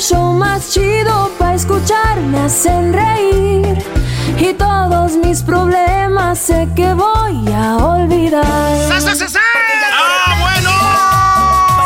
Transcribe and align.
show 0.00 0.32
más 0.32 0.72
chido 0.72 1.30
para 1.38 1.54
escuchar, 1.54 2.18
me 2.20 2.40
hacen 2.40 2.92
reír. 2.92 3.76
Y 4.38 4.54
todos 4.54 5.12
mis 5.16 5.42
problemas 5.42 6.38
sé 6.38 6.66
que 6.74 6.94
voy 6.94 7.52
a 7.52 7.76
olvidar. 7.76 8.42
¡Ah, 9.92 10.36
bueno! 10.40 10.70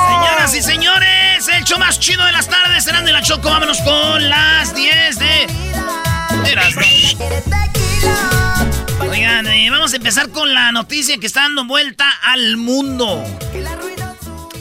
Señoras 0.09 0.55
y 0.55 0.63
señores, 0.63 1.49
el 1.49 1.65
show 1.65 1.79
más 1.79 1.99
chido 1.99 2.25
de 2.25 2.31
las 2.33 2.49
tardes 2.49 2.85
serán 2.85 3.05
de 3.05 3.13
la 3.13 3.21
Choco. 3.21 3.51
Vámonos 3.51 3.81
con 3.81 4.29
las 4.29 4.75
10 4.75 5.19
de. 5.19 5.47
Oigan, 9.11 9.47
eh, 9.49 9.71
vamos 9.71 9.93
a 9.93 9.97
empezar 9.97 10.31
con 10.31 10.55
la 10.55 10.71
noticia 10.71 11.19
que 11.19 11.27
está 11.27 11.43
dando 11.43 11.65
vuelta 11.65 12.09
al 12.23 12.57
mundo. 12.59 13.25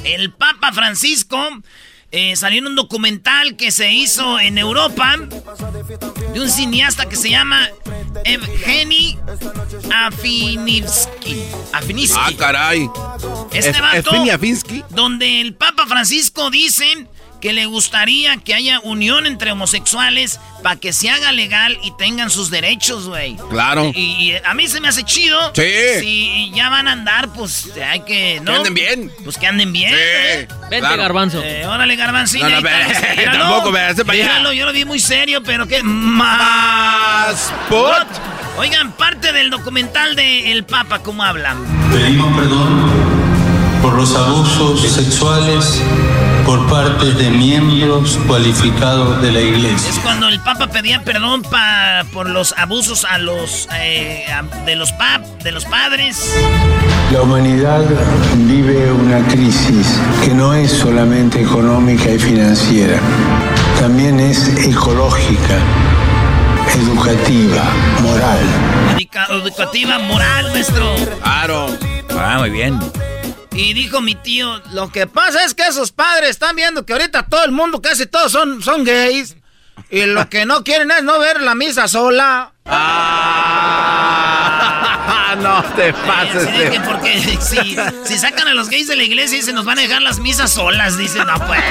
El 0.04 0.32
Papa 0.32 0.72
Francisco 0.74 1.38
eh, 2.14 2.36
salió 2.36 2.60
en 2.60 2.68
un 2.68 2.76
documental 2.76 3.56
que 3.58 3.72
se 3.72 3.92
hizo 3.92 4.40
en 4.40 4.58
Europa 4.60 5.16
de 6.34 6.40
un 6.40 6.50
cineasta 6.50 7.10
que 7.10 7.16
se 7.16 7.30
llama 7.32 7.68
Evgeny 8.24 9.18
Afinivsky. 9.92 11.44
Afinivsky. 11.74 12.20
Ah, 12.20 12.32
caray. 12.38 12.90
Este 13.52 13.72
Es- 13.72 13.82
vato, 13.82 14.12
donde 14.92 15.42
el 15.42 15.56
Papa 15.56 15.86
Francisco 15.88 16.50
dice 16.50 17.08
que 17.44 17.52
le 17.52 17.66
gustaría 17.66 18.38
que 18.38 18.54
haya 18.54 18.80
unión 18.84 19.26
entre 19.26 19.52
homosexuales 19.52 20.40
para 20.64 20.78
que 20.78 20.94
se 20.94 21.10
haga 21.10 21.34
legal 21.34 21.78
y 21.84 21.92
tengan 21.98 22.30
sus 22.30 22.50
derechos, 22.50 23.10
güey. 23.10 23.36
Claro. 23.50 23.92
Y, 23.94 24.00
y 24.00 24.36
a 24.46 24.54
mí 24.54 24.66
se 24.70 24.80
me 24.80 24.88
hace 24.88 25.04
chido. 25.04 25.38
Sí. 25.54 25.62
Si 26.00 26.52
ya 26.56 26.70
van 26.70 26.88
a 26.88 26.94
andar, 26.94 27.34
pues 27.34 27.70
hay 27.86 28.00
que. 28.06 28.40
¿no? 28.40 28.54
Que 28.54 28.58
anden 28.60 28.74
bien. 28.74 29.12
Pues 29.26 29.38
que 29.38 29.46
anden 29.46 29.74
bien. 29.74 29.90
Sí, 29.90 30.00
¿eh? 30.00 30.48
Vente, 30.62 30.80
claro. 30.80 31.02
garbanzo. 31.02 31.42
Eh, 31.44 31.66
órale, 31.68 31.98
garbanzín. 31.98 32.44
No, 32.44 32.50
no, 32.50 32.62
ve- 32.62 32.72
tampoco, 33.26 33.74
ve, 33.74 33.82
hazte 33.82 34.06
para 34.06 34.18
allá. 34.20 34.54
Yo 34.54 34.66
lo 34.66 34.72
vi 34.72 34.86
muy 34.86 35.02
serio, 35.02 35.44
pero 35.44 35.68
qué 35.68 35.84
más. 35.84 37.52
Spot. 37.66 38.08
Oigan, 38.58 38.94
parte 38.94 39.34
del 39.34 39.50
documental 39.50 40.16
de 40.16 40.54
El 40.54 40.64
Papa, 40.64 41.00
¿cómo 41.00 41.24
hablan? 41.24 41.58
Pedimos 41.92 42.34
perdón 42.38 42.90
por 43.82 43.96
los 43.96 44.16
abusos 44.16 44.90
sexuales 44.94 45.82
por 46.46 46.68
parte 46.70 47.14
de 47.14 47.30
miembros 47.30 48.20
cualificados 48.28 49.22
de 49.22 49.32
la 49.32 49.40
Es 49.40 49.46
Iglesia. 49.48 50.02
cuando 50.04 50.28
el 50.28 50.40
Papa 50.42 50.68
pedía 50.68 51.02
perdón 51.04 51.42
pa- 51.44 52.04
por 52.12 52.30
los 52.30 52.54
abusos 52.58 53.06
a 53.06 53.18
los 53.18 53.68
eh, 53.76 54.26
a- 54.32 54.44
de 54.66 54.76
los 54.76 54.92
pap, 54.94 55.22
de 55.44 55.52
los 55.52 55.66
padres. 55.66 56.34
La 57.12 57.22
humanidad 57.22 57.84
vive 58.48 58.92
una 58.92 59.20
crisis 59.28 60.00
que 60.24 60.34
no 60.34 60.54
es 60.54 60.72
solamente 60.72 61.42
económica 61.42 62.10
y 62.10 62.20
financiera, 62.20 62.98
también 63.80 64.20
es 64.20 64.48
ecológica, 64.66 65.58
educativa, 66.76 67.64
moral. 68.02 68.40
Educa- 68.98 69.28
educativa, 69.30 70.00
moral, 70.00 70.52
maestro. 70.52 70.96
Claro. 71.22 71.68
Ah, 72.18 72.38
muy 72.40 72.50
bien. 72.50 72.80
Y 73.56 73.74
dijo 73.74 74.02
mi 74.02 74.16
tío, 74.16 74.62
lo 74.72 74.92
que 74.92 75.06
pasa 75.08 75.44
es 75.44 75.54
que 75.54 75.64
esos 75.68 75.92
padres 75.92 76.32
están 76.32 76.56
viendo 76.56 76.86
que 76.86 76.94
ahorita 76.94 77.24
todo 77.28 77.44
el 77.46 77.52
mundo, 77.52 77.82
casi 77.82 78.06
todos 78.08 78.32
son, 78.32 78.64
son 78.64 78.84
gays. 78.84 79.36
Y 79.90 80.06
lo 80.06 80.28
que 80.30 80.46
no 80.46 80.64
quieren 80.64 80.90
es 80.92 81.04
no 81.04 81.20
ver 81.20 81.42
la 81.42 81.54
misa 81.56 81.88
sola. 81.88 82.52
Ah, 83.86 85.36
no 85.42 85.64
te 85.76 85.94
pases. 85.94 86.46
De 86.52 86.80
porque 86.86 87.20
si, 87.42 87.78
si 88.06 88.18
sacan 88.18 88.48
a 88.48 88.54
los 88.56 88.70
gays 88.70 88.88
de 88.88 88.96
la 88.96 89.04
iglesia 89.04 89.38
y 89.38 89.42
se 89.44 89.54
nos 89.54 89.66
van 89.66 89.78
a 89.78 89.82
dejar 89.84 90.02
las 90.02 90.20
misas 90.20 90.52
solas, 90.52 90.98
dicen, 90.98 91.28
no 91.28 91.36
pues. 91.46 91.62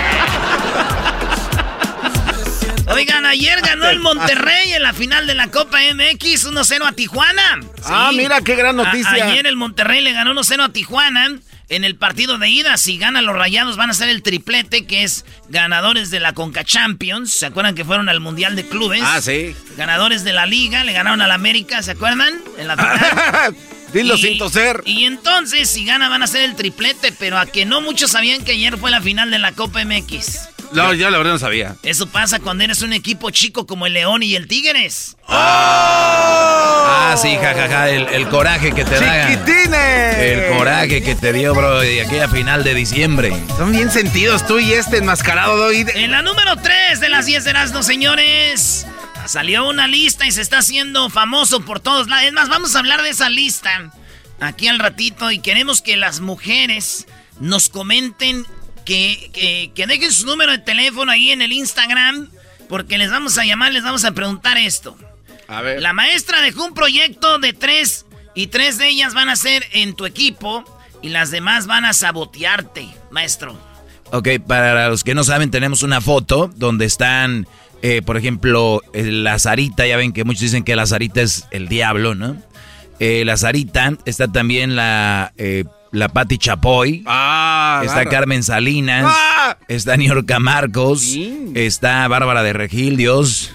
Oigan, 2.88 3.24
ayer 3.26 3.60
ganó 3.62 3.88
el 3.88 4.00
Monterrey 4.00 4.72
en 4.72 4.82
la 4.82 4.92
final 4.92 5.26
de 5.26 5.34
la 5.34 5.48
Copa 5.50 5.78
MX 5.94 6.46
1-0 6.52 6.86
a 6.86 6.92
Tijuana. 6.92 7.60
Ah, 7.86 8.10
mira 8.14 8.40
qué 8.42 8.54
gran 8.54 8.78
A- 8.78 8.84
noticia. 8.84 9.12
ayer 9.12 9.46
el 9.46 9.56
Monterrey 9.56 10.00
le 10.02 10.12
ganó 10.12 10.32
1-0 10.34 10.62
a 10.64 10.68
Tijuana 10.68 11.30
en 11.72 11.84
el 11.84 11.96
partido 11.96 12.38
de 12.38 12.48
ida. 12.48 12.76
Si 12.76 12.98
ganan 12.98 13.24
los 13.26 13.34
rayados, 13.34 13.76
van 13.76 13.90
a 13.90 13.94
ser 13.94 14.08
el 14.08 14.22
triplete, 14.22 14.84
que 14.86 15.02
es 15.02 15.24
ganadores 15.48 16.10
de 16.10 16.20
la 16.20 16.32
Conca 16.34 16.64
Champions. 16.64 17.32
¿Se 17.32 17.46
acuerdan 17.46 17.74
que 17.74 17.84
fueron 17.84 18.08
al 18.08 18.20
Mundial 18.20 18.54
de 18.56 18.66
Clubes? 18.68 19.02
Ah, 19.04 19.20
sí. 19.20 19.54
Ganadores 19.76 20.22
de 20.24 20.32
la 20.32 20.46
Liga, 20.46 20.84
le 20.84 20.92
ganaron 20.92 21.20
al 21.22 21.30
América, 21.30 21.82
¿se 21.82 21.92
acuerdan? 21.92 22.34
En 22.58 22.68
la 22.68 22.76
final. 22.76 23.56
Dilo 23.92 24.14
Y- 24.16 24.22
sin 24.22 24.38
toser. 24.38 24.82
Y 24.86 25.04
entonces, 25.04 25.68
si 25.68 25.84
gana, 25.84 26.08
van 26.08 26.22
a 26.22 26.26
ser 26.26 26.42
el 26.44 26.56
triplete, 26.56 27.12
pero 27.12 27.38
a 27.38 27.46
que 27.46 27.66
no 27.66 27.80
muchos 27.82 28.10
sabían 28.12 28.42
que 28.44 28.52
ayer 28.52 28.78
fue 28.78 28.90
la 28.90 29.00
final 29.02 29.30
de 29.30 29.38
la 29.38 29.52
Copa 29.52 29.84
MX. 29.84 30.38
No, 30.72 30.94
yo 30.94 31.10
la 31.10 31.18
verdad 31.18 31.32
no 31.32 31.38
sabía. 31.38 31.76
Eso 31.82 32.06
pasa 32.06 32.38
cuando 32.38 32.64
eres 32.64 32.82
un 32.82 32.92
equipo 32.92 33.30
chico 33.30 33.66
como 33.66 33.86
el 33.86 33.92
León 33.92 34.22
y 34.22 34.34
el 34.36 34.48
Tigres. 34.48 35.16
Ah, 35.28 37.14
sí, 37.20 37.36
jajaja, 37.36 37.90
el, 37.90 38.08
el 38.08 38.28
coraje 38.28 38.72
que 38.72 38.84
te 38.84 38.98
da. 38.98 39.28
¡Chiquitines! 39.28 40.16
El 40.18 40.56
coraje 40.56 41.02
que 41.02 41.14
te 41.14 41.32
dio, 41.32 41.54
bro, 41.54 41.80
de 41.80 42.02
aquella 42.02 42.28
final 42.28 42.64
de 42.64 42.74
diciembre. 42.74 43.32
Son 43.56 43.72
bien 43.72 43.90
sentidos 43.90 44.46
tú 44.46 44.58
y 44.58 44.72
este 44.72 44.98
enmascarado 44.98 45.56
de 45.58 45.64
hoy. 45.64 45.86
En 45.94 46.10
la 46.10 46.22
número 46.22 46.56
3 46.56 47.00
de 47.00 47.08
las 47.08 47.26
10 47.26 47.44
de 47.44 47.50
Erasmo, 47.50 47.82
señores, 47.82 48.86
salió 49.26 49.68
una 49.68 49.86
lista 49.86 50.26
y 50.26 50.32
se 50.32 50.40
está 50.40 50.58
haciendo 50.58 51.10
famoso 51.10 51.60
por 51.60 51.80
todos 51.80 52.08
lados. 52.08 52.24
Es 52.26 52.32
más, 52.32 52.48
vamos 52.48 52.74
a 52.74 52.78
hablar 52.78 53.02
de 53.02 53.10
esa 53.10 53.28
lista 53.28 53.92
aquí 54.40 54.68
al 54.68 54.78
ratito 54.78 55.30
y 55.30 55.38
queremos 55.38 55.82
que 55.82 55.96
las 55.96 56.20
mujeres 56.20 57.06
nos 57.40 57.68
comenten 57.68 58.46
que, 58.84 59.30
que, 59.32 59.70
que 59.74 59.86
dejen 59.86 60.12
su 60.12 60.26
número 60.26 60.52
de 60.52 60.58
teléfono 60.58 61.12
ahí 61.12 61.30
en 61.30 61.42
el 61.42 61.52
Instagram 61.52 62.28
porque 62.68 62.98
les 62.98 63.10
vamos 63.10 63.36
a 63.38 63.44
llamar, 63.44 63.72
les 63.72 63.82
vamos 63.82 64.04
a 64.04 64.12
preguntar 64.12 64.56
esto. 64.58 64.96
A 65.48 65.60
ver. 65.60 65.82
La 65.82 65.92
maestra 65.92 66.40
dejó 66.40 66.64
un 66.64 66.74
proyecto 66.74 67.38
de 67.38 67.52
tres 67.52 68.06
y 68.34 68.46
tres 68.46 68.78
de 68.78 68.88
ellas 68.88 69.12
van 69.12 69.28
a 69.28 69.36
ser 69.36 69.64
en 69.72 69.94
tu 69.94 70.06
equipo 70.06 70.64
y 71.02 71.10
las 71.10 71.30
demás 71.30 71.66
van 71.66 71.84
a 71.84 71.92
sabotearte, 71.92 72.88
maestro. 73.10 73.58
Ok, 74.10 74.28
para 74.46 74.88
los 74.88 75.04
que 75.04 75.14
no 75.14 75.24
saben, 75.24 75.50
tenemos 75.50 75.82
una 75.82 76.00
foto 76.00 76.50
donde 76.56 76.84
están 76.86 77.46
Eh, 77.84 78.00
por 78.00 78.16
ejemplo, 78.16 78.80
eh, 78.92 79.10
la 79.10 79.40
Sarita, 79.40 79.84
ya 79.84 79.96
ven 79.96 80.12
que 80.12 80.22
muchos 80.22 80.42
dicen 80.42 80.62
que 80.62 80.76
la 80.76 80.86
Sarita 80.86 81.20
es 81.20 81.46
el 81.50 81.66
diablo, 81.66 82.14
¿no? 82.14 82.36
Eh, 83.00 83.24
la 83.24 83.36
Sarita, 83.36 83.98
está 84.04 84.28
también 84.28 84.76
la, 84.76 85.32
eh, 85.36 85.64
la 85.92 86.08
Patti 86.08 86.38
Chapoy, 86.38 87.02
Ah, 87.06 87.82
está. 87.84 88.04
Carmen 88.06 88.42
Salinas, 88.42 89.04
¡Ah! 89.08 89.56
está 89.68 89.96
Niorca 89.96 90.38
Marcos, 90.40 91.00
Sí. 91.02 91.52
está 91.54 92.06
Bárbara 92.08 92.42
de 92.42 92.52
Regil, 92.52 92.96
Dios. 92.96 93.52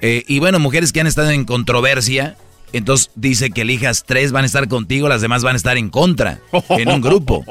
Eh, 0.00 0.24
y 0.26 0.38
bueno, 0.38 0.58
mujeres 0.58 0.92
que 0.92 1.00
han 1.00 1.06
estado 1.06 1.30
en 1.30 1.44
controversia. 1.44 2.36
Entonces 2.72 3.10
dice 3.16 3.50
que 3.50 3.62
elijas 3.62 4.04
tres 4.06 4.30
van 4.30 4.44
a 4.44 4.46
estar 4.46 4.68
contigo, 4.68 5.08
las 5.08 5.20
demás 5.20 5.42
van 5.42 5.54
a 5.54 5.56
estar 5.56 5.76
en 5.76 5.90
contra, 5.90 6.38
en 6.68 6.88
un 6.88 7.00
grupo. 7.00 7.44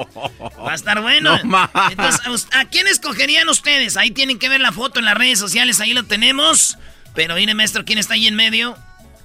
Va 0.66 0.72
a 0.72 0.76
estar 0.76 1.02
bueno. 1.02 1.38
No. 1.44 1.70
Entonces, 1.92 2.22
¿a 2.26 2.32
us- 2.32 2.48
¿a 2.54 2.64
quién 2.70 2.88
escogerían 2.88 3.50
ustedes? 3.50 3.98
Ahí 3.98 4.12
tienen 4.12 4.40
que 4.40 4.48
ver 4.48 4.62
la 4.62 4.72
foto 4.72 5.00
en 5.00 5.06
las 5.06 5.16
redes 5.16 5.38
sociales, 5.38 5.82
ahí 5.82 5.92
lo 5.94 6.04
tenemos. 6.04 6.78
Pero 7.16 7.36
mire, 7.36 7.54
maestro, 7.54 7.84
¿quién 7.84 8.00
está 8.00 8.14
ahí 8.14 8.28
en 8.28 8.36
medio? 8.36 8.78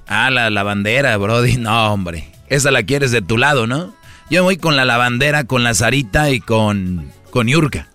Ah, 0.08 0.30
la 0.30 0.50
lavandera, 0.50 1.16
Brody. 1.16 1.58
No, 1.58 1.92
hombre. 1.92 2.28
Esa 2.48 2.72
la 2.72 2.82
quieres 2.82 3.12
de 3.12 3.22
tu 3.22 3.38
lado, 3.38 3.68
¿no? 3.68 3.94
Yo 4.30 4.42
voy 4.42 4.56
con 4.56 4.76
la 4.76 4.84
lavandera, 4.84 5.44
con 5.44 5.62
la 5.64 5.74
Sarita 5.74 6.30
y 6.30 6.40
con, 6.40 7.10
con 7.30 7.46
Yurka. 7.46 7.88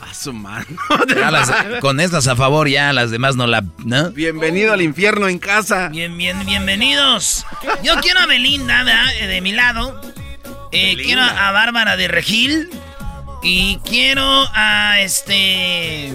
A 0.00 0.14
su 0.14 0.32
mano. 0.32 0.66
Las- 1.30 1.52
con 1.80 2.00
estas 2.00 2.26
a 2.28 2.36
favor, 2.36 2.68
ya 2.68 2.92
las 2.92 3.10
demás 3.10 3.36
no 3.36 3.46
la. 3.46 3.64
¿no? 3.84 4.10
Bienvenido 4.12 4.72
al 4.72 4.82
infierno 4.82 5.28
en 5.28 5.38
casa. 5.38 5.88
Bien, 5.88 6.16
bien, 6.16 6.44
bienvenidos. 6.46 7.44
Yo 7.82 7.96
quiero 8.00 8.20
a 8.20 8.26
Belinda, 8.26 8.84
¿verdad? 8.84 9.04
Eh, 9.20 9.26
De 9.26 9.40
mi 9.40 9.52
lado. 9.52 10.00
Eh, 10.72 10.96
quiero 11.02 11.22
a 11.22 11.50
Bárbara 11.50 11.96
de 11.96 12.08
Regil. 12.08 12.70
Y 13.42 13.78
quiero 13.84 14.24
a 14.54 15.00
este. 15.00 16.12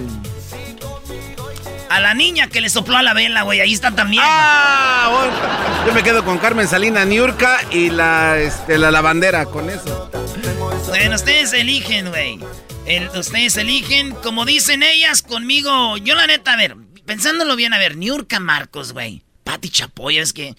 A 1.92 2.00
la 2.00 2.14
niña 2.14 2.48
que 2.48 2.62
le 2.62 2.70
sopló 2.70 2.96
a 2.98 3.04
la 3.04 3.14
vela, 3.14 3.42
güey. 3.42 3.60
Ahí 3.60 3.74
está 3.74 3.92
también. 3.92 4.24
Ah, 4.26 5.10
bueno. 5.12 5.86
Yo 5.88 5.94
me 5.94 6.04
quedo 6.04 6.24
con 6.24 6.38
Carmen 6.38 6.68
Salina 6.68 7.04
Niurka 7.04 7.60
y 7.70 7.90
la, 7.90 8.38
este, 8.40 8.78
la 8.78 8.92
lavandera, 8.92 9.46
con 9.46 9.70
eso. 9.70 10.10
Bueno, 10.88 11.16
ustedes 11.16 11.52
eligen, 11.54 12.10
güey. 12.10 12.40
El- 12.86 13.10
ustedes 13.10 13.58
eligen, 13.58 14.12
como 14.12 14.46
dicen 14.46 14.84
ellas, 14.84 15.22
conmigo. 15.22 15.98
Yo, 15.98 16.16
la 16.16 16.28
neta, 16.28 16.54
a 16.54 16.56
ver, 16.56 16.78
pensándolo 17.06 17.56
bien, 17.58 17.74
a 17.74 17.78
ver, 17.78 17.98
Niurka 17.98 18.40
Marcos, 18.40 18.94
güey. 18.94 19.24
Pati 19.44 19.70
Chapoy, 19.70 20.18
es 20.18 20.32
que. 20.32 20.56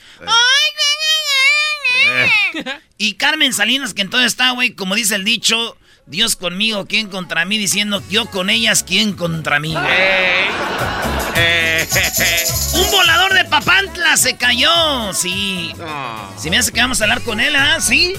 Y 2.98 3.14
Carmen 3.14 3.52
Salinas, 3.54 3.94
que 3.94 4.02
entonces 4.02 4.26
está, 4.32 4.50
güey, 4.50 4.74
como 4.74 4.94
dice 4.94 5.14
el 5.14 5.24
dicho, 5.24 5.76
Dios 6.06 6.36
conmigo, 6.36 6.86
¿quién 6.86 7.08
contra 7.08 7.44
mí? 7.44 7.58
Diciendo, 7.58 8.02
yo 8.10 8.26
con 8.26 8.50
ellas, 8.50 8.82
¿quién 8.86 9.12
contra 9.12 9.60
mí? 9.60 9.72
güey? 9.72 9.84
Eh, 11.36 11.86
Un 12.74 12.90
volador 12.90 13.32
de 13.34 13.44
Papantla 13.44 14.16
se 14.16 14.36
cayó, 14.36 15.12
sí. 15.14 15.72
Si 16.38 16.50
me 16.50 16.58
hace 16.58 16.72
que 16.72 16.80
vamos 16.80 17.00
a 17.00 17.04
hablar 17.04 17.22
con 17.22 17.40
él, 17.40 17.54
¿ah? 17.56 17.78
¿Sí? 17.80 18.14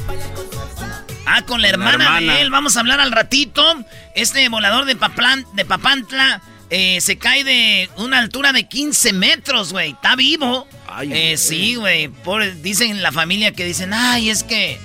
Ah, 1.25 1.44
con 1.45 1.62
la 1.62 1.69
hermana, 1.69 2.06
hermana. 2.06 2.33
de 2.33 2.41
él. 2.41 2.50
Vamos 2.50 2.75
a 2.77 2.80
hablar 2.80 3.00
al 3.00 3.12
ratito. 3.12 3.63
Este 4.15 4.47
volador 4.50 4.86
de, 4.86 4.97
Paplan- 4.97 5.45
de 5.53 5.63
Papantla 5.65 6.41
eh, 6.69 7.00
se 7.01 7.18
cae 7.18 7.44
de 7.44 7.89
una 7.97 8.19
altura 8.19 8.51
de 8.53 8.68
15 8.68 9.13
metros, 9.13 9.71
güey. 9.71 9.91
Está 9.91 10.15
vivo. 10.15 10.68
Ay, 10.88 11.12
Eh, 11.13 11.38
sí, 11.38 11.75
güey. 11.75 12.09
Dicen 12.62 13.01
la 13.03 13.12
familia 13.12 13.51
que 13.51 13.65
dicen, 13.65 13.94
ay, 13.94 14.29
es 14.29 14.44
que 14.44 14.79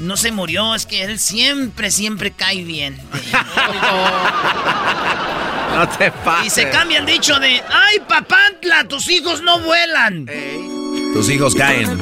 no 0.00 0.16
se 0.16 0.32
murió, 0.32 0.74
es 0.74 0.86
que 0.86 1.02
él 1.02 1.18
siempre, 1.18 1.90
siempre 1.90 2.32
cae 2.32 2.64
bien. 2.64 2.98
No 5.70 5.88
te 5.88 6.10
pases. 6.10 6.46
y 6.48 6.50
se 6.50 6.68
cambia 6.68 6.98
el 6.98 7.06
dicho 7.06 7.38
de, 7.38 7.62
ay, 7.70 8.00
Papantla, 8.08 8.88
tus 8.88 9.08
hijos 9.08 9.40
no 9.40 9.60
vuelan. 9.60 10.26
Tus 11.14 11.30
hijos 11.30 11.54
caen. 11.54 11.88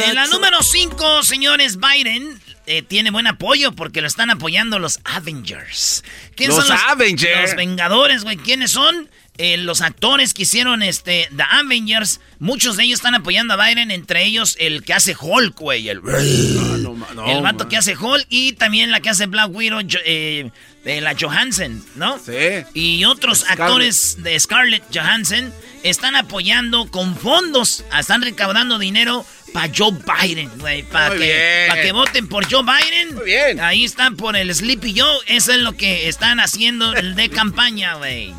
En 0.00 0.14
la 0.14 0.26
número 0.28 0.62
5, 0.62 1.22
señores, 1.24 1.78
Biden 1.78 2.40
eh, 2.66 2.82
tiene 2.82 3.10
buen 3.10 3.26
apoyo 3.26 3.72
porque 3.72 4.00
lo 4.00 4.06
están 4.06 4.30
apoyando 4.30 4.78
los 4.78 5.00
Avengers. 5.04 6.04
¿Quiénes 6.36 6.56
Los 6.56 6.66
son 6.66 6.76
los 6.76 6.84
Avengers. 6.86 7.42
Los 7.42 7.56
Vengadores, 7.56 8.22
güey. 8.24 8.36
¿Quiénes 8.36 8.70
son? 8.70 9.10
Eh, 9.40 9.56
los 9.56 9.82
actores 9.82 10.34
que 10.34 10.42
hicieron 10.42 10.82
este, 10.82 11.28
The 11.36 11.44
Avengers. 11.48 12.20
Muchos 12.40 12.76
de 12.76 12.82
ellos 12.84 12.98
están 12.98 13.14
apoyando 13.14 13.54
a 13.54 13.68
Biden, 13.68 13.92
entre 13.92 14.24
ellos 14.24 14.56
el 14.58 14.82
que 14.82 14.94
hace 14.94 15.16
Hulk, 15.18 15.56
güey. 15.58 15.88
El, 15.88 16.02
no, 16.02 16.92
no, 17.14 17.30
el 17.30 17.40
vato 17.42 17.60
man. 17.60 17.68
que 17.68 17.76
hace 17.76 17.96
Hulk 17.96 18.26
y 18.28 18.54
también 18.54 18.90
la 18.90 18.98
que 18.98 19.10
hace 19.10 19.26
Black 19.26 19.50
Widow, 19.52 19.80
eh, 20.04 20.50
de 20.84 21.00
la 21.00 21.14
Johansson, 21.18 21.84
¿no? 21.94 22.18
Sí. 22.18 22.32
Y 22.74 23.04
otros 23.04 23.40
Scarlett. 23.40 23.60
actores 23.60 24.22
de 24.24 24.40
Scarlett 24.40 24.82
Johansson 24.92 25.52
están 25.84 26.16
apoyando 26.16 26.90
con 26.90 27.16
fondos, 27.16 27.84
están 27.96 28.22
recaudando 28.22 28.78
dinero 28.78 29.24
para 29.52 29.72
Joe 29.74 29.92
Biden, 29.92 30.50
güey, 30.58 30.82
para 30.82 31.14
que, 31.14 31.18
bien. 31.18 31.68
pa' 31.68 31.80
que 31.80 31.92
voten 31.92 32.28
por 32.28 32.50
Joe 32.50 32.64
Biden. 32.64 33.14
Muy 33.14 33.24
bien. 33.26 33.60
Ahí 33.60 33.84
están 33.84 34.16
por 34.16 34.36
el 34.36 34.52
Sleepy 34.52 34.98
Joe, 34.98 35.18
eso 35.26 35.52
es 35.52 35.58
lo 35.58 35.72
que 35.76 36.08
están 36.08 36.40
haciendo 36.40 36.92
el 36.94 37.14
de 37.14 37.30
campaña, 37.30 37.94
güey. 37.94 38.34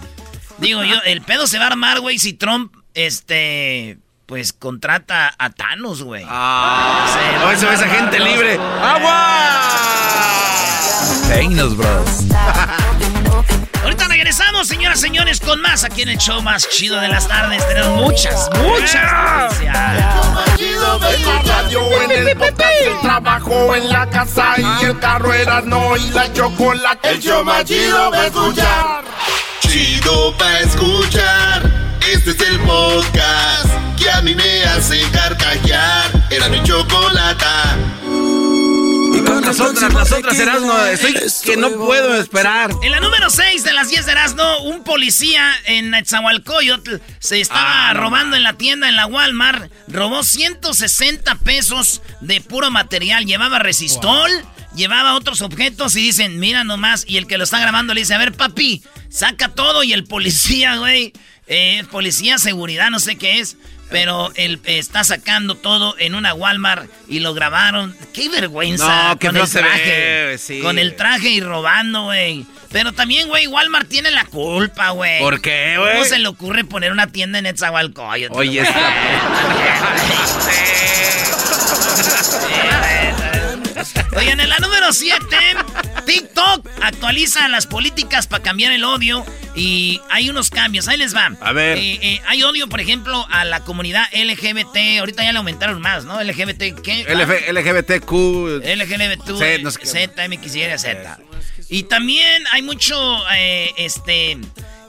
Digo 0.60 0.84
yo, 0.84 0.96
el 1.06 1.22
pedo 1.22 1.48
se 1.48 1.58
va 1.58 1.66
a 1.66 1.68
armar, 1.68 2.00
güey, 2.02 2.20
si 2.20 2.34
Trump, 2.34 2.74
este, 2.94 3.98
pues 4.26 4.52
contrata 4.54 5.34
a 5.38 5.50
Thanos, 5.52 6.04
güey. 6.04 6.26
Ah, 6.28 7.08
Se 7.14 7.40
no, 7.40 7.52
eso 7.52 7.70
a 7.70 7.74
esa 7.74 7.84
armar 7.86 7.98
gente 8.00 8.20
los- 8.20 8.28
libre. 8.30 8.60
¡Agua! 8.84 9.70
Reinos, 11.30 11.78
bro. 11.78 11.88
Ahorita 13.84 14.08
regresamos, 14.10 14.68
señoras 14.68 15.00
y 15.00 15.02
señores, 15.04 15.40
con 15.40 15.62
más 15.62 15.84
aquí 15.86 16.02
en 16.02 16.10
el 16.10 16.18
show 16.18 16.42
más 16.42 16.68
chido 16.70 17.00
de 17.00 17.08
las 17.08 17.28
tardes. 17.28 17.66
Tenemos 17.68 18.02
muchas, 18.02 18.50
muchas 18.62 19.12
noticias. 19.54 20.58
Chido 20.58 21.00
de 21.00 21.18
la 21.20 21.42
radio 21.44 22.02
en 22.04 22.12
el 22.12 22.36
podcast, 22.38 22.72
el 22.86 23.00
trabajo 23.02 23.74
en 23.76 23.90
la 23.90 24.08
casa 24.10 24.56
y 24.58 24.86
el 24.86 25.00
carro 25.00 25.34
era 25.34 25.62
no 25.62 25.96
y 25.96 26.10
la 26.10 26.32
chocolate. 26.34 27.10
El 27.10 27.20
show 27.22 27.44
más 27.46 27.64
chido 27.66 28.14
a 28.14 28.26
escuchar. 28.28 29.04
Chido 29.70 30.36
pa' 30.38 30.60
escuchar. 30.62 31.62
Este 32.12 32.32
es 32.32 32.40
el 32.42 32.60
podcast 32.62 33.68
que 33.98 34.10
a 34.10 34.22
mí 34.22 34.34
me 34.34 34.64
hace 34.64 35.00
carcajear. 35.12 36.28
Era 36.32 36.50
mi 36.50 36.62
chocolata. 36.64 37.78
Y 38.04 39.22
con 39.24 39.42
las 39.42 39.60
otras, 39.60 39.94
las 39.94 40.12
otras 40.12 40.36
serás 40.38 40.62
no, 40.62 40.86
estoy 40.88 41.14
que 41.46 41.58
no 41.58 41.70
puedo 41.72 42.16
esperar. 42.16 42.72
En 42.82 42.92
la 42.92 43.00
número 43.00 43.30
6 43.30 43.64
de 43.64 43.74
las 43.74 43.90
10 43.90 44.06
de 44.08 44.12
Erasmo, 44.12 44.60
un 44.64 44.84
policía 44.84 45.52
en 45.66 45.92
Netzahualcoyotl 45.92 46.96
se 47.20 47.40
estaba 47.42 47.90
Ah, 47.90 47.94
no 47.94 48.00
robando 48.02 48.36
en 48.38 48.44
la 48.44 48.54
tienda, 48.54 48.90
en 48.90 48.96
la 48.96 49.06
Walmart. 49.06 49.72
Robó 49.88 50.24
160 50.24 51.36
pesos 51.36 52.02
de 52.22 52.42
puro 52.42 52.72
material. 52.72 53.26
Llevaba 53.26 53.60
resistol, 53.60 54.32
llevaba 54.80 55.16
otros 55.16 55.42
objetos 55.42 55.96
y 55.96 56.02
dicen, 56.02 56.40
mira 56.40 56.64
nomás. 56.64 57.06
Y 57.08 57.18
el 57.18 57.28
que 57.28 57.38
lo 57.38 57.44
está 57.44 57.60
grabando 57.60 57.94
le 57.94 58.02
dice, 58.02 58.16
a 58.16 58.18
ver, 58.18 58.34
papi, 58.34 58.82
saca 59.10 59.50
todo. 59.50 59.84
Y 59.84 59.94
el 59.94 60.06
policía, 60.06 60.78
güey, 60.78 61.14
eh, 61.48 61.84
policía, 61.92 62.40
seguridad, 62.40 62.90
no 62.90 63.00
sé 63.00 63.16
qué 63.18 63.40
es. 63.40 63.58
Pero 63.92 64.32
él 64.36 64.60
eh, 64.66 64.78
está 64.78 65.04
sacando 65.04 65.56
todo 65.56 65.96
en 65.98 66.14
una 66.16 66.34
Walmart 66.34 66.90
y 67.08 67.20
lo 67.20 67.34
grabaron. 67.34 67.96
¡Qué 68.14 68.30
vergüenza! 68.30 69.10
No, 69.10 69.20
con 69.20 69.36
el 69.36 69.48
se 69.48 69.60
traje. 69.60 70.26
ve, 70.26 70.38
sí. 70.38 70.62
Con 70.62 70.78
el 70.78 70.96
traje 70.96 71.30
y 71.30 71.42
robando, 71.42 72.04
güey. 72.04 72.46
Pero 72.72 72.94
también, 72.94 73.28
güey, 73.28 73.48
Walmart 73.48 73.90
tiene 73.90 74.12
la 74.12 74.26
culpa, 74.26 74.92
güey. 74.92 75.20
¿Por 75.20 75.42
qué, 75.42 75.76
güey? 75.80 75.94
¿Cómo 75.94 76.06
se 76.06 76.20
le 76.20 76.28
ocurre 76.28 76.64
poner 76.66 76.92
una 76.92 77.08
tienda 77.08 77.40
en 77.40 77.48
Etzahualcoyotl? 77.48 78.38
Oye, 78.38 78.62
güey? 78.62 78.74
Oigan, 84.16 84.40
en 84.40 84.50
la 84.50 84.58
número 84.58 84.92
7, 84.92 85.20
TikTok 86.06 86.68
actualiza 86.82 87.48
las 87.48 87.68
políticas 87.68 88.28
para 88.28 88.42
cambiar 88.42 88.72
el 88.72 88.84
odio 88.84 89.24
y 89.56 90.02
hay 90.10 90.30
unos 90.30 90.50
cambios. 90.50 90.88
Ahí 90.88 90.98
les 90.98 91.16
va. 91.16 91.32
A 91.42 91.52
ver. 91.54 91.78
Eh, 91.78 92.00
eh, 92.02 92.22
hay 92.28 92.42
odio, 92.44 92.68
por 92.68 92.80
ejemplo, 92.80 93.26
a 93.30 93.46
la 93.46 93.64
comunidad 93.64 94.04
LGBT. 94.14 95.00
Ahorita 95.00 95.24
ya 95.24 95.32
le 95.32 95.38
aumentaron 95.38 95.80
más, 95.82 96.06
¿no? 96.06 96.22
LGBT, 96.24 96.82
¿qué? 96.82 97.06
LF 97.08 97.52
LGBTQ. 97.52 98.12
LGBT, 98.66 99.38
Z, 99.38 99.58
no 99.62 99.72
sé. 99.72 99.86
Z, 99.86 100.28
MXY, 100.28 100.78
Z. 100.78 101.20
Y 101.70 101.84
también 101.84 102.44
hay 102.52 102.64
mucho, 102.64 102.96
eh, 103.36 103.72
este, 103.78 104.38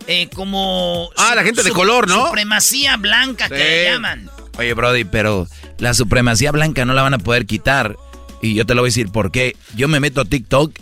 eh, 0.07 0.29
como... 0.35 1.11
Ah, 1.19 1.35
la 1.35 1.43
gente 1.45 1.63
de 1.63 1.71
color, 1.73 2.09
¿no? 2.09 2.27
Supremacía 2.29 2.97
blanca 2.97 3.49
que 3.51 3.57
Sí. 3.57 3.63
le 3.63 3.85
llaman. 3.93 4.31
Oye, 4.57 4.73
Brody, 4.73 5.05
pero 5.05 5.47
la 5.79 5.93
supremacía 5.95 6.53
blanca 6.53 6.85
no 6.87 6.95
la 6.95 7.03
van 7.03 7.15
a 7.15 7.19
poder 7.19 7.45
quitar. 7.47 7.97
Y 8.43 8.55
yo 8.55 8.67
te 8.67 8.75
lo 8.75 8.83
voy 8.83 8.89
a 8.89 8.91
decir 8.91 9.11
por 9.11 9.31
qué. 9.31 9.57
Yo 9.77 9.89
me 9.89 10.01
meto 10.01 10.21
a 10.21 10.25
TikTok 10.25 10.73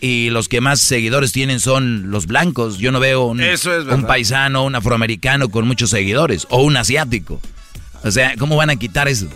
y 0.00 0.30
los 0.30 0.48
que 0.48 0.60
más 0.60 0.80
seguidores 0.80 1.32
tienen 1.32 1.60
son 1.60 2.10
los 2.10 2.26
blancos. 2.26 2.78
Yo 2.78 2.92
no 2.92 3.00
veo 3.00 3.26
un, 3.26 3.40
es 3.40 3.64
un 3.66 4.06
paisano, 4.06 4.64
un 4.64 4.74
afroamericano 4.74 5.48
con 5.48 5.66
muchos 5.66 5.90
seguidores. 5.90 6.46
O 6.50 6.62
un 6.62 6.76
asiático. 6.76 7.40
O 8.04 8.10
sea, 8.10 8.34
¿cómo 8.38 8.56
van 8.56 8.70
a 8.70 8.76
quitar 8.76 9.08
eso? 9.08 9.26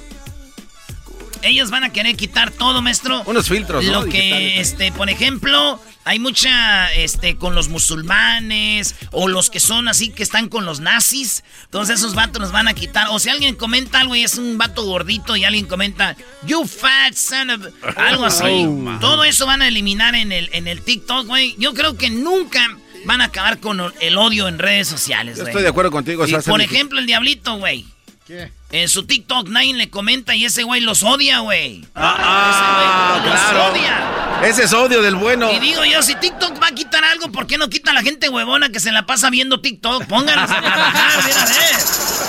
Ellos 1.43 1.71
van 1.71 1.85
a 1.85 1.91
querer 1.93 2.17
quitar 2.17 2.51
todo, 2.51 2.83
maestro. 2.83 3.23
Unos 3.27 3.49
filtros, 3.49 3.85
¿no? 3.85 3.93
Lo 3.93 4.05
que, 4.05 4.19
Digitales. 4.21 4.59
este, 4.69 4.93
por 4.93 5.11
ejemplo, 5.11 5.81
hay 6.05 6.19
mucha, 6.19 6.93
este, 6.95 7.37
con 7.37 7.55
los 7.55 7.69
musulmanes 7.69 8.95
o 9.11 9.29
los 9.29 9.51
que 9.51 9.61
son 9.61 9.89
así 9.89 10.11
que 10.11 10.23
están 10.23 10.49
con 10.49 10.65
los 10.65 10.81
nazis. 10.81 11.43
Entonces 11.65 11.99
esos 11.99 12.15
vatos 12.15 12.41
nos 12.41 12.53
van 12.53 12.69
a 12.69 12.75
quitar. 12.75 13.09
O 13.11 13.19
si 13.19 13.29
alguien 13.29 13.55
comenta 13.55 14.01
algo 14.01 14.15
y 14.15 14.23
es 14.23 14.37
un 14.39 14.59
vato 14.59 14.85
gordito 14.85 15.37
y 15.37 15.45
alguien 15.45 15.67
comenta, 15.67 16.17
you 16.47 16.67
fat 16.67 17.15
son 17.15 17.51
of... 17.51 17.67
Algo 17.97 18.25
así. 18.25 18.45
Oh, 18.67 18.99
Todo 19.01 19.25
eso 19.25 19.47
van 19.47 19.63
a 19.63 19.69
eliminar 19.69 20.15
en 20.15 20.33
el, 20.33 20.49
en 20.53 20.67
el 20.69 20.83
TikTok, 20.83 21.27
güey. 21.27 21.55
Yo 21.59 21.75
creo 21.75 21.97
que 21.97 22.11
nunca 22.11 22.77
van 23.05 23.21
a 23.21 23.25
acabar 23.25 23.59
con 23.59 23.81
el 24.01 24.17
odio 24.17 24.49
en 24.49 24.59
redes 24.59 24.87
sociales, 24.89 25.37
Yo 25.37 25.43
güey. 25.43 25.51
estoy 25.51 25.63
de 25.63 25.69
acuerdo 25.69 25.91
contigo. 25.91 26.27
Y, 26.27 26.35
por 26.35 26.61
ejemplo, 26.61 26.99
el 27.01 27.07
diablito, 27.07 27.57
güey. 27.57 27.85
¿Qué? 28.27 28.53
En 28.73 28.88
su 28.88 29.05
TikTok 29.05 29.49
nadie 29.49 29.75
le 29.75 29.91
comenta 29.91 30.35
y 30.35 30.47
ese 30.47 30.62
güey 30.62 30.81
los 30.81 31.02
odia, 31.02 31.41
güey. 31.41 31.85
Ah, 31.95 33.19
Ese 33.21 33.23
güey 33.23 33.35
claro. 33.35 33.59
los 33.59 33.71
odia. 33.71 34.09
Ese 34.49 34.64
es 34.64 34.73
odio 34.73 35.02
del 35.02 35.14
bueno. 35.14 35.52
Y 35.52 35.59
digo 35.61 35.85
yo, 35.85 36.02
si 36.02 36.14
TikTok 36.14 36.61
va 36.61 36.69
a 36.69 36.73
quitar 36.73 37.05
algo, 37.05 37.31
¿por 37.31 37.47
qué 37.47 37.59
no 37.59 37.69
quita 37.69 37.91
a 37.91 37.95
la 37.95 38.02
gente 38.02 38.29
huevona 38.31 38.71
que 38.71 38.81
se 38.81 38.91
la 38.91 39.05
pasa 39.05 39.29
viendo 39.31 39.61
TikTok? 39.61 40.07
Pónganlos 40.07 40.50
a 40.50 40.61
trabajar 40.61 41.19
una 41.19 41.45
vez. 41.45 42.26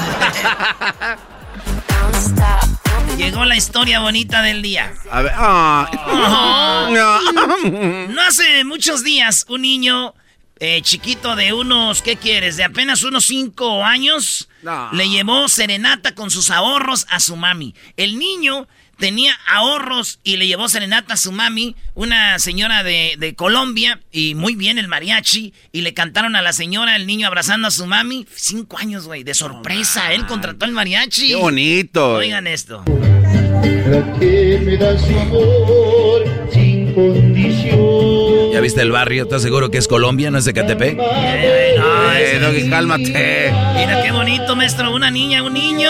Llegó 3.17 3.45
la 3.45 3.55
historia 3.55 3.99
bonita 4.01 4.41
del 4.41 4.61
día. 4.61 4.91
A 5.11 5.21
ver. 5.21 5.31
ah. 5.35 6.87
No 8.09 8.21
hace 8.21 8.63
muchos 8.65 9.03
días, 9.03 9.45
un 9.47 9.61
niño 9.61 10.13
eh, 10.59 10.81
chiquito 10.81 11.35
de 11.35 11.53
unos, 11.53 12.01
¿qué 12.01 12.15
quieres? 12.15 12.57
De 12.57 12.63
apenas 12.63 13.03
unos 13.03 13.25
cinco 13.25 13.83
años, 13.83 14.47
No. 14.61 14.89
le 14.93 15.09
llevó 15.09 15.47
serenata 15.49 16.15
con 16.15 16.29
sus 16.31 16.51
ahorros 16.51 17.05
a 17.09 17.19
su 17.19 17.35
mami. 17.35 17.73
El 17.97 18.17
niño 18.19 18.67
tenía 18.97 19.37
ahorros 19.47 20.19
y 20.23 20.37
le 20.37 20.47
llevó 20.47 20.69
serenata 20.69 21.15
a 21.15 21.17
su 21.17 21.31
mami, 21.33 21.75
una 21.95 22.39
señora 22.39 22.83
de, 22.83 23.15
de 23.17 23.35
Colombia, 23.35 23.99
y 24.11 24.35
muy 24.35 24.55
bien 24.55 24.77
el 24.77 24.87
mariachi, 24.87 25.53
y 25.73 25.81
le 25.81 25.93
cantaron 25.93 26.35
a 26.37 26.41
la 26.41 26.53
señora, 26.53 26.95
el 26.95 27.07
niño 27.07 27.27
abrazando 27.27 27.67
a 27.67 27.71
su 27.71 27.85
mami. 27.85 28.25
Cinco 28.33 28.77
años, 28.77 29.05
güey, 29.05 29.23
de 29.23 29.33
sorpresa. 29.33 30.13
Él 30.13 30.25
contrató 30.27 30.65
el 30.65 30.71
mariachi. 30.71 31.29
Qué 31.29 31.35
bonito. 31.35 32.13
Oigan 32.13 32.47
esto. 32.47 32.83
que 34.19 34.59
me 34.63 34.77
da 34.77 34.97
su 34.97 35.19
amor 35.19 36.49
sin 36.53 36.93
condición. 36.93 38.32
¿Ya 38.53 38.59
viste 38.61 38.81
el 38.81 38.91
barrio? 38.91 39.23
¿Estás 39.23 39.41
seguro 39.41 39.71
que 39.71 39.79
es 39.79 39.87
Colombia, 39.87 40.29
no 40.29 40.37
es 40.37 40.45
de 40.45 40.53
Catepec? 40.53 40.95
Eh, 41.01 41.75
no, 41.75 42.13
Eh, 42.13 42.37
Doggy, 42.39 42.69
cálmate. 42.69 43.51
Mira 43.75 44.03
qué 44.03 44.11
bonito, 44.11 44.55
maestro. 44.55 44.93
Una 44.93 45.09
niña, 45.09 45.41
un 45.41 45.53
niño. 45.55 45.89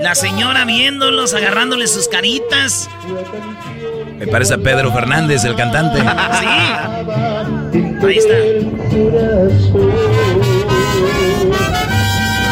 La 0.00 0.16
señora 0.16 0.64
viéndolos, 0.64 1.34
agarrándole 1.34 1.86
sus 1.86 2.08
caritas. 2.08 2.90
Me 4.18 4.26
parece 4.26 4.54
a 4.54 4.58
Pedro 4.58 4.92
Fernández, 4.92 5.44
el 5.44 5.54
cantante. 5.54 6.00
Sí. 6.00 6.46
Ahí 8.06 8.16
está. 8.18 8.34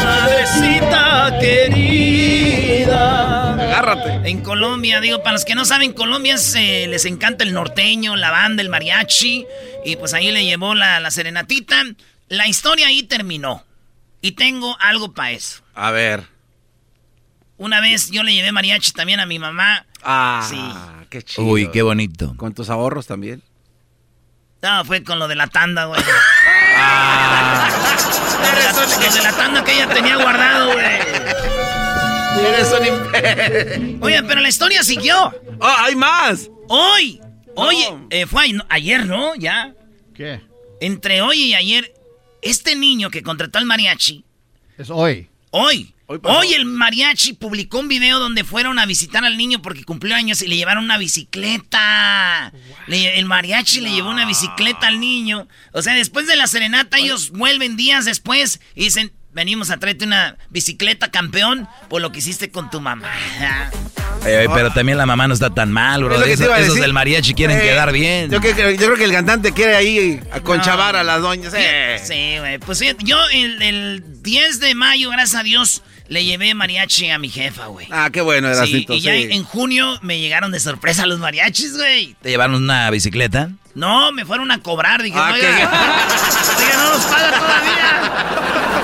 Madrecita 0.05 1.37
querida. 1.41 2.66
Agárrate. 2.93 4.29
En 4.29 4.41
Colombia, 4.41 4.99
digo, 5.01 5.19
para 5.23 5.33
los 5.33 5.45
que 5.45 5.55
no 5.55 5.65
saben, 5.65 5.93
Colombia 5.93 6.35
es, 6.35 6.55
eh, 6.55 6.85
les 6.87 7.05
encanta 7.05 7.43
el 7.43 7.53
norteño, 7.53 8.15
la 8.15 8.31
banda, 8.31 8.61
el 8.61 8.69
mariachi. 8.69 9.45
Y 9.85 9.95
pues 9.97 10.13
ahí 10.13 10.31
le 10.31 10.43
llevó 10.45 10.75
la, 10.75 10.99
la 10.99 11.11
serenatita. 11.11 11.83
La 12.29 12.47
historia 12.47 12.87
ahí 12.87 13.03
terminó. 13.03 13.63
Y 14.21 14.31
tengo 14.33 14.75
algo 14.79 15.13
para 15.13 15.31
eso. 15.31 15.61
A 15.75 15.91
ver. 15.91 16.23
Una 17.57 17.79
vez 17.81 18.11
yo 18.11 18.23
le 18.23 18.33
llevé 18.33 18.51
mariachi 18.51 18.91
también 18.91 19.19
a 19.19 19.25
mi 19.25 19.39
mamá. 19.39 19.85
Ah, 20.03 20.45
Sí. 20.49 20.59
qué 21.09 21.21
chido. 21.23 21.47
Uy, 21.47 21.69
qué 21.71 21.81
bonito. 21.81 22.35
Con 22.37 22.53
tus 22.53 22.69
ahorros 22.69 23.07
también. 23.07 23.41
No, 24.61 24.83
fue 24.85 25.03
con 25.03 25.19
lo 25.19 25.27
de 25.27 25.35
la 25.35 25.47
tanda, 25.47 25.85
güey. 25.85 26.01
Ah. 26.79 27.69
Lo 28.39 28.55
de 28.55 28.63
la- 28.63 28.71
lo 29.07 29.11
de 29.15 29.21
la 29.23 29.31
tanda 29.33 29.63
que 29.63 29.73
ella 29.73 29.87
tenía 29.89 30.15
guardado, 30.17 30.73
güey. 30.73 30.85
Eres 32.39 32.73
un 32.79 32.85
imper... 32.85 33.97
Oye, 34.01 34.23
pero 34.23 34.41
la 34.41 34.49
historia 34.49 34.83
siguió. 34.83 35.33
¡Oh, 35.59 35.75
hay 35.77 35.95
más! 35.95 36.49
Hoy. 36.69 37.19
Oye, 37.55 37.87
eh, 38.09 38.25
fue 38.27 38.43
ay- 38.43 38.53
no, 38.53 38.65
ayer, 38.69 39.05
¿no? 39.05 39.35
Ya. 39.35 39.73
¿Qué? 40.13 40.41
Entre 40.79 41.21
hoy 41.21 41.37
y 41.45 41.53
ayer, 41.55 41.93
este 42.41 42.75
niño 42.75 43.09
que 43.09 43.23
contrató 43.23 43.57
al 43.57 43.65
mariachi, 43.65 44.23
Es 44.77 44.89
hoy. 44.89 45.27
hoy, 45.51 45.93
Hoy 46.23 46.53
el 46.53 46.63
mariachi 46.63 47.33
publicó 47.33 47.79
un 47.79 47.89
video 47.89 48.19
donde 48.19 48.45
fueron 48.45 48.79
a 48.79 48.85
visitar 48.85 49.25
al 49.25 49.35
niño 49.37 49.61
porque 49.61 49.83
cumplió 49.83 50.15
años 50.15 50.41
y 50.41 50.47
le 50.47 50.55
llevaron 50.55 50.85
una 50.85 50.97
bicicleta. 50.97 52.53
Le- 52.87 53.19
el 53.19 53.25
mariachi 53.25 53.81
le 53.81 53.91
llevó 53.91 54.09
una 54.11 54.25
bicicleta 54.25 54.87
al 54.87 55.01
niño. 55.01 55.49
O 55.73 55.81
sea, 55.81 55.95
después 55.95 56.25
de 56.27 56.37
la 56.37 56.47
serenata, 56.47 56.97
ellos 56.97 57.31
vuelven 57.31 57.75
días 57.75 58.05
después 58.05 58.61
y 58.73 58.85
dicen, 58.85 59.11
venimos 59.37 59.69
a 59.69 59.77
traerte 59.77 60.03
una 60.03 60.35
bicicleta 60.49 61.11
campeón 61.11 61.67
por 61.89 62.01
lo 62.01 62.11
que 62.11 62.17
hiciste 62.19 62.49
con 62.49 62.71
tu 62.71 62.81
mamá. 62.81 63.07
Eh, 64.25 64.47
pero 64.51 64.71
también 64.73 64.97
la 64.97 65.05
mamá 65.05 65.27
no 65.27 65.35
está 65.35 65.51
tan 65.51 65.71
mal, 65.71 66.03
bro. 66.03 66.15
Es 66.23 66.39
te 66.39 66.43
Esos, 66.61 66.75
del 66.79 66.91
mariachi 66.91 67.35
quieren 67.35 67.57
Eh, 67.59 67.61
quedar 67.61 67.91
bien. 67.91 68.31
Yo, 68.31 68.41
que- 68.41 68.49
yo 68.49 68.55
creo 68.87 68.95
que 68.95 69.03
el 69.03 69.11
cantante 69.11 69.51
quiere 69.53 69.75
ahí 69.75 70.19
aconchavar 70.31 70.95
a 70.95 71.03
las 71.03 71.21
doñas. 71.21 71.53
eh. 71.55 72.01
Sí, 72.03 72.39
güey. 72.39 72.57
Pues 72.57 72.81
yo 73.03 73.17
el, 73.31 73.61
el 73.61 74.03
10 74.23 74.59
de 74.59 74.73
mayo, 74.73 75.11
gracias 75.11 75.39
a 75.39 75.43
Dios, 75.43 75.83
le 76.07 76.25
llevé 76.25 76.55
mariachi 76.55 77.11
a 77.11 77.19
mi 77.19 77.29
jefa, 77.29 77.67
güey. 77.67 77.87
Ah, 77.91 78.09
qué 78.11 78.21
bueno, 78.21 78.47
Sí, 78.51 78.57
Erasito. 78.57 78.93
y 78.95 79.01
ya 79.01 79.11
sí. 79.13 79.27
en 79.29 79.43
junio 79.43 79.99
me 80.01 80.19
llegaron 80.19 80.51
de 80.51 80.59
sorpresa 80.59 81.05
los 81.05 81.19
mariachis, 81.19 81.77
güey. 81.77 82.15
¿Te 82.21 82.29
llevaron 82.29 82.55
una 82.55 82.89
bicicleta? 82.89 83.51
No, 83.75 84.11
me 84.11 84.25
fueron 84.25 84.49
a 84.51 84.57
cobrar. 84.57 85.03
Dije, 85.03 85.15
Ah, 85.17 85.29
oiga, 85.31 85.47
qué- 85.55 85.63
oiga, 86.63 86.75
no 86.75 86.89
nos 86.97 87.05
paga 87.05 87.29
todavía. 87.37 88.76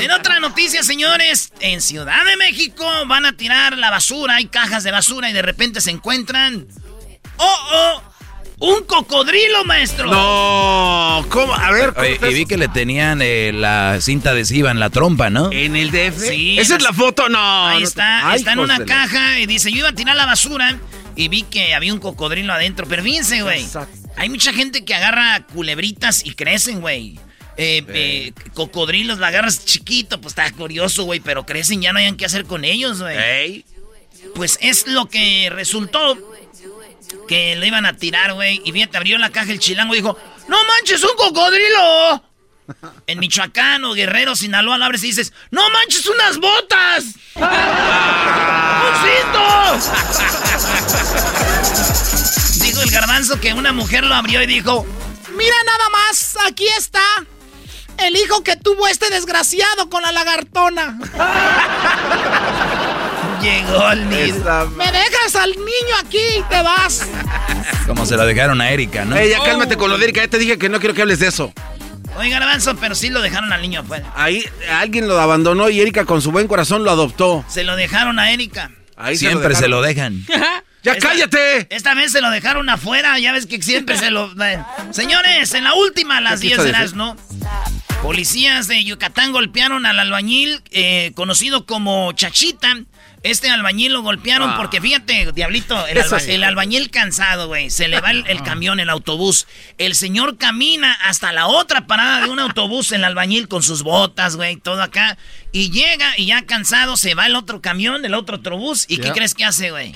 En 0.00 0.10
otra 0.10 0.40
noticia, 0.40 0.82
señores, 0.82 1.52
en 1.60 1.80
Ciudad 1.80 2.24
de 2.24 2.36
México 2.36 2.84
van 3.06 3.26
a 3.26 3.36
tirar 3.36 3.76
la 3.78 3.90
basura. 3.90 4.36
Hay 4.36 4.46
cajas 4.46 4.84
de 4.84 4.90
basura 4.90 5.30
y 5.30 5.32
de 5.32 5.42
repente 5.42 5.80
se 5.80 5.90
encuentran... 5.90 6.66
¡Oh, 7.36 7.56
oh! 7.72 8.02
¡Un 8.58 8.84
cocodrilo, 8.84 9.64
maestro! 9.64 10.06
No, 10.10 11.26
¿cómo? 11.28 11.52
A 11.54 11.70
ver, 11.72 11.92
¿cómo 11.92 12.06
Oye, 12.06 12.18
y 12.30 12.34
vi 12.34 12.46
que 12.46 12.56
le 12.56 12.68
tenían 12.68 13.20
eh, 13.20 13.50
la 13.52 13.98
cinta 14.00 14.30
adhesiva 14.30 14.70
en 14.70 14.78
la 14.78 14.90
trompa, 14.90 15.28
¿no? 15.28 15.50
¿En 15.52 15.74
el 15.74 15.90
DF? 15.90 16.28
Sí, 16.28 16.58
¿Esa 16.58 16.76
es 16.76 16.82
la 16.82 16.92
foto? 16.92 17.28
No. 17.28 17.66
Ahí 17.66 17.80
no- 17.80 17.86
está, 17.88 18.30
Ay, 18.30 18.38
está 18.38 18.52
en 18.52 18.60
una 18.60 18.84
caja 18.84 19.40
y 19.40 19.46
dice, 19.46 19.72
yo 19.72 19.78
iba 19.78 19.88
a 19.88 19.94
tirar 19.94 20.14
la 20.16 20.24
basura 20.24 20.78
y 21.16 21.28
vi 21.28 21.42
que 21.42 21.74
había 21.74 21.92
un 21.92 21.98
cocodrilo 21.98 22.52
adentro. 22.52 22.86
Pero 22.88 23.02
fíjense, 23.02 23.42
güey, 23.42 23.62
Exacto. 23.64 23.98
hay 24.16 24.28
mucha 24.30 24.52
gente 24.52 24.84
que 24.84 24.94
agarra 24.94 25.44
culebritas 25.52 26.24
y 26.24 26.34
crecen, 26.34 26.80
güey. 26.80 27.18
Eh, 27.56 27.84
eh, 27.88 28.32
cocodrilos, 28.52 29.18
la 29.18 29.28
agarras 29.28 29.64
chiquito, 29.64 30.20
pues 30.20 30.32
está 30.32 30.50
curioso, 30.52 31.04
güey, 31.04 31.20
pero 31.20 31.46
crecen, 31.46 31.80
ya 31.82 31.92
no 31.92 32.00
hayan 32.00 32.16
qué 32.16 32.24
hacer 32.24 32.44
con 32.44 32.64
ellos, 32.64 33.00
güey. 33.00 33.16
Ey. 33.16 33.64
Pues 34.34 34.58
es 34.60 34.88
lo 34.88 35.06
que 35.08 35.50
resultó 35.52 36.18
que 37.28 37.54
lo 37.56 37.64
iban 37.64 37.86
a 37.86 37.96
tirar, 37.96 38.34
güey. 38.34 38.60
Y 38.64 38.72
fíjate, 38.72 38.96
abrió 38.96 39.18
la 39.18 39.30
caja 39.30 39.52
el 39.52 39.60
chilango 39.60 39.94
y 39.94 39.98
dijo, 39.98 40.18
no 40.48 40.56
manches, 40.64 41.02
un 41.02 41.16
cocodrilo. 41.16 42.24
En 43.06 43.18
Michoacán 43.18 43.84
o 43.84 43.92
Guerrero, 43.92 44.34
Sinaloa, 44.34 44.78
lo 44.78 44.86
abres 44.86 45.04
y 45.04 45.08
dices, 45.08 45.34
no 45.50 45.68
manches, 45.68 46.06
unas 46.06 46.38
botas. 46.38 47.04
¡Un 47.34 47.44
cinto! 49.04 49.44
Dijo 52.64 52.80
el 52.80 52.90
garbanzo 52.90 53.38
que 53.38 53.52
una 53.52 53.74
mujer 53.74 54.04
lo 54.04 54.14
abrió 54.14 54.42
y 54.42 54.46
dijo, 54.46 54.86
Mira 55.36 55.56
nada 55.66 55.88
más, 55.90 56.36
aquí 56.46 56.66
está. 56.78 57.04
El 57.98 58.16
hijo 58.16 58.42
que 58.42 58.56
tuvo 58.56 58.86
este 58.88 59.08
desgraciado 59.10 59.88
con 59.88 60.02
la 60.02 60.12
lagartona. 60.12 60.98
llegó 63.42 63.90
el. 63.90 64.12
Esa- 64.12 64.66
Me 64.76 64.86
dejas 64.90 65.36
al 65.36 65.50
niño 65.50 65.96
aquí 66.04 66.18
y 66.38 66.42
te 66.48 66.62
vas. 66.62 67.06
Como 67.86 68.06
se 68.06 68.16
la 68.16 68.24
dejaron 68.24 68.60
a 68.60 68.70
Erika, 68.70 69.04
¿no? 69.04 69.16
Ey, 69.16 69.30
ya 69.30 69.42
cálmate 69.42 69.76
con 69.76 69.90
lo 69.90 69.98
de 69.98 70.04
Erika. 70.04 70.22
Ya 70.22 70.28
te 70.28 70.38
dije 70.38 70.58
que 70.58 70.68
no 70.68 70.78
quiero 70.80 70.94
que 70.94 71.02
hables 71.02 71.18
de 71.18 71.28
eso. 71.28 71.52
Oye, 72.16 72.30
garbanzo, 72.30 72.76
pero 72.76 72.94
sí 72.94 73.10
lo 73.10 73.20
dejaron 73.20 73.52
al 73.52 73.60
niño 73.60 73.80
afuera. 73.80 74.12
Ahí 74.14 74.44
alguien 74.70 75.08
lo 75.08 75.18
abandonó 75.20 75.68
y 75.68 75.80
Erika 75.80 76.04
con 76.04 76.22
su 76.22 76.30
buen 76.30 76.46
corazón 76.46 76.84
lo 76.84 76.90
adoptó. 76.90 77.44
Se 77.48 77.64
lo 77.64 77.74
dejaron 77.76 78.18
a 78.18 78.30
Erika. 78.30 78.70
Ahí 78.96 79.16
Siempre 79.16 79.54
se 79.56 79.66
lo 79.68 79.82
dejaron. 79.82 80.24
dejan. 80.26 80.42
¡Ya 80.84 80.92
Esta- 80.92 81.08
cállate! 81.08 81.66
Esta 81.74 81.94
vez 81.94 82.12
se 82.12 82.20
lo 82.20 82.28
dejaron 82.30 82.68
afuera, 82.68 83.18
ya 83.18 83.32
ves 83.32 83.46
que 83.46 83.60
siempre 83.62 83.96
se 83.96 84.10
lo... 84.10 84.30
Señores, 84.92 85.54
en 85.54 85.64
la 85.64 85.72
última, 85.74 86.18
a 86.18 86.20
las 86.20 86.40
¿Qué 86.40 86.48
10 86.48 86.58
quiso 86.58 86.64
de 86.66 86.72
las, 86.72 86.92
¿no? 86.92 87.16
Policías 88.04 88.68
de 88.68 88.84
Yucatán 88.84 89.32
golpearon 89.32 89.86
al 89.86 89.98
albañil 89.98 90.60
eh, 90.72 91.12
conocido 91.14 91.64
como 91.64 92.12
Chachita. 92.12 92.76
Este 93.22 93.48
albañil 93.48 93.94
lo 93.94 94.02
golpearon 94.02 94.50
Ah. 94.50 94.56
porque 94.58 94.78
fíjate, 94.82 95.32
diablito, 95.32 95.86
el, 95.86 95.96
alba- 96.02 96.48
albañil 96.48 96.90
cansado, 96.90 97.46
güey. 97.48 97.70
Se 97.70 97.88
le 97.88 97.98
va 98.02 98.10
el, 98.10 98.22
el 98.26 98.42
camión, 98.42 98.78
el 98.78 98.90
autobús. 98.90 99.46
El 99.78 99.94
señor 99.94 100.36
camina 100.36 100.92
hasta 100.92 101.32
la 101.32 101.46
otra 101.46 101.86
parada 101.86 102.20
de 102.26 102.28
un 102.30 102.38
autobús, 102.40 102.92
el 102.92 103.04
albañil 103.04 103.48
con 103.48 103.62
sus 103.62 103.82
botas, 103.82 104.36
güey, 104.36 104.56
todo 104.56 104.82
acá. 104.82 105.16
Y 105.52 105.70
llega 105.70 106.12
y 106.18 106.26
ya 106.26 106.44
cansado 106.44 106.98
se 106.98 107.14
va 107.14 107.24
el 107.24 107.34
otro 107.36 107.62
camión, 107.62 108.04
el 108.04 108.12
otro 108.12 108.36
autobús. 108.36 108.84
¿Y 108.86 108.98
qué 108.98 109.12
crees 109.12 109.32
que 109.32 109.46
hace, 109.46 109.70
güey? 109.70 109.92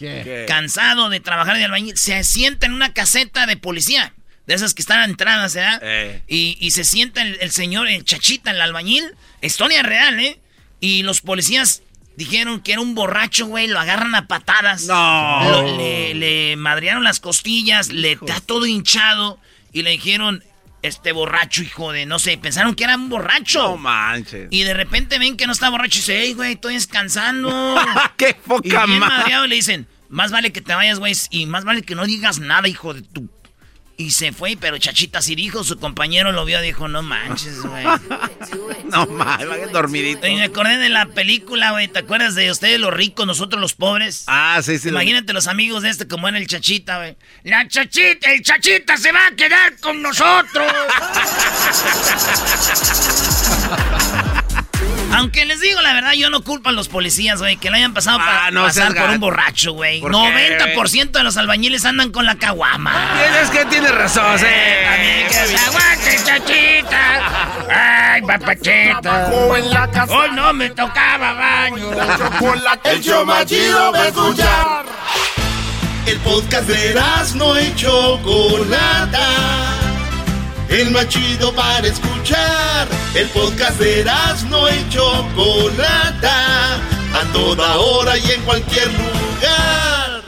Cansado 0.49 1.11
de 1.11 1.21
trabajar 1.21 1.59
de 1.59 1.65
albañil, 1.67 1.99
se 1.99 2.25
sienta 2.25 2.65
en 2.65 2.73
una 2.73 2.95
caseta 2.95 3.45
de 3.45 3.59
policía. 3.59 4.15
De 4.49 4.55
esas 4.55 4.75
que 4.75 4.83
están 4.83 5.09
entradas, 5.09 5.55
¿verdad? 5.55 5.79
Eh. 5.83 6.23
Y, 6.27 6.57
y 6.59 6.73
se 6.73 6.83
sienta 6.83 7.23
el, 7.23 7.37
el 7.41 7.51
señor, 7.53 7.87
el 7.87 8.05
chachita, 8.05 8.51
el 8.51 8.61
albañil. 8.61 9.05
Historia 9.43 9.83
real, 9.85 10.19
¿eh? 10.19 10.41
Y 10.81 11.03
los 11.05 11.21
policías 11.21 11.83
dijeron 12.17 12.61
que 12.61 12.73
era 12.73 12.81
un 12.81 12.95
borracho, 12.97 13.47
güey. 13.47 13.69
Lo 13.69 13.79
agarran 13.79 14.15
a 14.15 14.27
patadas. 14.27 14.87
No. 14.87 15.51
Lo- 15.51 15.77
le, 15.77 16.15
le 16.15 16.57
madrearon 16.57 17.05
las 17.05 17.21
costillas, 17.21 17.93
le 17.93 18.13
está 18.13 18.41
todo 18.41 18.67
hinchado. 18.67 19.39
Y 19.73 19.83
le 19.83 19.91
dijeron, 19.91 20.43
este 20.81 21.13
borracho, 21.13 21.63
hijo 21.63 21.93
de, 21.93 22.07
no 22.07 22.19
sé, 22.19 22.39
pensaron 22.39 22.75
que 22.75 22.85
era 22.85 22.97
un 22.97 23.11
borracho. 23.11 23.63
No 23.63 23.77
manches. 23.77 24.49
Y 24.51 24.63
de 24.63 24.73
repente 24.73 25.19
ven 25.19 25.37
que 25.37 25.47
no 25.47 25.53
está 25.53 25.69
borracho 25.69 25.99
y 25.99 26.01
dice, 26.01 26.21
hey, 26.23 26.33
güey, 26.33 26.53
estoy 26.55 26.73
descansando. 26.75 27.77
¡Qué 28.17 28.31
y 28.31 28.49
poca 28.49 28.87
bien 28.87 28.99
madreado 29.01 29.45
y 29.45 29.49
le 29.49 29.55
dicen, 29.57 29.87
más 30.09 30.31
vale 30.31 30.53
que 30.53 30.63
te 30.63 30.75
vayas, 30.75 30.99
güey, 30.99 31.15
y 31.31 31.45
más 31.45 31.65
vale 31.65 31.83
que 31.83 31.95
no 31.95 32.07
digas 32.07 32.39
nada, 32.39 32.67
hijo 32.67 32.95
de 32.95 33.03
tu... 33.03 33.29
Y 34.01 34.13
se 34.13 34.31
fue, 34.33 34.57
pero 34.61 34.79
Chachita 34.79 35.21
sí 35.21 35.35
dijo, 35.35 35.65
su 35.65 35.77
compañero 35.77 36.31
lo 36.31 36.45
vio, 36.45 36.61
dijo, 36.61 36.87
no 36.87 37.03
manches, 37.03 37.61
güey. 37.63 37.85
No 38.85 39.05
mames, 39.07 39.49
vaya 39.49 39.67
dormidito. 39.67 40.27
Y 40.29 40.37
me 40.37 40.45
acordé 40.45 40.79
de 40.79 40.89
la 40.89 41.07
película, 41.07 41.73
güey, 41.73 41.89
¿te 41.89 41.99
acuerdas 41.99 42.35
de 42.37 42.51
ustedes 42.51 42.79
los 42.81 42.95
ricos, 42.95 43.27
nosotros 43.27 43.61
los 43.61 43.75
pobres? 43.75 44.23
Ah, 44.29 44.61
sí, 44.63 44.79
sí. 44.79 44.87
lo- 44.91 45.03
Imagínate 45.03 45.33
los 45.33 45.49
amigos 45.49 45.83
de 45.83 45.91
este 45.91 46.07
como 46.07 46.29
era 46.29 46.39
el 46.39 46.47
Chachita, 46.47 46.99
güey. 46.99 47.17
La 47.43 47.67
Chachita, 47.67 48.33
el 48.33 48.43
Chachita 48.43 48.97
se 48.97 49.11
va 49.13 49.27
a 49.27 49.35
quedar 49.37 49.77
con 49.81 50.01
nosotros. 50.01 50.73
Aunque 55.13 55.45
les 55.47 55.61
digo 55.61 55.81
la 55.81 55.95
verdad, 55.95 56.13
yo 56.13 56.31
no 56.31 56.43
culpo 56.43 56.69
a 56.69 56.73
los 56.73 56.89
policías, 56.89 57.41
güey, 57.41 57.57
que 57.57 57.71
le 57.71 57.79
hayan 57.79 57.95
pasado 57.95 58.19
Ah, 58.21 58.25
para 58.25 58.51
no 58.51 58.65
pasar 58.65 58.95
por 58.95 59.11
un 59.11 59.21
borracho, 59.21 59.73
güey. 59.73 60.01
¿Por 60.01 60.13
qué, 60.13 60.59
90% 60.77 61.11
de 61.13 61.23
los 61.25 61.37
albañiles 61.37 61.85
andan 61.85 62.11
con 62.13 62.27
la 62.27 62.37
caguama. 62.37 62.93
Tienes 63.19 63.51
que 63.51 63.65
tienes 63.67 63.95
razón, 63.95 64.39
se 64.39 65.57
aguante, 65.57 66.19
Chachita. 66.25 67.59
Ay, 67.71 68.23
papachita. 68.23 69.31
La. 69.71 70.05
Hoy 70.09 70.31
no 70.33 70.53
me 70.53 70.71
tocaba 70.71 71.33
baño. 71.33 71.93
La 71.95 72.17
chocolate, 72.17 72.91
el 72.93 73.03
show 73.03 73.25
más 73.25 73.47
chido 73.47 73.93
va 73.93 74.03
a 74.03 74.09
escuchar. 74.09 74.87
El 76.07 76.19
podcast 76.21 76.69
de 76.69 77.01
no 77.35 77.61
y 77.61 77.75
Chocolata. 77.75 79.19
El 80.69 80.91
más 80.91 81.09
chido 81.09 81.55
para 81.55 81.87
escuchar. 81.87 82.87
El 83.15 83.27
podcast 83.29 83.79
de 83.81 84.05
no 84.51 84.69
y 84.69 84.89
Chocolata. 84.91 86.75
A 87.15 87.33
toda 87.33 87.79
hora 87.79 88.19
y 88.19 88.31
en 88.33 88.43
cualquier 88.43 88.89
lugar. 88.93 90.23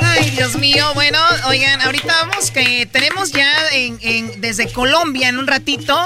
Ay, 0.00 0.30
Dios 0.30 0.56
mío. 0.56 0.92
Bueno, 0.94 1.18
oigan, 1.46 1.80
ahorita 1.80 2.26
vamos 2.26 2.50
que 2.50 2.86
tenemos 2.86 3.32
ya 3.32 3.50
desde 4.36 4.70
Colombia 4.70 5.28
en 5.28 5.38
un 5.38 5.46
ratito 5.46 5.96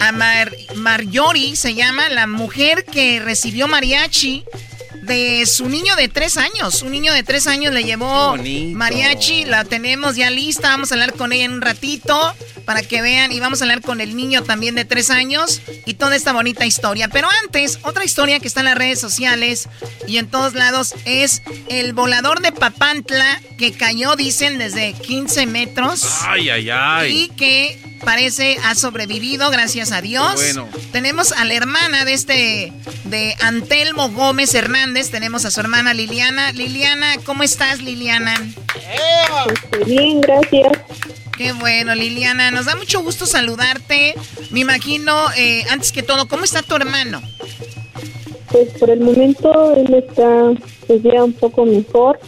a 0.00 0.12
Mar, 0.12 0.54
Marjorie, 0.76 1.56
se 1.56 1.74
llama, 1.74 2.08
la 2.08 2.28
mujer 2.28 2.84
que 2.84 3.18
recibió 3.18 3.66
mariachi 3.66 4.44
de 5.02 5.44
su 5.46 5.68
niño 5.68 5.96
de 5.96 6.08
tres 6.08 6.36
años. 6.36 6.82
Un 6.82 6.90
niño 6.92 7.12
de 7.12 7.22
tres 7.22 7.46
años 7.46 7.72
le 7.72 7.84
llevó 7.84 8.36
mariachi, 8.74 9.44
la 9.44 9.64
tenemos 9.64 10.16
ya 10.16 10.30
lista, 10.30 10.68
vamos 10.68 10.90
a 10.90 10.94
hablar 10.94 11.14
con 11.14 11.32
ella 11.32 11.44
en 11.44 11.52
un 11.52 11.60
ratito 11.60 12.34
para 12.64 12.82
que 12.82 13.00
vean 13.00 13.32
y 13.32 13.40
vamos 13.40 13.60
a 13.60 13.64
hablar 13.64 13.80
con 13.80 14.00
el 14.00 14.14
niño 14.16 14.42
también 14.42 14.74
de 14.74 14.84
tres 14.84 15.10
años 15.10 15.62
y 15.86 15.94
toda 15.94 16.14
esta 16.16 16.32
bonita 16.32 16.66
historia. 16.66 17.08
Pero 17.08 17.28
antes, 17.44 17.78
otra 17.82 18.04
historia 18.04 18.40
que 18.40 18.48
está 18.48 18.60
en 18.60 18.66
las 18.66 18.76
redes 18.78 19.00
sociales 19.00 19.68
y 20.06 20.18
en 20.18 20.28
todos 20.28 20.54
lados 20.54 20.94
es 21.06 21.42
el 21.68 21.94
volador 21.94 22.40
de 22.40 22.52
Papantla 22.52 23.40
que 23.56 23.72
cayó, 23.72 24.16
dicen, 24.16 24.58
desde 24.58 24.92
15 24.92 25.46
metros 25.46 26.04
Ay, 26.22 26.50
ay, 26.50 26.70
ay. 26.70 27.12
y 27.22 27.28
que 27.30 27.97
parece 28.04 28.58
ha 28.64 28.74
sobrevivido, 28.74 29.50
gracias 29.50 29.92
a 29.92 30.00
Dios. 30.00 30.34
Bueno. 30.34 30.68
Tenemos 30.92 31.32
a 31.32 31.44
la 31.44 31.54
hermana 31.54 32.04
de 32.04 32.12
este, 32.12 32.72
de 33.04 33.34
Antelmo 33.40 34.10
Gómez 34.10 34.54
Hernández, 34.54 35.10
tenemos 35.10 35.44
a 35.44 35.50
su 35.50 35.60
hermana 35.60 35.94
Liliana. 35.94 36.52
Liliana, 36.52 37.16
¿cómo 37.24 37.42
estás, 37.42 37.80
Liliana? 37.82 38.34
Bien, 39.86 40.20
gracias. 40.20 40.72
Qué 41.36 41.52
bueno, 41.52 41.94
Liliana, 41.94 42.50
nos 42.50 42.66
da 42.66 42.74
mucho 42.74 43.00
gusto 43.00 43.24
saludarte. 43.24 44.14
Me 44.50 44.60
imagino, 44.60 45.14
eh, 45.36 45.64
antes 45.70 45.92
que 45.92 46.02
todo, 46.02 46.26
¿cómo 46.26 46.42
está 46.42 46.62
tu 46.62 46.74
hermano? 46.74 47.22
Pues 48.50 48.70
por 48.78 48.90
el 48.90 49.00
momento 49.00 49.76
él 49.76 49.94
está 49.94 50.50
pues 50.86 51.02
ya 51.02 51.22
un 51.22 51.32
poco 51.34 51.64
mejor, 51.64 52.18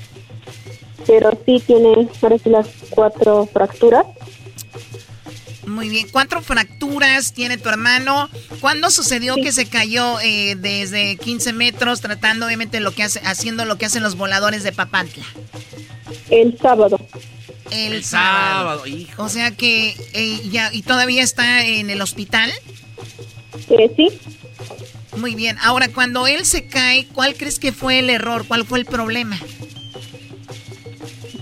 pero 1.06 1.30
sí 1.44 1.60
tiene 1.66 2.08
parece 2.20 2.50
las 2.50 2.68
cuatro 2.90 3.48
fracturas. 3.52 4.06
Muy 5.66 5.88
bien, 5.88 6.08
cuatro 6.10 6.40
fracturas 6.42 7.32
tiene 7.32 7.58
tu 7.58 7.68
hermano. 7.68 8.28
¿Cuándo 8.60 8.90
sucedió 8.90 9.34
que 9.36 9.52
se 9.52 9.66
cayó 9.66 10.18
eh, 10.20 10.56
desde 10.56 11.16
15 11.16 11.52
metros 11.52 12.00
tratando 12.00 12.46
obviamente 12.46 12.80
lo 12.80 12.92
que 12.92 13.02
hace, 13.02 13.20
haciendo 13.24 13.64
lo 13.64 13.76
que 13.76 13.86
hacen 13.86 14.02
los 14.02 14.16
voladores 14.16 14.62
de 14.62 14.72
Papantla? 14.72 15.24
El 16.30 16.56
sábado. 16.58 16.98
El, 17.70 17.94
El 17.94 18.04
sábado. 18.04 18.78
sábado, 18.80 18.86
hijo. 18.86 19.22
O 19.22 19.28
sea 19.28 19.50
que 19.52 19.94
eh, 20.14 20.40
ya 20.50 20.70
y 20.72 20.82
todavía 20.82 21.22
está 21.22 21.64
en 21.66 21.90
el 21.90 22.00
hospital. 22.00 22.50
Eh, 23.68 23.90
sí, 23.96 24.08
Muy 25.16 25.34
bien. 25.34 25.56
Ahora 25.60 25.88
cuando 25.88 26.26
él 26.26 26.44
se 26.46 26.66
cae, 26.66 27.06
¿cuál 27.14 27.34
crees 27.34 27.58
que 27.58 27.72
fue 27.72 27.98
el 28.00 28.10
error? 28.10 28.44
¿Cuál 28.48 28.64
fue 28.66 28.78
el 28.78 28.86
problema? 28.86 29.38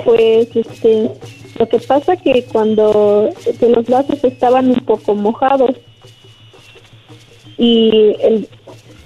pues 0.04 0.48
este, 0.54 1.10
lo 1.58 1.68
que 1.68 1.78
pasa 1.80 2.16
que 2.16 2.44
cuando 2.44 3.30
que 3.58 3.68
los 3.68 3.88
lazos 3.88 4.22
estaban 4.24 4.68
un 4.70 4.80
poco 4.80 5.14
mojados 5.14 5.72
y 7.56 8.14
el, 8.20 8.48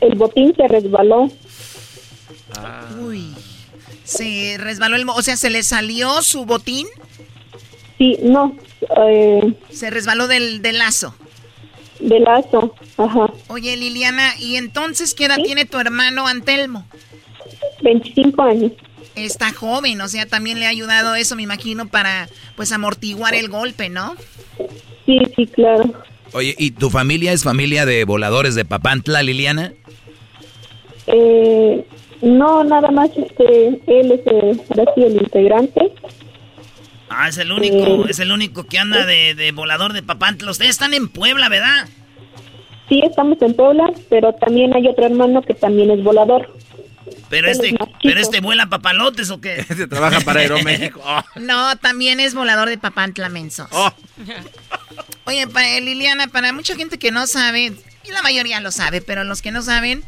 el 0.01 0.15
botín 0.17 0.55
se 0.57 0.69
resbaló. 0.69 1.31
Uy. 3.01 3.35
Se 4.05 4.57
resbaló 4.59 4.97
el, 4.97 5.09
o 5.09 5.23
sea, 5.23 5.37
se 5.37 5.49
le 5.51 5.63
salió 5.63 6.23
su 6.23 6.45
botín, 6.45 6.87
Sí, 7.99 8.19
no, 8.23 8.57
eh, 9.07 9.55
se 9.71 9.89
resbaló 9.91 10.27
del, 10.27 10.61
del 10.61 10.79
lazo. 10.79 11.15
de 12.01 12.19
lazo, 12.19 12.75
ajá, 12.97 13.33
Oye, 13.49 13.77
Liliana, 13.77 14.35
¿y 14.41 14.57
entonces 14.57 15.15
qué 15.15 15.27
edad 15.27 15.37
¿Sí? 15.37 15.45
tiene 15.45 15.67
tu 15.67 15.79
hermano 15.79 16.27
Antelmo? 16.27 16.85
25 17.83 18.43
años. 18.43 18.73
Está 19.15 19.53
joven, 19.53 20.01
o 20.01 20.09
sea, 20.09 20.27
también 20.27 20.59
le 20.59 20.67
ha 20.67 20.71
ayudado 20.71 21.15
eso, 21.15 21.37
me 21.37 21.43
imagino, 21.43 21.87
para 21.89 22.29
pues 22.57 22.73
amortiguar 22.73 23.35
el 23.35 23.49
golpe, 23.49 23.89
¿no? 23.91 24.17
Sí, 25.07 25.19
sí, 25.37 25.47
claro. 25.47 25.93
Oye, 26.33 26.55
¿y 26.59 26.71
tu 26.71 26.89
familia 26.89 27.33
es 27.33 27.45
familia 27.45 27.85
de 27.85 28.05
voladores 28.05 28.55
de 28.55 28.65
Papantla, 28.65 29.23
Liliana? 29.23 29.73
Eh, 31.07 31.85
no, 32.23 32.65
nada 32.65 32.91
más 32.91 33.11
este, 33.17 33.69
él 33.69 34.13
es 34.13 34.21
eh, 34.27 34.61
ahora 34.71 34.93
sí 34.95 35.03
el 35.03 35.17
integrante. 35.17 35.93
Ah, 37.11 37.29
es 37.29 37.37
el 37.37 37.53
único, 37.53 37.77
Eh. 37.77 38.07
es 38.09 38.19
el 38.21 38.33
único 38.33 38.65
que 38.65 38.79
anda 38.79 39.05
de, 39.05 39.35
de 39.35 39.53
volador 39.53 39.93
de 39.93 40.03
Papantla. 40.03 40.51
Ustedes 40.51 40.71
están 40.71 40.95
en 40.95 41.09
Puebla, 41.09 41.49
¿verdad? 41.51 41.89
Sí, 42.89 43.01
estamos 43.05 43.41
en 43.43 43.55
Puebla, 43.55 43.93
pero 44.09 44.33
también 44.35 44.75
hay 44.75 44.87
otro 44.89 45.05
hermano 45.05 45.43
que 45.43 45.55
también 45.55 45.91
es 45.91 46.03
volador. 46.03 46.55
Pero 47.29 47.49
este, 47.51 47.75
pero 48.03 48.21
este 48.21 48.41
vuela 48.41 48.67
papalotes 48.69 49.31
o 49.31 49.41
qué? 49.41 49.65
Se 49.65 49.87
trabaja 49.89 50.21
para 50.21 50.41
Aeroméxico. 50.41 51.01
Oh, 51.05 51.23
No, 51.37 51.77
también 51.77 52.21
es 52.21 52.35
volador 52.35 52.69
de 52.69 52.79
Papantla 52.79 53.29
Mensos. 53.29 53.69
oh. 53.73 53.93
Oye, 55.25 55.47
pa- 55.47 55.67
eh, 55.69 55.81
Liliana, 55.81 56.27
para 56.29 56.53
mucha 56.53 56.75
gente 56.77 56.99
que 56.99 57.11
no 57.13 57.27
sabe, 57.27 57.73
y 58.05 58.11
la 58.11 58.23
mayoría 58.23 58.61
lo 58.61 58.71
sabe, 58.73 59.01
pero 59.01 59.25
los 59.25 59.41
que 59.41 59.53
no 59.53 59.63
saben, 59.63 60.03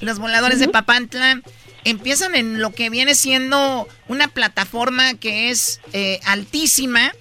los 0.00 0.18
voladores 0.18 0.58
de 0.58 0.68
Papantla 0.68 1.42
empiezan 1.84 2.34
en 2.34 2.60
lo 2.60 2.72
que 2.72 2.88
viene 2.88 3.14
siendo 3.14 3.86
una 4.08 4.28
plataforma 4.28 5.14
que 5.14 5.50
es 5.50 5.80
eh, 5.92 6.18
altísima 6.24 7.12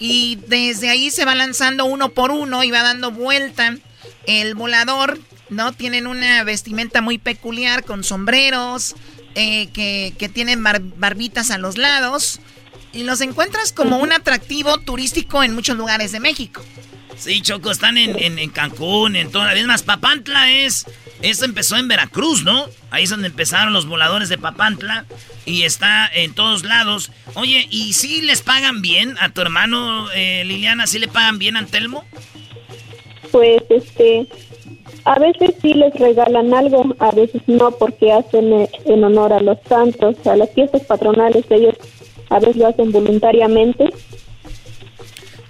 y 0.00 0.40
desde 0.48 0.90
ahí 0.90 1.10
se 1.12 1.24
va 1.24 1.36
lanzando 1.36 1.84
uno 1.84 2.08
por 2.10 2.32
uno 2.32 2.64
y 2.64 2.70
va 2.72 2.82
dando 2.82 3.12
vuelta. 3.12 3.76
El 4.26 4.54
volador, 4.54 5.18
¿no? 5.50 5.72
Tienen 5.72 6.06
una 6.06 6.44
vestimenta 6.44 7.00
muy 7.00 7.18
peculiar 7.18 7.84
con 7.84 8.04
sombreros, 8.04 8.94
eh, 9.34 9.68
que, 9.72 10.14
que 10.18 10.28
tienen 10.28 10.62
bar- 10.62 10.82
barbitas 10.96 11.50
a 11.50 11.58
los 11.58 11.78
lados. 11.78 12.40
Y 12.92 13.04
los 13.04 13.20
encuentras 13.22 13.72
como 13.72 13.96
un 13.98 14.12
atractivo 14.12 14.78
turístico 14.78 15.42
en 15.42 15.54
muchos 15.54 15.76
lugares 15.76 16.12
de 16.12 16.20
México. 16.20 16.62
Sí, 17.16 17.40
Choco, 17.40 17.70
están 17.70 17.98
en, 17.98 18.38
en, 18.38 18.50
Cancún, 18.50 19.16
en 19.16 19.30
toda 19.30 19.46
la 19.46 19.54
vez 19.54 19.66
más. 19.66 19.82
Papantla 19.82 20.50
es. 20.50 20.86
Eso 21.20 21.44
empezó 21.44 21.76
en 21.76 21.88
Veracruz, 21.88 22.42
¿no? 22.42 22.66
Ahí 22.90 23.04
es 23.04 23.10
donde 23.10 23.28
empezaron 23.28 23.72
los 23.72 23.86
voladores 23.86 24.28
de 24.28 24.38
Papantla. 24.38 25.06
Y 25.44 25.62
está 25.62 26.06
en 26.12 26.34
todos 26.34 26.64
lados. 26.64 27.10
Oye, 27.34 27.66
¿y 27.70 27.92
si 27.94 28.22
les 28.22 28.42
pagan 28.42 28.82
bien 28.82 29.16
a 29.20 29.30
tu 29.30 29.40
hermano, 29.40 30.10
eh, 30.12 30.42
Liliana? 30.46 30.86
¿Sí 30.86 30.98
le 30.98 31.08
pagan 31.08 31.38
bien 31.38 31.56
a 31.56 31.60
Antelmo? 31.60 32.04
Pues, 33.32 33.62
este. 33.70 34.28
A 35.04 35.18
veces 35.18 35.56
sí 35.60 35.74
les 35.74 35.92
regalan 35.94 36.54
algo, 36.54 36.84
a 37.00 37.10
veces 37.10 37.42
no, 37.48 37.72
porque 37.72 38.12
hacen 38.12 38.52
eh, 38.52 38.70
en 38.84 39.02
honor 39.02 39.32
a 39.32 39.40
los 39.40 39.58
santos, 39.68 40.16
a 40.26 40.36
las 40.36 40.50
fiestas 40.50 40.82
patronales. 40.84 41.44
Ellos 41.50 41.74
a 42.28 42.38
veces 42.38 42.56
lo 42.56 42.68
hacen 42.68 42.92
voluntariamente 42.92 43.92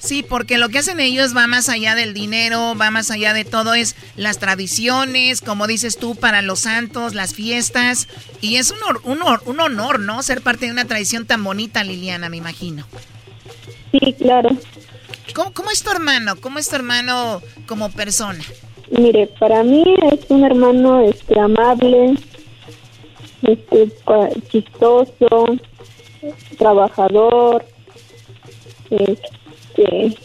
Sí, 0.02 0.24
porque 0.28 0.58
lo 0.58 0.68
que 0.68 0.78
hacen 0.78 0.98
ellos 0.98 1.34
va 1.34 1.46
más 1.46 1.68
allá 1.68 1.94
del 1.94 2.12
dinero, 2.12 2.74
va 2.74 2.90
más 2.90 3.12
allá 3.12 3.32
de 3.34 3.44
todo, 3.44 3.72
es 3.74 3.94
las 4.16 4.38
tradiciones, 4.38 5.40
como 5.40 5.68
dices 5.68 5.96
tú, 5.96 6.16
para 6.16 6.42
los 6.42 6.58
santos, 6.58 7.14
las 7.14 7.34
fiestas. 7.34 8.08
Y 8.40 8.56
es 8.56 8.72
un, 8.72 8.78
un, 9.04 9.20
un 9.46 9.60
honor, 9.60 10.00
¿no? 10.00 10.20
Ser 10.24 10.40
parte 10.40 10.66
de 10.66 10.72
una 10.72 10.86
tradición 10.86 11.24
tan 11.24 11.44
bonita, 11.44 11.84
Liliana, 11.84 12.28
me 12.28 12.36
imagino. 12.36 12.84
Sí, 13.92 14.12
claro. 14.14 14.48
¿Cómo, 15.34 15.70
es 15.70 15.82
tu 15.82 15.90
hermano? 15.90 16.34
¿Cómo 16.40 16.58
es 16.58 16.68
tu 16.68 16.76
hermano 16.76 17.40
como 17.66 17.90
persona? 17.90 18.42
Mire, 18.90 19.26
para 19.38 19.62
mí 19.62 19.82
es 20.12 20.28
un 20.28 20.44
hermano 20.44 21.00
este, 21.00 21.38
amable, 21.40 22.14
este, 23.42 23.92
chistoso, 24.50 25.46
trabajador, 26.58 27.64
este, 28.90 30.16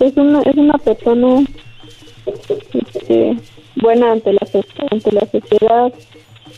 es 0.00 0.16
una, 0.16 0.42
es 0.42 0.56
una 0.56 0.78
persona 0.78 1.44
este, 2.26 3.36
buena 3.76 4.12
ante 4.12 4.32
la, 4.32 4.48
ante 4.90 5.12
la 5.12 5.26
sociedad. 5.30 5.92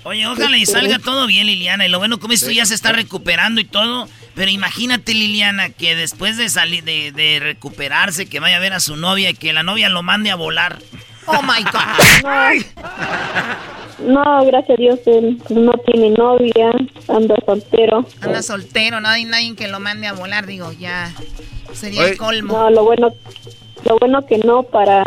Oye, 0.04 0.26
ojalá 0.26 0.56
y 0.56 0.66
salga 0.66 0.98
todo 0.98 1.26
bien, 1.26 1.46
Liliana. 1.46 1.86
Y 1.86 1.88
lo 1.88 1.98
bueno, 1.98 2.20
como 2.20 2.34
esto 2.34 2.50
ya 2.50 2.66
se 2.66 2.74
está 2.74 2.92
recuperando 2.92 3.60
y 3.60 3.64
todo. 3.64 4.08
Pero 4.34 4.50
imagínate, 4.50 5.14
Liliana, 5.14 5.70
que 5.70 5.96
después 5.96 6.36
de 6.36 6.48
salir, 6.48 6.84
de, 6.84 7.12
de 7.12 7.40
recuperarse, 7.40 8.26
que 8.26 8.40
vaya 8.40 8.56
a 8.56 8.60
ver 8.60 8.72
a 8.72 8.80
su 8.80 8.96
novia 8.96 9.30
y 9.30 9.34
que 9.34 9.52
la 9.52 9.62
novia 9.62 9.88
lo 9.88 10.02
mande 10.02 10.30
a 10.30 10.34
volar. 10.34 10.78
Oh 11.26 11.40
my 11.42 11.62
God. 11.62 12.64
No, 14.00 14.44
gracias 14.44 14.78
a 14.78 14.80
Dios, 14.80 14.98
él 15.06 15.40
no 15.48 15.72
tiene 15.86 16.10
novia, 16.10 16.70
anda 17.08 17.36
soltero. 17.46 18.06
Anda 18.20 18.42
soltero, 18.42 19.00
no 19.00 19.08
hay 19.08 19.24
nadie 19.24 19.54
que 19.54 19.68
lo 19.68 19.80
mande 19.80 20.06
a 20.06 20.12
volar, 20.12 20.46
digo, 20.46 20.72
ya 20.72 21.14
sería 21.72 22.08
el 22.08 22.16
colmo. 22.18 22.58
No, 22.58 22.70
lo 22.70 22.84
bueno, 22.84 23.14
lo 23.84 23.98
bueno 23.98 24.26
que 24.26 24.38
no, 24.38 24.62
para, 24.62 25.04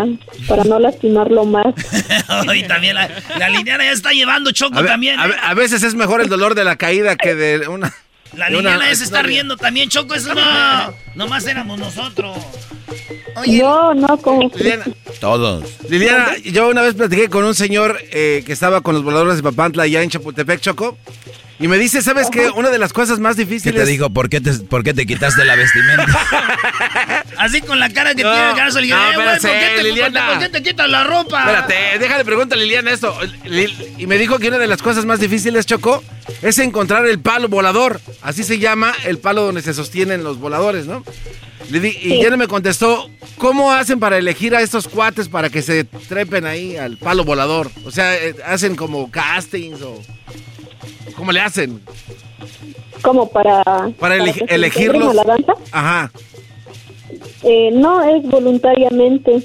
para 0.48 0.64
no 0.64 0.80
lastimarlo 0.80 1.46
más. 1.46 1.74
y 2.56 2.64
también 2.64 2.96
la, 2.96 3.10
la 3.38 3.50
Liliana 3.50 3.86
ya 3.86 3.92
está 3.92 4.12
llevando 4.12 4.52
choco 4.52 4.84
también. 4.84 5.20
¿eh? 5.20 5.34
A, 5.42 5.54
veces 5.54 5.84
es 5.84 5.96
mejor 5.96 6.22
el 6.22 6.30
dolor 6.30 6.56
de 6.56 6.64
la 6.64 6.76
caída 6.76 7.16
que 7.16 7.36
de 7.36 7.68
una... 7.68 7.94
La 8.36 8.50
Liliana 8.50 8.90
ya 8.90 8.96
se 8.96 9.06
está 9.06 9.24
riendo 9.24 9.58
también, 9.58 9.90
Choco, 9.90 10.14
eso 10.14 10.34
no, 10.36 10.94
nomás 11.16 11.48
éramos 11.48 11.80
nosotros. 11.80 12.38
Oye, 13.36 13.60
no, 13.60 13.94
no, 13.94 14.18
como... 14.18 14.50
Liliana, 14.56 14.86
Todos. 15.20 15.64
Liliana, 15.90 16.38
yo 16.38 16.70
una 16.70 16.82
vez 16.82 16.96
platiqué 16.96 17.30
con 17.30 17.44
un 17.44 17.54
señor 17.54 18.00
eh, 18.12 18.44
que 18.46 18.54
estaba 18.54 18.82
con 18.82 18.96
los 18.96 19.04
voladores 19.04 19.38
de 19.38 19.44
Papantla 19.44 19.84
allá 19.84 20.02
en 20.02 20.10
Chapultepec, 20.10 20.60
Choco. 20.62 20.98
Y 21.60 21.68
me 21.68 21.78
dice, 21.78 22.04
¿sabes 22.04 22.30
qué? 22.30 22.50
Una 22.50 22.70
de 22.70 22.78
las 22.78 22.94
cosas 22.94 23.20
más 23.20 23.36
difíciles... 23.36 23.74
¿Qué 23.74 23.86
te 23.86 23.90
dijo? 23.90 24.12
¿Por 24.12 24.30
qué 24.30 24.40
te, 24.42 24.54
por 24.54 24.84
qué 24.84 24.94
te 24.94 25.08
quitaste 25.08 25.44
la 25.44 25.56
vestimenta? 25.56 26.06
Así 27.38 27.62
con 27.62 27.80
la 27.80 27.90
cara 27.90 28.12
que 28.12 28.22
tiene 28.22 28.52
el 28.52 28.90
no, 28.90 29.12
no, 29.12 29.16
¿por, 29.16 29.40
qué 29.42 29.74
te, 29.76 29.84
Liliana. 29.84 30.28
¿por 30.28 30.40
qué 30.40 30.50
te 30.50 30.62
quitas 30.62 30.88
la 30.88 31.04
ropa? 31.04 31.40
Espérate, 31.40 32.00
déjale 32.00 32.26
preguntar 32.26 32.60
a 32.60 32.62
Liliana 32.62 32.92
esto. 32.92 33.18
Y 33.98 34.06
me 34.06 34.20
dijo 34.20 34.38
que 34.38 34.50
una 34.50 34.60
de 34.60 34.68
las 34.68 34.84
cosas 34.84 35.06
más 35.06 35.20
difíciles, 35.20 35.66
Choco, 35.66 36.04
es 36.44 36.60
encontrar 36.60 37.08
el 37.08 37.20
palo 37.20 37.48
volador. 37.48 38.02
Así 38.22 38.44
se 38.44 38.60
llama 38.60 38.94
el 39.06 39.18
palo 39.18 39.44
donde 39.44 39.64
se 39.64 39.74
sostienen 39.74 40.24
los 40.24 40.40
voladores, 40.40 40.86
¿no? 40.86 41.04
y 41.70 42.22
ya 42.22 42.38
me 42.38 42.48
contestó, 42.48 42.77
¿cómo 43.38 43.72
hacen 43.72 44.00
para 44.00 44.18
elegir 44.18 44.56
a 44.56 44.62
estos 44.62 44.88
cuates 44.88 45.30
para 45.30 45.50
que 45.50 45.62
se 45.62 45.84
trepen 45.84 46.46
ahí 46.46 46.76
al 46.78 46.98
palo 46.98 47.24
volador? 47.24 47.70
O 47.86 47.92
sea, 47.92 48.16
eh, 48.16 48.36
¿hacen 48.46 48.76
como 48.76 49.10
castings 49.12 49.82
o...? 49.82 50.02
¿Cómo 51.16 51.32
le 51.32 51.40
hacen? 51.40 51.82
¿Como 53.02 53.30
para... 53.30 53.64
Para, 54.00 54.16
elegirlos? 54.16 55.16
la 55.16 55.24
danza? 55.24 55.54
Ajá. 55.72 56.12
Eh, 57.44 57.72
no, 57.74 58.04
es 58.04 58.24
voluntariamente. 58.24 59.44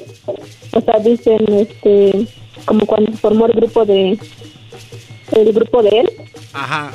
O 0.73 0.81
sea, 0.81 0.99
dicen, 0.99 1.41
este, 1.51 2.27
como 2.65 2.87
cuando 2.87 3.13
formó 3.13 3.47
el 3.47 3.53
grupo 3.53 3.85
de... 3.85 4.19
El 5.33 5.53
grupo 5.53 5.83
de 5.83 6.01
él. 6.01 6.11
Ajá 6.53 6.93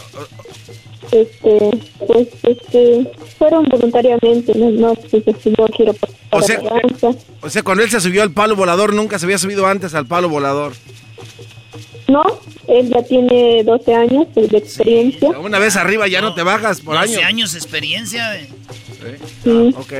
este 1.11 1.69
pues 2.05 2.27
este 2.43 3.11
fueron 3.37 3.65
voluntariamente 3.65 4.53
no, 4.55 4.71
no 4.71 4.95
pues, 4.95 5.23
este, 5.25 5.53
yo 5.57 5.65
quiero 5.67 5.95
o 6.29 6.41
sea, 6.41 6.61
o 7.41 7.49
sea 7.49 7.63
cuando 7.63 7.83
él 7.83 7.89
se 7.89 8.01
subió 8.01 8.23
al 8.23 8.31
palo 8.31 8.55
volador 8.55 8.93
nunca 8.93 9.19
se 9.19 9.25
había 9.25 9.37
subido 9.37 9.67
antes 9.67 9.93
al 9.93 10.05
palo 10.05 10.29
volador 10.29 10.73
no 12.07 12.23
él 12.67 12.89
ya 12.89 13.03
tiene 13.03 13.63
12 13.63 13.95
años 13.95 14.27
de 14.35 14.57
experiencia 14.57 15.29
una 15.39 15.59
vez 15.59 15.75
arriba 15.75 16.07
ya 16.07 16.21
no, 16.21 16.33
te 16.33 16.43
bajas 16.43 16.81
por 16.81 16.99
12 16.99 17.15
años 17.15 17.25
años 17.25 17.51
de 17.53 17.59
experiencia 17.59 18.39
sí. 19.43 19.73
Ah, 19.75 19.79
ok 19.79 19.93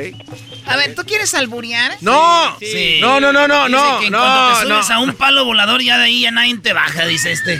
a 0.65 0.75
ver, 0.75 0.95
¿tú 0.95 1.03
quieres 1.05 1.33
alburear? 1.33 1.95
No, 2.01 2.57
sí. 2.59 2.97
no, 2.99 3.21
no, 3.21 3.31
no, 3.31 3.47
no, 3.47 3.69
no, 3.69 3.99
que 4.01 4.09
no, 4.09 4.17
cuando 4.17 4.59
te 4.59 4.89
no. 4.89 4.95
a 4.95 4.99
un 4.99 5.13
palo 5.13 5.45
volador 5.45 5.81
ya 5.81 5.97
de 5.97 6.03
ahí 6.03 6.23
ya 6.23 6.31
nadie 6.31 6.57
te 6.57 6.73
baja, 6.73 7.05
dice 7.05 7.31
este. 7.31 7.57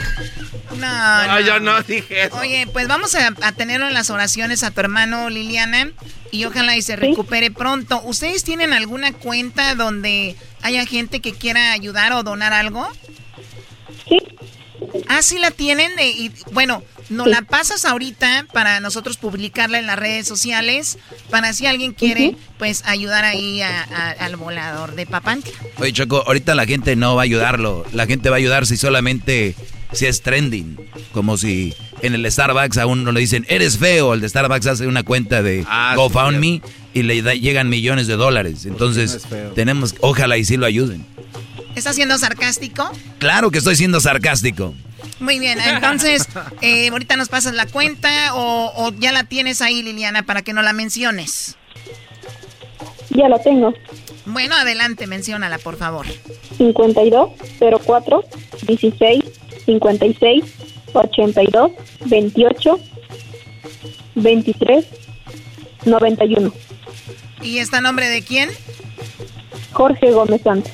No, 0.75 1.27
no. 1.27 1.39
yo 1.41 1.59
no 1.59 1.81
dije 1.83 2.25
eso. 2.25 2.37
Oye, 2.37 2.67
pues 2.71 2.87
vamos 2.87 3.15
a, 3.15 3.31
tenerlo 3.53 3.87
en 3.87 3.93
las 3.93 4.09
oraciones 4.09 4.63
a 4.63 4.71
tu 4.71 4.79
hermano 4.79 5.29
Liliana 5.29 5.89
y 6.31 6.45
ojalá 6.45 6.75
y 6.75 6.81
se 6.81 6.95
recupere 6.95 7.51
pronto. 7.51 8.01
¿Ustedes 8.03 8.43
tienen 8.43 8.73
alguna 8.73 9.13
cuenta 9.13 9.75
donde 9.75 10.35
haya 10.61 10.85
gente 10.85 11.21
que 11.21 11.33
quiera 11.33 11.71
ayudar 11.71 12.13
o 12.13 12.23
donar 12.23 12.53
algo? 12.53 12.87
Sí. 14.07 14.19
Ah, 15.07 15.21
sí 15.21 15.39
la 15.39 15.51
tienen. 15.51 15.91
y, 15.99 16.31
bueno, 16.51 16.83
nos 17.09 17.27
la 17.27 17.41
pasas 17.41 17.85
ahorita 17.85 18.47
para 18.51 18.79
nosotros 18.79 19.17
publicarla 19.17 19.79
en 19.79 19.87
las 19.87 19.97
redes 19.97 20.27
sociales, 20.27 20.97
para 21.29 21.53
si 21.53 21.65
alguien 21.65 21.93
quiere, 21.93 22.35
pues 22.57 22.83
ayudar 22.85 23.23
ahí 23.23 23.61
al 23.61 24.35
volador 24.35 24.95
de 24.95 25.05
Papantla. 25.05 25.53
Oye, 25.77 25.93
Choco, 25.93 26.23
ahorita 26.25 26.55
la 26.55 26.65
gente 26.65 26.95
no 26.95 27.15
va 27.15 27.21
a 27.21 27.23
ayudarlo. 27.23 27.85
La 27.93 28.05
gente 28.07 28.29
va 28.29 28.35
a 28.35 28.39
ayudar 28.39 28.65
si 28.65 28.77
solamente 28.77 29.55
si 29.91 30.05
es 30.05 30.21
trending. 30.21 30.77
Como 31.13 31.37
si 31.37 31.73
en 32.01 32.13
el 32.13 32.29
Starbucks 32.31 32.77
a 32.77 32.85
uno 32.85 33.11
le 33.11 33.19
dicen, 33.19 33.45
eres 33.49 33.77
feo. 33.77 34.13
El 34.13 34.21
de 34.21 34.29
Starbucks 34.29 34.67
hace 34.67 34.87
una 34.87 35.03
cuenta 35.03 35.41
de 35.41 35.65
ah, 35.67 35.93
GoFundMe 35.95 36.61
y 36.93 37.03
le 37.03 37.21
llegan 37.39 37.69
millones 37.69 38.07
de 38.07 38.15
dólares. 38.15 38.65
Entonces, 38.65 39.27
tenemos, 39.55 39.95
ojalá 40.01 40.37
y 40.37 40.45
sí 40.45 40.57
lo 40.57 40.65
ayuden. 40.65 41.05
¿Estás 41.75 41.95
siendo 41.95 42.17
sarcástico? 42.17 42.89
Claro 43.19 43.51
que 43.51 43.59
estoy 43.59 43.75
siendo 43.75 43.99
sarcástico. 44.01 44.73
Muy 45.19 45.39
bien, 45.39 45.59
entonces, 45.59 46.27
eh, 46.61 46.89
ahorita 46.89 47.17
nos 47.17 47.29
pasas 47.29 47.53
la 47.53 47.65
cuenta 47.67 48.33
o, 48.33 48.71
o, 48.75 48.91
ya 48.99 49.11
la 49.11 49.23
tienes 49.23 49.61
ahí, 49.61 49.83
Liliana, 49.83 50.23
para 50.23 50.41
que 50.41 50.53
no 50.53 50.61
la 50.61 50.73
menciones. 50.73 51.55
Ya 53.11 53.29
la 53.29 53.41
tengo. 53.41 53.73
Bueno, 54.25 54.55
adelante, 54.55 55.07
menciónala, 55.07 55.57
por 55.57 55.77
favor. 55.77 56.05
52 56.57 57.29
04 57.85 58.23
16 58.67 59.23
56 59.67 60.43
82 60.93 61.71
28 62.05 62.79
23 64.15 64.85
91. 65.85 66.53
¿Y 67.43 67.59
está 67.59 67.81
nombre 67.81 68.09
de 68.09 68.23
quién? 68.23 68.49
Jorge 69.73 70.11
Gómez 70.11 70.41
Santos. 70.41 70.71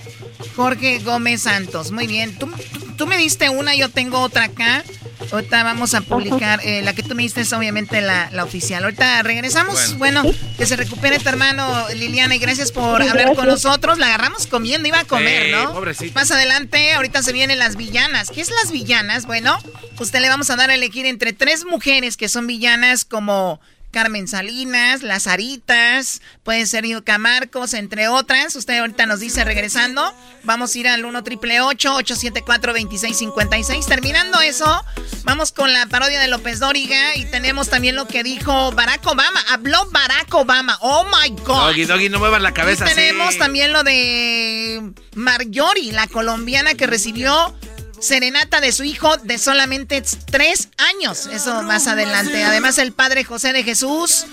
Jorge 0.55 0.99
Gómez 0.99 1.43
Santos, 1.43 1.91
muy 1.91 2.07
bien. 2.07 2.37
Tú, 2.37 2.49
tú 2.97 3.07
me 3.07 3.17
diste 3.17 3.49
una, 3.49 3.75
yo 3.75 3.89
tengo 3.89 4.19
otra 4.19 4.45
acá. 4.45 4.83
Ahorita 5.31 5.63
vamos 5.63 5.93
a 5.93 6.01
publicar, 6.01 6.59
eh, 6.63 6.81
la 6.81 6.93
que 6.93 7.01
tú 7.01 7.15
me 7.15 7.23
diste 7.23 7.41
es 7.41 7.53
obviamente 7.53 8.01
la, 8.01 8.29
oficial. 8.43 8.83
Ahorita 8.83 9.23
regresamos. 9.23 9.97
Bueno, 9.97 10.23
que 10.57 10.65
se 10.65 10.75
recupere 10.75 11.17
tu 11.19 11.29
hermano 11.29 11.87
Liliana 11.95 12.35
y 12.35 12.39
gracias 12.39 12.71
por 12.71 13.01
hablar 13.01 13.35
con 13.35 13.47
nosotros. 13.47 13.97
La 13.97 14.07
agarramos 14.07 14.47
comiendo, 14.47 14.87
iba 14.87 14.99
a 14.99 15.05
comer, 15.05 15.51
¿no? 15.51 15.81
Más 16.13 16.31
adelante, 16.31 16.93
ahorita 16.93 17.23
se 17.23 17.31
vienen 17.31 17.57
las 17.57 17.75
villanas. 17.75 18.29
¿Qué 18.29 18.41
es 18.41 18.49
las 18.49 18.71
villanas? 18.71 19.25
Bueno, 19.25 19.57
usted 19.99 20.19
le 20.19 20.29
vamos 20.29 20.49
a 20.49 20.55
dar 20.55 20.69
a 20.69 20.75
elegir 20.75 21.05
entre 21.05 21.33
tres 21.33 21.65
mujeres 21.65 22.17
que 22.17 22.27
son 22.29 22.45
villanas 22.47 23.05
como 23.05 23.59
Carmen 23.93 24.27
Salinas, 24.27 25.03
Las 25.03 25.27
Aritas, 25.27 26.21
puede 26.41 26.65
ser 26.65 26.85
Yuka 26.85 27.19
Marcos, 27.19 27.75
entre 27.75 28.07
otras. 28.07 28.55
Usted 28.55 28.79
ahorita 28.79 29.05
nos 29.05 29.19
dice 29.19 29.45
regresando. 29.45 30.13
Vamos 30.43 30.73
a 30.73 30.79
ir 30.79 30.87
al 30.87 31.05
1 31.05 31.23
triple 31.23 31.61
874 31.61 32.73
2656. 32.73 33.85
Terminando 33.85 34.41
eso, 34.41 34.83
vamos 35.23 35.51
con 35.51 35.71
la 35.71 35.85
parodia 35.85 36.19
de 36.19 36.27
López 36.27 36.59
Dóriga 36.59 37.15
y 37.15 37.25
tenemos 37.25 37.69
también 37.69 37.95
lo 37.95 38.07
que 38.07 38.23
dijo 38.23 38.71
Barack 38.71 39.05
Obama. 39.05 39.39
Habló 39.51 39.87
Barack 39.91 40.33
Obama. 40.33 40.75
Oh 40.81 41.05
my 41.05 41.29
God. 41.43 41.67
Doggy, 41.67 41.85
Doggy, 41.85 42.09
no 42.09 42.17
muevas 42.17 42.41
la 42.41 42.53
cabeza. 42.53 42.85
Y 42.91 42.95
tenemos 42.95 43.37
también 43.37 43.71
lo 43.71 43.83
de 43.83 44.91
Marjorie, 45.15 45.93
la 45.93 46.07
colombiana 46.07 46.73
que 46.73 46.87
recibió 46.87 47.55
serenata 48.03 48.59
de 48.59 48.71
su 48.71 48.83
hijo 48.83 49.17
de 49.17 49.37
solamente 49.37 50.03
tres 50.29 50.69
años. 50.77 51.27
Eso 51.27 51.63
más 51.63 51.87
adelante. 51.87 52.43
Además, 52.43 52.77
el 52.77 52.91
padre 52.91 53.23
José 53.23 53.53
de 53.53 53.63
Jesús 53.63 54.25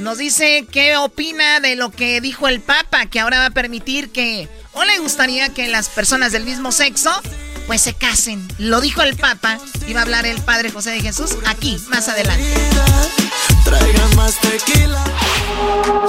nos 0.00 0.18
dice 0.18 0.66
qué 0.70 0.96
opina 0.96 1.60
de 1.60 1.76
lo 1.76 1.90
que 1.90 2.20
dijo 2.20 2.48
el 2.48 2.60
Papa, 2.60 3.06
que 3.06 3.20
ahora 3.20 3.38
va 3.40 3.46
a 3.46 3.50
permitir 3.50 4.10
que, 4.10 4.48
o 4.72 4.84
le 4.84 4.98
gustaría 4.98 5.50
que 5.50 5.68
las 5.68 5.88
personas 5.88 6.32
del 6.32 6.44
mismo 6.44 6.72
sexo, 6.72 7.10
pues 7.66 7.82
se 7.82 7.94
casen. 7.94 8.48
Lo 8.58 8.80
dijo 8.80 9.02
el 9.02 9.16
Papa, 9.16 9.58
iba 9.86 10.00
a 10.00 10.02
hablar 10.02 10.26
el 10.26 10.40
padre 10.40 10.70
José 10.70 10.90
de 10.90 11.00
Jesús 11.00 11.36
aquí, 11.46 11.78
más 11.88 12.08
adelante. 12.08 12.44
Traigan 13.64 14.16
más 14.16 14.40
tequila. 14.40 15.04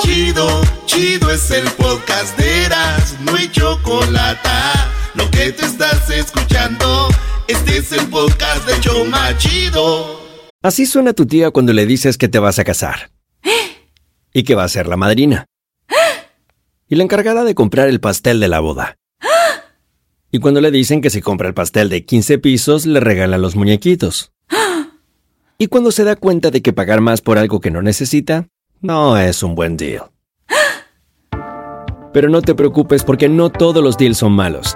Chido, 0.01 0.61
chido 0.85 1.29
es 1.31 1.51
el 1.51 1.69
podcast 1.71 2.35
de 2.37 2.65
Eras, 2.65 3.15
no 3.19 3.35
hay 3.35 3.49
chocolate 3.51 4.49
lo 5.15 5.29
que 5.31 5.51
te 5.51 5.65
estás 5.65 6.09
escuchando, 6.09 7.07
este 7.47 7.77
es 7.77 7.91
el 7.91 8.07
podcast 8.07 8.67
de 8.67 8.79
Choma 8.79 9.37
Chido. 9.37 10.19
Así 10.61 10.85
suena 10.85 11.13
tu 11.13 11.25
tía 11.25 11.51
cuando 11.51 11.73
le 11.73 11.85
dices 11.85 12.17
que 12.17 12.27
te 12.27 12.39
vas 12.39 12.59
a 12.59 12.63
casar. 12.63 13.11
Y 14.35 14.43
que 14.43 14.55
va 14.55 14.63
a 14.63 14.69
ser 14.69 14.87
la 14.87 14.97
madrina. 14.97 15.45
Y 16.89 16.95
la 16.95 17.03
encargada 17.03 17.43
de 17.43 17.55
comprar 17.55 17.87
el 17.87 17.99
pastel 17.99 18.39
de 18.39 18.47
la 18.47 18.59
boda. 18.59 18.97
Y 20.31 20.39
cuando 20.39 20.61
le 20.61 20.71
dicen 20.71 21.01
que 21.01 21.09
si 21.09 21.21
compra 21.21 21.47
el 21.47 21.53
pastel 21.53 21.89
de 21.89 22.05
15 22.05 22.39
pisos, 22.39 22.85
le 22.85 22.99
regalan 22.99 23.41
los 23.41 23.55
muñequitos. 23.55 24.31
Y 25.59 25.67
cuando 25.67 25.91
se 25.91 26.03
da 26.03 26.15
cuenta 26.15 26.49
de 26.49 26.61
que 26.61 26.73
pagar 26.73 27.01
más 27.01 27.21
por 27.21 27.37
algo 27.37 27.61
que 27.61 27.71
no 27.71 27.81
necesita, 27.81 28.47
no 28.81 29.17
es 29.17 29.43
un 29.43 29.53
buen 29.53 29.77
deal. 29.77 30.05
Pero 32.11 32.29
no 32.29 32.41
te 32.41 32.55
preocupes 32.55 33.03
porque 33.03 33.29
no 33.29 33.49
todos 33.49 33.83
los 33.83 33.97
deals 33.97 34.17
son 34.17 34.33
malos. 34.33 34.75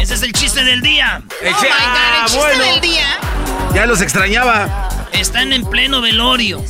Ese 0.00 0.14
es 0.14 0.22
el 0.22 0.32
chiste 0.32 0.62
del 0.62 0.82
día. 0.82 1.20
Oh 1.20 1.44
my 1.44 1.50
God, 1.50 2.20
el 2.20 2.24
chiste 2.26 2.38
bueno. 2.38 2.64
del 2.64 2.80
día. 2.80 3.18
Ya 3.74 3.86
los 3.86 4.00
extrañaba. 4.00 4.88
Están 5.12 5.52
en 5.52 5.68
pleno 5.68 6.00
velorio. 6.00 6.64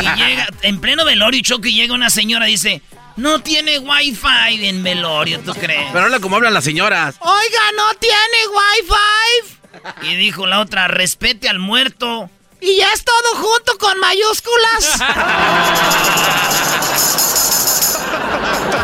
Y 0.00 0.08
llega, 0.16 0.48
en 0.62 0.80
pleno 0.80 1.04
velorio, 1.04 1.42
Choco, 1.42 1.66
y 1.66 1.74
llega 1.74 1.94
una 1.94 2.10
señora 2.10 2.48
y 2.48 2.52
dice, 2.52 2.82
no 3.16 3.40
tiene 3.40 3.78
wifi 3.78 4.66
en 4.66 4.82
velorio, 4.82 5.40
¿tú 5.40 5.52
crees? 5.54 5.86
Pero 5.92 6.06
habla 6.06 6.20
como 6.20 6.36
hablan 6.36 6.54
las 6.54 6.64
señoras. 6.64 7.16
Oiga, 7.20 7.72
no 7.76 7.94
tiene 7.98 8.38
wifi. 8.48 10.10
Y 10.10 10.16
dijo 10.16 10.46
la 10.46 10.60
otra, 10.60 10.88
respete 10.88 11.48
al 11.48 11.58
muerto. 11.58 12.30
Y 12.60 12.76
ya 12.76 12.90
es 12.92 13.04
todo 13.04 13.34
junto 13.34 13.78
con 13.78 13.98
mayúsculas. 14.00 14.98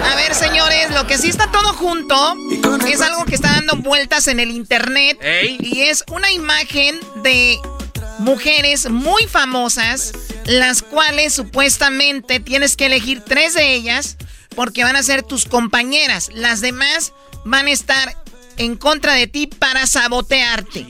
A 0.05 0.15
ver, 0.17 0.35
señores, 0.35 0.91
lo 0.91 1.07
que 1.07 1.19
sí 1.19 1.29
está 1.29 1.51
todo 1.51 1.73
junto 1.75 2.37
es 2.89 3.01
algo 3.01 3.25
que 3.25 3.35
está 3.35 3.53
dando 3.53 3.77
vueltas 3.77 4.29
en 4.29 4.41
el 4.41 4.51
internet. 4.51 5.19
Y 5.61 5.83
es 5.83 6.05
una 6.11 6.31
imagen 6.31 6.99
de 7.23 7.59
mujeres 8.19 8.91
muy 8.91 9.27
famosas, 9.27 10.13
las 10.45 10.83
cuales 10.83 11.35
supuestamente 11.35 12.41
tienes 12.41 12.77
que 12.77 12.87
elegir 12.87 13.23
tres 13.23 13.55
de 13.55 13.75
ellas 13.75 14.17
porque 14.55 14.85
van 14.85 14.97
a 14.97 15.03
ser 15.03 15.23
tus 15.23 15.47
compañeras. 15.47 16.29
Las 16.35 16.61
demás 16.61 17.13
van 17.45 17.67
a 17.67 17.73
estar 17.73 18.17
en 18.59 18.77
contra 18.77 19.15
de 19.15 19.27
ti 19.27 19.47
para 19.47 19.87
sabotearte. 19.87 20.85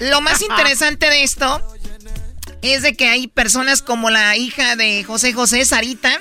Lo 0.00 0.20
más 0.20 0.42
interesante 0.48 1.08
de 1.08 1.22
esto 1.22 1.60
es 2.62 2.82
de 2.82 2.94
que 2.94 3.08
hay 3.08 3.26
personas 3.26 3.82
como 3.82 4.10
la 4.10 4.36
hija 4.36 4.76
de 4.76 5.02
José 5.04 5.32
José, 5.32 5.64
Sarita, 5.64 6.20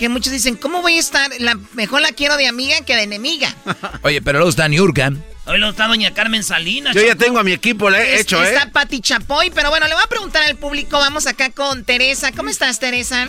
que 0.00 0.08
muchos 0.08 0.32
dicen, 0.32 0.56
¿cómo 0.56 0.80
voy 0.80 0.96
a 0.96 0.98
estar? 0.98 1.30
La, 1.40 1.58
mejor 1.74 2.00
la 2.00 2.12
quiero 2.12 2.38
de 2.38 2.46
amiga 2.48 2.80
que 2.86 2.96
de 2.96 3.02
enemiga. 3.02 3.54
Oye, 4.02 4.22
pero 4.22 4.38
luego 4.38 4.48
está 4.48 4.66
Niurka. 4.66 5.12
Hoy 5.44 5.58
lo 5.58 5.68
está 5.68 5.88
doña 5.88 6.14
Carmen 6.14 6.42
Salinas. 6.42 6.94
Yo 6.94 7.02
ya 7.02 7.16
tengo 7.16 7.38
a 7.38 7.42
mi 7.44 7.52
equipo, 7.52 7.90
le 7.90 7.98
he 7.98 8.14
Es- 8.14 8.22
hecho, 8.22 8.42
¿eh? 8.42 8.48
Está 8.48 8.70
Pati 8.70 9.00
Chapoy, 9.02 9.50
pero 9.50 9.68
bueno, 9.68 9.86
le 9.88 9.92
voy 9.92 10.02
a 10.02 10.08
preguntar 10.08 10.42
al 10.44 10.56
público. 10.56 10.96
Vamos 10.98 11.26
acá 11.26 11.50
con 11.50 11.84
Teresa. 11.84 12.32
¿Cómo 12.32 12.48
estás, 12.48 12.78
Teresa? 12.78 13.28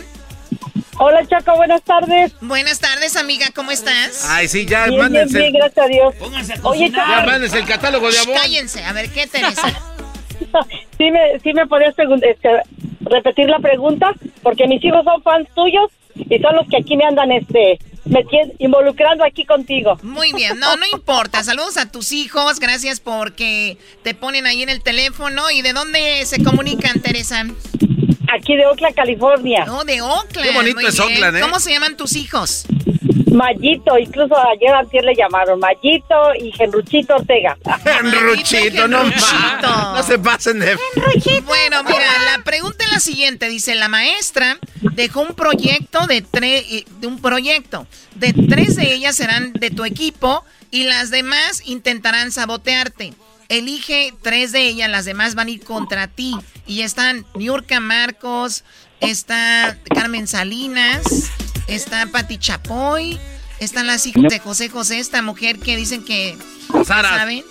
Hola, 0.96 1.26
Chaco, 1.28 1.56
buenas 1.56 1.82
tardes. 1.82 2.32
Buenas 2.40 2.78
tardes, 2.78 3.16
amiga. 3.16 3.48
¿Cómo 3.54 3.70
estás? 3.70 4.24
Ay, 4.30 4.48
sí, 4.48 4.64
ya 4.64 4.86
Bien, 4.86 4.90
bien, 4.92 5.00
mándense. 5.02 5.38
bien, 5.40 5.52
gracias 5.52 5.84
a 5.84 5.88
Dios. 5.88 6.14
Pónganse 6.18 6.52
a 6.54 6.56
Oye, 6.62 6.86
cocinar. 6.86 7.06
Ya 7.08 7.14
Chaco, 7.16 7.26
mándense 7.30 7.58
el 7.58 7.66
catálogo 7.66 8.06
de 8.06 8.12
Shh, 8.14 8.20
Avon. 8.22 8.34
cállense. 8.34 8.82
A 8.84 8.92
ver, 8.94 9.10
¿qué, 9.10 9.26
Teresa? 9.26 9.62
¿sí 10.98 11.10
me, 11.10 11.38
sí 11.40 11.52
me 11.52 11.66
podías 11.66 11.94
este, 11.98 12.48
repetir 13.00 13.48
la 13.48 13.58
pregunta? 13.58 14.12
Porque 14.42 14.66
mis 14.66 14.84
hijos 14.84 15.04
son 15.04 15.22
fans 15.22 15.48
tuyos 15.54 15.90
y 16.14 16.38
son 16.38 16.56
los 16.56 16.68
que 16.68 16.76
aquí 16.78 16.96
me 16.96 17.04
andan 17.04 17.32
este, 17.32 17.78
metien- 18.04 18.52
involucrando 18.58 19.24
aquí 19.24 19.44
contigo. 19.44 19.98
Muy 20.02 20.32
bien, 20.32 20.58
no, 20.58 20.76
no 20.76 20.84
importa. 20.92 21.42
Saludos 21.42 21.76
a 21.76 21.90
tus 21.90 22.12
hijos. 22.12 22.60
Gracias 22.60 23.00
porque 23.00 23.78
te 24.02 24.14
ponen 24.14 24.46
ahí 24.46 24.62
en 24.62 24.68
el 24.68 24.82
teléfono. 24.82 25.50
¿Y 25.50 25.62
de 25.62 25.72
dónde 25.72 26.24
se 26.26 26.42
comunican, 26.42 27.00
Teresa? 27.00 27.44
Aquí 28.34 28.56
de 28.56 28.64
Oakland, 28.66 28.94
California. 28.94 29.64
No, 29.66 29.84
de 29.84 30.00
Oakland. 30.00 30.48
Qué 30.48 30.54
bonito 30.54 30.80
Muy 30.80 30.86
es 30.86 30.96
bien. 30.96 31.08
Oakland, 31.08 31.36
¿eh? 31.36 31.40
¿Cómo 31.40 31.60
se 31.60 31.70
llaman 31.70 31.96
tus 31.96 32.16
hijos? 32.16 32.64
Mayito, 33.30 33.98
incluso 33.98 34.34
ayer 34.38 34.74
antier 34.74 35.04
le 35.04 35.14
llamaron 35.14 35.58
Mayito 35.58 36.34
y 36.38 36.52
Genruchito 36.52 37.16
Ortega. 37.16 37.56
Genruchito, 37.84 38.88
no 38.88 38.98
Genruchito. 38.98 39.92
No 39.94 40.02
se 40.02 40.18
pasen 40.18 40.60
de... 40.60 40.78
Bueno, 41.44 41.82
mira, 41.84 42.06
la 42.36 42.42
pregunta 42.44 42.84
es 42.84 42.92
la 42.92 43.00
siguiente. 43.00 43.48
Dice, 43.48 43.74
la 43.74 43.88
maestra 43.88 44.58
dejó 44.94 45.22
un 45.22 45.34
proyecto 45.34 46.06
de 46.06 46.22
tres, 46.22 46.64
de 47.00 47.06
un 47.06 47.20
proyecto. 47.20 47.86
De 48.14 48.32
tres 48.32 48.76
de 48.76 48.94
ellas 48.94 49.16
serán 49.16 49.52
de 49.54 49.70
tu 49.70 49.84
equipo 49.84 50.44
y 50.70 50.84
las 50.84 51.10
demás 51.10 51.62
intentarán 51.66 52.32
sabotearte. 52.32 53.12
Elige 53.52 54.14
tres 54.22 54.50
de 54.52 54.66
ellas, 54.66 54.88
las 54.88 55.04
demás 55.04 55.34
van 55.34 55.48
a 55.48 55.50
ir 55.50 55.62
contra 55.62 56.08
ti. 56.08 56.34
Y 56.66 56.80
están 56.80 57.26
Niurka 57.34 57.80
Marcos, 57.80 58.64
está 59.00 59.76
Carmen 59.94 60.26
Salinas, 60.26 61.30
está 61.66 62.06
Pati 62.06 62.38
Chapoy, 62.38 63.20
están 63.60 63.86
las 63.86 64.06
hijas 64.06 64.22
de 64.22 64.38
José 64.38 64.70
José, 64.70 65.00
esta 65.00 65.20
mujer 65.20 65.58
que 65.58 65.76
dicen 65.76 66.02
que... 66.02 66.34
Sara. 66.86 67.10
¿Saben? 67.10 67.44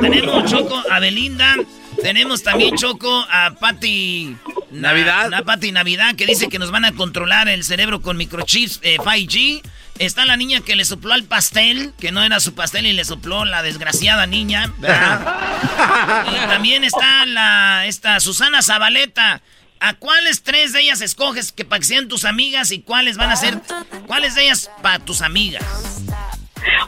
Tenemos 0.00 0.50
Choco 0.50 0.82
a 0.90 1.00
Belinda. 1.00 1.54
Tenemos 2.02 2.42
también 2.42 2.74
Choco 2.74 3.26
a 3.30 3.54
Patti. 3.60 4.34
Navidad. 4.70 5.28
La 5.30 5.42
Pati 5.42 5.70
Navidad 5.70 6.16
que 6.16 6.26
dice 6.26 6.48
que 6.48 6.58
nos 6.58 6.70
van 6.70 6.84
a 6.84 6.92
controlar 6.92 7.48
el 7.48 7.62
cerebro 7.62 8.00
con 8.00 8.16
microchips 8.16 8.80
eh, 8.82 8.96
5G. 8.98 9.62
Está 9.98 10.26
la 10.26 10.36
niña 10.36 10.60
que 10.60 10.76
le 10.76 10.84
sopló 10.84 11.14
al 11.14 11.24
pastel, 11.24 11.92
que 11.98 12.12
no 12.12 12.22
era 12.22 12.38
su 12.40 12.54
pastel 12.54 12.86
y 12.86 12.92
le 12.92 13.04
sopló 13.04 13.44
la 13.44 13.62
desgraciada 13.62 14.26
niña. 14.26 14.72
¿verdad? 14.78 16.24
y 16.32 16.48
también 16.48 16.84
está 16.84 17.24
la 17.26 17.86
esta 17.86 18.20
Susana 18.20 18.62
Zabaleta. 18.62 19.40
¿A 19.78 19.94
cuáles 19.94 20.42
tres 20.42 20.72
de 20.72 20.80
ellas 20.80 21.00
escoges 21.02 21.52
que 21.52 21.64
para 21.64 21.80
que 21.80 21.84
sean 21.86 22.08
tus 22.08 22.24
amigas 22.24 22.72
y 22.72 22.80
cuáles 22.80 23.18
van 23.18 23.30
a 23.30 23.36
ser, 23.36 23.60
cuáles 24.06 24.34
de 24.34 24.44
ellas 24.44 24.70
para 24.82 24.98
tus 25.00 25.20
amigas? 25.20 25.62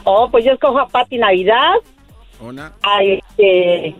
Oh, 0.03 0.29
pues 0.29 0.43
yo 0.43 0.53
escojo 0.53 0.79
a 0.79 0.87
Pati 0.87 1.17
Navidad, 1.17 1.73
Una. 2.39 2.73
a 2.81 3.03
este, 3.03 3.95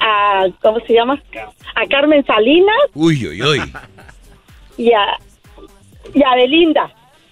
a, 0.00 0.46
¿cómo 0.62 0.80
se 0.86 0.94
llama? 0.94 1.22
A 1.74 1.86
Carmen 1.86 2.24
Salinas 2.24 2.74
Uy, 2.94 3.26
uy, 3.26 3.42
uy. 3.42 3.72
y 4.78 4.90
a, 4.92 5.18
y 6.14 6.22
a 6.22 6.34
Belinda. 6.34 6.90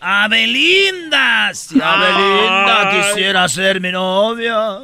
¡A 0.09 0.29
Belinda! 0.29 1.53
Si 1.53 1.81
a 1.83 1.97
Belinda 1.97 2.90
quisiera 2.92 3.49
ser 3.49 3.81
mi 3.81 3.90
novia. 3.90 4.79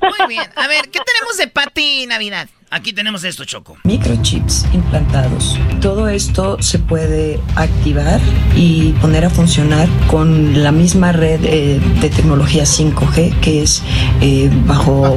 Muy 0.00 0.28
bien. 0.28 0.50
A 0.56 0.66
ver, 0.66 0.88
¿qué 0.88 0.98
tenemos 0.98 1.36
de 1.36 1.46
Pati 1.48 2.06
Navidad? 2.06 2.48
Aquí 2.70 2.92
tenemos 2.92 3.22
esto, 3.22 3.44
Choco. 3.44 3.78
Microchips 3.84 4.66
implantados. 4.72 5.56
Todo 5.80 6.08
esto 6.08 6.60
se 6.60 6.80
puede 6.80 7.40
activar 7.54 8.20
y 8.56 8.92
poner 9.00 9.24
a 9.24 9.30
funcionar 9.30 9.88
con 10.08 10.62
la 10.62 10.72
misma 10.72 11.12
red 11.12 11.40
eh, 11.44 11.80
de 12.00 12.10
tecnología 12.10 12.64
5G 12.64 13.38
que 13.40 13.62
es 13.62 13.82
eh, 14.20 14.50
bajo 14.66 15.16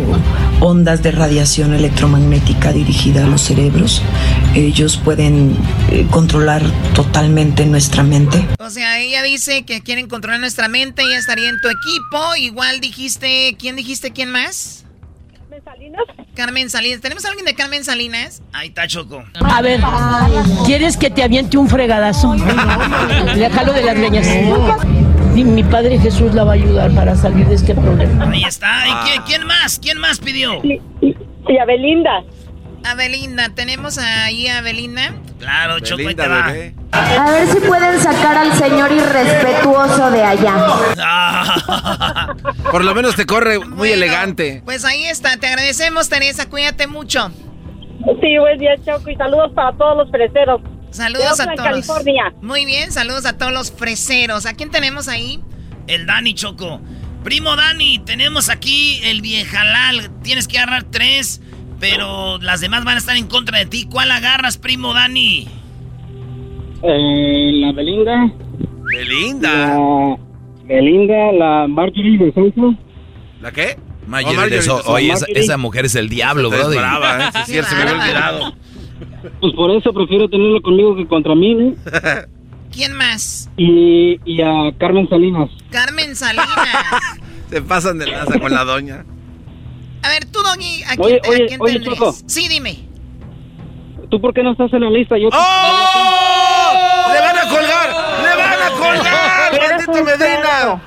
ondas 0.59 1.01
de 1.01 1.11
radiación 1.11 1.73
electromagnética 1.73 2.71
dirigida 2.71 3.25
a 3.25 3.27
los 3.27 3.41
cerebros. 3.41 4.03
Ellos 4.53 4.97
pueden 4.97 5.57
eh, 5.91 6.05
controlar 6.11 6.61
totalmente 6.93 7.65
nuestra 7.65 8.03
mente. 8.03 8.47
O 8.59 8.69
sea, 8.69 8.99
ella 8.99 9.23
dice 9.23 9.63
que 9.63 9.81
quieren 9.81 10.07
controlar 10.07 10.39
nuestra 10.39 10.67
mente, 10.67 11.01
ella 11.01 11.17
estaría 11.17 11.49
en 11.49 11.59
tu 11.61 11.67
equipo. 11.67 12.35
Igual 12.37 12.79
dijiste, 12.79 13.55
¿quién 13.57 13.75
dijiste 13.75 14.11
quién 14.11 14.29
más? 14.29 14.85
Carmen 15.59 15.63
Salinas. 15.63 16.03
Carmen 16.35 16.69
Salinas. 16.69 17.01
¿Tenemos 17.01 17.25
a 17.25 17.29
alguien 17.29 17.45
de 17.45 17.53
Carmen 17.53 17.83
Salinas? 17.83 18.41
Ahí 18.53 18.69
está, 18.69 18.87
Choco. 18.87 19.23
A 19.41 19.61
ver, 19.61 19.81
¿quieres 20.65 20.97
que 20.97 21.09
te 21.09 21.23
aviente 21.23 21.57
un 21.57 21.67
fregadazo? 21.67 22.35
Le 23.35 23.49
jalo 23.49 23.73
de 23.73 23.83
las 23.83 23.97
leñas. 23.97 24.27
Y 25.35 25.43
mi 25.43 25.63
padre 25.63 25.99
Jesús 25.99 26.33
la 26.33 26.43
va 26.43 26.51
a 26.51 26.55
ayudar 26.55 26.91
para 26.91 27.15
salir 27.15 27.45
de 27.47 27.55
este 27.55 27.73
problema. 27.75 28.29
Ahí 28.29 28.43
está. 28.43 28.87
¿Y 28.87 28.93
quién, 29.05 29.21
quién 29.23 29.47
más? 29.47 29.79
¿Quién 29.79 29.97
más 29.99 30.19
pidió? 30.19 30.61
Y 30.63 31.57
a 31.57 31.65
Belinda. 31.65 32.23
A 32.85 32.95
Belinda. 32.95 33.49
¿Tenemos 33.49 33.97
ahí 33.97 34.47
a 34.47 34.61
Belinda? 34.61 35.13
Claro, 35.39 35.79
Choco, 35.79 35.99
ahí 35.99 36.05
Belinda, 36.15 36.23
te 36.23 36.29
va. 36.29 36.47
bebé. 36.47 36.75
A 36.91 37.31
ver 37.31 37.47
si 37.47 37.59
pueden 37.59 37.99
sacar 37.99 38.37
al 38.37 38.53
señor 38.57 38.91
irrespetuoso 38.91 40.09
de 40.11 40.23
allá. 40.23 40.55
Por 42.71 42.83
lo 42.83 42.95
menos 42.95 43.15
te 43.15 43.25
corre 43.25 43.59
muy 43.59 43.75
Bueno, 43.77 43.93
elegante. 43.95 44.61
Pues 44.65 44.85
ahí 44.85 45.03
está. 45.05 45.37
Te 45.37 45.47
agradecemos, 45.47 46.09
Teresa. 46.09 46.49
Cuídate 46.49 46.87
mucho. 46.87 47.31
Sí, 48.21 48.37
buen 48.39 48.57
día, 48.59 48.71
Choco, 48.85 49.09
y 49.09 49.15
saludos 49.15 49.51
para 49.53 49.75
todos 49.77 49.97
los 49.97 50.09
freseros. 50.11 50.61
Saludos 50.91 51.37
De 51.37 51.43
a 51.43 51.53
todos. 51.55 51.67
California. 51.69 52.33
Muy 52.41 52.65
bien, 52.65 52.91
saludos 52.91 53.25
a 53.25 53.37
todos 53.37 53.51
los 53.51 53.71
freseros. 53.71 54.45
¿A 54.45 54.53
quién 54.53 54.71
tenemos 54.71 55.07
ahí? 55.07 55.41
El 55.87 56.05
Dani, 56.05 56.33
Choco. 56.33 56.81
Primo 57.23 57.55
Dani, 57.55 57.99
tenemos 57.99 58.49
aquí 58.49 59.01
el 59.03 59.21
viejalal. 59.21 60.09
Tienes 60.23 60.47
que 60.47 60.57
agarrar 60.57 60.83
tres, 60.83 61.41
pero 61.79 62.37
las 62.39 62.61
demás 62.61 62.83
van 62.83 62.95
a 62.95 62.99
estar 62.99 63.15
en 63.17 63.27
contra 63.27 63.57
de 63.59 63.65
ti. 63.65 63.87
¿Cuál 63.89 64.11
agarras, 64.11 64.57
primo 64.57 64.93
Dani? 64.93 65.47
Eh, 66.83 67.51
la 67.53 67.71
Belinda. 67.73 68.31
Belinda. 68.91 69.49
La 69.77 70.17
Belinda, 70.65 71.31
la 71.33 71.67
Marjorie 71.67 72.17
de 72.17 72.33
Sousa. 72.33 72.77
¿La 73.41 73.51
qué? 73.51 73.77
Marjorie 74.07 74.37
Oh, 74.37 74.41
Marjorie 74.41 74.61
So- 74.61 74.81
Oye, 74.91 75.13
esa, 75.35 75.57
mujer 75.57 75.85
es 75.85 75.95
el 75.95 76.09
diablo, 76.09 76.51
Es 76.53 76.59
bro. 76.59 76.69
brava, 76.69 77.27
¿eh? 77.27 77.29
Sí, 77.33 77.39
es 77.39 77.45
cierto, 77.47 77.69
se 77.69 77.75
me 77.75 77.81
había 77.83 77.93
olvidado. 78.03 78.53
Pues 79.39 79.53
por 79.53 79.71
eso 79.71 79.93
prefiero 79.93 80.27
tenerlo 80.29 80.61
conmigo 80.61 80.93
que 80.95 81.07
contra 81.07 81.33
mí, 81.33 81.53
¿no? 81.55 81.73
¿Quién 82.71 82.93
más? 82.97 83.49
Y, 83.55 84.19
y 84.25 84.41
a 84.41 84.71
Carmen 84.77 85.07
Salinas. 85.07 85.49
Carmen 85.69 86.15
Salinas. 86.17 86.47
Se 87.49 87.61
pasan 87.61 87.97
de 87.97 88.07
lanza 88.07 88.37
con 88.39 88.51
la 88.51 88.63
doña. 88.65 89.05
A 90.03 90.09
ver, 90.09 90.25
tú, 90.25 90.39
Doggy, 90.41 90.83
¿a 90.83 90.95
quién, 90.95 91.01
Oye, 91.01 91.19
te- 91.21 91.27
a 91.27 91.31
oye, 91.31 91.45
quién 91.47 91.61
oye, 91.61 91.73
tendrías? 91.73 91.97
Choco. 91.99 92.13
Sí, 92.27 92.47
dime. 92.47 92.79
¿Tú 94.09 94.19
por 94.21 94.33
qué 94.33 94.41
no 94.43 94.51
estás 94.53 94.71
en 94.73 94.81
la 94.81 94.89
lista? 94.89 95.17
Yo 95.17 95.27
¡Oh! 95.31 97.11
¡Le 97.13 97.19
van 97.19 97.37
a 97.37 97.49
colgar! 97.49 97.89
¡Le 98.23 98.35
van 98.35 98.61
a 98.63 98.69
colgar! 98.77 99.51
¡Maldito 99.59 100.03
Medina! 100.03 100.81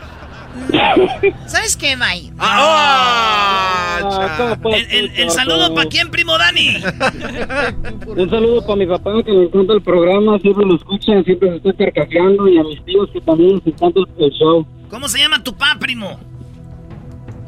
¿Sabes 1.46 1.76
qué, 1.76 1.96
May? 1.96 2.32
¡Ah! 2.38 3.98
cha. 4.00 4.58
El, 4.70 4.86
el- 4.90 5.12
el 5.16 5.30
saludo 5.30 5.74
para 5.74 5.88
quién, 5.88 6.10
primo 6.10 6.36
Dani. 6.36 6.76
Un 8.06 8.30
saludo 8.30 8.62
para 8.62 8.76
mi 8.76 8.86
papá 8.86 9.22
que 9.24 9.30
le 9.30 9.44
encanta 9.44 9.72
el 9.74 9.82
programa, 9.82 10.38
siempre 10.40 10.64
lo 10.66 10.74
escuchan, 10.76 11.24
siempre 11.24 11.50
se 11.50 11.56
está 11.68 11.72
carcajeando 11.84 12.48
y 12.48 12.58
a 12.58 12.64
mis 12.64 12.84
tíos 12.84 13.08
que 13.12 13.20
también 13.20 13.56
les 13.64 13.66
encanta 13.74 14.00
el, 14.00 14.24
el 14.24 14.30
show. 14.32 14.66
¿Cómo 14.90 15.08
se 15.08 15.18
llama 15.18 15.42
tu 15.44 15.54
pa, 15.56 15.76
primo? 15.78 16.18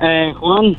Eh, 0.00 0.32
Juan. 0.38 0.76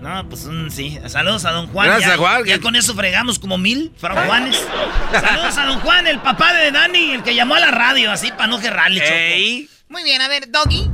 No, 0.00 0.28
pues 0.28 0.44
mm, 0.46 0.68
sí. 0.70 0.98
Saludos 1.06 1.44
a 1.44 1.50
don 1.52 1.66
Juan. 1.68 1.88
Gracias, 1.88 2.12
ya, 2.12 2.16
Juan. 2.18 2.44
Ya 2.44 2.60
con 2.60 2.76
eso 2.76 2.94
fregamos 2.94 3.38
como 3.38 3.58
mil 3.58 3.92
Juanes. 4.00 4.56
Saludos 5.12 5.56
a 5.58 5.66
don 5.66 5.80
Juan, 5.80 6.06
el 6.06 6.20
papá 6.20 6.52
de 6.54 6.70
Dani, 6.70 7.12
el 7.12 7.22
que 7.22 7.34
llamó 7.34 7.54
a 7.56 7.60
la 7.60 7.70
radio, 7.70 8.10
así 8.10 8.28
para 8.30 8.46
no 8.46 8.58
gerrarle. 8.58 9.02
Ey. 9.34 9.68
Muy 9.88 10.04
bien, 10.04 10.20
a 10.22 10.28
ver, 10.28 10.50
Doggy. 10.50 10.88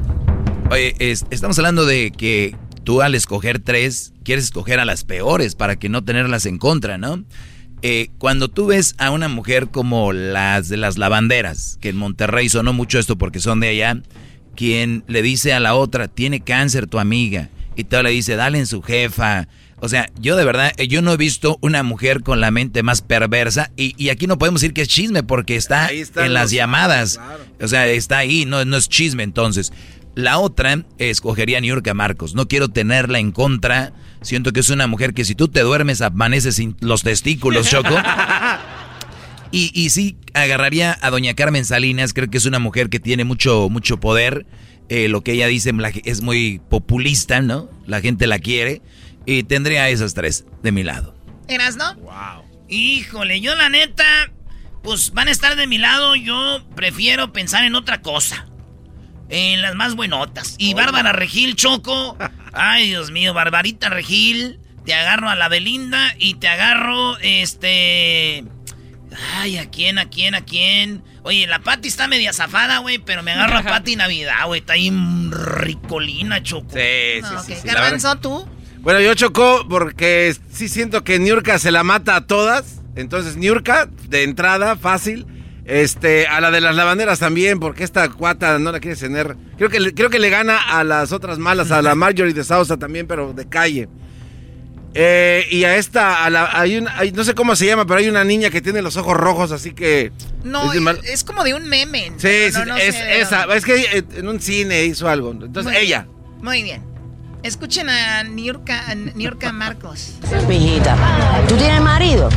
Oye, 0.71 0.95
es- 0.99 1.27
estamos 1.31 1.59
hablando 1.59 1.85
de 1.85 2.11
que 2.13 2.57
tú 2.85 3.03
al 3.03 3.15
escoger 3.15 3.59
tres, 3.59 4.13
quieres 4.25 4.45
escoger 4.45 4.81
a 4.81 4.85
las 4.85 5.05
peores 5.05 5.55
para 5.55 5.77
que 5.77 5.89
no 5.89 6.03
tenerlas 6.05 6.47
en 6.47 6.59
contra, 6.59 6.97
¿no? 6.97 7.25
Eh, 7.83 8.09
cuando 8.17 8.49
tú 8.49 8.67
ves 8.67 8.95
a 8.97 9.11
una 9.11 9.29
mujer 9.29 9.69
como 9.69 10.15
las 10.15 10.69
de 10.71 10.79
las 10.79 10.97
lavanderas, 10.97 11.77
que 11.83 11.91
en 11.91 11.97
Monterrey 11.97 12.49
sonó 12.49 12.73
mucho 12.73 12.99
esto 12.99 13.19
porque 13.19 13.41
son 13.41 13.61
de 13.61 13.69
allá, 13.69 13.99
quien 14.57 15.05
le 15.07 15.21
dice 15.21 15.53
a 15.53 15.61
la 15.61 15.75
otra, 15.75 16.09
tiene 16.09 16.41
cáncer 16.41 16.87
tu 16.87 16.99
amiga, 16.99 17.51
y 17.77 17.85
tú 17.85 18.03
le 18.03 18.11
dice, 18.11 18.37
dale 18.37 18.59
en 18.59 18.67
su 18.67 18.83
jefa. 18.83 19.49
O 19.81 19.89
sea, 19.89 20.09
yo 20.19 20.37
de 20.37 20.45
verdad, 20.45 20.73
eh, 20.77 20.89
yo 20.89 21.03
no 21.03 21.13
he 21.13 21.17
visto 21.17 21.59
una 21.61 21.83
mujer 21.83 22.23
con 22.23 22.41
la 22.41 22.51
mente 22.51 22.83
más 22.83 23.03
perversa, 23.03 23.71
y, 23.77 23.95
y 24.03 24.09
aquí 24.09 24.27
no 24.27 24.39
podemos 24.39 24.61
decir 24.61 24.73
que 24.73 24.83
es 24.83 24.89
chisme 24.89 25.23
porque 25.23 25.57
está 25.57 25.91
en 25.91 26.33
las 26.33 26.51
llamadas. 26.51 27.19
claro. 27.19 27.45
O 27.61 27.69
sea, 27.69 27.87
está 27.87 28.19
ahí, 28.19 28.45
no, 28.47 28.65
no 28.65 28.77
es 28.77 28.89
chisme 28.89 29.23
entonces. 29.23 29.73
La 30.15 30.39
otra 30.39 30.85
escogería 30.99 31.59
a 31.59 31.61
Niurka 31.61 31.93
Marcos. 31.93 32.35
No 32.35 32.47
quiero 32.47 32.69
tenerla 32.69 33.19
en 33.19 33.33
contra. 33.33 33.93
Siento 34.23 34.53
que 34.53 34.61
es 34.61 34.71
una 34.71 34.87
mujer 34.87 35.13
que 35.13 35.25
si 35.25 35.35
tú 35.35 35.49
te 35.49 35.61
duermes 35.61 36.01
amaneces 36.03 36.55
sin 36.55 36.77
los 36.81 37.03
testículos, 37.03 37.69
Choco. 37.69 37.95
Y, 39.51 39.71
y 39.73 39.91
sí, 39.91 40.17
agarraría 40.33 40.99
a 41.01 41.11
doña 41.11 41.35
Carmen 41.35 41.65
Salinas. 41.65 42.13
Creo 42.13 42.29
que 42.29 42.39
es 42.39 42.45
una 42.45 42.59
mujer 42.59 42.89
que 42.89 42.99
tiene 42.99 43.23
mucho, 43.23 43.69
mucho 43.71 44.01
poder. 44.01 44.47
Eh, 44.89 45.09
lo 45.09 45.23
que 45.23 45.33
ella 45.33 45.47
dice 45.47 45.73
es 46.05 46.21
muy 46.21 46.61
populista, 46.69 47.41
¿no? 47.41 47.71
La 47.87 48.01
gente 48.01 48.27
la 48.27 48.39
quiere. 48.39 48.83
Y 49.27 49.43
tendría 49.45 49.85
a 49.85 49.89
esas 49.89 50.15
tres 50.15 50.45
de 50.63 50.73
mi 50.73 50.83
lado. 50.83 51.15
¿Eras, 51.49 51.77
no? 51.77 51.97
Híjole, 52.69 53.41
yo 53.41 53.55
la 53.55 53.69
neta, 53.69 54.05
pues 54.83 55.13
van 55.13 55.29
a 55.29 55.31
estar 55.31 55.57
de 55.57 55.67
mi 55.67 55.79
lado. 55.79 56.15
Yo 56.15 56.67
prefiero 56.75 57.33
pensar 57.33 57.65
en 57.65 57.75
otra 57.75 58.03
cosa. 58.03 58.47
En 59.31 59.63
las 59.63 59.75
más 59.75 59.95
buenotas. 59.95 60.57
Y 60.59 60.75
Bárbara 60.75 61.13
Regil, 61.13 61.57
Choco. 61.57 62.19
Ay, 62.53 62.89
Dios 62.89 63.11
mío, 63.11 63.33
Barbarita 63.33 63.89
Regil. 63.89 64.61
Te 64.85 64.93
agarro 64.93 65.31
a 65.31 65.35
la 65.35 65.49
Belinda 65.49 66.15
y 66.19 66.35
te 66.35 66.47
agarro, 66.49 67.17
este... 67.21 68.45
Ay, 69.37 69.59
¿a 69.59 69.71
quién, 69.71 69.99
a 69.99 70.09
quién, 70.09 70.35
a 70.35 70.41
quién? 70.45 71.03
Oye, 71.23 71.47
la 71.47 71.61
Pati 71.61 71.89
está 71.89 72.09
media 72.09 72.33
zafada, 72.33 72.79
güey, 72.79 72.99
pero 72.99 73.23
me 73.23 73.33
agarro 73.33 73.59
a 73.59 73.63
Pati 73.63 73.97
Navidad, 73.97 74.47
güey. 74.47 74.61
Está 74.61 74.75
ahí 74.75 74.91
ricolina, 75.31 76.43
Choco. 76.43 76.71
Sí, 76.73 76.81
sí, 77.17 77.21
No, 77.23 77.43
sí, 77.43 77.53
ok. 77.53 77.59
sí. 77.61 77.67
Garbanzo, 77.69 78.17
tú. 78.17 78.47
Bueno, 78.81 79.01
yo 79.01 79.15
chocó 79.15 79.67
porque 79.69 80.37
sí 80.53 80.69
siento 80.69 81.05
que 81.05 81.19
Niurka 81.19 81.59
se 81.59 81.71
la 81.71 81.85
mata 81.85 82.17
a 82.17 82.27
todas. 82.27 82.81
Entonces, 82.97 83.37
Niurka, 83.37 83.89
de 84.09 84.23
entrada, 84.25 84.77
fácil. 84.77 85.27
Este, 85.65 86.27
a 86.27 86.43
la 86.43 86.51
de 86.51 86.61
las 86.61 86.77
lavanderas 86.77 87.19
también, 87.21 87.59
porque 87.59 87.85
esta 87.85 88.11
cuata 88.11 88.59
no 88.59 88.71
la 88.71 88.81
quiere 88.81 88.97
tener. 88.99 89.35
Creo 89.57 89.71
que, 89.71 89.95
creo 89.95 90.11
que 90.11 90.19
le 90.19 90.29
gana 90.29 90.59
a 90.59 90.85
las 90.85 91.11
otras 91.13 91.39
malas, 91.39 91.71
a 91.71 91.81
la 91.81 91.95
Marjorie 91.95 92.35
de 92.35 92.45
Sousa 92.45 92.77
también, 92.77 93.07
pero 93.07 93.33
de 93.33 93.49
calle. 93.49 93.89
Eh, 94.97 95.47
y 95.51 95.65
a 95.65 95.77
esta, 95.77 96.25
a 96.25 96.31
la, 96.31 96.49
hay 96.53 96.77
una, 96.77 96.97
hay- 96.97 97.11
no 97.11 97.25
sé 97.25 97.35
cómo 97.35 97.57
se 97.57 97.67
llama, 97.67 97.85
pero 97.85 97.99
hay 97.99 98.09
una 98.09 98.23
niña 98.25 98.51
que 98.51 98.61
tiene 98.63 98.81
los 98.81 98.97
ojos 98.97 99.17
rojos, 99.17 99.51
así 99.51 99.75
que. 99.75 100.13
No, 100.45 100.73
es 100.73 100.81
mal- 100.81 101.01
es 101.05 101.25
como 101.25 101.43
de 101.43 101.55
un 101.55 101.65
meme. 101.69 102.13
Sí, 102.17 102.29
No, 102.53 102.61
sí, 102.61 102.69
no 102.69 102.77
es 102.77 102.95
sé 102.95 103.21
esa. 103.21 103.45
Es 103.55 103.65
que 103.65 103.75
eh, 103.77 104.05
en 104.17 104.29
un 104.29 104.41
cine 104.41 104.85
hizo 104.85 105.09
algo. 105.09 105.33
Entonces, 105.33 105.65
Muy 105.65 105.77
ella. 105.77 106.07
Muy 106.41 106.63
bien. 106.63 106.83
Escuchen 107.43 107.91
a 107.91 108.23
Niurka, 108.23 108.83
Marcos. 109.53 110.13
Mijita, 110.49 110.97
¿tú 111.49 111.57
tienes 111.57 111.81
marido? 111.83 112.29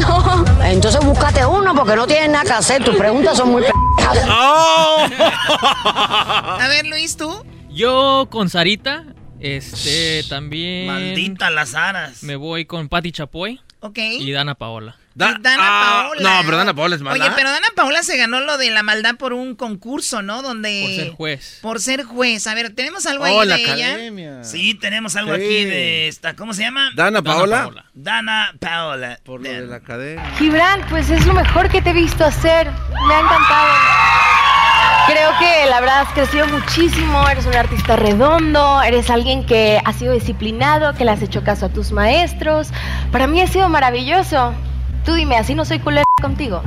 No. 0.00 0.44
Entonces 0.64 1.00
búscate 1.04 1.44
uno 1.46 1.74
porque 1.74 1.96
no 1.96 2.06
tienes 2.06 2.28
nada 2.30 2.44
que 2.44 2.52
hacer. 2.52 2.84
Tus 2.84 2.94
preguntas 2.96 3.36
son 3.36 3.50
muy 3.50 3.62
oh. 4.28 5.06
A 6.60 6.66
ver, 6.68 6.86
Luis, 6.86 7.16
¿tú? 7.16 7.44
Yo 7.70 8.28
con 8.30 8.48
Sarita, 8.48 9.04
este, 9.40 10.24
también... 10.28 10.86
Maldita 10.86 11.50
las 11.50 11.74
aras. 11.74 12.22
Me 12.22 12.36
voy 12.36 12.64
con 12.64 12.88
Patti 12.88 13.12
Chapoy. 13.12 13.60
Ok. 13.80 13.98
Y 13.98 14.32
Dana 14.32 14.54
Paola. 14.54 14.96
Dana 15.14 15.38
ah, 15.58 16.02
Paola. 16.02 16.20
No, 16.20 16.44
pero 16.44 16.56
Dana 16.58 16.74
Paola 16.74 16.96
es 16.96 17.02
mala. 17.02 17.24
Oye, 17.24 17.32
pero 17.36 17.50
Dana 17.50 17.66
Paola 17.74 18.02
se 18.02 18.18
ganó 18.18 18.40
lo 18.40 18.58
de 18.58 18.70
la 18.70 18.82
maldad 18.82 19.16
por 19.16 19.32
un 19.32 19.54
concurso, 19.54 20.20
¿no? 20.22 20.42
Donde... 20.42 20.82
Por 20.82 20.94
ser 20.94 21.10
juez. 21.12 21.58
Por 21.62 21.80
ser 21.80 22.04
juez. 22.04 22.46
A 22.46 22.54
ver, 22.54 22.74
¿tenemos 22.74 23.06
algo 23.06 23.24
ahí 23.24 23.34
oh, 23.34 23.40
de 23.40 23.46
la 23.46 23.56
ella? 23.56 23.92
academia. 23.92 24.44
Sí, 24.44 24.74
tenemos 24.74 25.16
algo 25.16 25.32
aquí 25.32 25.64
de 25.64 26.08
esta. 26.08 26.36
¿Cómo 26.36 26.52
se 26.52 26.62
llama? 26.62 26.90
Dana 26.94 27.22
Paola. 27.22 27.86
Dana 27.94 28.54
Paola. 28.58 29.18
Por 29.24 29.42
lo 29.42 29.48
de 29.48 29.66
la 29.66 29.76
academia. 29.76 30.30
Gibran, 30.38 30.86
pues 30.90 31.08
es 31.10 31.24
lo 31.26 31.32
mejor 31.32 31.70
que 31.70 31.80
te 31.80 31.90
he 31.90 31.94
visto 31.94 32.24
hacer. 32.24 32.70
Me 33.08 33.14
ha 33.14 33.20
encantado. 33.20 34.45
Creo 35.06 35.30
que 35.38 35.70
la 35.70 35.80
verdad 35.80 36.00
has 36.00 36.12
crecido 36.12 36.46
muchísimo, 36.48 37.28
eres 37.28 37.46
un 37.46 37.54
artista 37.54 37.96
redondo, 37.96 38.82
eres 38.82 39.08
alguien 39.08 39.46
que 39.46 39.80
ha 39.84 39.92
sido 39.92 40.12
disciplinado, 40.12 40.94
que 40.94 41.04
le 41.04 41.12
has 41.12 41.22
hecho 41.22 41.44
caso 41.44 41.66
a 41.66 41.68
tus 41.68 41.92
maestros. 41.92 42.70
Para 43.12 43.26
mí 43.26 43.40
ha 43.40 43.46
sido 43.46 43.68
maravilloso. 43.68 44.52
Tú 45.04 45.14
dime, 45.14 45.36
así 45.36 45.54
no 45.54 45.64
soy 45.64 45.78
culera 45.78 46.04
contigo. 46.20 46.62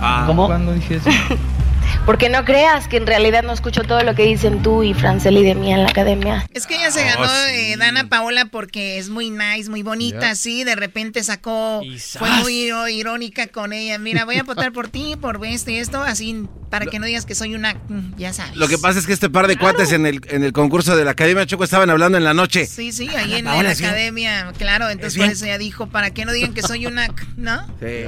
Ah. 0.00 0.24
¿Cómo? 0.26 0.46
¿Cuándo 0.46 0.72
dije 0.72 0.96
eso? 0.96 1.10
Porque 2.06 2.28
no 2.28 2.44
creas 2.44 2.88
que 2.88 2.96
en 2.96 3.06
realidad 3.06 3.42
no 3.42 3.52
escucho 3.52 3.82
todo 3.82 4.02
lo 4.02 4.14
que 4.14 4.24
dicen 4.24 4.62
tú 4.62 4.82
y 4.82 4.94
Franceli 4.94 5.44
de 5.44 5.54
mí 5.54 5.72
en 5.72 5.82
la 5.82 5.90
academia. 5.90 6.46
Es 6.54 6.66
que 6.66 6.76
ella 6.76 6.90
se 6.90 7.04
ganó 7.04 7.28
eh, 7.50 7.76
Dana 7.76 8.08
Paola 8.08 8.46
porque 8.46 8.98
es 8.98 9.10
muy 9.10 9.30
nice, 9.30 9.70
muy 9.70 9.82
bonita, 9.82 10.34
sí. 10.34 10.64
De 10.64 10.74
repente 10.74 11.22
sacó, 11.22 11.82
fue 12.18 12.30
muy 12.42 12.70
oh, 12.72 12.88
irónica 12.88 13.46
con 13.48 13.72
ella. 13.72 13.98
Mira, 13.98 14.24
voy 14.24 14.36
a 14.36 14.42
votar 14.42 14.72
por 14.72 14.88
ti, 14.88 15.16
por 15.20 15.44
esto 15.44 15.70
y 15.70 15.76
esto, 15.76 16.02
así 16.02 16.48
para 16.70 16.86
que 16.86 16.98
no 16.98 17.06
digas 17.06 17.24
que 17.24 17.34
soy 17.34 17.54
una, 17.54 17.74
mm, 17.74 18.16
ya 18.16 18.32
sabes. 18.32 18.56
Lo 18.56 18.68
que 18.68 18.78
pasa 18.78 18.98
es 18.98 19.06
que 19.06 19.12
este 19.12 19.30
par 19.30 19.46
de 19.46 19.56
cuates 19.56 19.92
en 19.92 20.06
el, 20.06 20.20
en 20.28 20.44
el 20.44 20.52
concurso 20.52 20.96
de 20.96 21.04
la 21.04 21.12
Academia 21.12 21.46
Choco 21.46 21.64
estaban 21.64 21.90
hablando 21.90 22.18
en 22.18 22.24
la 22.24 22.34
noche. 22.34 22.66
Sí, 22.66 22.92
sí, 22.92 23.08
ahí 23.08 23.34
en, 23.34 23.44
la 23.44 23.70
academia, 23.70 24.52
claro. 24.56 24.88
Entonces 24.90 25.18
por 25.18 25.30
eso 25.30 25.44
ella 25.46 25.58
dijo, 25.58 25.88
para 25.88 26.10
que 26.10 26.24
no 26.24 26.32
digan 26.32 26.54
que 26.54 26.62
soy 26.62 26.86
una, 26.86 27.08
¿no? 27.36 27.66
Sí. 27.80 28.04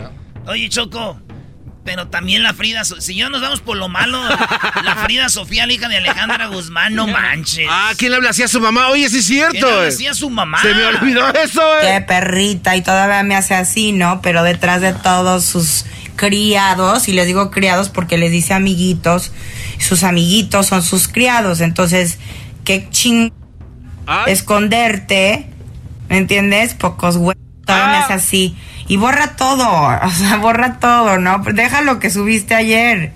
Oye, 0.46 0.68
Choco, 0.68 1.20
pero 1.84 2.08
también 2.08 2.42
la 2.42 2.52
Frida, 2.54 2.84
si 2.84 3.14
yo 3.14 3.30
nos 3.30 3.40
vamos 3.40 3.60
por 3.60 3.76
lo 3.76 3.88
malo, 3.88 4.22
la 4.84 4.96
Frida 4.96 5.28
Sofía, 5.28 5.66
la 5.66 5.72
hija 5.72 5.88
de 5.88 5.96
Alejandra 5.96 6.46
Guzmán, 6.46 6.94
no 6.94 7.06
manches. 7.06 7.66
Ah, 7.70 7.92
¿quién 7.96 8.10
le 8.10 8.16
habla 8.16 8.30
así 8.30 8.42
a 8.42 8.48
su 8.48 8.60
mamá? 8.60 8.88
Oye, 8.88 9.08
sí 9.08 9.18
es 9.18 9.26
cierto. 9.26 9.52
¿Quién 9.52 9.64
le 9.64 9.72
habla 9.72 9.88
así 9.88 10.06
a 10.06 10.14
su 10.14 10.30
mamá? 10.30 10.60
Se 10.60 10.74
me 10.74 10.84
olvidó 10.84 11.28
eso, 11.34 11.62
eh. 11.78 11.94
Qué 11.94 12.00
perrita, 12.02 12.76
y 12.76 12.82
todavía 12.82 13.22
me 13.22 13.34
hace 13.34 13.54
así, 13.54 13.92
¿no? 13.92 14.20
Pero 14.22 14.42
detrás 14.42 14.80
de 14.80 14.92
todos 14.92 15.44
sus 15.44 15.86
criados, 16.16 17.08
y 17.08 17.12
les 17.12 17.26
digo 17.26 17.50
criados 17.50 17.88
porque 17.88 18.18
les 18.18 18.30
dice 18.30 18.52
amiguitos, 18.52 19.32
sus 19.78 20.02
amiguitos 20.02 20.66
son 20.66 20.82
sus 20.82 21.08
criados, 21.08 21.60
entonces, 21.60 22.18
qué 22.64 22.88
ching... 22.90 23.32
Esconderte, 24.26 25.46
¿me 26.08 26.18
entiendes? 26.18 26.74
Pocos 26.74 27.16
güeyes, 27.16 27.40
todavía 27.64 27.86
me 27.92 27.96
hace 27.98 28.12
así 28.14 28.56
y 28.90 28.96
borra 28.96 29.36
todo, 29.36 29.64
o 30.04 30.10
sea, 30.10 30.38
borra 30.38 30.80
todo, 30.80 31.16
¿no? 31.20 31.40
Deja 31.54 31.80
lo 31.82 32.00
que 32.00 32.10
subiste 32.10 32.56
ayer. 32.56 33.12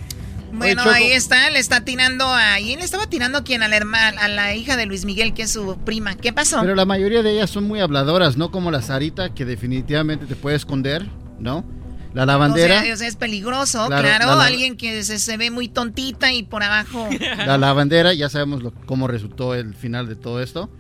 Bueno, 0.53 0.83
ahí 0.83 1.11
está, 1.11 1.51
le 1.51 1.59
está 1.59 1.81
tirando 1.85 2.33
a... 2.33 2.61
¿Y 2.61 2.77
le 2.77 2.85
estaba 2.85 3.09
tirando 3.09 3.39
a 3.39 3.43
quién? 3.43 3.65
A 3.65 3.67
la, 3.67 3.77
hermana, 3.77 4.21
a 4.21 4.29
la 4.29 4.55
hija 4.55 4.77
de 4.77 4.87
Luis 4.87 5.05
Miguel, 5.05 5.35
que 5.35 5.43
es 5.43 5.51
su 5.51 5.77
prima. 5.79 6.15
¿Qué 6.15 6.33
pasó? 6.33 6.61
Pero 6.61 6.77
la 6.77 6.85
mayoría 6.85 7.25
de 7.25 7.33
ellas 7.33 7.51
son 7.51 7.65
muy 7.65 7.81
habladoras, 7.81 8.37
no 8.37 8.53
como 8.53 8.71
la 8.71 8.83
Sarita, 8.83 9.35
que 9.35 9.45
definitivamente 9.45 10.27
te 10.27 10.37
puede 10.37 10.55
esconder, 10.55 11.09
¿no? 11.41 11.65
La 12.13 12.25
lavandera. 12.25 12.85
O 12.93 12.97
sea, 12.97 13.09
es 13.09 13.17
peligroso, 13.17 13.85
claro. 13.89 14.31
alguien 14.41 14.77
que 14.77 15.03
se, 15.03 15.37
ve 15.37 15.51
muy 15.51 15.67
tontita 15.67 16.33
y 16.33 16.45
por 16.45 16.63
abajo. 16.63 17.09
La 17.47 17.59
lavandera, 17.59 18.15
ya 18.15 18.29
sabemos 18.29 18.63
lo, 18.63 18.73
cómo 18.87 19.09
resultó 19.09 19.57
el 19.57 19.75
final 19.75 20.07
de 20.07 20.15
todo 20.15 20.41
esto. 20.41 20.71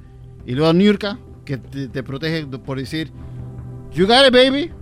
Y 0.46 0.52
luego 0.52 0.72
Nurka, 0.72 1.18
que 1.44 1.56
te, 1.56 1.88
te 1.88 2.04
protege 2.04 2.46
por 2.46 2.78
decir, 2.78 3.10
You 3.94 4.06
got 4.06 4.26
it, 4.26 4.32
baby. 4.32 4.72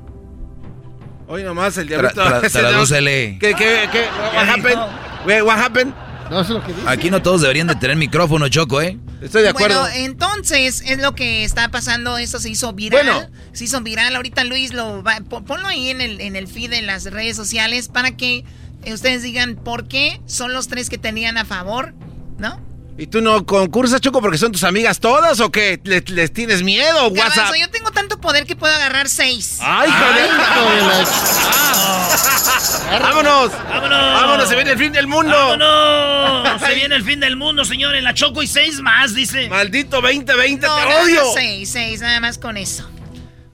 Hoy 1.26 1.42
nomás 1.42 1.76
el 1.78 1.88
diablito. 1.88 2.14
Tra 2.14 2.40
tra 2.40 2.50
tradúcele. 2.50 3.38
¿Qué, 3.40 3.54
qué, 3.54 3.88
qué? 3.90 4.06
What 4.34 4.48
happened? 4.48 5.42
what 5.44 5.58
happened? 5.58 5.94
No, 6.30 6.40
eso 6.40 6.56
es 6.56 6.60
lo 6.60 6.66
que 6.66 6.72
dice. 6.72 6.88
Aquí 6.88 7.10
no 7.10 7.20
todos 7.20 7.42
deberían 7.42 7.66
de 7.66 7.74
tener 7.76 7.96
micrófono, 7.96 8.48
Choco, 8.48 8.80
¿eh? 8.80 8.98
Estoy 9.20 9.42
de 9.42 9.50
acuerdo. 9.50 9.80
Bueno, 9.80 9.94
entonces 9.96 10.82
es 10.86 10.98
lo 10.98 11.14
que 11.14 11.44
está 11.44 11.70
pasando. 11.70 12.16
Esto 12.18 12.38
se 12.38 12.50
hizo 12.50 12.72
viral. 12.72 13.04
Bueno. 13.04 13.30
Se 13.52 13.64
hizo 13.64 13.80
viral. 13.82 14.16
Ahorita 14.16 14.44
Luis 14.44 14.72
lo 14.72 15.02
va, 15.02 15.20
ponlo 15.20 15.68
ahí 15.68 15.90
en 15.90 16.00
el, 16.00 16.20
en 16.20 16.36
el 16.36 16.48
feed 16.48 16.70
de 16.70 16.82
las 16.82 17.04
redes 17.04 17.36
sociales 17.36 17.88
para 17.88 18.16
que 18.16 18.44
ustedes 18.86 19.22
digan 19.22 19.56
por 19.56 19.88
qué 19.88 20.20
son 20.26 20.52
los 20.52 20.68
tres 20.68 20.88
que 20.90 20.98
tenían 20.98 21.38
a 21.38 21.44
favor, 21.44 21.94
¿no? 22.38 22.60
¿Y 22.98 23.06
tú 23.06 23.22
no 23.22 23.46
concursas, 23.46 24.02
Choco, 24.02 24.20
porque 24.20 24.36
son 24.36 24.52
tus 24.52 24.64
amigas 24.64 25.00
todas 25.00 25.40
o 25.40 25.50
qué? 25.50 25.80
¿Les, 25.82 26.32
tienes 26.32 26.62
miedo, 26.62 27.08
WhatsApp? 27.08 27.54
yo 27.58 27.70
tengo 27.70 27.90
tanto 27.90 28.20
poder 28.20 28.44
que 28.44 28.54
puedo 28.54 28.74
agarrar 28.74 29.08
seis. 29.08 29.58
¡Ay, 29.62 29.90
joder! 29.90 30.30
¡Vámonos! 33.00 33.50
¡Vámonos! 33.50 33.90
¡Vámonos! 33.90 34.48
¡Se 34.48 34.54
viene 34.54 34.72
el 34.72 34.78
fin 34.78 34.92
del 34.92 35.06
mundo! 35.06 35.34
¡Vámonos! 35.34 36.60
Se 36.66 36.74
viene 36.74 36.94
el 36.94 37.02
fin 37.02 37.20
del 37.20 37.36
mundo, 37.36 37.64
señores. 37.64 38.02
La 38.02 38.12
Choco 38.12 38.42
y 38.42 38.46
seis 38.46 38.80
más, 38.80 39.14
dice. 39.14 39.48
¡Maldito 39.48 40.02
2020, 40.02 40.66
no, 40.66 40.76
te 40.76 40.94
odio! 40.94 41.22
seis, 41.34 41.70
seis, 41.70 42.00
nada 42.00 42.20
más 42.20 42.36
con 42.36 42.58
eso. 42.58 42.88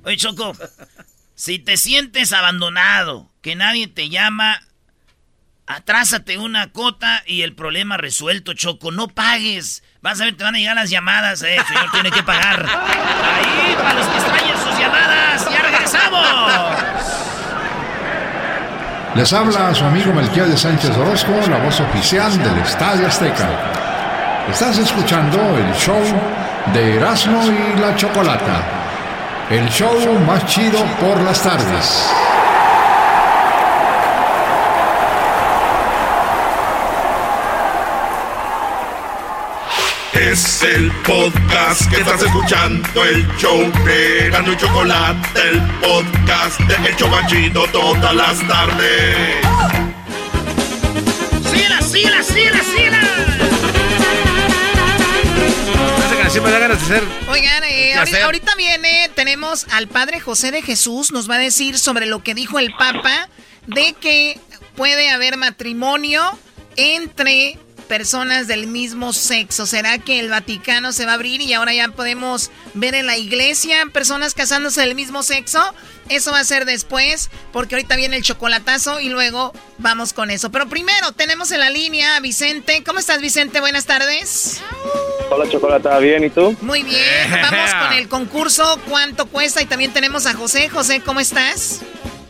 Oye, 0.02 0.16
Choco, 0.16 0.56
si 1.34 1.60
te 1.60 1.76
sientes 1.76 2.32
abandonado, 2.32 3.30
que 3.40 3.54
nadie 3.54 3.86
te 3.86 4.08
llama 4.08 4.60
Atrásate 5.68 6.38
una 6.38 6.72
cota 6.72 7.22
y 7.26 7.42
el 7.42 7.54
problema 7.54 7.98
resuelto, 7.98 8.54
Choco. 8.54 8.90
No 8.90 9.08
pagues. 9.08 9.82
Vas 10.00 10.18
a 10.18 10.24
ver, 10.24 10.34
te 10.34 10.42
van 10.42 10.54
a 10.54 10.58
llegar 10.58 10.76
las 10.76 10.88
llamadas. 10.88 11.42
Eh, 11.42 11.56
el 11.56 11.66
señor 11.66 11.90
tiene 11.92 12.10
que 12.10 12.22
pagar. 12.22 12.64
Ahí, 12.64 13.76
para 13.76 13.92
los 13.92 14.06
que 14.06 14.16
extrañan 14.16 14.56
sus 14.56 14.78
llamadas. 14.78 15.46
¡Ya 15.50 15.62
regresamos! 15.62 16.26
Les 19.14 19.30
habla 19.30 19.74
su 19.74 19.84
amigo 19.84 20.14
Melquiel 20.14 20.50
de 20.50 20.56
Sánchez 20.56 20.96
Orozco, 20.96 21.32
la 21.50 21.58
voz 21.58 21.78
oficial 21.80 22.38
del 22.38 22.58
Estadio 22.60 23.06
Azteca. 23.06 23.50
Estás 24.50 24.78
escuchando 24.78 25.38
el 25.58 25.74
show 25.74 26.02
de 26.72 26.96
Erasmo 26.96 27.42
y 27.44 27.78
la 27.78 27.94
Chocolata. 27.94 28.62
El 29.50 29.68
show 29.68 30.18
más 30.20 30.46
chido 30.46 30.82
por 30.98 31.20
las 31.20 31.42
tardes. 31.42 32.37
Es 40.20 40.62
el 40.64 40.90
podcast 41.06 41.88
que 41.88 42.00
estás 42.00 42.20
escuchando, 42.20 43.04
el 43.04 43.24
show 43.36 43.58
de 43.84 44.28
Gano 44.30 44.52
y 44.52 44.56
Chocolate, 44.56 45.40
el 45.48 45.62
podcast 45.80 46.60
de 46.60 46.90
Hecho 46.90 47.08
Banchito 47.08 47.64
todas 47.68 48.14
las 48.14 48.48
tardes. 48.48 49.16
¡Síguela, 51.48 51.82
síguela, 51.82 52.22
síguela, 52.24 52.62
síguela! 52.64 52.98
me 56.42 56.50
da 56.50 56.58
ganas 56.58 56.88
de 56.88 56.96
hacer. 56.96 57.08
Oigan, 57.30 57.64
eh, 57.64 57.94
ahorita 58.22 58.54
viene, 58.56 59.10
tenemos 59.14 59.66
al 59.70 59.86
Padre 59.88 60.20
José 60.20 60.50
de 60.50 60.62
Jesús, 60.62 61.12
nos 61.12 61.30
va 61.30 61.36
a 61.36 61.38
decir 61.38 61.78
sobre 61.78 62.06
lo 62.06 62.22
que 62.24 62.34
dijo 62.34 62.58
el 62.58 62.72
Papa 62.72 63.28
de 63.66 63.94
que 63.94 64.40
puede 64.76 65.10
haber 65.10 65.36
matrimonio 65.36 66.22
entre 66.76 67.58
personas 67.88 68.46
del 68.46 68.66
mismo 68.66 69.12
sexo. 69.12 69.66
¿Será 69.66 69.98
que 69.98 70.20
el 70.20 70.28
Vaticano 70.28 70.92
se 70.92 71.06
va 71.06 71.12
a 71.12 71.14
abrir 71.14 71.40
y 71.40 71.52
ahora 71.54 71.74
ya 71.74 71.88
podemos 71.88 72.50
ver 72.74 72.94
en 72.94 73.06
la 73.06 73.16
iglesia 73.16 73.84
personas 73.92 74.34
casándose 74.34 74.82
del 74.82 74.94
mismo 74.94 75.22
sexo? 75.22 75.74
Eso 76.08 76.30
va 76.32 76.40
a 76.40 76.44
ser 76.44 76.64
después, 76.64 77.30
porque 77.52 77.74
ahorita 77.74 77.96
viene 77.96 78.16
el 78.16 78.22
chocolatazo 78.22 79.00
y 79.00 79.08
luego 79.08 79.52
vamos 79.78 80.12
con 80.12 80.30
eso. 80.30 80.50
Pero 80.50 80.68
primero 80.68 81.12
tenemos 81.12 81.50
en 81.50 81.60
la 81.60 81.70
línea 81.70 82.16
a 82.16 82.20
Vicente. 82.20 82.82
¿Cómo 82.84 82.98
estás, 82.98 83.20
Vicente? 83.20 83.60
Buenas 83.60 83.84
tardes. 83.84 84.60
Hola, 85.30 85.48
Chocolata. 85.50 85.98
¿Bien? 85.98 86.24
¿Y 86.24 86.30
tú? 86.30 86.56
Muy 86.62 86.82
bien. 86.82 87.30
Vamos 87.30 87.74
con 87.74 87.92
el 87.98 88.08
concurso. 88.08 88.80
¿Cuánto 88.88 89.26
cuesta? 89.26 89.60
Y 89.60 89.66
también 89.66 89.92
tenemos 89.92 90.26
a 90.26 90.34
José. 90.34 90.68
José, 90.68 91.00
¿cómo 91.00 91.20
estás? 91.20 91.80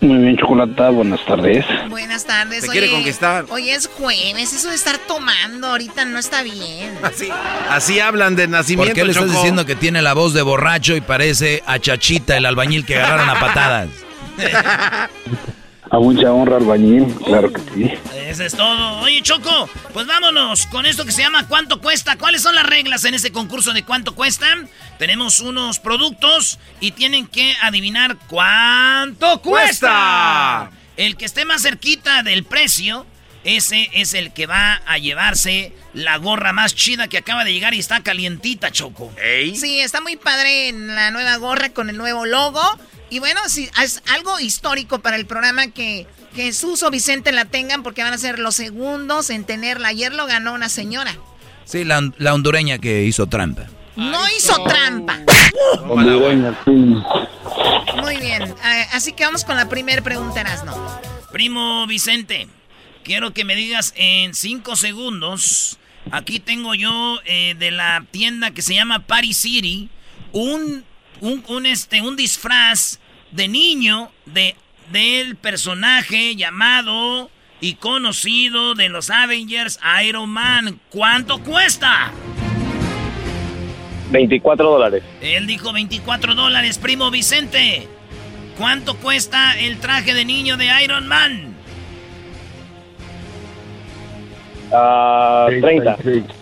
Muy 0.00 0.18
bien, 0.18 0.36
Chocolata, 0.36 0.90
buenas 0.90 1.24
tardes. 1.24 1.64
Buenas 1.88 2.24
tardes. 2.24 2.64
¿Se 2.64 2.70
quiere 2.70 2.90
conquistar? 2.90 3.46
Hoy 3.50 3.70
es 3.70 3.88
jueves, 3.88 4.52
eso 4.52 4.68
de 4.68 4.76
estar 4.76 4.96
tomando 4.98 5.68
ahorita 5.68 6.04
no 6.04 6.18
está 6.18 6.42
bien. 6.42 6.96
Así, 7.02 7.28
así 7.68 8.00
hablan 8.00 8.36
de 8.36 8.46
nacimiento, 8.46 8.90
¿Por 8.90 8.94
qué 8.94 9.04
le 9.04 9.12
estás 9.12 9.30
diciendo 9.30 9.66
que 9.66 9.74
tiene 9.74 10.02
la 10.02 10.14
voz 10.14 10.34
de 10.34 10.42
borracho 10.42 10.94
y 10.94 11.00
parece 11.00 11.62
a 11.66 11.78
Chachita, 11.78 12.36
el 12.36 12.46
albañil 12.46 12.84
que 12.84 12.96
agarraron 12.96 13.28
a 13.28 13.40
patadas? 13.40 13.88
A 15.90 15.98
mucha 15.98 16.32
honra, 16.32 16.56
albañil, 16.56 17.14
claro 17.24 17.50
que 17.50 17.60
sí. 17.72 17.92
Eso 18.14 18.44
es 18.44 18.54
todo. 18.54 19.00
Oye, 19.00 19.22
Choco, 19.22 19.68
pues 19.94 20.06
vámonos 20.06 20.66
con 20.66 20.84
esto 20.84 21.06
que 21.06 21.12
se 21.12 21.22
llama 21.22 21.48
¿Cuánto 21.48 21.80
cuesta? 21.80 22.18
¿Cuáles 22.18 22.42
son 22.42 22.54
las 22.54 22.66
reglas 22.66 23.04
en 23.04 23.14
ese 23.14 23.32
concurso 23.32 23.72
de 23.72 23.84
cuánto 23.84 24.14
cuesta? 24.14 24.46
Tenemos 24.98 25.40
unos 25.40 25.78
productos 25.78 26.58
y 26.80 26.90
tienen 26.90 27.26
que 27.26 27.54
adivinar 27.62 28.18
cuánto 28.28 29.40
cuesta. 29.40 30.70
El 30.98 31.16
que 31.16 31.24
esté 31.24 31.46
más 31.46 31.62
cerquita 31.62 32.22
del 32.22 32.44
precio, 32.44 33.06
ese 33.44 33.88
es 33.94 34.12
el 34.12 34.32
que 34.34 34.46
va 34.46 34.82
a 34.84 34.98
llevarse 34.98 35.72
la 35.94 36.18
gorra 36.18 36.52
más 36.52 36.74
chida 36.74 37.08
que 37.08 37.16
acaba 37.16 37.44
de 37.44 37.52
llegar 37.52 37.72
y 37.72 37.78
está 37.78 38.02
calientita, 38.02 38.70
Choco. 38.70 39.10
Sí, 39.54 39.80
está 39.80 40.02
muy 40.02 40.16
padre 40.16 40.68
en 40.68 40.94
la 40.94 41.10
nueva 41.12 41.36
gorra 41.36 41.70
con 41.70 41.88
el 41.88 41.96
nuevo 41.96 42.26
logo. 42.26 42.60
Y 43.10 43.20
bueno, 43.20 43.40
sí, 43.48 43.68
es 43.82 44.02
algo 44.08 44.38
histórico 44.38 44.98
para 44.98 45.16
el 45.16 45.26
programa 45.26 45.68
que 45.68 46.06
Jesús 46.34 46.82
o 46.82 46.90
Vicente 46.90 47.32
la 47.32 47.46
tengan 47.46 47.82
porque 47.82 48.02
van 48.02 48.12
a 48.12 48.18
ser 48.18 48.38
los 48.38 48.54
segundos 48.54 49.30
en 49.30 49.44
tenerla. 49.44 49.88
Ayer 49.88 50.12
lo 50.14 50.26
ganó 50.26 50.52
una 50.52 50.68
señora. 50.68 51.16
Sí, 51.64 51.84
la, 51.84 52.10
la 52.18 52.34
hondureña 52.34 52.78
que 52.78 53.04
hizo 53.04 53.26
trampa. 53.26 53.66
No 53.96 54.20
hizo 54.36 54.62
trampa. 54.64 55.20
Hondureña, 55.88 56.56
sí. 56.64 56.70
Muy 58.00 58.16
bien, 58.18 58.54
ah, 58.62 58.84
así 58.92 59.12
que 59.12 59.24
vamos 59.24 59.44
con 59.44 59.56
la 59.56 59.68
primera 59.68 60.02
pregunta, 60.02 60.40
Erasno. 60.40 60.72
Primo 61.32 61.86
Vicente, 61.86 62.48
quiero 63.02 63.32
que 63.32 63.44
me 63.44 63.56
digas 63.56 63.92
en 63.96 64.34
cinco 64.34 64.76
segundos. 64.76 65.78
Aquí 66.10 66.40
tengo 66.40 66.74
yo 66.74 67.18
eh, 67.24 67.54
de 67.58 67.70
la 67.70 68.04
tienda 68.10 68.52
que 68.52 68.62
se 68.62 68.74
llama 68.74 69.06
Paris 69.06 69.38
City 69.38 69.90
un, 70.32 70.84
un, 71.20 71.44
un, 71.48 71.66
este, 71.66 72.00
un 72.02 72.16
disfraz 72.16 72.98
de 73.30 73.48
niño 73.48 74.10
de, 74.26 74.56
del 74.92 75.36
personaje 75.36 76.36
llamado 76.36 77.30
y 77.60 77.74
conocido 77.74 78.74
de 78.74 78.88
los 78.88 79.10
Avengers 79.10 79.78
Iron 80.06 80.30
Man. 80.30 80.80
¿Cuánto 80.90 81.42
cuesta? 81.42 82.12
24 84.10 84.70
dólares. 84.70 85.02
Él 85.20 85.46
dijo 85.46 85.72
24 85.72 86.34
dólares, 86.34 86.78
primo 86.78 87.10
Vicente. 87.10 87.88
¿Cuánto 88.56 88.96
cuesta 88.96 89.58
el 89.58 89.78
traje 89.78 90.14
de 90.14 90.24
niño 90.24 90.56
de 90.56 90.68
Iron 90.82 91.06
Man? 91.06 91.57
Ah, 94.72 95.46
30. 95.48 95.96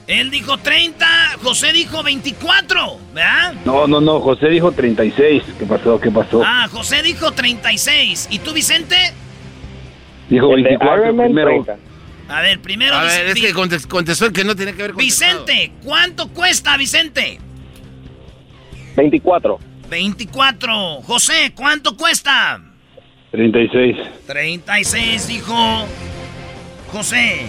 Él 0.09 0.31
dijo 0.31 0.57
30, 0.59 1.07
José 1.43 1.73
dijo 1.73 2.03
24, 2.03 2.99
¿verdad? 3.15 3.55
No, 3.65 3.87
no, 3.87 4.01
no, 4.01 4.21
José 4.21 4.49
dijo 4.49 4.73
36. 4.73 5.43
¿Qué 5.59 5.67
pasó? 5.67 6.01
¿Qué 6.01 6.11
pasó? 6.11 6.43
Ah, 6.45 6.67
José 6.71 7.03
dijo 7.03 7.31
36. 7.33 8.29
¿Y 8.31 8.39
tú, 8.41 8.53
Vicente? 8.53 8.97
dijo 10.29 10.55
el 10.57 10.63
de 10.65 10.71
24 10.71 11.05
Iron 11.05 11.17
Man, 11.17 11.27
primero. 11.27 11.51
30. 11.65 11.77
A 12.29 12.41
ver, 12.41 12.61
primero 12.61 12.97
A 12.97 13.05
ver, 13.05 13.27
es 13.29 13.35
que 13.35 13.55
contes- 13.55 13.87
contestó 13.87 14.27
el 14.27 14.33
que 14.33 14.43
no 14.43 14.57
tiene 14.57 14.73
que 14.75 14.83
ver 14.83 14.93
con. 14.93 14.99
Vicente, 14.99 15.71
¿cuánto 15.85 16.27
cuesta, 16.29 16.77
Vicente? 16.77 17.39
24. 18.97 19.59
24. 19.89 21.03
José, 21.03 21.53
¿cuánto 21.55 21.97
cuesta? 21.97 22.61
36. 23.31 23.97
36, 24.27 25.29
dijo 25.29 25.55
José. 26.91 27.47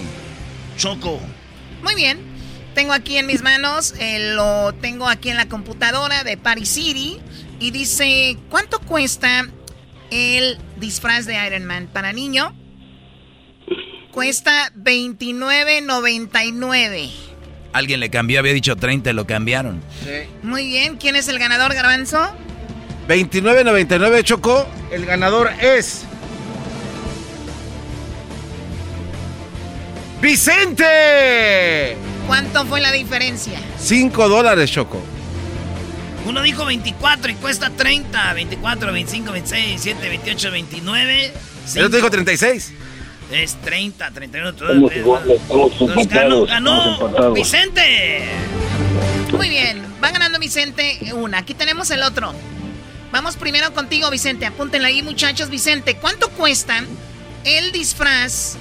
Choco. 0.78 1.20
Muy 1.84 1.96
bien. 1.96 2.20
Tengo 2.74 2.94
aquí 2.94 3.18
en 3.18 3.26
mis 3.26 3.42
manos, 3.42 3.94
eh, 4.00 4.34
lo 4.36 4.72
tengo 4.74 5.10
aquí 5.10 5.30
en 5.30 5.36
la 5.38 5.50
computadora 5.50 6.24
de 6.24 6.38
Paris 6.38 6.70
City. 6.70 7.20
Y 7.60 7.72
dice, 7.72 8.38
¿cuánto 8.50 8.80
cuesta 8.80 9.50
el 10.12 10.58
disfraz 10.78 11.26
de 11.26 11.46
Iron 11.46 11.66
Man 11.66 11.90
para 11.92 12.14
niño? 12.14 12.56
Cuesta 14.12 14.72
29.99. 14.76 17.12
Alguien 17.74 18.00
le 18.00 18.10
cambió, 18.10 18.40
había 18.40 18.54
dicho 18.54 18.76
30 18.76 19.12
y 19.12 19.14
lo 19.14 19.28
cambiaron. 19.28 19.84
Muy 20.42 20.66
bien. 20.68 20.98
¿Quién 20.98 21.16
es 21.16 21.28
el 21.28 21.38
ganador, 21.38 21.76
Garbanzo? 21.76 22.28
29.99 23.08 24.24
Choco. 24.24 24.68
El 24.92 25.06
ganador 25.06 25.52
es. 25.62 26.07
¡Vicente! 30.22 31.96
¿Cuánto 32.26 32.66
fue 32.66 32.82
la 32.82 32.92
diferencia? 32.92 33.60
5 33.80 34.30
dólares, 34.30 34.72
Choco. 34.72 35.02
Uno 36.26 36.42
dijo 36.42 36.66
24 36.66 37.32
y 37.32 37.36
cuesta 37.36 37.70
30. 37.70 38.34
24, 38.34 38.92
25, 38.92 39.32
26, 39.32 39.66
27, 39.86 40.10
28, 40.10 40.52
29. 40.52 41.34
El 41.76 41.86
otro 41.86 41.98
dijo 41.98 42.10
36. 42.12 42.74
Es 43.32 43.56
30, 43.62 44.12
31, 44.12 44.50
Estamos 44.50 44.92
32. 44.92 44.96
iguales, 44.98 45.42
estamos 45.42 45.82
Nos 45.82 46.08
ganó, 46.08 46.46
ganó 46.46 46.94
empatados. 46.94 47.34
Vicente. 47.34 48.22
Muy 49.32 49.50
bien. 49.50 49.84
Va 50.04 50.12
ganando 50.12 50.40
Vicente 50.40 51.00
una. 51.14 51.40
Aquí 51.40 51.54
tenemos 51.54 51.90
el 51.92 52.04
otro. 52.04 52.34
Vamos 53.12 53.38
primero 53.38 53.74
contigo, 53.74 54.10
Vicente. 54.10 54.46
Apúntenle 54.46 54.88
ahí, 54.88 55.02
muchachos. 55.02 55.50
Vicente, 55.50 55.96
¿cuánto 55.96 56.30
cuesta 56.32 56.84
el 57.46 57.72
disfraz 57.72 58.58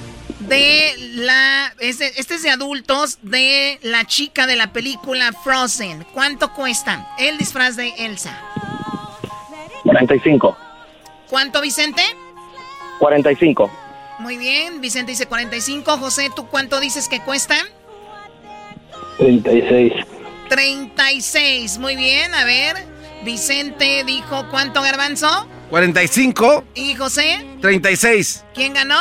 de 0.49 0.95
la... 1.15 1.73
Este, 1.79 2.19
este 2.21 2.35
es 2.35 2.43
de 2.43 2.51
adultos, 2.51 3.19
de 3.23 3.79
la 3.83 4.05
chica 4.05 4.47
de 4.47 4.57
la 4.57 4.73
película 4.73 5.33
Frozen. 5.33 6.07
¿Cuánto 6.13 6.53
cuesta 6.53 7.09
el 7.19 7.39
disfraz 7.39 7.77
de 7.77 7.89
Elsa? 7.99 8.39
45. 9.83 10.57
¿Cuánto, 11.29 11.61
Vicente? 11.61 12.03
45. 12.99 13.71
Muy 14.19 14.39
bien. 14.39 14.81
Vicente 14.81 15.13
dice 15.13 15.27
45. 15.27 15.99
José, 15.99 16.31
¿tú 16.35 16.47
cuánto 16.49 16.81
dices 16.81 17.09
que 17.09 17.21
cuesta? 17.21 17.57
36. 19.19 19.93
36. 20.49 21.79
Muy 21.79 21.97
bien. 21.97 22.35
A 22.35 22.45
ver. 22.45 22.77
Vicente 23.25 24.05
dijo 24.05 24.47
¿cuánto, 24.51 24.83
Garbanzo? 24.83 25.49
45, 25.71 26.65
¿Y 26.75 26.95
José? 26.95 27.45
36. 27.61 28.45
¿Quién 28.55 28.75
ganó? 28.75 29.01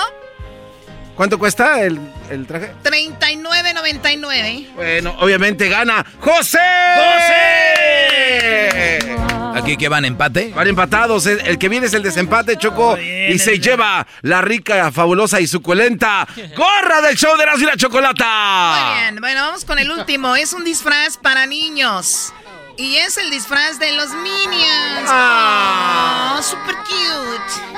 ¿Cuánto 1.15 1.39
cuesta 1.39 1.81
el, 1.81 1.99
el 2.29 2.45
traje? 2.45 2.73
39.99. 2.83 4.73
Bueno, 4.75 5.15
obviamente 5.19 5.69
gana 5.69 6.05
José. 6.19 6.59
¡José! 6.95 9.15
¿Aquí 9.55 9.77
que 9.77 9.87
van 9.87 10.03
empate? 10.03 10.51
Van 10.53 10.67
empatados. 10.67 11.25
El 11.25 11.57
que 11.57 11.69
viene 11.69 11.87
es 11.87 11.93
el 11.93 12.03
desempate, 12.03 12.57
Choco. 12.57 12.97
y 12.97 13.39
se 13.39 13.59
lleva 13.59 14.05
la 14.21 14.41
rica, 14.41 14.91
fabulosa 14.91 15.39
y 15.39 15.47
suculenta 15.47 16.27
gorra 16.57 17.01
del 17.01 17.15
show 17.15 17.37
de 17.37 17.45
la 17.45 17.77
Chocolata. 17.77 18.89
Muy 18.91 18.99
bien, 19.01 19.15
bueno, 19.21 19.41
vamos 19.41 19.63
con 19.63 19.79
el 19.79 19.89
último. 19.89 20.35
Es 20.35 20.51
un 20.51 20.65
disfraz 20.65 21.17
para 21.17 21.45
niños. 21.45 22.33
Y 22.77 22.97
es 22.97 23.17
el 23.17 23.29
disfraz 23.29 23.79
de 23.79 23.91
los 23.93 24.09
Minions. 24.09 25.07
Ah. 25.07 26.35
Oh, 26.37 26.43
super 26.43 26.75
cute. 26.75 27.75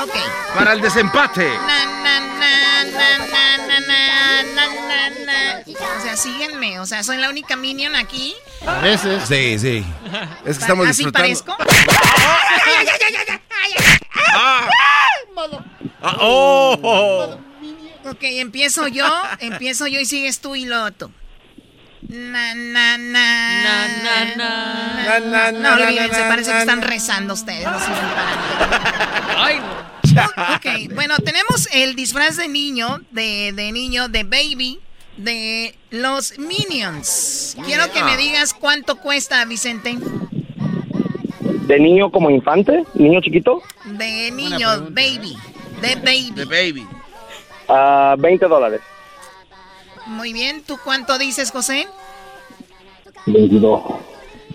Ok. 0.00 0.14
Para 0.54 0.72
el 0.72 0.80
desempate. 0.80 1.48
O 5.98 6.02
sea, 6.02 6.16
síguenme. 6.16 6.80
O 6.80 6.86
sea, 6.86 7.04
soy 7.04 7.18
la 7.18 7.30
única 7.30 7.54
Minion 7.56 7.94
aquí. 7.94 8.34
A 8.66 8.80
veces. 8.80 9.22
Sí, 9.28 9.58
sí. 9.58 9.84
Es 10.44 10.56
que 10.58 10.62
estamos 10.62 10.88
¿Así 10.88 11.04
disfrutando. 11.04 11.32
¿Así 11.32 11.42
parezco? 11.44 11.56
ah. 14.34 14.68
Ah, 16.02 16.16
oh. 16.20 17.38
Ok, 18.04 18.18
empiezo 18.22 18.88
yo. 18.88 19.06
Empiezo 19.38 19.86
yo 19.86 20.00
y 20.00 20.04
sigues 20.06 20.40
tú 20.40 20.56
y 20.56 20.64
Loto. 20.64 21.12
Na, 22.08 22.54
na, 22.54 22.98
na. 22.98 23.62
Na, 23.62 23.88
na, 24.02 24.36
na. 24.36 25.20
Na, 25.20 25.50
na, 25.50 25.52
No, 25.52 25.82
olvídense, 25.82 26.20
na, 26.20 26.28
parece 26.28 26.50
na, 26.50 26.56
que 26.56 26.62
están 26.62 26.82
rezando 26.82 27.34
ustedes. 27.34 27.64
No. 27.64 27.72
Ay. 29.38 29.60
Ok, 30.56 30.92
bueno, 30.94 31.16
tenemos 31.24 31.68
el 31.72 31.94
disfraz 31.94 32.36
de 32.36 32.48
niño, 32.48 33.00
de, 33.12 33.52
de 33.54 33.72
niño, 33.72 34.08
de 34.08 34.24
baby, 34.24 34.78
de 35.16 35.74
los 35.90 36.38
Minions. 36.38 37.56
Quiero 37.64 37.90
que 37.92 38.02
me 38.02 38.16
digas 38.16 38.52
cuánto 38.52 38.96
cuesta, 38.96 39.44
Vicente. 39.46 39.96
¿De 41.66 41.78
niño 41.78 42.10
como 42.10 42.28
infante? 42.28 42.84
¿Niño 42.94 43.20
chiquito? 43.22 43.62
De 43.84 44.30
niño, 44.32 44.90
baby. 44.90 45.36
De 45.80 45.94
baby. 45.96 46.32
The 46.34 46.44
baby. 46.44 46.86
Ah, 47.68 48.16
20 48.18 48.46
dólares. 48.46 48.80
Muy 50.06 50.32
bien, 50.32 50.62
¿tú 50.62 50.78
cuánto 50.82 51.18
dices, 51.18 51.50
José? 51.50 51.86
22. 53.26 53.82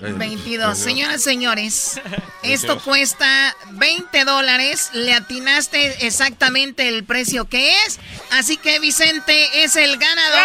22. 0.01 0.77
Señoras, 0.77 1.23
señores, 1.23 1.99
esto 2.43 2.79
cuesta 2.79 3.55
20 3.71 4.25
dólares. 4.25 4.91
Le 4.93 5.13
atinaste 5.13 6.05
exactamente 6.05 6.87
el 6.87 7.03
precio 7.03 7.45
que 7.45 7.71
es. 7.85 7.99
Así 8.31 8.57
que 8.57 8.79
Vicente 8.79 9.63
es 9.63 9.75
el 9.75 9.97
ganador. 9.97 10.39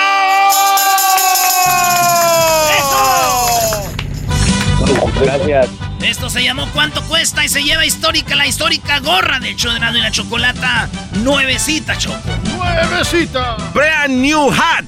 Gracias. 5.21 5.92
Esto 6.03 6.29
se 6.29 6.43
llamó 6.43 6.69
¿Cuánto 6.73 7.03
cuesta? 7.05 7.45
Y 7.45 7.49
se 7.49 7.63
lleva 7.63 7.85
histórica, 7.87 8.35
la 8.35 8.47
histórica 8.47 8.99
gorra 8.99 9.39
del 9.39 9.55
show 9.57 9.73
de 9.73 9.79
y 9.99 10.03
la 10.03 10.11
chocolata. 10.11 10.89
Nuevecita, 11.23 11.97
Choco. 11.97 12.19
¡Nuevecita! 12.57 13.57
Brand 13.73 14.15
new 14.15 14.51
hat. 14.51 14.85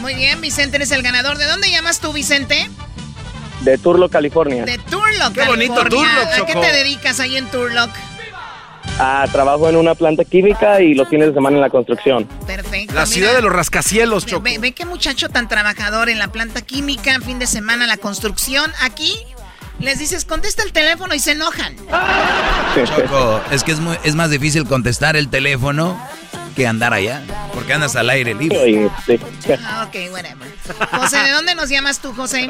Muy 0.00 0.14
bien, 0.14 0.40
Vicente 0.40 0.76
eres 0.76 0.90
el 0.90 1.02
ganador. 1.02 1.36
¿De 1.38 1.46
dónde 1.46 1.70
llamas 1.70 2.00
tú, 2.00 2.12
Vicente? 2.12 2.70
De 3.60 3.76
Turlock, 3.78 4.10
California. 4.12 4.64
De 4.64 4.78
Turlock, 4.78 5.32
Qué 5.34 5.44
bonito. 5.44 5.74
Turlock, 5.74 6.06
¿A 6.06 6.46
qué 6.46 6.52
Choco. 6.52 6.60
te 6.60 6.72
dedicas 6.72 7.20
ahí 7.20 7.36
en 7.36 7.46
Turlock? 7.50 7.90
Ah, 9.00 9.26
trabajo 9.30 9.68
en 9.68 9.76
una 9.76 9.94
planta 9.94 10.24
química 10.24 10.80
y 10.80 10.94
los 10.94 11.08
fines 11.08 11.28
de 11.28 11.34
semana 11.34 11.56
en 11.56 11.60
la 11.62 11.70
construcción. 11.70 12.24
Perfecto. 12.46 12.94
La 12.94 13.02
mira. 13.02 13.06
ciudad 13.06 13.34
de 13.34 13.42
los 13.42 13.52
rascacielos, 13.52 14.24
Ve, 14.24 14.30
Choco. 14.30 14.42
ve- 14.42 14.58
ve 14.58 14.72
qué 14.72 14.84
muchacho 14.86 15.28
tan 15.28 15.46
trabajador 15.48 16.08
en 16.08 16.18
la 16.18 16.28
planta 16.28 16.62
química, 16.62 17.20
fin 17.20 17.38
de 17.38 17.46
semana 17.46 17.86
la 17.86 17.96
construcción. 17.96 18.72
Aquí 18.80 19.14
les 19.78 19.98
dices, 19.98 20.24
contesta 20.24 20.62
el 20.62 20.72
teléfono 20.72 21.14
y 21.14 21.18
se 21.20 21.32
enojan. 21.32 21.76
Choco, 22.96 23.40
es 23.50 23.62
que 23.64 23.72
es, 23.72 23.80
muy- 23.80 23.98
es 24.04 24.14
más 24.14 24.30
difícil 24.30 24.64
contestar 24.66 25.16
el 25.16 25.28
teléfono 25.28 25.98
que 26.56 26.66
andar 26.66 26.92
allá, 26.92 27.22
porque 27.54 27.72
andas 27.72 27.94
al 27.96 28.10
aire 28.10 28.34
libre. 28.34 28.90
Ah, 29.64 29.86
ok, 29.88 30.12
whatever. 30.12 30.48
José, 30.92 31.18
¿de 31.18 31.30
dónde 31.30 31.54
nos 31.54 31.68
llamas 31.68 32.00
tú, 32.00 32.12
José? 32.14 32.48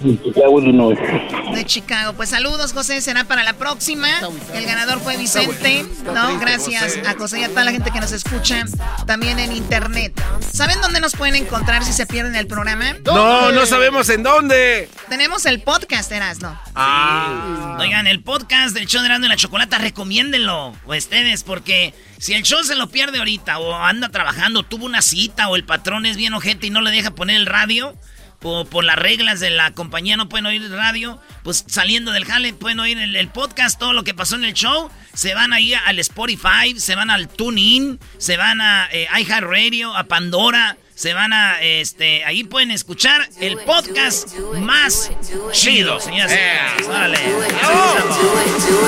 De 0.00 1.64
Chicago. 1.64 2.12
Pues 2.14 2.30
saludos, 2.30 2.72
José. 2.72 3.00
Será 3.00 3.24
para 3.24 3.42
la 3.42 3.54
próxima. 3.54 4.08
El 4.52 4.66
ganador 4.66 5.00
fue 5.00 5.16
Vicente. 5.16 5.84
No, 6.04 6.38
gracias 6.38 6.98
a 7.06 7.14
José 7.14 7.40
y 7.40 7.44
a 7.44 7.48
toda 7.48 7.64
la 7.64 7.72
gente 7.72 7.90
que 7.90 8.00
nos 8.00 8.12
escucha 8.12 8.64
también 9.06 9.38
en 9.38 9.52
internet. 9.52 10.12
¿Saben 10.52 10.80
dónde 10.80 11.00
nos 11.00 11.14
pueden 11.14 11.36
encontrar 11.36 11.84
si 11.84 11.92
se 11.92 12.06
pierden 12.06 12.34
el 12.34 12.46
programa? 12.46 12.94
No, 13.04 13.52
no 13.52 13.66
sabemos 13.66 14.08
en 14.08 14.22
dónde. 14.22 14.88
Tenemos 15.08 15.46
el 15.46 15.60
podcast, 15.62 16.10
Erasno. 16.12 16.58
Ah. 16.74 17.76
Oigan, 17.80 18.06
el 18.06 18.22
podcast 18.22 18.74
del 18.74 18.86
show 18.86 19.00
de 19.00 19.06
Erasmo 19.06 19.26
y 19.26 19.28
la 19.28 19.36
Chocolata, 19.36 19.78
recomiéndenlo 19.78 20.74
ustedes, 20.86 21.42
porque 21.44 21.94
si 22.18 22.34
el 22.34 22.42
show 22.42 22.62
se 22.64 22.74
lo 22.74 22.88
pierde 22.88 23.18
ahorita, 23.18 23.58
o 23.58 23.74
anda 23.74 24.08
trabajando, 24.08 24.62
tuvo 24.62 24.86
una 24.86 25.02
cita, 25.02 25.48
o 25.48 25.56
el 25.56 25.64
patrón 25.64 26.06
es 26.06 26.16
bien 26.16 26.34
ojete 26.34 26.66
y 26.66 26.70
no 26.70 26.80
le 26.80 26.90
deja 26.90 27.10
poner 27.12 27.36
el 27.36 27.46
radio, 27.46 27.96
o 28.44 28.64
por 28.64 28.84
las 28.84 28.96
reglas 28.96 29.40
de 29.40 29.50
la 29.50 29.72
compañía 29.72 30.16
no 30.16 30.28
pueden 30.28 30.46
oír 30.46 30.70
radio, 30.70 31.18
pues 31.42 31.64
saliendo 31.66 32.12
del 32.12 32.24
jale 32.24 32.52
pueden 32.52 32.78
oír 32.78 32.98
el, 32.98 33.16
el 33.16 33.28
podcast, 33.28 33.78
todo 33.78 33.92
lo 33.92 34.04
que 34.04 34.14
pasó 34.14 34.36
en 34.36 34.44
el 34.44 34.52
show, 34.52 34.90
se 35.14 35.34
van 35.34 35.52
ahí 35.52 35.74
al 35.74 35.98
Spotify, 35.98 36.78
se 36.78 36.94
van 36.94 37.10
al 37.10 37.28
TuneIn, 37.28 37.98
se 38.18 38.36
van 38.36 38.60
a 38.60 38.88
eh, 38.92 39.08
iHeartRadio, 39.18 39.96
a 39.96 40.04
Pandora, 40.04 40.76
se 40.94 41.12
van 41.12 41.32
a, 41.32 41.60
este, 41.60 42.24
ahí 42.24 42.44
pueden 42.44 42.70
escuchar 42.70 43.28
el 43.40 43.56
podcast 43.58 44.36
más 44.60 45.10
chido, 45.52 45.98
señoras 45.98 46.32
y 46.78 46.82
señores. 46.82 47.20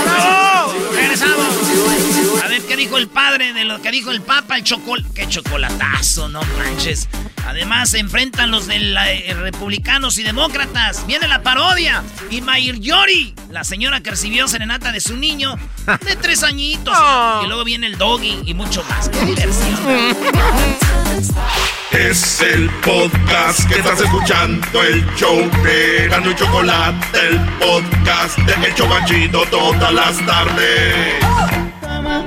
¡Bravo! 0.05 0.75
¡Regresamos! 0.95 2.43
A 2.45 2.49
ver 2.49 2.63
qué 2.63 2.77
dijo 2.77 2.97
el 2.99 3.09
padre 3.09 3.53
de 3.53 3.65
lo 3.65 3.83
que 3.83 3.91
dijo 3.91 4.13
el 4.13 4.23
papa, 4.23 4.57
el 4.57 4.63
chocol... 4.63 5.05
¡Qué 5.15 5.29
chocolatazo, 5.29 6.29
no 6.29 6.43
manches! 6.59 7.09
Además, 7.47 7.91
se 7.91 7.99
enfrentan 7.99 8.51
los 8.51 8.67
de 8.67 8.79
la- 8.81 9.13
eh, 9.13 9.33
republicanos 9.35 10.19
y 10.19 10.23
demócratas. 10.23 11.07
Viene 11.07 11.29
la 11.29 11.43
parodia. 11.43 12.03
Y 12.31 12.41
Mayir 12.41 12.81
Yori, 12.81 13.35
la 13.51 13.63
señora 13.65 14.01
que 14.01 14.11
recibió 14.11 14.49
serenata 14.49 14.93
de 14.93 15.01
su 15.01 15.17
niño 15.17 15.57
de 16.05 16.17
tres 16.17 16.43
añitos. 16.43 16.97
Y 17.45 17.47
luego 17.47 17.65
viene 17.65 17.87
el 17.87 17.97
doggy 17.99 18.43
y 18.47 18.55
mucho 18.55 18.83
más. 18.89 19.09
¡Qué 19.09 19.21
diversión! 19.25 19.77
Es 21.93 22.41
el 22.43 22.69
podcast 22.85 23.67
que 23.69 23.77
estás 23.79 24.01
escuchando, 24.01 24.83
el 24.83 25.07
show 25.17 25.49
de 25.63 26.05
Erasmo 26.05 26.31
y 26.31 26.35
Chocolate, 26.35 27.19
el 27.29 27.41
podcast 27.59 28.39
de 28.39 28.67
El 28.67 28.75
Chobachito 28.75 29.43
todas 29.47 29.93
las 29.95 30.27
tardes. 30.27 31.15
Bueno, 31.81 32.25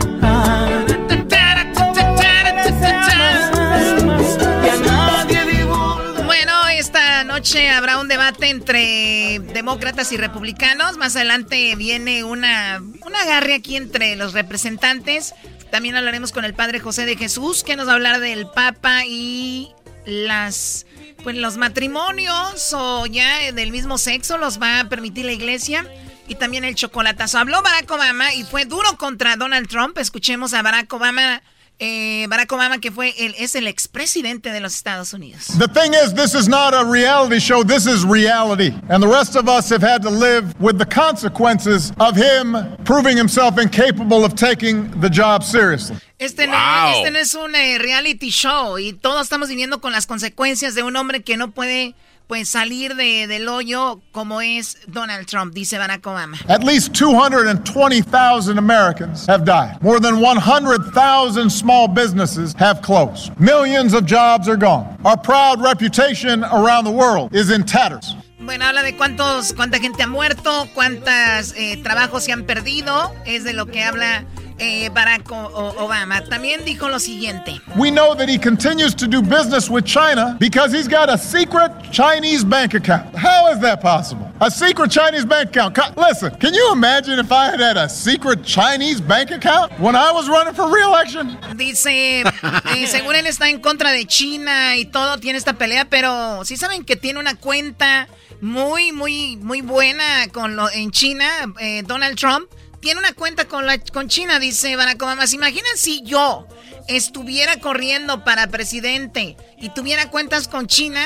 esta 7.00 7.24
noche 7.24 7.70
habrá 7.70 7.98
un 7.98 8.10
debate 8.10 8.50
entre 8.50 9.40
demócratas 9.54 10.12
y 10.12 10.18
republicanos. 10.18 10.98
Más 10.98 11.16
adelante 11.16 11.74
viene 11.78 12.26
una, 12.26 12.84
una 13.06 13.22
agarre 13.22 13.54
aquí 13.54 13.78
entre 13.78 14.18
los 14.18 14.34
representantes. 14.34 15.34
También 15.72 15.96
hablaremos 15.96 16.34
con 16.34 16.44
el 16.44 16.54
padre 16.54 16.82
José 16.82 17.06
de 17.06 17.16
Jesús, 17.16 17.64
que 17.64 17.78
nos 17.78 17.88
va 17.88 17.92
a 17.92 17.96
hablar 17.96 18.20
del 18.20 18.48
Papa 18.48 19.06
y 19.06 19.70
las 20.06 20.86
pues 21.24 21.38
los 21.38 21.56
matrimonios 21.56 22.74
o 22.74 23.06
ya 23.06 23.50
del 23.54 23.72
mismo 23.72 23.98
sexo 23.98 24.38
los 24.38 24.62
va 24.62 24.82
a 24.82 24.90
permitir 24.90 25.24
la 25.24 25.32
iglesia. 25.32 25.86
Y 26.28 26.36
también 26.36 26.66
el 26.66 26.76
chocolatazo. 26.76 27.38
Habló 27.38 27.62
Barack 27.62 27.90
Obama 27.90 28.34
y 28.34 28.44
fue 28.44 28.66
duro 28.66 28.98
contra 28.98 29.38
Donald 29.38 29.70
Trump. 29.70 29.98
Escuchemos 30.00 30.54
a 30.54 30.62
Barack 30.62 30.92
Obama. 30.92 31.42
Eh, 31.80 32.28
Barack 32.30 32.52
Obama, 32.52 32.80
que 32.80 32.92
fue 32.92 33.14
el, 33.18 33.34
es 33.38 33.56
el 33.56 33.66
expresidente 33.68 34.52
de 34.52 34.60
los 34.60 34.76
Estados 34.76 35.14
Unidos. 35.14 35.48
The 35.58 35.68
thing 35.68 35.94
is, 35.94 36.14
this 36.14 36.36
is 36.36 36.48
not 36.48 36.74
a 36.74 36.84
reality 36.84 37.40
show. 37.40 37.64
This 37.64 37.88
is 37.88 38.04
reality. 38.06 38.74
And 38.90 39.02
the 39.02 39.08
rest 39.08 39.36
of 39.36 39.48
us 39.48 39.70
have 39.72 39.82
had 39.82 40.02
to 40.04 40.10
live 40.10 40.54
with 40.60 40.78
the 40.78 40.86
consequences 40.86 41.92
of 42.00 42.16
him 42.16 42.56
proving 42.86 43.18
himself 43.18 43.58
incapable 43.58 44.24
of 44.26 44.36
taking 44.36 44.90
the 45.00 45.10
job 45.10 45.44
seriously. 45.44 45.98
Este, 46.20 46.48
no, 46.48 46.54
Wow. 46.54 46.94
este 46.98 47.12
no 47.12 47.20
es 47.20 47.34
un 47.34 47.56
eh, 47.56 47.78
reality 47.80 48.30
show 48.30 48.78
y 48.78 48.92
todos 48.94 49.24
estamos 49.24 49.48
viviendo 49.48 49.80
con 49.80 49.94
las 49.94 50.06
consecuencias 50.06 50.76
de 50.76 50.84
un 50.84 50.96
hombre 50.98 51.22
que 51.24 51.38
no 51.38 51.52
puede 51.52 51.96
pues 52.30 52.48
salir 52.48 52.96
de- 52.96 53.26
del 53.26 53.50
hoyo 53.50 54.02
como 54.12 54.40
es 54.40 54.78
Donald 54.88 55.26
Trump, 55.26 55.52
dice 55.56 55.80
Barack 55.80 56.06
Obama. 56.06 56.38
At 56.48 56.64
least 56.64 56.94
220,000 56.94 58.60
Americans 58.60 59.26
have 59.28 59.44
died. 59.44 59.78
More 59.82 60.00
than 60.00 60.22
100,000 60.22 61.50
small 61.52 61.88
businesses 61.88 62.54
have 62.60 62.82
closed. 62.82 63.32
Millions 63.40 63.94
of 63.96 64.06
jobs 64.06 64.48
are 64.48 64.56
gone. 64.58 64.86
Our 65.04 65.18
proud 65.18 65.60
reputation 65.60 66.44
around 66.44 66.86
the 66.86 66.92
world 66.92 67.34
is 67.36 67.50
in 67.50 67.64
tatters. 67.66 68.16
Bueno, 68.40 68.64
habla 68.66 68.84
de 68.84 68.96
cuántos, 68.96 69.54
cuánta 69.54 69.80
gente 69.80 70.04
ha 70.04 70.08
muerto, 70.08 70.68
cuántos 70.76 71.54
trabajos 71.84 72.24
se 72.26 72.32
han 72.32 72.46
perdido, 72.46 73.12
es 73.26 73.44
de 73.44 73.54
lo 73.54 73.66
que 73.66 73.84
habla 73.84 74.24
eh, 74.60 74.90
Barack 74.90 75.26
Obama. 75.30 76.22
También 76.28 76.64
dijo 76.66 76.90
lo 76.90 77.00
siguiente. 77.00 77.60
We 77.78 77.90
know 77.92 78.14
that 78.16 78.30
he 78.30 78.38
continues 78.38 78.94
to 78.96 79.08
do 79.08 79.22
business 79.22 79.70
with 79.70 79.86
China 79.86 80.36
because 80.40 80.72
he's 80.72 80.88
got 80.88 81.10
a 81.10 81.18
secret 81.18 81.72
Chinese 81.92 82.44
bank 82.44 82.74
account. 82.74 83.16
How 83.16 83.52
is 83.52 83.60
that 83.62 83.82
possible? 83.82 84.30
A 84.42 84.50
secret 84.50 84.90
Chinese 84.92 85.26
bank 85.26 85.50
account. 85.50 85.76
Co- 85.76 85.94
Listen, 86.02 86.32
can 86.40 86.54
you 86.54 86.72
imagine 86.74 87.20
if 87.20 87.32
I 87.32 87.46
had 87.52 87.60
had 87.60 87.78
a 87.78 87.90
secret 87.90 88.44
Chinese 88.44 89.02
bank 89.02 89.32
account 89.32 89.72
when 89.80 89.96
I 89.96 90.12
was 90.12 90.30
running 90.30 90.54
for 90.54 90.70
re-election? 90.70 91.38
Dice, 91.58 92.22
eh, 92.22 92.88
según 92.88 93.16
él 93.16 93.28
está 93.28 93.50
en 93.50 93.60
contra 93.60 93.92
de 93.92 94.06
China 94.06 94.76
y 94.78 94.86
todo, 94.86 95.18
tiene 95.20 95.38
esta 95.38 95.54
pelea, 95.54 95.86
pero 95.90 96.44
sí 96.46 96.56
saben 96.58 96.84
que 96.86 96.96
tiene 96.96 97.20
una 97.20 97.36
cuenta 97.36 98.08
muy, 98.42 98.92
muy, 98.94 99.36
muy 99.38 99.62
buena 99.62 100.28
con 100.32 100.56
lo, 100.56 100.70
en 100.72 100.92
China, 100.92 101.26
eh, 101.60 101.84
Donald 101.86 102.18
Trump. 102.18 102.50
Tiene 102.82 103.00
una 103.00 103.14
cuenta 103.14 103.46
con, 103.46 103.66
la, 103.66 103.78
con 103.78 104.08
China, 104.08 104.40
dice 104.40 104.76
Barack 104.76 105.02
Obama. 105.02 105.28
¿Se 105.28 105.36
imaginan 105.36 105.76
si 105.76 106.02
yo 106.04 106.48
estuviera 106.88 107.58
corriendo 107.60 108.24
para 108.24 108.48
presidente 108.48 109.36
y 109.58 109.70
tuviera 109.70 110.10
cuentas 110.10 110.48
con 110.48 110.68
China? 110.68 111.02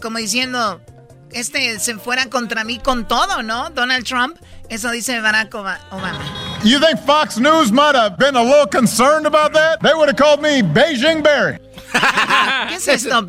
Como 0.00 0.18
diciendo, 0.18 0.80
este 1.32 1.80
se 1.80 1.96
fuera 1.96 2.26
contra 2.30 2.62
mí 2.64 2.78
con 2.78 3.08
todo, 3.08 3.42
¿no? 3.42 3.70
Donald 3.70 4.06
Trump. 4.06 4.36
Eso 4.68 4.90
dice 4.90 5.20
Barack 5.20 5.52
Oba- 5.54 5.80
Obama. 5.90 6.20
You 6.62 6.78
think 6.78 6.98
Fox 7.04 7.38
News 7.38 7.72
might 7.72 7.94
have 7.96 8.16
been 8.18 8.36
a 8.36 8.42
little 8.42 8.66
concerned 8.66 9.26
about 9.26 9.52
that? 9.54 9.80
They 9.80 9.94
would 9.94 10.08
have 10.08 10.16
called 10.16 10.40
me 10.40 10.62
Beijing 10.62 11.22
Barry. 11.22 11.58
¿Qué 12.68 12.74
es 12.76 12.86
esto? 12.88 13.22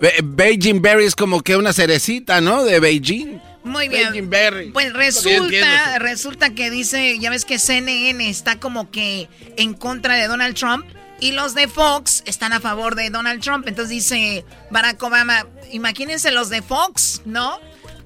Be- 0.00 0.20
Beijing 0.22 0.80
Berry 0.80 1.04
es 1.06 1.14
como 1.14 1.40
que 1.42 1.56
una 1.56 1.72
cerecita, 1.72 2.40
¿no? 2.40 2.64
De 2.64 2.78
Beijing. 2.80 3.40
Muy 3.64 3.88
bien. 3.88 4.28
Berry. 4.28 4.70
Pues 4.70 4.92
resulta, 4.92 5.98
resulta 5.98 6.50
que 6.50 6.70
dice, 6.70 7.18
ya 7.18 7.30
ves 7.30 7.44
que 7.44 7.58
CNN 7.58 8.28
está 8.28 8.58
como 8.58 8.90
que 8.90 9.28
en 9.56 9.74
contra 9.74 10.16
de 10.16 10.26
Donald 10.26 10.56
Trump 10.56 10.84
y 11.22 11.30
los 11.32 11.54
de 11.54 11.68
Fox 11.68 12.24
están 12.26 12.52
a 12.52 12.60
favor 12.60 12.96
de 12.96 13.08
Donald 13.08 13.40
Trump. 13.40 13.68
Entonces 13.68 13.90
dice 13.90 14.44
Barack 14.70 15.00
Obama, 15.02 15.46
imagínense 15.70 16.32
los 16.32 16.48
de 16.48 16.62
Fox, 16.62 17.22
¿no? 17.24 17.60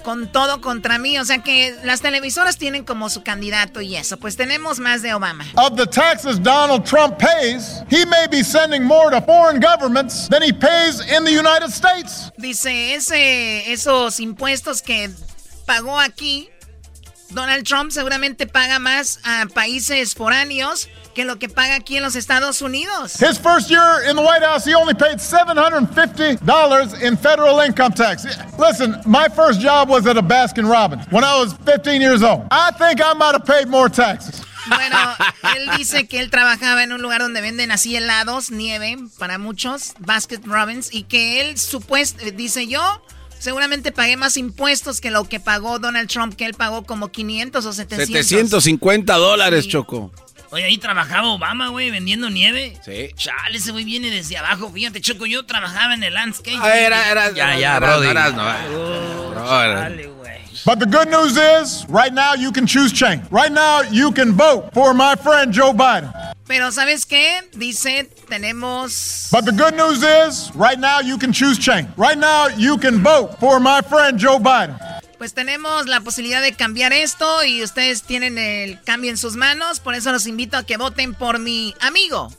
Con 0.04 0.30
todo 0.30 0.60
contra 0.60 0.98
mí. 0.98 1.18
O 1.18 1.24
sea 1.24 1.38
que 1.38 1.74
las 1.82 2.02
televisoras 2.02 2.58
tienen 2.58 2.84
como 2.84 3.08
su 3.08 3.22
candidato 3.22 3.80
y 3.80 3.96
eso. 3.96 4.18
Pues 4.18 4.36
tenemos 4.36 4.78
más 4.78 5.00
de 5.00 5.14
Obama. 5.14 5.46
Of 5.54 5.76
the 5.76 5.86
taxes 5.86 6.40
Donald 6.42 6.84
Trump 6.84 7.16
pays, 7.16 7.82
he 7.90 8.04
may 8.04 8.28
be 8.30 8.44
sending 8.44 8.84
more 8.84 9.10
to 9.10 9.20
foreign 9.22 9.60
governments 9.60 10.28
than 10.28 10.42
he 10.42 10.52
pays 10.52 11.00
in 11.00 11.24
the 11.24 11.32
United 11.32 11.70
States. 11.70 12.30
Dice, 12.36 12.94
ese, 12.94 13.72
esos 13.72 14.20
impuestos 14.20 14.82
que 14.82 15.10
pagó 15.66 15.98
aquí, 15.98 16.48
Donald 17.30 17.64
Trump 17.64 17.90
seguramente 17.90 18.46
paga 18.46 18.78
más 18.78 19.18
a 19.24 19.46
países 19.52 20.14
foráneos 20.14 20.88
que 21.14 21.24
lo 21.24 21.38
que 21.38 21.48
paga 21.48 21.74
aquí 21.74 21.96
en 21.96 22.02
los 22.02 22.14
Estados 22.14 22.62
Unidos. 22.62 23.20
His 23.20 23.38
first 23.38 23.70
year 23.70 24.02
in 24.08 24.16
the 24.16 24.22
White 24.22 24.42
House, 24.42 24.64
he 24.64 24.74
only 24.74 24.94
paid 24.94 25.18
$750 25.18 27.02
in 27.02 27.16
federal 27.16 27.60
income 27.60 27.92
tax. 27.92 28.26
Listen, 28.58 29.00
my 29.06 29.26
first 29.28 29.60
job 29.60 29.88
was 29.88 30.06
at 30.06 30.16
a 30.16 30.22
Baskin 30.22 30.70
Robbins 30.70 31.04
when 31.10 31.24
I 31.24 31.38
was 31.40 31.54
15 31.64 32.00
years 32.00 32.22
old. 32.22 32.46
I 32.50 32.70
think 32.72 33.00
I 33.02 33.14
might 33.14 33.32
have 33.32 33.46
paid 33.46 33.66
more 33.68 33.88
taxes. 33.88 34.42
Bueno, 34.68 34.96
él 35.56 35.70
dice 35.76 36.06
que 36.06 36.20
él 36.20 36.30
trabajaba 36.30 36.82
en 36.82 36.92
un 36.92 37.00
lugar 37.00 37.20
donde 37.20 37.40
venden 37.40 37.70
así 37.70 37.96
helados, 37.96 38.50
nieve 38.50 38.96
para 39.18 39.38
muchos, 39.38 39.94
Basket 40.00 40.40
Robbins, 40.44 40.92
y 40.92 41.04
que 41.04 41.40
él 41.40 41.56
supuesto, 41.58 42.24
dice 42.32 42.66
yo, 42.66 42.82
seguramente 43.38 43.92
pagué 43.92 44.16
más 44.16 44.36
impuestos 44.36 45.00
que 45.00 45.10
lo 45.10 45.24
que 45.24 45.40
pagó 45.40 45.78
Donald 45.78 46.08
Trump, 46.08 46.34
que 46.34 46.46
él 46.46 46.54
pagó 46.54 46.84
como 46.84 47.08
500 47.08 47.64
o 47.64 47.72
700. 47.72 48.06
750 48.26 49.14
dólares, 49.14 49.68
Choco. 49.68 50.12
Oye, 50.50 50.64
ahí 50.64 50.78
trabajaba 50.78 51.28
Obama, 51.28 51.68
güey, 51.68 51.90
vendiendo 51.90 52.30
nieve. 52.30 52.78
Sí. 52.84 53.10
Chale, 53.16 53.58
ese 53.58 53.72
güey 53.72 53.84
viene 53.84 54.10
desde 54.10 54.36
abajo. 54.36 54.70
Fíjate, 54.70 55.00
Choco, 55.00 55.26
yo 55.26 55.44
trabajaba 55.44 55.94
en 55.94 56.04
el 56.04 56.14
landscape. 56.14 56.58
Ah, 56.60 56.78
era, 56.78 57.10
era. 57.10 57.30
Ya, 57.32 57.58
ya, 57.58 57.80
Brody. 57.80 58.12
Chale, 59.34 60.06
güey. 60.06 60.16
But 60.64 60.78
the 60.80 60.86
good 60.86 61.08
news 61.08 61.36
is, 61.36 61.86
right 61.88 62.12
now 62.12 62.34
you 62.34 62.50
can 62.50 62.66
choose 62.66 62.92
change. 62.92 63.22
Right 63.30 63.52
now 63.52 63.82
you 63.82 64.10
can 64.10 64.32
vote 64.32 64.70
for 64.72 64.94
my 64.94 65.14
friend 65.14 65.52
Joe 65.52 65.72
Biden. 65.72 66.12
Pero 66.46 66.70
¿sabes 66.70 67.06
qué? 67.06 67.42
Dice, 67.54 68.08
tenemos... 68.28 69.28
But 69.32 69.44
the 69.44 69.52
good 69.52 69.74
news 69.74 70.02
is, 70.02 70.52
right 70.54 70.78
now 70.78 71.00
you 71.00 71.18
can 71.18 71.32
choose 71.32 71.58
change. 71.58 71.88
Right 71.96 72.18
now 72.18 72.48
you 72.56 72.78
can 72.78 73.02
vote 73.02 73.36
for 73.40 73.58
my 73.58 73.80
friend 73.82 74.18
Joe 74.18 74.38
Biden. 74.38 74.76
Pues 75.18 75.32
tenemos 75.32 75.86
la 75.86 76.00
posibilidad 76.00 76.42
de 76.42 76.52
cambiar 76.52 76.92
esto 76.92 77.42
y 77.42 77.62
ustedes 77.62 78.02
tienen 78.02 78.38
el 78.38 78.80
cambio 78.82 79.10
en 79.10 79.16
sus 79.16 79.34
manos. 79.34 79.80
Por 79.80 79.94
eso 79.94 80.12
los 80.12 80.26
invito 80.26 80.56
a 80.56 80.62
que 80.62 80.76
voten 80.76 81.14
por 81.14 81.38
mi 81.38 81.74
amigo 81.80 82.30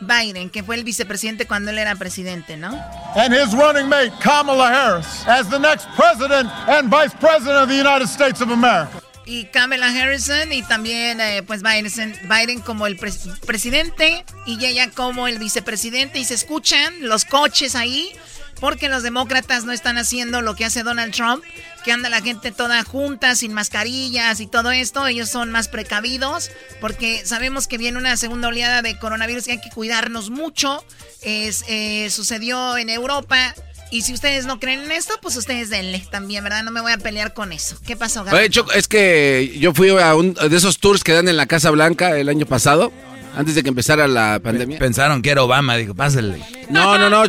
Biden, 0.00 0.50
que 0.50 0.62
fue 0.62 0.74
el 0.74 0.84
vicepresidente 0.84 1.46
cuando 1.46 1.70
él 1.70 1.78
era 1.78 1.94
presidente, 1.94 2.56
¿no? 2.56 2.68
And 3.16 3.32
his 3.32 3.54
running 3.54 3.88
mate, 3.88 4.12
Kamala 4.20 4.68
Harris, 4.68 5.26
as 5.26 5.48
the 5.48 5.58
next 5.58 5.86
president 5.96 6.50
and 6.68 6.90
vice 6.90 7.14
president 7.14 7.62
of 7.62 7.68
the 7.68 7.76
United 7.76 8.08
States 8.08 8.40
of 8.40 8.50
America. 8.50 9.03
Y 9.26 9.46
Kamala 9.46 9.86
Harrison 9.86 10.52
y 10.52 10.62
también 10.62 11.20
eh, 11.20 11.42
pues 11.42 11.62
Biden, 11.62 12.14
Biden 12.28 12.60
como 12.60 12.86
el 12.86 12.96
pres 12.96 13.20
presidente 13.46 14.24
y 14.46 14.62
ella 14.64 14.90
como 14.90 15.28
el 15.28 15.38
vicepresidente 15.38 16.18
y 16.18 16.24
se 16.24 16.34
escuchan 16.34 16.94
los 17.00 17.24
coches 17.24 17.74
ahí 17.74 18.12
porque 18.60 18.88
los 18.88 19.02
demócratas 19.02 19.64
no 19.64 19.72
están 19.72 19.98
haciendo 19.98 20.40
lo 20.40 20.54
que 20.54 20.64
hace 20.64 20.82
Donald 20.82 21.12
Trump, 21.14 21.44
que 21.84 21.92
anda 21.92 22.08
la 22.08 22.22
gente 22.22 22.50
toda 22.50 22.82
junta, 22.84 23.34
sin 23.34 23.52
mascarillas 23.52 24.40
y 24.40 24.46
todo 24.46 24.70
esto. 24.70 25.06
Ellos 25.06 25.28
son 25.28 25.50
más 25.50 25.68
precavidos 25.68 26.50
porque 26.80 27.24
sabemos 27.26 27.66
que 27.66 27.78
viene 27.78 27.98
una 27.98 28.16
segunda 28.16 28.48
oleada 28.48 28.82
de 28.82 28.98
coronavirus 28.98 29.48
y 29.48 29.50
hay 29.52 29.60
que 29.60 29.70
cuidarnos 29.70 30.30
mucho. 30.30 30.84
Es, 31.22 31.64
eh, 31.68 32.08
sucedió 32.10 32.76
en 32.76 32.90
Europa. 32.90 33.54
Y 33.94 34.02
si 34.02 34.12
ustedes 34.12 34.44
no 34.44 34.58
creen 34.58 34.80
en 34.80 34.90
esto, 34.90 35.14
pues 35.22 35.36
ustedes 35.36 35.70
denle 35.70 36.04
también, 36.10 36.42
¿verdad? 36.42 36.64
No 36.64 36.72
me 36.72 36.80
voy 36.80 36.90
a 36.90 36.98
pelear 36.98 37.32
con 37.32 37.52
eso. 37.52 37.76
¿Qué 37.86 37.94
pasó, 37.94 38.24
Oye, 38.32 38.50
Choco, 38.50 38.72
es 38.72 38.88
que 38.88 39.54
yo 39.60 39.72
fui 39.72 39.90
a 39.90 40.16
un 40.16 40.34
de 40.34 40.56
esos 40.56 40.80
tours 40.80 41.04
que 41.04 41.12
dan 41.12 41.28
en 41.28 41.36
la 41.36 41.46
Casa 41.46 41.70
Blanca 41.70 42.18
el 42.18 42.28
año 42.28 42.44
pasado, 42.44 42.90
antes 43.36 43.54
de 43.54 43.62
que 43.62 43.68
empezara 43.68 44.08
la 44.08 44.40
pandemia. 44.42 44.80
Pensaron 44.80 45.22
que 45.22 45.30
era 45.30 45.44
Obama, 45.44 45.76
dijo, 45.76 45.94
pásale. 45.94 46.42
No, 46.70 46.98
no, 46.98 47.08
no. 47.08 47.22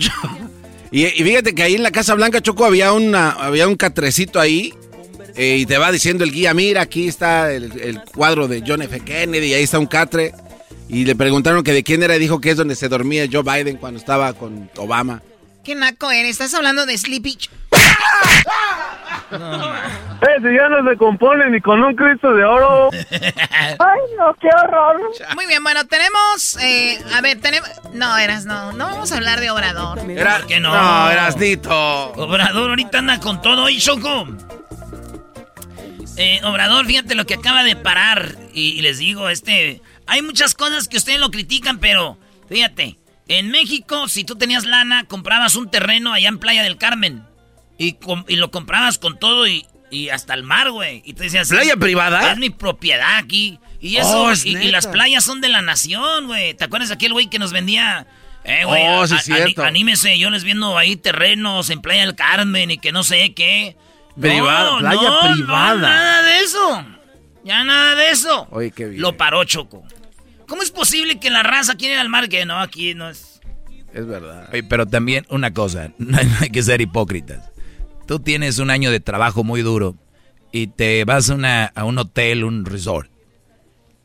Y, 0.91 1.05
y, 1.05 1.23
fíjate 1.23 1.53
que 1.53 1.61
ahí 1.61 1.75
en 1.75 1.83
la 1.83 1.91
Casa 1.91 2.15
Blanca, 2.15 2.41
Choco, 2.41 2.65
había, 2.65 2.93
una, 2.93 3.29
había 3.29 3.67
un 3.67 3.75
catrecito 3.75 4.39
ahí. 4.39 4.73
Eh, 5.35 5.57
y 5.59 5.65
te 5.67 5.77
va 5.77 5.91
diciendo 5.91 6.23
el 6.23 6.31
guía, 6.31 6.55
mira, 6.55 6.81
aquí 6.81 7.07
está 7.07 7.53
el, 7.53 7.79
el, 7.79 8.01
cuadro 8.05 8.47
de 8.47 8.63
John 8.65 8.81
F. 8.81 9.01
Kennedy, 9.01 9.53
ahí 9.53 9.63
está 9.63 9.77
un 9.77 9.85
catre. 9.85 10.33
Y 10.89 11.05
le 11.05 11.15
preguntaron 11.15 11.63
que 11.63 11.73
de 11.73 11.83
quién 11.83 12.01
era 12.01 12.15
y 12.15 12.19
dijo 12.19 12.41
que 12.41 12.49
es 12.49 12.57
donde 12.57 12.75
se 12.75 12.89
dormía 12.89 13.27
Joe 13.31 13.43
Biden 13.43 13.77
cuando 13.77 13.99
estaba 13.99 14.33
con 14.33 14.71
Obama. 14.77 15.21
¿Qué 15.65 15.73
naco 15.73 16.11
eres? 16.11 16.33
¿Estás 16.33 16.53
hablando 16.53 16.85
de 16.85 16.95
Sleepy? 16.95 17.39
No, 19.31 19.73
Ese 20.37 20.53
ya 20.55 20.69
no 20.69 20.87
se 20.87 20.95
compone 20.95 21.49
ni 21.49 21.59
con 21.59 21.83
un 21.83 21.95
Cristo 21.95 22.31
de 22.35 22.45
oro. 22.45 22.91
Ay, 23.11 23.99
no, 24.15 24.35
qué 24.39 24.47
horror. 24.63 25.01
Muy 25.33 25.47
bien, 25.47 25.63
bueno, 25.63 25.83
tenemos. 25.87 26.57
Eh, 26.61 27.03
a 27.15 27.21
ver, 27.21 27.41
tenemos. 27.41 27.67
No, 27.93 28.15
eras 28.15 28.45
no. 28.45 28.73
No 28.73 28.85
vamos 28.85 29.11
a 29.11 29.15
hablar 29.15 29.39
de 29.39 29.49
Obrador. 29.49 29.99
Era, 30.07 30.43
que 30.47 30.59
no? 30.59 30.71
No, 30.71 31.09
Erasnito. 31.09 32.11
Obrador 32.13 32.69
ahorita 32.69 32.99
anda 32.99 33.19
con 33.19 33.41
todo 33.41 33.67
y 33.67 33.79
Choco. 33.79 34.27
Eh, 36.17 36.41
Obrador, 36.43 36.85
fíjate 36.85 37.15
lo 37.15 37.25
que 37.25 37.33
acaba 37.33 37.63
de 37.63 37.75
parar. 37.75 38.35
Y, 38.53 38.77
y 38.77 38.81
les 38.83 38.99
digo, 38.99 39.29
este. 39.29 39.81
Hay 40.05 40.21
muchas 40.21 40.53
cosas 40.53 40.87
que 40.87 40.97
ustedes 40.97 41.19
lo 41.19 41.31
critican, 41.31 41.79
pero. 41.79 42.19
Fíjate. 42.47 42.99
En 43.27 43.49
México, 43.49 44.07
si 44.07 44.23
tú 44.23 44.35
tenías 44.35 44.65
lana, 44.65 45.05
comprabas 45.05 45.55
un 45.55 45.69
terreno 45.71 46.13
allá 46.13 46.29
en 46.29 46.39
Playa 46.39 46.63
del 46.63 46.77
Carmen. 46.77 47.23
Y, 47.77 47.97
y 48.27 48.35
lo 48.35 48.51
comprabas 48.51 48.97
con 48.99 49.17
todo 49.19 49.47
y, 49.47 49.65
y 49.91 50.09
hasta 50.09 50.33
el 50.33 50.43
mar, 50.43 50.69
güey. 50.71 51.01
Y 51.05 51.13
te 51.13 51.23
decías... 51.23 51.49
¿Playa 51.49 51.75
privada? 51.75 52.31
Es 52.31 52.37
mi 52.37 52.49
propiedad 52.51 53.17
aquí. 53.17 53.59
Y 53.81 53.97
eso, 53.97 54.23
Oh, 54.25 54.29
y, 54.29 54.33
es 54.33 54.45
y 54.45 54.71
las 54.71 54.87
playas 54.87 55.23
son 55.23 55.41
de 55.41 55.49
la 55.49 55.61
nación, 55.61 56.27
güey. 56.27 56.53
¿Te 56.53 56.63
acuerdas 56.63 56.89
de 56.89 56.95
aquel 56.95 57.13
güey 57.13 57.27
que 57.27 57.39
nos 57.39 57.51
vendía... 57.51 58.05
Eh, 58.43 58.63
güey, 58.63 58.83
Oh, 58.87 59.07
sí, 59.07 59.15
a- 59.15 59.17
es 59.17 59.23
cierto. 59.25 59.61
ani- 59.63 59.69
anímese, 59.69 60.19
yo 60.19 60.29
les 60.29 60.43
viendo 60.43 60.77
ahí 60.77 60.95
terrenos 60.95 61.71
en 61.71 61.81
Playa 61.81 62.01
del 62.01 62.15
Carmen 62.15 62.69
y 62.69 62.77
que 62.77 62.91
no 62.91 63.03
sé 63.03 63.33
qué. 63.33 63.75
Privada, 64.19 64.71
No, 64.71 64.77
playa 64.79 65.01
no, 65.01 65.29
no, 65.29 65.33
privada. 65.35 65.75
nada 65.81 66.21
de 66.21 66.39
eso. 66.41 66.85
Ya 67.43 67.63
nada 67.63 67.95
de 67.95 68.11
eso. 68.11 68.47
Oye, 68.51 68.71
qué 68.71 68.85
bien. 68.85 69.01
Lo 69.01 69.17
paró 69.17 69.43
Choco. 69.43 69.83
¿Cómo 70.47 70.61
es 70.61 70.71
posible 70.71 71.19
que 71.19 71.29
la 71.29 71.43
raza 71.43 71.75
quiera 71.75 71.95
ir 71.95 71.99
al 71.99 72.09
mar? 72.09 72.29
Que 72.29 72.45
no, 72.45 72.59
aquí 72.59 72.93
no 72.93 73.09
es... 73.09 73.39
Es 73.93 74.05
verdad. 74.05 74.49
Oye, 74.51 74.63
pero 74.63 74.85
también 74.85 75.25
una 75.29 75.53
cosa, 75.53 75.91
no 75.97 76.17
hay 76.41 76.49
que 76.49 76.63
ser 76.63 76.81
hipócritas. 76.81 77.49
Tú 78.07 78.19
tienes 78.19 78.59
un 78.59 78.69
año 78.69 78.91
de 78.91 78.99
trabajo 78.99 79.43
muy 79.43 79.61
duro 79.61 79.95
y 80.51 80.67
te 80.67 81.03
vas 81.05 81.29
a, 81.29 81.35
una- 81.35 81.65
a 81.65 81.83
un 81.85 81.97
hotel, 81.97 82.43
un 82.43 82.65
resort. 82.65 83.09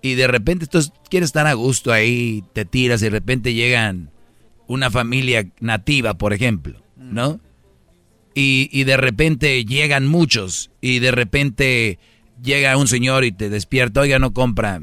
Y 0.02 0.14
de 0.14 0.26
repente 0.28 0.66
tú 0.66 0.80
quieres 1.10 1.28
estar 1.28 1.46
a 1.46 1.52
gusto 1.52 1.92
ahí, 1.92 2.42
te 2.54 2.64
tiras 2.64 3.02
y 3.02 3.04
de 3.06 3.10
repente 3.10 3.52
llegan 3.52 4.10
una 4.66 4.90
familia 4.90 5.46
nativa, 5.60 6.14
por 6.14 6.32
ejemplo, 6.32 6.80
¿no? 6.96 7.38
Y, 8.34 8.70
y 8.72 8.84
de 8.84 8.96
repente 8.96 9.64
llegan 9.64 10.06
muchos 10.06 10.70
y 10.80 11.00
de 11.00 11.10
repente 11.10 11.98
llega 12.42 12.76
un 12.78 12.86
señor 12.88 13.24
y 13.24 13.32
te 13.32 13.50
despierta, 13.50 14.00
oiga, 14.00 14.18
no 14.18 14.32
compra, 14.32 14.80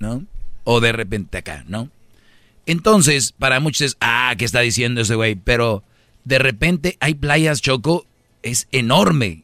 ¿no? 0.00 0.26
O 0.64 0.80
de 0.80 0.92
repente 0.92 1.38
acá, 1.38 1.64
¿no? 1.66 1.88
Entonces, 2.66 3.32
para 3.38 3.60
muchos 3.60 3.80
es, 3.82 3.96
ah, 4.00 4.34
¿qué 4.38 4.44
está 4.44 4.60
diciendo 4.60 5.00
ese 5.00 5.14
güey? 5.14 5.34
Pero 5.34 5.82
de 6.24 6.38
repente 6.38 6.96
hay 7.00 7.14
playas, 7.14 7.62
Choco, 7.62 8.06
es 8.42 8.68
enorme 8.72 9.42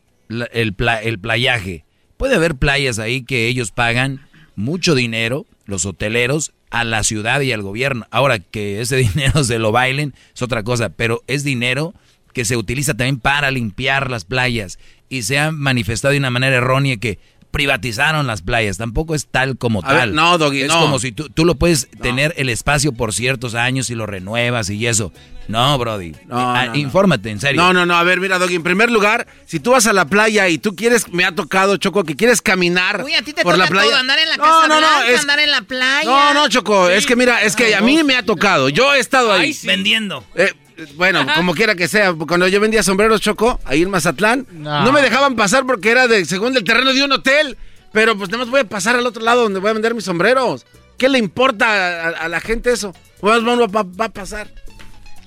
el, 0.53 0.75
pla- 0.75 1.03
el 1.03 1.19
playaje. 1.19 1.85
Puede 2.17 2.37
haber 2.37 2.55
playas 2.57 2.99
ahí 2.99 3.23
que 3.23 3.49
ellos 3.49 3.73
pagan 3.73 4.27
mucho 4.55 4.95
dinero, 4.95 5.47
los 5.64 5.87
hoteleros, 5.87 6.53
a 6.71 6.85
la 6.85 7.03
ciudad 7.05 7.41
y 7.41 7.53
al 7.53 7.62
gobierno. 7.62 8.07
Ahora 8.11 8.39
que 8.39 8.81
ese 8.81 8.97
dinero 8.97 9.43
se 9.45 9.59
lo 9.59 9.73
bailen 9.73 10.14
es 10.35 10.43
otra 10.43 10.62
cosa, 10.62 10.91
pero 10.91 11.23
es 11.27 11.43
dinero 11.45 11.95
que 12.33 12.45
se 12.45 12.57
utiliza 12.57 12.95
también 12.95 13.19
para 13.19 13.51
limpiar 13.51 14.11
las 14.11 14.25
playas 14.25 14.79
y 15.09 15.23
se 15.23 15.39
ha 15.39 15.53
manifestado 15.53 16.12
de 16.12 16.19
una 16.19 16.31
manera 16.31 16.57
errónea 16.57 16.97
que 16.99 17.19
privatizaron 17.51 18.27
las 18.27 18.43
playas. 18.43 18.77
Tampoco 18.79 19.15
es 19.15 19.27
tal 19.27 19.57
como 19.59 19.81
A 19.85 19.89
ver, 19.93 19.99
tal. 20.01 20.15
no, 20.15 20.39
Doggy, 20.39 20.63
es 20.63 20.69
no. 20.69 20.81
como 20.81 20.99
si 20.99 21.13
tú, 21.13 21.29
tú 21.29 21.45
lo 21.45 21.55
puedes 21.57 21.89
tener 22.03 22.35
el 22.37 22.49
espacio 22.49 22.93
por 22.93 23.13
ciertos 23.15 23.55
años 23.55 23.91
y 23.91 23.95
lo 23.95 24.07
renuevas 24.07 24.71
y 24.71 24.87
eso. 24.87 25.13
No, 25.49 25.79
Brody. 25.79 26.11
No, 26.27 26.39
Ah, 26.55 26.67
no, 26.67 26.73
no. 26.73 26.79
Infórmate, 26.79 27.31
en 27.31 27.39
serio. 27.41 27.61
No, 27.63 27.73
no, 27.73 27.87
no, 27.87 27.97
a 27.97 28.03
ver, 28.03 28.19
mira, 28.21 28.39
Doggy, 28.39 28.57
en 28.57 28.63
primer 28.65 28.91
lugar, 28.91 29.27
si 29.47 29.61
tú 29.61 29.71
vas 29.71 29.87
a 29.87 29.93
la 29.93 30.05
playa 30.07 30.49
y 30.49 30.59
tú 30.59 30.75
quieres, 30.75 31.13
me 31.13 31.25
ha 31.25 31.35
tocado, 31.35 31.77
Choco, 31.77 32.03
que 32.05 32.17
quieres 32.17 32.43
caminar 32.43 33.03
Uy, 33.05 33.15
a 33.15 33.23
ti 33.23 33.33
te 33.33 33.43
por 33.43 33.53
toca 33.55 33.65
la 33.65 33.71
playa. 33.71 33.89
todo, 33.91 33.97
andar 34.01 34.19
en 34.19 34.29
la 34.29 34.37
No, 34.39 34.43
Casa 34.43 34.69
no, 34.69 34.75
no, 34.81 34.89
Blanca, 34.89 35.09
es- 35.11 35.21
andar 35.21 35.39
en 35.39 35.51
la 35.53 35.63
playa. 35.63 36.05
No, 36.11 36.35
no, 36.35 36.49
Choco, 36.49 36.89
es 36.89 37.07
que 37.07 37.15
mira, 37.15 37.43
es 37.43 37.55
que 37.55 37.75
a 37.77 37.81
mí 37.81 38.03
me 38.03 38.17
ha 38.17 38.25
tocado, 38.25 38.69
yo 38.71 38.93
he 38.95 38.99
estado 38.99 39.33
ahí. 39.33 39.57
Vendiendo. 39.63 40.25
Eh, 40.35 40.53
bueno, 40.95 41.27
como 41.37 41.55
quiera 41.55 41.74
que 41.74 41.89
sea, 41.89 42.12
cuando 42.12 42.47
yo 42.49 42.61
vendía 42.61 42.83
sombreros, 42.83 43.20
Choco, 43.20 43.61
ahí 43.64 43.83
en 43.83 43.91
Mazatlán, 43.91 44.47
No. 44.53 44.85
no, 44.85 44.93
me 44.93 45.01
dejaban 45.03 45.37
pasar 45.37 45.64
porque 45.66 45.91
era 45.91 46.07
de 46.09 46.24
según 46.24 46.53
del 46.55 46.64
terreno 46.64 46.93
de 46.93 47.03
un 47.05 47.12
hotel, 47.12 47.57
pero 47.93 48.16
pues 48.16 48.29
nada 48.31 48.45
más 48.45 48.51
voy 48.51 48.61
a 48.61 48.68
pasar 48.68 48.97
al 48.97 49.07
otro 49.07 49.22
lado 49.22 49.43
donde 49.43 49.61
voy 49.61 49.70
a 49.70 49.74
vender 49.74 49.95
mis 49.95 50.05
sombreros. 50.05 50.66
¿Qué 50.99 51.09
le 51.09 51.18
importa 51.18 51.66
a, 51.66 52.09
a 52.09 52.29
la 52.29 52.41
gente 52.41 52.72
eso? 52.72 52.95
Pues 53.20 53.43
va, 53.47 53.57
va- 53.66 53.83
va 53.83 54.05
a 54.07 54.09
pasar. 54.11 54.49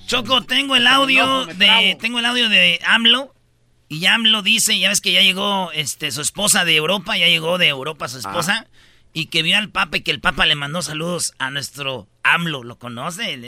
Choco, 0.06 0.42
tengo 0.42 0.74
el 0.76 0.86
audio 0.86 1.24
No, 1.24 1.46
de 1.46 1.96
tengo 2.00 2.18
el 2.18 2.26
audio 2.26 2.48
de 2.48 2.80
AMLO 2.84 3.32
y 3.88 4.06
AMLO 4.06 4.42
dice, 4.42 4.78
ya 4.78 4.88
ves 4.88 5.00
que 5.00 5.12
ya 5.12 5.20
llegó 5.20 5.70
este 5.72 6.10
su 6.10 6.20
esposa 6.20 6.64
de 6.64 6.74
Europa, 6.76 7.16
ya 7.16 7.26
llegó 7.26 7.58
de 7.58 7.68
Europa 7.68 8.08
su 8.08 8.18
esposa 8.18 8.66
y 9.12 9.26
que 9.26 9.42
vio 9.42 9.56
al 9.58 9.70
Papa 9.70 9.98
y 9.98 10.00
que 10.02 10.10
el 10.10 10.20
Papa 10.20 10.46
le 10.46 10.54
mandó 10.54 10.82
saludos 10.82 11.34
a 11.38 11.50
nuestro 11.50 12.08
AMLO, 12.22 12.62
¿lo 12.62 12.78
conoce? 12.78 13.38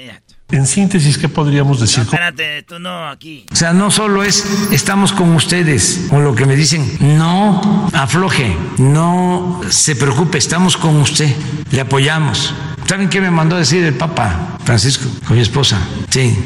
En 0.51 0.67
síntesis, 0.67 1.19
¿qué 1.19 1.29
podríamos 1.29 1.79
No, 1.79 1.83
decir? 1.87 2.03
espérate, 2.03 2.63
tú 2.65 2.79
no 2.79 3.09
aquí. 3.09 3.47
O 3.53 3.57
sea, 3.57 3.73
no 3.73 3.91
solo 3.91 4.23
es 4.25 4.45
estamos 4.73 5.13
con 5.13 5.35
ustedes, 5.35 6.07
con 6.11 6.25
lo 6.25 6.35
que 6.35 6.47
me 6.47 6.57
dicen, 6.57 6.85
no 7.01 7.89
afloje, 7.93 8.57
no 8.79 9.61
se 9.71 9.95
preocupe, 9.97 10.39
estamos 10.39 10.77
con 10.77 10.97
usted, 10.97 11.35
le 11.71 11.81
apoyamos. 11.81 12.55
O 12.85 12.89
¿Saben 12.89 13.09
qué 13.09 13.21
me 13.23 13.31
mandó 13.31 13.57
a 13.57 13.61
decir 13.61 13.83
el 13.85 13.95
Papa 13.95 14.59
Francisco 14.65 15.09
con 15.27 15.37
mi 15.37 15.43
esposa? 15.43 15.81
Sí, 16.11 16.37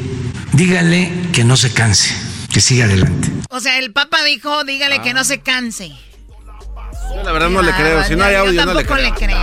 dígale 0.53 1.11
que 1.33 1.43
no 1.43 1.57
se 1.57 1.73
canse, 1.73 2.15
que 2.53 2.61
siga 2.61 2.85
adelante. 2.85 3.29
O 3.49 3.59
sea, 3.59 3.77
el 3.79 3.91
Papa 3.91 4.23
dijo, 4.23 4.63
dígale 4.63 5.01
que 5.01 5.13
no 5.13 5.23
se 5.25 5.39
canse. 5.41 5.91
Yo 7.15 7.23
la 7.23 7.31
verdad 7.31 7.49
no 7.49 7.61
le 7.61 7.71
creo. 7.73 8.03
Si 8.03 8.15
no 8.15 8.23
hay 8.23 8.35
audio, 8.35 8.65
no 8.65 8.73
le 8.73 8.83
tampoco 8.83 8.95
creo. 8.95 9.09
le 9.09 9.15
creo. 9.15 9.39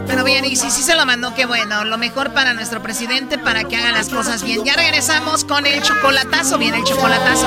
Pero 0.06 0.24
bien, 0.24 0.44
y 0.44 0.56
si 0.56 0.70
sí 0.70 0.82
se 0.82 0.94
lo 0.94 1.06
mandó, 1.06 1.34
qué 1.34 1.46
bueno. 1.46 1.84
Lo 1.84 1.98
mejor 1.98 2.32
para 2.32 2.52
nuestro 2.52 2.82
presidente 2.82 3.38
para 3.38 3.64
que 3.64 3.76
haga 3.76 3.92
las 3.92 4.08
cosas 4.08 4.42
bien. 4.42 4.64
Ya 4.64 4.74
regresamos 4.74 5.44
con 5.44 5.66
el 5.66 5.82
chocolatazo. 5.82 6.58
Viene 6.58 6.78
el 6.78 6.84
chocolatazo. 6.84 7.46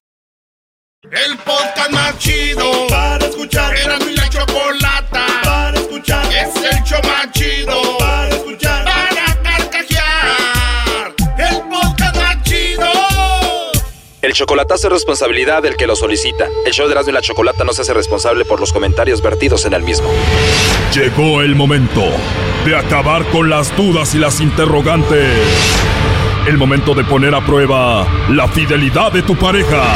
El 1.09 1.35
podcast 1.39 1.89
más 1.91 2.15
chido 2.19 2.85
para 2.87 3.25
escuchar. 3.25 3.75
Era 3.75 3.97
mi 3.97 4.13
la 4.15 4.29
chocolata 4.29 5.25
para 5.43 5.79
escuchar. 5.79 6.23
Es 6.31 6.55
el 6.57 6.83
show 6.83 6.99
más 7.03 7.31
chido 7.31 7.97
para 7.97 8.29
escuchar. 8.29 8.85
Para 8.85 9.41
carcajear. 9.41 11.15
El 11.39 11.61
podcast 11.69 12.15
más 12.17 12.43
chido. 12.43 12.85
El 14.21 14.33
chocolatazo 14.33 14.87
es 14.87 14.93
responsabilidad 14.93 15.63
del 15.63 15.75
que 15.75 15.87
lo 15.87 15.95
solicita. 15.95 16.47
El 16.67 16.71
show 16.71 16.85
de 16.85 16.91
Erasmo 16.91 17.09
y 17.09 17.13
la 17.15 17.21
Chocolata 17.21 17.63
no 17.63 17.73
se 17.73 17.81
hace 17.81 17.95
responsable 17.95 18.45
por 18.45 18.59
los 18.59 18.71
comentarios 18.71 19.23
vertidos 19.23 19.65
en 19.65 19.73
el 19.73 19.81
mismo. 19.81 20.07
Llegó 20.93 21.41
el 21.41 21.55
momento 21.55 22.03
de 22.63 22.75
acabar 22.75 23.25
con 23.31 23.49
las 23.49 23.75
dudas 23.75 24.13
y 24.13 24.19
las 24.19 24.39
interrogantes. 24.39 25.35
El 26.47 26.59
momento 26.59 26.93
de 26.93 27.03
poner 27.03 27.33
a 27.33 27.43
prueba 27.43 28.05
la 28.29 28.47
fidelidad 28.47 29.11
de 29.11 29.23
tu 29.23 29.35
pareja. 29.35 29.95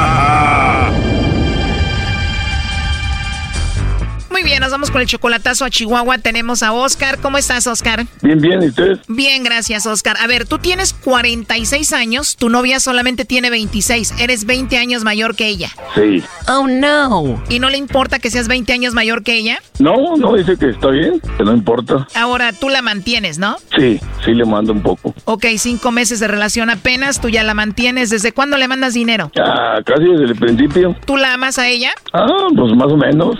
Muy 4.41 4.49
bien, 4.49 4.61
nos 4.61 4.71
vamos 4.71 4.89
con 4.89 5.01
el 5.01 5.07
chocolatazo 5.07 5.65
a 5.65 5.69
Chihuahua. 5.69 6.17
Tenemos 6.17 6.63
a 6.63 6.73
Oscar. 6.73 7.19
¿Cómo 7.19 7.37
estás, 7.37 7.67
Oscar? 7.67 8.07
Bien, 8.23 8.41
bien, 8.41 8.63
¿y 8.63 8.69
usted? 8.69 8.97
Bien, 9.07 9.43
gracias, 9.43 9.85
Oscar. 9.85 10.17
A 10.19 10.25
ver, 10.25 10.47
tú 10.47 10.57
tienes 10.57 10.93
46 10.93 11.93
años, 11.93 12.37
tu 12.37 12.49
novia 12.49 12.79
solamente 12.79 13.23
tiene 13.23 13.51
26. 13.51 14.15
Eres 14.19 14.45
20 14.47 14.79
años 14.79 15.03
mayor 15.03 15.35
que 15.35 15.45
ella. 15.45 15.69
Sí. 15.93 16.23
Oh, 16.47 16.65
no. 16.67 17.39
¿Y 17.49 17.59
no 17.59 17.69
le 17.69 17.77
importa 17.77 18.17
que 18.17 18.31
seas 18.31 18.47
20 18.47 18.73
años 18.73 18.95
mayor 18.95 19.21
que 19.21 19.35
ella? 19.35 19.59
No, 19.77 20.15
no, 20.17 20.33
dice 20.33 20.57
que 20.57 20.69
está 20.71 20.87
bien, 20.87 21.21
que 21.37 21.43
no 21.43 21.53
importa. 21.53 22.07
Ahora 22.15 22.51
tú 22.51 22.69
la 22.69 22.81
mantienes, 22.81 23.37
¿no? 23.37 23.57
Sí, 23.77 23.99
sí 24.25 24.33
le 24.33 24.45
mando 24.45 24.73
un 24.73 24.81
poco. 24.81 25.13
Ok, 25.25 25.45
cinco 25.57 25.91
meses 25.91 26.19
de 26.19 26.27
relación 26.27 26.71
apenas, 26.71 27.21
tú 27.21 27.29
ya 27.29 27.43
la 27.43 27.53
mantienes. 27.53 28.09
¿Desde 28.09 28.31
cuándo 28.31 28.57
le 28.57 28.67
mandas 28.67 28.95
dinero? 28.95 29.31
Ah, 29.39 29.81
casi 29.85 30.05
desde 30.05 30.33
el 30.33 30.35
principio. 30.35 30.95
¿Tú 31.05 31.15
la 31.15 31.35
amas 31.35 31.59
a 31.59 31.67
ella? 31.67 31.91
Ah, 32.11 32.47
pues 32.55 32.75
más 32.75 32.91
o 32.91 32.97
menos. 32.97 33.37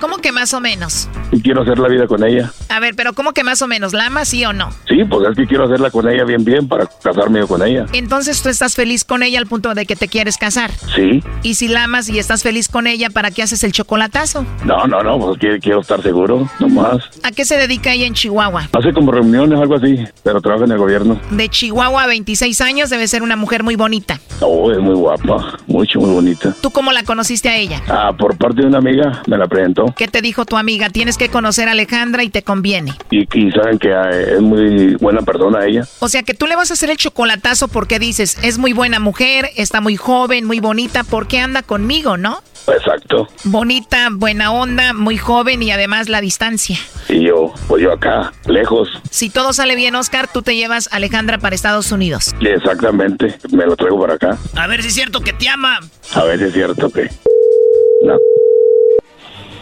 ¿Cómo 0.00 0.18
que 0.18 0.32
más 0.32 0.52
o 0.54 0.60
menos? 0.60 1.08
Y 1.30 1.40
quiero 1.40 1.62
hacer 1.62 1.78
la 1.78 1.88
vida 1.88 2.06
con 2.06 2.24
ella. 2.24 2.52
A 2.68 2.80
ver, 2.80 2.94
pero 2.96 3.12
¿cómo 3.12 3.32
que 3.32 3.44
más 3.44 3.62
o 3.62 3.68
menos? 3.68 3.92
¿La 3.92 4.06
amas 4.06 4.28
sí 4.28 4.44
o 4.44 4.52
no? 4.52 4.70
Sí, 4.88 5.04
pues 5.04 5.28
es 5.30 5.36
que 5.36 5.46
quiero 5.46 5.64
hacerla 5.64 5.90
con 5.90 6.08
ella 6.08 6.24
bien, 6.24 6.44
bien 6.44 6.68
para 6.68 6.86
casarme 7.02 7.46
con 7.46 7.62
ella. 7.62 7.86
Entonces 7.92 8.42
tú 8.42 8.48
estás 8.48 8.74
feliz 8.74 9.04
con 9.04 9.22
ella 9.22 9.38
al 9.38 9.46
punto 9.46 9.74
de 9.74 9.86
que 9.86 9.96
te 9.96 10.08
quieres 10.08 10.36
casar. 10.38 10.70
Sí. 10.94 11.22
Y 11.42 11.54
si 11.54 11.68
la 11.68 11.84
amas 11.84 12.08
y 12.08 12.18
estás 12.18 12.42
feliz 12.42 12.68
con 12.68 12.86
ella, 12.86 13.10
¿para 13.10 13.30
qué 13.30 13.42
haces 13.42 13.62
el 13.64 13.72
chocolatazo? 13.72 14.44
No, 14.64 14.86
no, 14.86 15.02
no, 15.02 15.18
pues 15.18 15.38
quiero, 15.38 15.58
quiero 15.60 15.80
estar 15.80 16.02
seguro, 16.02 16.48
nomás. 16.58 17.04
¿A 17.22 17.30
qué 17.30 17.44
se 17.44 17.56
dedica 17.56 17.92
ella 17.92 18.06
en 18.06 18.14
Chihuahua? 18.14 18.68
Hace 18.72 18.92
como 18.92 19.12
reuniones, 19.12 19.58
algo 19.58 19.76
así, 19.76 20.04
pero 20.22 20.40
trabaja 20.40 20.64
en 20.64 20.72
el 20.72 20.78
gobierno. 20.78 21.20
De 21.30 21.48
Chihuahua 21.48 22.04
a 22.04 22.06
26 22.06 22.60
años 22.60 22.90
debe 22.90 23.06
ser 23.08 23.22
una 23.22 23.36
mujer 23.36 23.62
muy 23.62 23.76
bonita. 23.76 24.20
Oh, 24.40 24.70
es 24.70 24.78
muy 24.78 24.94
guapa, 24.94 25.58
mucho, 25.66 26.00
muy 26.00 26.10
bonita. 26.10 26.54
¿Tú 26.60 26.70
cómo 26.70 26.92
la 26.92 27.04
conociste 27.04 27.48
a 27.48 27.56
ella? 27.56 27.80
Ah, 27.88 28.12
por 28.18 28.36
parte 28.36 28.62
de 28.62 28.66
una 28.66 28.78
amiga 28.78 29.22
me 29.26 29.38
la 29.38 29.46
¿Qué 29.96 30.08
te 30.08 30.22
dijo 30.22 30.44
tu 30.44 30.56
amiga? 30.56 30.90
Tienes 30.90 31.16
que 31.16 31.28
conocer 31.28 31.68
a 31.68 31.72
Alejandra 31.72 32.22
y 32.22 32.30
te 32.30 32.42
conviene. 32.42 32.92
Y, 33.10 33.22
y 33.38 33.50
saben 33.52 33.78
que 33.78 33.92
ah, 33.92 34.10
es 34.10 34.40
muy 34.40 34.94
buena 34.96 35.22
persona 35.22 35.64
ella. 35.66 35.86
O 36.00 36.08
sea 36.08 36.22
que 36.22 36.34
tú 36.34 36.46
le 36.46 36.56
vas 36.56 36.70
a 36.70 36.74
hacer 36.74 36.90
el 36.90 36.96
chocolatazo 36.96 37.68
porque 37.68 37.98
dices, 37.98 38.38
es 38.42 38.58
muy 38.58 38.72
buena 38.72 39.00
mujer, 39.00 39.50
está 39.56 39.80
muy 39.80 39.96
joven, 39.96 40.44
muy 40.44 40.60
bonita, 40.60 41.04
¿por 41.04 41.26
qué 41.26 41.38
anda 41.38 41.62
conmigo, 41.62 42.16
no? 42.16 42.40
Exacto. 42.68 43.28
Bonita, 43.44 44.08
buena 44.12 44.52
onda, 44.52 44.92
muy 44.92 45.16
joven 45.18 45.62
y 45.62 45.72
además 45.72 46.08
la 46.08 46.20
distancia. 46.20 46.78
Y 47.08 47.24
yo, 47.24 47.52
pues 47.66 47.82
yo 47.82 47.92
acá, 47.92 48.32
lejos. 48.46 48.88
Si 49.10 49.30
todo 49.30 49.52
sale 49.52 49.74
bien, 49.74 49.94
Oscar, 49.96 50.28
tú 50.32 50.42
te 50.42 50.54
llevas 50.54 50.88
a 50.92 50.96
Alejandra 50.96 51.38
para 51.38 51.54
Estados 51.54 51.90
Unidos. 51.90 52.34
Exactamente, 52.40 53.36
me 53.50 53.66
lo 53.66 53.76
traigo 53.76 54.00
para 54.00 54.14
acá. 54.14 54.38
A 54.56 54.66
ver 54.66 54.82
si 54.82 54.88
es 54.88 54.94
cierto 54.94 55.20
que 55.20 55.32
te 55.32 55.48
ama. 55.48 55.80
A 56.14 56.24
ver 56.24 56.38
si 56.38 56.44
es 56.46 56.52
cierto 56.52 56.90
que... 56.90 57.10
No. 58.04 58.18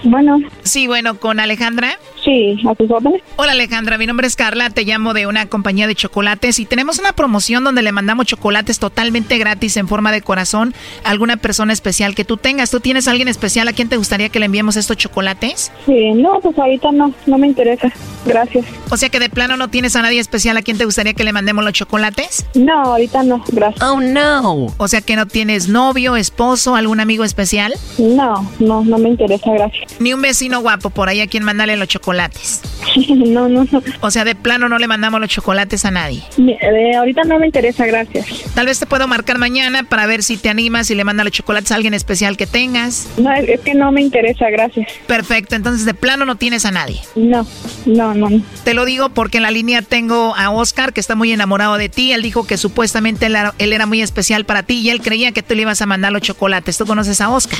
Bueno. 0.04 0.38
Sí, 0.62 0.86
bueno, 0.86 1.18
¿con 1.18 1.40
Alejandra? 1.40 1.98
Sí, 2.24 2.56
a 2.68 2.74
tus 2.74 2.90
órdenes. 2.90 3.22
Hola 3.36 3.52
Alejandra, 3.52 3.96
mi 3.96 4.06
nombre 4.06 4.26
es 4.26 4.36
Carla, 4.36 4.70
te 4.70 4.84
llamo 4.84 5.14
de 5.14 5.26
una 5.26 5.46
compañía 5.46 5.86
de 5.86 5.94
chocolates 5.94 6.58
y 6.58 6.66
tenemos 6.66 6.98
una 6.98 7.12
promoción 7.12 7.64
donde 7.64 7.82
le 7.82 7.92
mandamos 7.92 8.26
chocolates 8.26 8.78
totalmente 8.78 9.38
gratis 9.38 9.76
en 9.78 9.88
forma 9.88 10.12
de 10.12 10.20
corazón 10.20 10.74
a 11.04 11.10
alguna 11.10 11.38
persona 11.38 11.72
especial 11.72 12.14
que 12.14 12.24
tú 12.24 12.36
tengas. 12.36 12.70
¿Tú 12.70 12.80
tienes 12.80 13.08
a 13.08 13.12
alguien 13.12 13.28
especial 13.28 13.68
a 13.68 13.72
quien 13.72 13.88
te 13.88 13.96
gustaría 13.96 14.28
que 14.28 14.38
le 14.38 14.46
enviemos 14.46 14.76
estos 14.76 14.96
chocolates? 14.96 15.72
Sí, 15.86 16.12
no, 16.12 16.40
pues 16.40 16.58
ahorita 16.58 16.92
no, 16.92 17.12
no 17.26 17.38
me 17.38 17.46
interesa. 17.46 17.90
Gracias. 18.26 18.66
O 18.90 18.96
sea 18.96 19.08
que 19.08 19.18
de 19.18 19.30
plano 19.30 19.56
no 19.56 19.68
tienes 19.68 19.96
a 19.96 20.02
nadie 20.02 20.20
especial 20.20 20.56
a 20.56 20.62
quien 20.62 20.76
te 20.76 20.84
gustaría 20.84 21.14
que 21.14 21.24
le 21.24 21.32
mandemos 21.32 21.64
los 21.64 21.72
chocolates? 21.72 22.46
No, 22.54 22.82
ahorita 22.82 23.22
no, 23.22 23.42
gracias. 23.48 23.82
Oh, 23.82 24.00
no. 24.00 24.66
O 24.76 24.88
sea 24.88 25.00
que 25.00 25.16
no 25.16 25.26
tienes 25.26 25.68
novio, 25.68 26.16
esposo, 26.16 26.76
algún 26.76 27.00
amigo 27.00 27.24
especial? 27.24 27.72
No, 27.98 28.50
no, 28.58 28.84
no 28.84 28.98
me 28.98 29.08
interesa, 29.08 29.50
gracias. 29.52 29.89
Ni 29.98 30.14
un 30.14 30.22
vecino 30.22 30.60
guapo 30.60 30.90
por 30.90 31.08
ahí 31.08 31.20
a 31.20 31.26
quien 31.26 31.44
mandarle 31.44 31.76
los 31.76 31.88
chocolates. 31.88 32.62
no, 33.08 33.48
no, 33.48 33.66
no. 33.70 33.82
O 34.00 34.10
sea, 34.10 34.24
de 34.24 34.34
plano 34.34 34.68
no 34.68 34.78
le 34.78 34.86
mandamos 34.86 35.20
los 35.20 35.30
chocolates 35.30 35.84
a 35.84 35.90
nadie. 35.90 36.22
Eh, 36.38 36.96
ahorita 36.96 37.22
no 37.24 37.38
me 37.38 37.46
interesa, 37.46 37.86
gracias. 37.86 38.26
Tal 38.54 38.66
vez 38.66 38.78
te 38.78 38.86
puedo 38.86 39.06
marcar 39.06 39.38
mañana 39.38 39.82
para 39.84 40.06
ver 40.06 40.22
si 40.22 40.36
te 40.36 40.48
animas 40.48 40.90
y 40.90 40.94
le 40.94 41.04
mandas 41.04 41.24
los 41.24 41.32
chocolates 41.32 41.72
a 41.72 41.76
alguien 41.76 41.94
especial 41.94 42.36
que 42.36 42.46
tengas. 42.46 43.08
No, 43.18 43.32
es 43.32 43.60
que 43.60 43.74
no 43.74 43.92
me 43.92 44.00
interesa, 44.00 44.48
gracias. 44.50 44.92
Perfecto, 45.06 45.54
entonces 45.54 45.84
de 45.84 45.94
plano 45.94 46.24
no 46.24 46.36
tienes 46.36 46.64
a 46.64 46.70
nadie. 46.70 47.00
No, 47.14 47.46
no, 47.86 48.14
no. 48.14 48.42
Te 48.64 48.74
lo 48.74 48.84
digo 48.84 49.10
porque 49.10 49.38
en 49.38 49.42
la 49.42 49.50
línea 49.50 49.82
tengo 49.82 50.34
a 50.36 50.50
Oscar 50.50 50.92
que 50.92 51.00
está 51.00 51.14
muy 51.14 51.32
enamorado 51.32 51.76
de 51.76 51.88
ti. 51.88 52.12
Él 52.12 52.22
dijo 52.22 52.46
que 52.46 52.56
supuestamente 52.56 53.26
él 53.26 53.36
era, 53.36 53.54
él 53.58 53.72
era 53.72 53.86
muy 53.86 54.02
especial 54.02 54.44
para 54.44 54.62
ti 54.62 54.80
y 54.80 54.90
él 54.90 55.00
creía 55.00 55.32
que 55.32 55.42
tú 55.42 55.54
le 55.54 55.62
ibas 55.62 55.82
a 55.82 55.86
mandar 55.86 56.12
los 56.12 56.22
chocolates. 56.22 56.78
¿Tú 56.78 56.86
conoces 56.86 57.20
a 57.20 57.30
Oscar? 57.30 57.58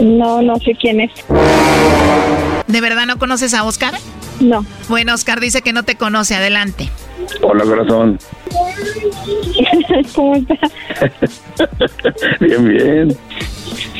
No, 0.00 0.42
no 0.42 0.56
sé 0.56 0.74
quién 0.80 1.00
es. 1.00 1.10
¿De 2.66 2.80
verdad 2.80 3.06
no 3.06 3.18
conoces 3.18 3.54
a 3.54 3.64
Oscar? 3.64 3.94
No. 4.40 4.64
Bueno, 4.88 5.14
Oscar 5.14 5.40
dice 5.40 5.62
que 5.62 5.72
no 5.72 5.82
te 5.84 5.96
conoce. 5.96 6.34
Adelante. 6.36 6.90
Hola, 7.42 7.64
corazón. 7.64 8.18
¿Cómo 10.14 10.36
está? 10.36 10.54
bien, 12.40 12.68
bien. 12.68 13.18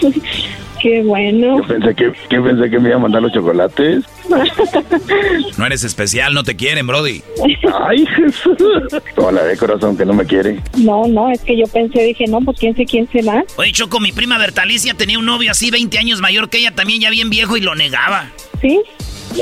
Qué 0.81 1.03
bueno. 1.03 1.59
Yo 1.59 1.67
pensé 1.67 1.95
que, 1.95 2.13
que 2.29 2.41
pensé 2.41 2.71
que 2.71 2.79
me 2.79 2.89
iba 2.89 2.97
a 2.97 3.01
mandar 3.01 3.21
los 3.21 3.33
chocolates. 3.33 4.05
No 5.57 5.67
eres 5.67 5.83
especial, 5.83 6.35
no 6.35 6.45
te 6.45 6.55
quieren, 6.55 6.87
Brody. 6.87 7.23
Ay, 7.81 8.07
Jesús. 8.07 8.57
Hola 9.17 9.43
de 9.43 9.57
corazón 9.57 9.97
que 9.97 10.05
no 10.05 10.13
me 10.13 10.25
quiere. 10.25 10.61
No, 10.77 11.09
no, 11.09 11.31
es 11.31 11.41
que 11.41 11.59
yo 11.59 11.67
pensé, 11.67 12.03
dije, 12.03 12.27
no, 12.29 12.41
pues 12.43 12.59
quién 12.61 12.77
sé 12.77 12.85
quién 12.85 13.09
será. 13.11 13.45
Oye, 13.57 13.73
Choco, 13.73 13.99
mi 13.99 14.13
prima 14.13 14.39
Bertalicia 14.39 14.95
tenía 14.95 15.19
un 15.19 15.27
novio 15.27 15.51
así 15.51 15.71
20 15.71 15.99
años 15.99 16.21
mayor 16.21 16.49
que 16.49 16.59
ella, 16.59 16.73
también 16.73 17.01
ya 17.01 17.11
bien 17.11 17.29
viejo 17.29 17.57
y 17.57 17.61
lo 17.61 17.75
negaba. 17.75 18.31
¿Sí? 18.61 18.81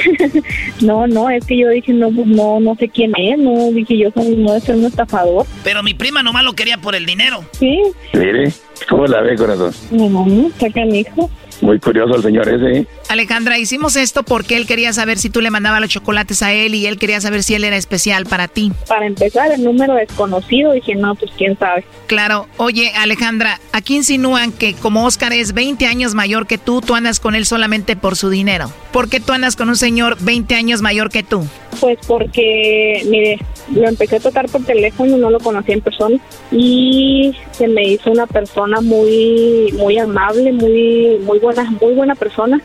no, 0.81 1.07
no, 1.07 1.31
es 1.31 1.45
que 1.47 1.59
yo 1.59 1.69
dije, 1.69 1.93
no, 1.93 2.11
pues 2.11 2.27
no, 2.27 2.61
no 2.61 2.75
sé 2.77 2.89
quién 2.89 3.13
es, 3.17 3.39
no, 3.39 3.71
dije 3.71 3.99
yo, 3.99 4.11
no 4.15 4.53
debe 4.53 4.61
ser 4.61 4.77
un 4.77 4.85
estafador. 4.85 5.47
Pero 5.65 5.83
mi 5.83 5.95
prima 5.95 6.23
nomás 6.23 6.45
lo 6.45 6.53
quería 6.55 6.79
por 6.79 6.95
el 6.95 7.07
dinero. 7.07 7.45
Sí. 7.53 7.81
Mire, 8.13 8.53
¿cómo 8.89 9.07
la 9.07 9.21
ve 9.23 9.37
corazón? 9.37 9.73
No, 9.91 10.51
sacan 10.59 10.95
hijo. 10.95 11.31
Muy 11.61 11.81
curioso 11.81 12.17
el 12.17 12.23
señor 12.23 12.49
ese, 12.49 12.81
¿eh? 12.81 12.87
Alejandra, 13.09 13.59
hicimos 13.59 13.97
esto 13.97 14.23
porque 14.23 14.57
él 14.57 14.67
quería 14.67 14.93
saber 14.93 15.19
si 15.19 15.31
tú 15.31 15.41
le 15.41 15.51
mandabas 15.51 15.81
los 15.81 15.91
chocolates 15.91 16.43
a 16.43 16.53
él 16.53 16.75
y 16.75 16.87
él 16.87 16.99
quería 16.99 17.21
saber 17.21 17.43
si 17.43 17.55
él 17.55 17.65
era 17.65 17.77
especial 17.77 18.27
para 18.27 18.49
ti. 18.49 18.73
Para 18.89 19.07
empezar, 19.07 19.51
el 19.53 19.65
número 19.65 19.95
desconocido, 19.95 20.73
dije, 20.73 20.95
no, 20.95 21.15
pues 21.15 21.31
quién 21.37 21.59
sabe. 21.59 21.85
Claro. 22.07 22.47
Oye, 22.57 22.93
Alejandra, 22.97 23.61
aquí 23.73 23.97
insinúan 23.97 24.53
que 24.53 24.75
como 24.75 25.07
Oscar 25.07 25.33
es 25.33 25.53
20 25.53 25.87
años 25.87 26.15
mayor 26.15 26.47
que 26.47 26.59
tú, 26.59 26.81
tú 26.81 26.95
andas 26.95 27.21
con 27.21 27.35
él 27.35 27.47
solamente 27.47 27.97
por 27.97 28.17
su 28.17 28.31
dinero. 28.31 28.71
¿Por 28.93 29.09
qué 29.09 29.21
tú 29.21 29.33
andas 29.33 29.57
con 29.57 29.69
un 29.69 29.77
señor 29.77 30.17
20 30.21 30.55
años 30.55 30.83
mayor 30.83 31.11
que 31.11 31.23
tú? 31.23 31.47
Pues 31.81 31.99
porque, 32.07 33.03
mire, 33.07 33.39
lo 33.75 33.89
empecé 33.89 34.17
a 34.17 34.21
tocar 34.21 34.49
por 34.49 34.65
teléfono, 34.65 35.17
no 35.17 35.31
lo 35.31 35.41
conocí 35.41 35.73
en 35.73 35.81
persona 35.81 36.19
y 36.51 37.35
se 37.53 37.69
me 37.69 37.85
hizo 37.85 38.11
una 38.11 38.27
persona 38.27 38.81
muy, 38.81 39.73
muy 39.77 39.99
amable, 39.99 40.53
muy, 40.53 41.19
muy 41.21 41.39
buena, 41.39 41.71
muy 41.81 41.95
buena 41.95 42.15
persona. 42.15 42.61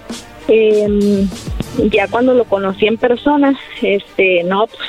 Eh, 0.48 1.26
ya 1.92 2.08
cuando 2.08 2.34
lo 2.34 2.46
conocí 2.46 2.88
en 2.88 2.98
persona, 2.98 3.58
este, 3.82 4.44
no, 4.44 4.68
pues, 4.68 4.80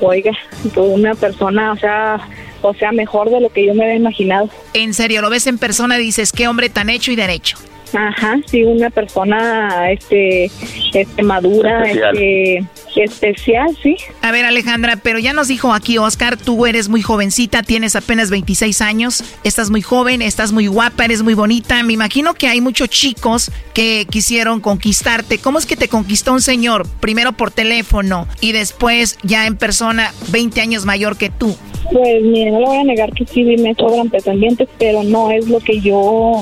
oiga, 0.00 0.32
una 0.76 1.14
persona, 1.14 1.72
o 1.72 1.76
sea, 1.76 2.28
o 2.62 2.74
sea, 2.74 2.92
mejor 2.92 3.30
de 3.30 3.40
lo 3.40 3.50
que 3.50 3.66
yo 3.66 3.74
me 3.74 3.84
había 3.84 3.96
imaginado. 3.96 4.48
En 4.74 4.94
serio, 4.94 5.20
lo 5.20 5.30
ves 5.30 5.46
en 5.46 5.58
persona 5.58 5.98
y 5.98 6.02
dices, 6.02 6.32
qué 6.32 6.48
hombre 6.48 6.70
tan 6.70 6.90
hecho 6.90 7.12
y 7.12 7.16
derecho. 7.16 7.56
Ajá, 7.94 8.38
sí, 8.46 8.64
una 8.64 8.90
persona, 8.90 9.90
este, 9.90 10.50
este 10.94 11.22
madura, 11.22 11.82
Especial. 11.84 12.16
este, 12.16 12.68
especial, 12.96 13.76
sí. 13.82 13.96
A 14.22 14.32
ver, 14.32 14.44
Alejandra, 14.44 14.96
pero 14.96 15.18
ya 15.18 15.32
nos 15.32 15.48
dijo 15.48 15.72
aquí 15.72 15.98
Oscar, 15.98 16.36
tú 16.36 16.66
eres 16.66 16.88
muy 16.88 17.02
jovencita, 17.02 17.62
tienes 17.62 17.96
apenas 17.96 18.30
26 18.30 18.80
años, 18.80 19.24
estás 19.44 19.70
muy 19.70 19.82
joven, 19.82 20.22
estás 20.22 20.52
muy 20.52 20.66
guapa, 20.66 21.04
eres 21.04 21.22
muy 21.22 21.34
bonita. 21.34 21.82
Me 21.82 21.92
imagino 21.92 22.34
que 22.34 22.48
hay 22.48 22.60
muchos 22.60 22.88
chicos 22.88 23.50
que 23.74 24.06
quisieron 24.08 24.60
conquistarte. 24.60 25.38
¿Cómo 25.38 25.58
es 25.58 25.66
que 25.66 25.76
te 25.76 25.88
conquistó 25.88 26.32
un 26.32 26.42
señor? 26.42 26.86
Primero 27.00 27.32
por 27.32 27.50
teléfono 27.50 28.26
y 28.40 28.52
después 28.52 29.18
ya 29.22 29.46
en 29.46 29.56
persona, 29.56 30.12
20 30.30 30.60
años 30.60 30.84
mayor 30.84 31.16
que 31.16 31.30
tú. 31.30 31.56
Pues 31.90 32.22
mire, 32.22 32.50
no 32.52 32.60
le 32.60 32.66
voy 32.66 32.76
a 32.78 32.84
negar 32.84 33.12
que 33.12 33.26
sí 33.26 33.42
me 33.42 33.74
sobran 33.74 34.08
pretendientes, 34.08 34.68
pero 34.78 35.02
no 35.02 35.30
es 35.30 35.48
lo 35.48 35.58
que 35.60 35.80
yo, 35.80 36.32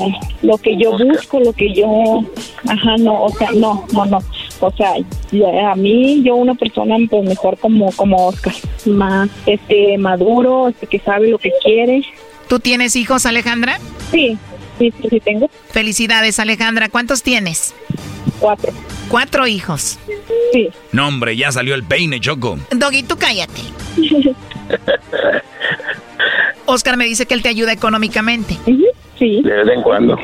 lo 0.42 0.58
que 0.58 0.76
yo 0.76 0.92
busco, 0.96 1.39
lo 1.44 1.52
que 1.52 1.72
yo, 1.74 2.24
ajá, 2.66 2.96
no, 2.98 3.24
o 3.24 3.30
sea, 3.30 3.50
no, 3.52 3.84
no, 3.92 4.04
no, 4.06 4.18
o 4.60 4.70
sea, 4.72 4.92
ya- 5.32 5.70
a 5.72 5.74
mí 5.76 6.22
yo 6.22 6.34
una 6.36 6.54
persona 6.54 6.96
pues 7.08 7.24
mejor 7.24 7.58
como, 7.58 7.90
como 7.92 8.26
Oscar, 8.28 8.54
más, 8.86 9.28
este, 9.46 9.98
maduro, 9.98 10.68
este, 10.68 10.86
que 10.86 10.98
sabe 11.00 11.28
lo 11.28 11.38
que 11.38 11.50
quiere. 11.62 12.02
¿Tú 12.48 12.58
tienes 12.60 12.96
hijos, 12.96 13.26
Alejandra? 13.26 13.78
Sí, 14.10 14.36
sí, 14.78 14.92
sí, 15.00 15.08
sí 15.08 15.20
tengo. 15.20 15.48
Felicidades, 15.70 16.38
Alejandra. 16.40 16.88
¿Cuántos 16.88 17.22
tienes? 17.22 17.74
Cuatro. 18.40 18.72
Cuatro 19.08 19.46
hijos. 19.46 19.98
Sí. 20.52 20.68
No, 20.92 21.06
hombre, 21.08 21.36
ya 21.36 21.52
salió 21.52 21.74
el 21.74 21.84
peine, 21.84 22.20
Choco. 22.20 22.58
Doggy, 22.72 23.02
tú 23.04 23.16
cállate. 23.16 23.60
Oscar 26.66 26.96
me 26.96 27.04
dice 27.04 27.26
que 27.26 27.34
él 27.34 27.42
te 27.42 27.48
ayuda 27.48 27.72
económicamente. 27.72 28.56
Sí. 29.20 29.40
De 29.42 29.52
vez 29.52 29.68
en 29.68 29.82
cuando. 29.82 30.18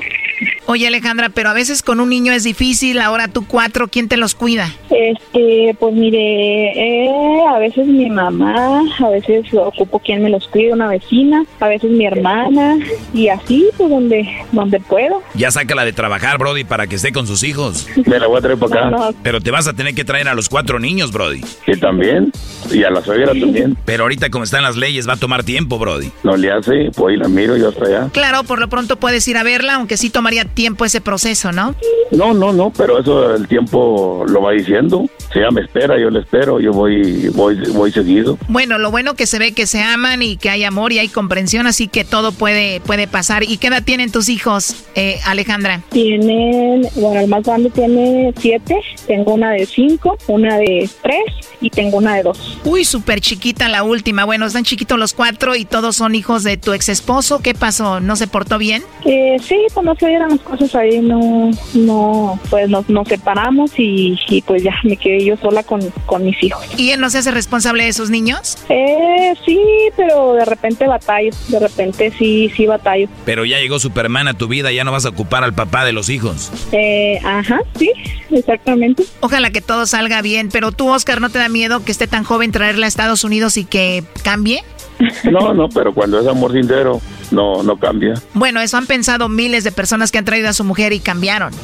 Oye, 0.66 0.86
Alejandra, 0.86 1.28
pero 1.28 1.48
a 1.48 1.54
veces 1.54 1.82
con 1.82 2.00
un 2.00 2.08
niño 2.08 2.32
es 2.32 2.42
difícil, 2.42 3.00
ahora 3.00 3.28
tú 3.28 3.46
cuatro, 3.46 3.88
¿quién 3.88 4.08
te 4.08 4.16
los 4.16 4.34
cuida? 4.34 4.70
Este, 4.90 5.76
pues 5.78 5.94
mire, 5.94 6.18
eh, 6.18 7.40
a 7.48 7.58
veces 7.58 7.86
mi 7.86 8.10
mamá, 8.10 8.82
a 8.98 9.08
veces 9.10 9.46
ocupo 9.54 10.00
quien 10.00 10.22
me 10.22 10.28
los 10.28 10.48
cuide, 10.48 10.72
una 10.72 10.88
vecina, 10.88 11.44
a 11.60 11.68
veces 11.68 11.90
mi 11.90 12.04
hermana, 12.04 12.76
y 13.14 13.28
así, 13.28 13.66
pues 13.76 13.88
donde, 13.88 14.28
donde 14.52 14.80
puedo. 14.80 15.22
Ya 15.34 15.50
sácala 15.50 15.84
de 15.84 15.92
trabajar, 15.92 16.38
Brody, 16.38 16.64
para 16.64 16.86
que 16.86 16.96
esté 16.96 17.12
con 17.12 17.26
sus 17.26 17.42
hijos. 17.42 17.86
Me 18.04 18.18
la 18.18 18.26
voy 18.26 18.38
a 18.38 18.40
traer 18.40 18.58
para 18.58 18.80
acá. 18.80 18.90
No, 18.90 19.10
no. 19.12 19.18
Pero 19.22 19.40
te 19.40 19.50
vas 19.50 19.68
a 19.68 19.72
tener 19.72 19.94
que 19.94 20.04
traer 20.04 20.28
a 20.28 20.34
los 20.34 20.48
cuatro 20.48 20.80
niños, 20.80 21.12
Brody. 21.12 21.42
Y 21.66 21.76
también, 21.78 22.32
y 22.70 22.82
a 22.82 22.90
la 22.90 23.02
suegra 23.02 23.32
también. 23.32 23.76
Pero 23.84 24.02
ahorita 24.02 24.30
como 24.30 24.44
están 24.44 24.64
las 24.64 24.76
leyes 24.76 25.08
va 25.08 25.14
a 25.14 25.16
tomar 25.16 25.44
tiempo, 25.44 25.78
Brody. 25.78 26.10
No 26.24 26.36
le 26.36 26.50
hace, 26.50 26.90
pues 26.94 27.14
y 27.14 27.18
la 27.18 27.28
miro 27.28 27.56
yo 27.56 27.68
hasta 27.68 27.84
allá. 27.86 28.08
Claro, 28.12 28.42
por 28.44 28.58
lo 28.58 28.68
pronto 28.68 28.85
puedes 28.94 29.26
ir 29.26 29.36
a 29.36 29.42
verla, 29.42 29.74
aunque 29.74 29.96
sí 29.96 30.10
tomaría 30.10 30.44
tiempo 30.44 30.84
ese 30.84 31.00
proceso, 31.00 31.50
¿no? 31.50 31.74
No, 32.12 32.32
no, 32.32 32.52
no, 32.52 32.70
pero 32.70 33.00
eso 33.00 33.34
el 33.34 33.48
tiempo 33.48 34.24
lo 34.28 34.42
va 34.42 34.52
diciendo. 34.52 35.10
Si 35.32 35.38
ella 35.40 35.50
me 35.50 35.62
espera, 35.62 35.98
yo 35.98 36.08
le 36.10 36.20
espero, 36.20 36.60
yo 36.60 36.72
voy, 36.72 37.28
voy, 37.28 37.56
voy 37.72 37.92
seguido. 37.92 38.38
Bueno, 38.48 38.78
lo 38.78 38.90
bueno 38.90 39.14
que 39.14 39.26
se 39.26 39.38
ve 39.38 39.52
que 39.52 39.66
se 39.66 39.82
aman 39.82 40.22
y 40.22 40.36
que 40.36 40.50
hay 40.50 40.64
amor 40.64 40.92
y 40.92 40.98
hay 40.98 41.08
comprensión, 41.08 41.66
así 41.66 41.88
que 41.88 42.04
todo 42.04 42.32
puede, 42.32 42.80
puede 42.80 43.06
pasar. 43.06 43.42
¿Y 43.42 43.58
qué 43.58 43.66
edad 43.66 43.82
tienen 43.82 44.12
tus 44.12 44.28
hijos, 44.28 44.86
eh, 44.94 45.18
Alejandra? 45.26 45.82
Tienen, 45.90 46.82
bueno, 46.94 47.20
el 47.20 47.28
más 47.28 47.42
grande 47.42 47.70
tiene 47.70 48.32
siete, 48.38 48.76
tengo 49.06 49.34
una 49.34 49.50
de 49.50 49.66
cinco, 49.66 50.16
una 50.28 50.58
de 50.58 50.88
tres 51.02 51.24
y 51.60 51.70
tengo 51.70 51.98
una 51.98 52.16
de 52.16 52.22
dos. 52.22 52.58
Uy, 52.64 52.84
súper 52.84 53.20
chiquita 53.20 53.68
la 53.68 53.82
última. 53.82 54.24
Bueno, 54.24 54.46
están 54.46 54.64
chiquitos 54.64 54.98
los 54.98 55.12
cuatro 55.12 55.56
y 55.56 55.64
todos 55.64 55.96
son 55.96 56.14
hijos 56.14 56.44
de 56.44 56.56
tu 56.56 56.72
ex 56.72 56.88
esposo. 56.88 57.40
¿Qué 57.42 57.54
pasó? 57.54 58.00
¿No 58.00 58.16
se 58.16 58.26
portó 58.26 58.58
bien? 58.58 58.82
Eh, 59.04 59.36
sí, 59.42 59.56
pues 59.74 59.84
no 59.84 59.94
se 59.96 60.08
dieron 60.08 60.30
las 60.30 60.40
cosas 60.40 60.74
ahí, 60.74 61.00
no, 61.00 61.50
no, 61.74 62.40
pues 62.50 62.68
nos, 62.68 62.88
nos 62.88 63.08
separamos 63.08 63.72
y, 63.76 64.18
y 64.28 64.42
pues 64.42 64.62
ya 64.62 64.74
me 64.84 64.96
quedé 64.96 65.15
yo 65.24 65.36
sola 65.36 65.62
con, 65.62 65.80
con 66.06 66.24
mis 66.24 66.42
hijos. 66.42 66.64
¿Y 66.76 66.90
él 66.90 67.00
no 67.00 67.10
se 67.10 67.18
hace 67.18 67.30
responsable 67.30 67.84
de 67.84 67.92
sus 67.92 68.10
niños? 68.10 68.58
Eh, 68.68 69.34
sí, 69.44 69.60
pero 69.96 70.34
de 70.34 70.44
repente 70.44 70.86
batallo, 70.86 71.30
de 71.48 71.58
repente 71.58 72.12
sí, 72.18 72.50
sí 72.56 72.66
batallo. 72.66 73.08
Pero 73.24 73.44
ya 73.44 73.58
llegó 73.58 73.78
Superman 73.78 74.28
a 74.28 74.34
tu 74.34 74.48
vida, 74.48 74.72
ya 74.72 74.84
no 74.84 74.92
vas 74.92 75.06
a 75.06 75.10
ocupar 75.10 75.44
al 75.44 75.54
papá 75.54 75.84
de 75.84 75.92
los 75.92 76.08
hijos. 76.08 76.50
Eh, 76.72 77.18
ajá, 77.24 77.60
sí, 77.78 77.90
exactamente. 78.30 79.04
Ojalá 79.20 79.50
que 79.50 79.60
todo 79.60 79.86
salga 79.86 80.22
bien, 80.22 80.48
pero 80.52 80.72
tú, 80.72 80.88
Oscar, 80.88 81.20
¿no 81.20 81.30
te 81.30 81.38
da 81.38 81.48
miedo 81.48 81.84
que 81.84 81.92
esté 81.92 82.06
tan 82.06 82.24
joven 82.24 82.52
traerla 82.52 82.86
a 82.86 82.88
Estados 82.88 83.24
Unidos 83.24 83.56
y 83.56 83.64
que 83.64 84.04
cambie? 84.22 84.62
No, 85.30 85.52
no, 85.52 85.68
pero 85.68 85.92
cuando 85.92 86.18
es 86.20 86.26
amor 86.26 86.52
sincero, 86.52 87.00
no, 87.30 87.62
no 87.62 87.76
cambia. 87.76 88.14
Bueno, 88.32 88.60
eso 88.60 88.76
han 88.78 88.86
pensado 88.86 89.28
miles 89.28 89.64
de 89.64 89.72
personas 89.72 90.10
que 90.10 90.18
han 90.18 90.24
traído 90.24 90.48
a 90.48 90.52
su 90.52 90.64
mujer 90.64 90.92
y 90.92 91.00
cambiaron. 91.00 91.52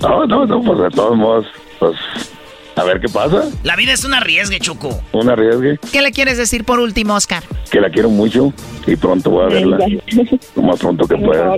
No, 0.00 0.26
no, 0.26 0.46
no, 0.46 0.60
pues 0.62 0.78
de 0.78 0.90
todos 0.90 1.16
modos, 1.16 1.46
pues 1.82 1.96
a 2.76 2.84
ver 2.84 3.00
qué 3.00 3.08
pasa. 3.08 3.44
La 3.64 3.74
vida 3.76 3.92
es 3.92 4.04
un 4.04 4.14
arriesgue, 4.14 4.58
Choco. 4.60 5.00
Un 5.12 5.28
arriesgue, 5.28 5.78
¿Qué 5.90 6.00
le 6.00 6.12
quieres 6.12 6.38
decir 6.38 6.64
por 6.64 6.78
último, 6.78 7.14
Oscar? 7.14 7.42
que 7.70 7.80
la 7.80 7.90
quiero 7.90 8.08
mucho 8.10 8.52
y 8.86 8.96
pronto 8.96 9.30
voy 9.30 9.44
a 9.44 9.48
verla. 9.48 9.78
Lo 10.56 10.62
más 10.62 10.78
pronto 10.78 11.06
que 11.06 11.16
pueda. 11.18 11.54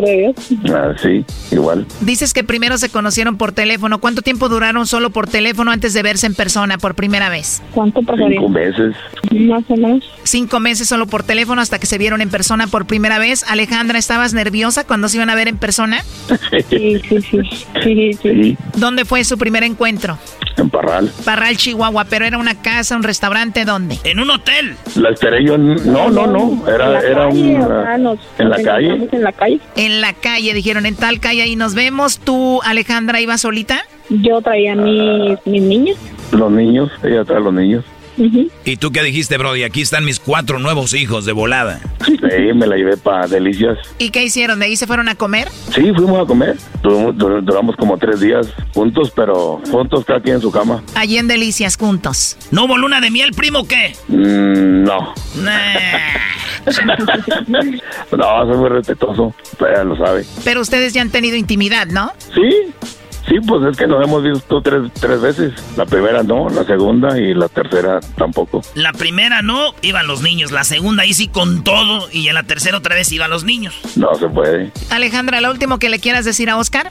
Ah, 0.73 0.95
sí, 1.01 1.25
igual. 1.51 1.87
Dices 2.01 2.33
que 2.33 2.45
primero 2.45 2.79
se 2.79 2.89
conocieron 2.91 3.37
por 3.37 3.53
teléfono. 3.53 3.99
¿Cuánto 4.01 4.23
tiempo 4.23 4.49
duraron 4.49 4.87
solo 4.87 5.11
por 5.11 5.27
teléfono 5.29 5.71
antes 5.71 5.95
de 5.95 6.03
verse 6.03 6.27
en 6.27 6.35
persona 6.35 6.79
por 6.79 6.95
primera 6.95 7.29
vez? 7.29 7.63
¿Cuánto 7.73 8.03
pasaría? 8.03 8.39
Cinco 8.39 8.49
meses. 8.49 8.95
Más 9.33 9.65
o 9.69 9.77
menos. 9.77 10.05
Cinco 10.25 10.61
meses 10.61 10.89
solo 10.89 11.07
por 11.07 11.23
teléfono 11.23 11.61
hasta 11.61 11.79
que 11.79 11.87
se 11.87 11.99
vieron 11.99 12.21
en 12.21 12.31
persona 12.31 12.67
por 12.67 12.87
primera 12.87 13.19
vez. 13.19 13.45
Alejandra, 13.49 13.99
¿estabas 13.99 14.35
nerviosa 14.35 14.85
cuando 14.85 15.09
se 15.09 15.17
iban 15.17 15.31
a 15.31 15.35
ver 15.35 15.49
en 15.49 15.57
persona? 15.59 16.03
Sí, 16.69 17.01
sí, 17.09 17.21
sí. 17.31 17.41
sí, 17.83 18.11
Sí, 18.23 18.57
¿Dónde 18.77 19.05
fue 19.05 19.25
su 19.25 19.39
primer 19.39 19.63
encuentro? 19.65 20.19
en 20.57 20.71
Parral. 20.71 21.11
Parral, 21.25 21.57
Chihuahua, 21.57 22.05
pero 22.05 22.25
era 22.27 22.39
una 22.39 22.61
casa, 22.63 22.95
un 22.97 23.03
restaurante, 23.03 23.65
¿dónde? 23.65 23.99
En 24.05 24.21
un 24.21 24.31
hotel. 24.31 24.77
La 24.95 25.11
esperé 25.11 25.45
yo, 25.45 25.55
en- 25.57 25.75
no, 25.93 26.11
no, 26.11 26.29
no, 26.29 26.63
era, 26.69 27.01
era 27.01 27.14
un, 27.23 28.03
nos- 28.03 28.19
en 28.39 28.51
la 28.51 28.63
calle. 28.63 29.09
En 29.13 29.23
la 29.23 29.33
calle. 29.33 29.61
En 29.77 30.01
la 30.01 30.13
calle, 30.13 30.55
dijeron, 30.55 30.87
en 30.87 30.97
tal 30.97 31.21
calle 31.21 31.43
ahí 31.43 31.57
nos 31.57 31.75
vemos. 31.75 32.19
¿Tú, 32.19 32.61
Alejandra, 32.65 33.21
ibas 33.21 33.41
solita? 33.43 33.83
Yo 34.11 34.41
traía 34.43 34.75
mis, 34.75 35.39
mis 35.47 35.63
niños. 35.63 35.97
Los 36.33 36.51
niños, 36.51 36.91
ella 37.03 37.25
trae 37.25 37.39
a 37.39 37.41
los 37.41 37.55
niños. 37.55 37.85
¿Y 38.65 38.77
tú 38.77 38.93
qué 38.93 39.03
dijiste, 39.03 39.37
Brody? 39.39 39.63
Aquí 39.65 39.83
están 39.83 40.05
mis 40.05 40.21
cuatro 40.21 40.59
nuevos 40.59 40.95
hijos 40.95 41.25
de 41.25 41.33
volada. 41.33 41.81
Sí, 42.07 42.53
me 42.55 42.67
la 42.67 42.77
llevé 42.77 42.97
para 42.97 43.27
Delicias. 43.27 43.77
¿Y 43.99 44.11
qué 44.11 44.23
hicieron? 44.25 44.59
¿De 44.61 44.67
ahí 44.67 44.77
se 44.77 44.87
fueron 44.87 45.09
a 45.09 45.15
comer? 45.17 45.49
Sí, 45.75 45.93
fuimos 45.95 46.23
a 46.23 46.27
comer. 46.27 46.57
Duramos, 46.83 47.15
dur- 47.17 47.43
duramos 47.43 47.77
como 47.77 47.99
tres 47.99 48.21
días 48.21 48.47
juntos, 48.73 49.13
pero 49.15 49.61
juntos 49.71 50.05
cada 50.05 50.21
quien 50.21 50.37
en 50.37 50.41
su 50.43 50.51
cama. 50.53 50.83
Allí 50.95 51.19
en 51.19 51.27
Delicias, 51.29 51.77
juntos. 51.77 52.37
¿No 52.51 52.65
hubo 52.65 52.79
luna 52.79 53.01
de 53.01 53.11
miel, 53.11 53.33
primo, 53.33 53.61
o 53.61 53.67
qué? 53.69 53.95
Mm, 54.09 54.85
no. 54.85 55.13
Nah. 55.43 56.65
no, 58.17 58.47
soy 58.47 58.57
muy 58.57 58.69
respetuoso. 58.71 59.35
Ella 59.61 59.85
lo 59.85 59.97
sabe. 59.97 60.25
Pero 60.45 60.61
ustedes 60.61 60.93
ya 60.93 61.03
han 61.03 61.11
tenido 61.11 61.37
intimidad, 61.37 61.87
¿no? 61.89 62.13
Sí, 62.35 62.73
sí, 63.29 63.37
pues 63.47 63.63
es 63.71 63.77
que 63.77 63.87
nos 63.87 64.05
hemos 64.05 64.23
visto 64.23 64.61
tres, 64.61 64.91
tres 65.01 65.21
veces. 65.21 65.53
La 65.77 65.87
primera 65.87 66.23
no, 66.23 66.49
la 66.49 66.65
segunda 66.65 67.19
y 67.19 67.35
la 67.35 67.49
tercera 67.49 68.01
tampoco. 68.17 68.63
La 68.75 68.93
primera 68.93 69.43
no, 69.43 69.75
iban 69.83 70.07
los 70.07 70.23
niños. 70.23 70.53
La 70.53 70.65
segunda 70.65 71.03
ahí 71.03 71.15
sí 71.15 71.29
con 71.29 71.65
todo. 71.65 72.09
Y 72.13 72.29
en 72.29 72.35
la 72.35 72.43
tercera 72.43 72.79
otra 72.79 72.95
vez 72.95 73.11
iban 73.13 73.31
los 73.31 73.45
niños. 73.45 73.75
No 73.97 74.15
se 74.15 74.29
puede. 74.29 74.71
Alejandra, 74.91 75.41
lo 75.41 75.51
último 75.51 75.79
que 75.79 75.89
le 75.89 75.99
quieras 75.99 76.25
decir 76.25 76.51
a 76.51 76.57
Oscar. 76.57 76.91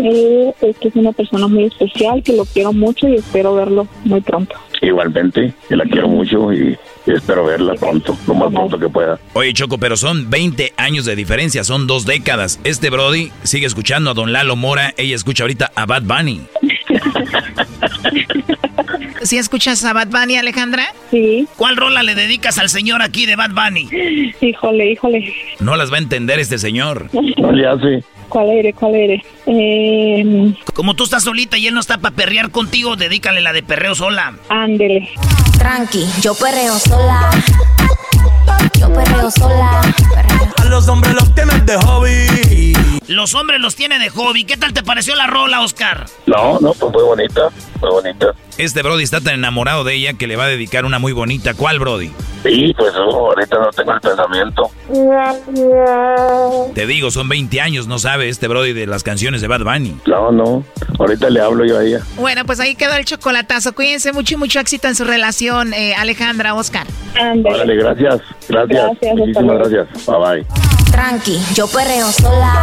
Eh, 0.00 0.54
es 0.60 0.76
que 0.78 0.88
es 0.88 0.96
una 0.96 1.12
persona 1.12 1.46
muy 1.46 1.64
especial, 1.64 2.22
que 2.22 2.34
lo 2.34 2.44
quiero 2.44 2.72
mucho 2.72 3.08
y 3.08 3.16
espero 3.16 3.54
verlo 3.54 3.86
muy 4.04 4.20
pronto. 4.20 4.56
Igualmente, 4.82 5.54
que 5.68 5.76
la 5.76 5.84
quiero 5.84 6.08
mucho 6.08 6.52
y, 6.52 6.76
y 7.06 7.12
espero 7.12 7.44
verla 7.44 7.74
pronto, 7.74 8.16
lo 8.26 8.34
más 8.34 8.52
pronto 8.52 8.78
que 8.78 8.88
pueda. 8.88 9.18
Oye, 9.34 9.52
Choco, 9.52 9.78
pero 9.78 9.96
son 9.96 10.30
20 10.30 10.72
años 10.76 11.04
de 11.04 11.14
diferencia, 11.16 11.64
son 11.64 11.86
dos 11.86 12.06
décadas. 12.06 12.58
Este 12.64 12.90
Brody 12.90 13.30
sigue 13.42 13.66
escuchando 13.66 14.10
a 14.10 14.14
Don 14.14 14.32
Lalo 14.32 14.56
Mora, 14.56 14.94
ella 14.96 15.14
escucha 15.16 15.44
ahorita 15.44 15.70
a 15.74 15.86
Bad 15.86 16.02
Bunny. 16.04 16.42
¿Sí 19.22 19.38
escuchas 19.38 19.82
a 19.84 19.92
Bad 19.94 20.08
Bunny, 20.08 20.36
Alejandra? 20.36 20.86
Sí. 21.10 21.48
¿Cuál 21.56 21.76
rola 21.76 22.02
le 22.02 22.14
dedicas 22.14 22.58
al 22.58 22.68
señor 22.68 23.00
aquí 23.00 23.24
de 23.24 23.36
Bad 23.36 23.50
Bunny? 23.52 23.88
Híjole, 24.40 24.92
híjole. 24.92 25.34
No 25.60 25.76
las 25.76 25.90
va 25.90 25.96
a 25.96 26.00
entender 26.00 26.38
este 26.40 26.58
señor. 26.58 27.08
No 27.38 27.52
le 27.52 27.66
hace. 27.66 28.04
¿Cuál 28.28 28.50
eres? 28.50 28.74
¿Cuál 28.74 28.94
eres? 28.96 29.22
Eh, 29.46 30.52
Como 30.74 30.94
tú 30.94 31.04
estás 31.04 31.24
solita 31.24 31.56
y 31.56 31.66
él 31.68 31.74
no 31.74 31.80
está 31.80 31.98
para 31.98 32.14
perrear 32.14 32.50
contigo, 32.50 32.96
dedícale 32.96 33.40
la 33.40 33.52
de 33.54 33.62
perreo 33.62 33.94
sola. 33.94 34.34
ándele. 34.50 35.08
Tranqui, 35.64 36.06
yo 36.20 36.34
perreo 36.34 36.78
sola. 36.78 37.30
Yo 38.78 38.92
perreo 38.92 39.30
sola. 39.30 39.80
A 40.58 40.64
los 40.66 40.86
hombres 40.88 41.14
los 41.14 41.34
tienes 41.34 41.64
de 41.64 41.78
hobby. 41.78 42.76
Los 43.06 43.34
hombres 43.34 43.62
los 43.62 43.74
tiene 43.74 43.98
de 43.98 44.10
hobby. 44.10 44.44
¿Qué 44.44 44.58
tal 44.58 44.74
te 44.74 44.82
pareció 44.82 45.14
la 45.14 45.26
rola, 45.26 45.62
Oscar? 45.62 46.04
No, 46.26 46.60
no, 46.60 46.74
pues 46.74 46.92
muy 46.92 47.02
bonita, 47.02 47.48
muy 47.80 47.90
bonita. 47.92 48.34
Este 48.56 48.82
Brody 48.82 49.02
está 49.02 49.20
tan 49.20 49.34
enamorado 49.34 49.82
de 49.82 49.94
ella 49.94 50.12
que 50.12 50.26
le 50.26 50.36
va 50.36 50.44
a 50.44 50.48
dedicar 50.48 50.84
una 50.84 51.00
muy 51.00 51.12
bonita. 51.12 51.54
¿Cuál, 51.54 51.80
Brody? 51.80 52.10
Sí, 52.44 52.72
pues 52.76 52.92
oh, 52.96 53.30
ahorita 53.30 53.58
no 53.58 53.70
tengo 53.70 53.92
el 53.92 54.00
pensamiento. 54.00 54.70
Te 56.74 56.86
digo, 56.86 57.10
son 57.10 57.28
20 57.28 57.60
años, 57.60 57.88
no 57.88 57.98
sabe 57.98 58.28
este 58.28 58.46
Brody 58.46 58.72
de 58.72 58.86
las 58.86 59.02
canciones 59.02 59.40
de 59.40 59.48
Bad 59.48 59.62
Bunny. 59.62 59.96
No, 60.06 60.30
no, 60.30 60.62
ahorita 60.98 61.30
le 61.30 61.40
hablo 61.40 61.64
yo 61.64 61.78
a 61.78 61.84
ella. 61.84 62.00
Bueno, 62.16 62.44
pues 62.44 62.60
ahí 62.60 62.74
quedó 62.74 62.94
el 62.94 63.04
chocolatazo. 63.04 63.74
Cuídense 63.74 64.12
mucho 64.12 64.34
y 64.34 64.36
mucho 64.36 64.60
éxito 64.60 64.88
en 64.88 64.94
su 64.94 65.04
relación, 65.04 65.74
eh, 65.74 65.94
Alejandra, 65.96 66.54
Oscar. 66.54 66.86
Órale, 67.16 67.76
gracias, 67.76 68.20
gracias, 68.48 68.84
Gracias, 68.84 69.16
muchísimas 69.16 69.58
gracias. 69.58 70.06
Bye 70.06 70.18
bye. 70.18 70.46
Tranqui, 70.92 71.38
yo 71.54 71.66
perreo 71.66 72.12
sola. 72.12 72.62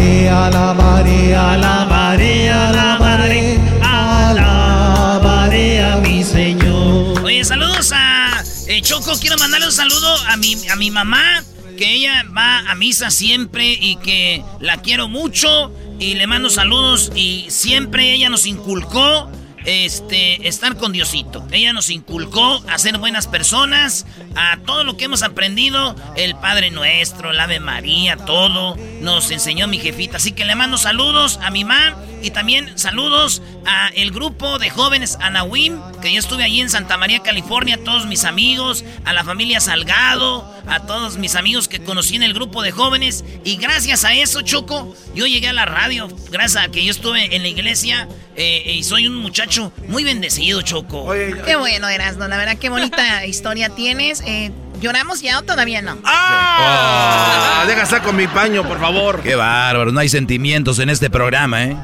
alabaré, 0.00 0.28
alabaré, 0.28 1.34
alabaré, 1.34 2.50
alabaré, 2.50 3.60
alabaré 3.82 5.82
a 5.82 5.96
mi 5.98 6.22
Señor. 6.22 7.24
Oye, 7.24 7.44
saludos 7.44 7.92
a 7.92 8.42
eh, 8.66 8.80
Choco. 8.82 9.12
Quiero 9.20 9.36
mandarle 9.38 9.66
un 9.66 9.72
saludo 9.72 10.14
a 10.28 10.36
mi, 10.36 10.56
a 10.68 10.76
mi 10.76 10.90
mamá, 10.90 11.42
que 11.76 11.94
ella 11.94 12.24
va 12.36 12.70
a 12.70 12.74
misa 12.74 13.10
siempre 13.10 13.76
y 13.80 13.96
que 13.96 14.44
la 14.60 14.78
quiero 14.78 15.08
mucho. 15.08 15.72
Y 15.98 16.14
le 16.14 16.26
mando 16.26 16.50
saludos 16.50 17.12
y 17.14 17.46
siempre 17.50 18.12
ella 18.12 18.28
nos 18.28 18.46
inculcó 18.46 19.30
este, 19.64 20.46
estar 20.48 20.76
con 20.76 20.92
Diosito. 20.92 21.46
Ella 21.50 21.72
nos 21.72 21.90
inculcó 21.90 22.62
a 22.68 22.78
ser 22.78 22.98
buenas 22.98 23.26
personas, 23.26 24.06
a 24.36 24.58
todo 24.58 24.84
lo 24.84 24.96
que 24.96 25.04
hemos 25.04 25.22
aprendido, 25.22 25.96
el 26.16 26.34
Padre 26.36 26.70
Nuestro, 26.70 27.30
el 27.30 27.40
Ave 27.40 27.60
María, 27.60 28.16
todo, 28.16 28.76
nos 29.00 29.30
enseñó 29.30 29.66
mi 29.66 29.78
jefita. 29.78 30.16
Así 30.16 30.32
que 30.32 30.44
le 30.44 30.54
mando 30.54 30.78
saludos 30.78 31.38
a 31.42 31.50
mi 31.50 31.64
mamá 31.64 31.96
y 32.22 32.30
también 32.30 32.78
saludos 32.78 33.42
a 33.66 33.88
el 33.88 34.10
grupo 34.10 34.58
de 34.58 34.70
jóvenes 34.70 35.18
Anawim, 35.20 35.78
que 36.00 36.12
yo 36.12 36.18
estuve 36.18 36.42
allí 36.44 36.60
en 36.60 36.70
Santa 36.70 36.96
María, 36.96 37.20
California, 37.20 37.76
a 37.76 37.84
todos 37.84 38.06
mis 38.06 38.24
amigos, 38.24 38.84
a 39.04 39.12
la 39.12 39.24
familia 39.24 39.60
Salgado, 39.60 40.50
a 40.66 40.86
todos 40.86 41.18
mis 41.18 41.34
amigos 41.34 41.68
que 41.68 41.82
conocí 41.82 42.16
en 42.16 42.22
el 42.22 42.32
grupo 42.34 42.62
de 42.62 42.72
jóvenes. 42.72 43.24
Y 43.44 43.56
gracias 43.56 44.04
a 44.04 44.14
eso, 44.14 44.40
Choco, 44.42 44.94
yo 45.14 45.26
llegué 45.26 45.48
a 45.48 45.52
la 45.52 45.66
radio, 45.66 46.08
gracias 46.30 46.64
a 46.64 46.70
que 46.70 46.84
yo 46.84 46.90
estuve 46.90 47.36
en 47.36 47.42
la 47.42 47.48
iglesia 47.48 48.08
eh, 48.36 48.74
y 48.78 48.82
soy 48.82 49.06
un 49.06 49.16
muchacho 49.16 49.53
muy 49.88 50.04
bendecido, 50.04 50.62
Choco. 50.62 51.12
Qué 51.44 51.56
bueno, 51.56 51.88
Erasno. 51.88 52.28
La 52.28 52.36
verdad, 52.36 52.56
qué 52.58 52.68
bonita 52.68 53.24
historia 53.26 53.68
tienes. 53.70 54.22
Eh, 54.26 54.50
¿Lloramos 54.80 55.22
ya 55.22 55.38
o 55.38 55.42
todavía 55.42 55.80
no? 55.80 55.96
Ah, 56.04 57.64
deja 57.66 57.86
saco 57.86 58.12
mi 58.12 58.26
paño, 58.26 58.66
por 58.66 58.78
favor. 58.80 59.22
Qué 59.22 59.34
bárbaro, 59.34 59.92
no 59.92 60.00
hay 60.00 60.08
sentimientos 60.08 60.78
en 60.78 60.90
este 60.90 61.08
programa, 61.10 61.64
¿eh? 61.64 61.76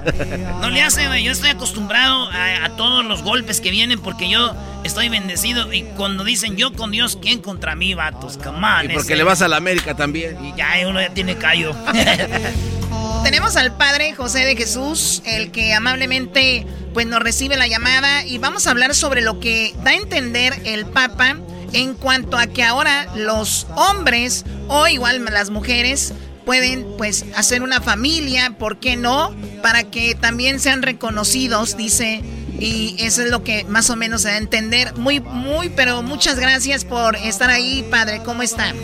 No 0.61 0.69
le 0.71 0.83
hace, 0.83 1.07
güey. 1.07 1.25
Yo 1.25 1.33
estoy 1.33 1.51
acostumbrado 1.51 2.29
a, 2.31 2.65
a 2.67 2.77
todos 2.77 3.05
los 3.05 3.23
golpes 3.23 3.61
que 3.61 3.71
vienen 3.71 4.01
porque 4.01 4.29
yo 4.29 4.55
estoy 4.85 5.09
bendecido. 5.09 5.73
Y 5.73 5.83
cuando 5.97 6.25
dicen 6.25 6.57
yo 6.57 6.73
con 6.75 6.91
Dios, 6.91 7.19
¿quién 7.21 7.41
contra 7.41 7.75
mí, 7.75 7.95
vatos? 7.95 8.39
Come 8.43 8.67
on, 8.67 8.85
Y 8.85 8.89
porque 8.95 9.13
ese- 9.15 9.17
le 9.17 9.25
vas 9.25 9.41
a 9.43 9.49
la 9.49 9.57
América 9.57 9.95
también. 9.97 10.37
Y 10.45 10.55
ya 10.57 10.69
uno 10.87 11.01
ya 11.01 11.11
tiene 11.15 11.37
callo. 11.37 11.75
Tenemos 13.25 13.57
al 13.57 13.77
Padre 13.77 14.15
José 14.15 14.41
de 14.41 14.57
Jesús, 14.57 15.23
el 15.27 15.51
que 15.53 15.75
amablemente 15.75 16.67
pues 16.95 17.07
nos 17.07 17.21
recibe 17.21 17.57
la 17.57 17.67
llamada 17.67 18.25
y 18.25 18.39
vamos 18.39 18.67
a 18.67 18.71
hablar 18.71 18.95
sobre 18.95 19.21
lo 19.21 19.39
que 19.41 19.75
da 19.85 19.91
a 19.93 19.95
entender 19.95 20.55
el 20.65 20.87
Papa 20.87 21.37
en 21.73 21.95
cuanto 21.95 22.37
a 22.37 22.47
que 22.47 22.63
ahora 22.63 23.07
los 23.17 23.67
hombres 23.77 24.45
o 24.69 24.89
igual 24.89 25.25
las 25.25 25.51
mujeres 25.51 26.15
pueden 26.45 26.87
pues 26.99 27.25
hacer 27.37 27.63
una 27.63 27.81
familia, 27.81 28.57
¿por 28.59 28.79
qué 28.79 28.97
no? 28.97 29.31
Para 29.63 29.85
que 29.85 30.15
también 30.15 30.59
sean 30.59 30.83
reconocidos, 30.83 31.77
dice, 31.77 32.23
y 32.59 32.97
eso 32.99 33.23
es 33.23 33.31
lo 33.31 33.45
que 33.45 33.65
más 33.65 33.91
o 33.91 33.97
menos 33.97 34.23
se 34.23 34.29
da 34.29 34.35
a 34.35 34.39
entender. 34.39 34.95
Muy, 34.97 35.21
muy, 35.21 35.71
pero 35.71 36.03
muchas 36.03 36.39
gracias 36.39 36.85
por 36.85 37.17
estar 37.17 37.51
ahí, 37.51 37.85
Padre, 37.91 38.21
¿cómo 38.25 38.43
están? 38.43 38.75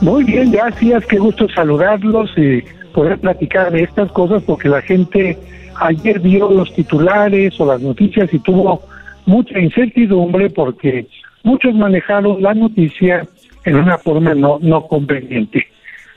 Muy 0.00 0.24
bien, 0.24 0.50
gracias, 0.50 1.04
qué 1.06 1.18
gusto 1.18 1.48
saludarlos 1.48 2.30
y 2.36 2.62
poder 2.92 3.18
platicar 3.18 3.72
de 3.72 3.82
estas 3.82 4.10
cosas 4.12 4.42
porque 4.42 4.68
la 4.68 4.80
gente 4.82 5.38
ayer 5.80 6.18
vio 6.20 6.50
los 6.50 6.72
titulares 6.72 7.58
o 7.60 7.66
las 7.66 7.80
noticias 7.80 8.32
y 8.32 8.38
tuvo 8.38 8.82
mucha 9.26 9.58
incertidumbre 9.58 10.48
porque 10.50 11.06
muchos 11.46 11.74
manejaron 11.74 12.42
la 12.42 12.54
noticia 12.54 13.24
en 13.64 13.76
una 13.76 13.96
forma 13.98 14.34
no, 14.34 14.58
no 14.60 14.86
conveniente. 14.88 15.64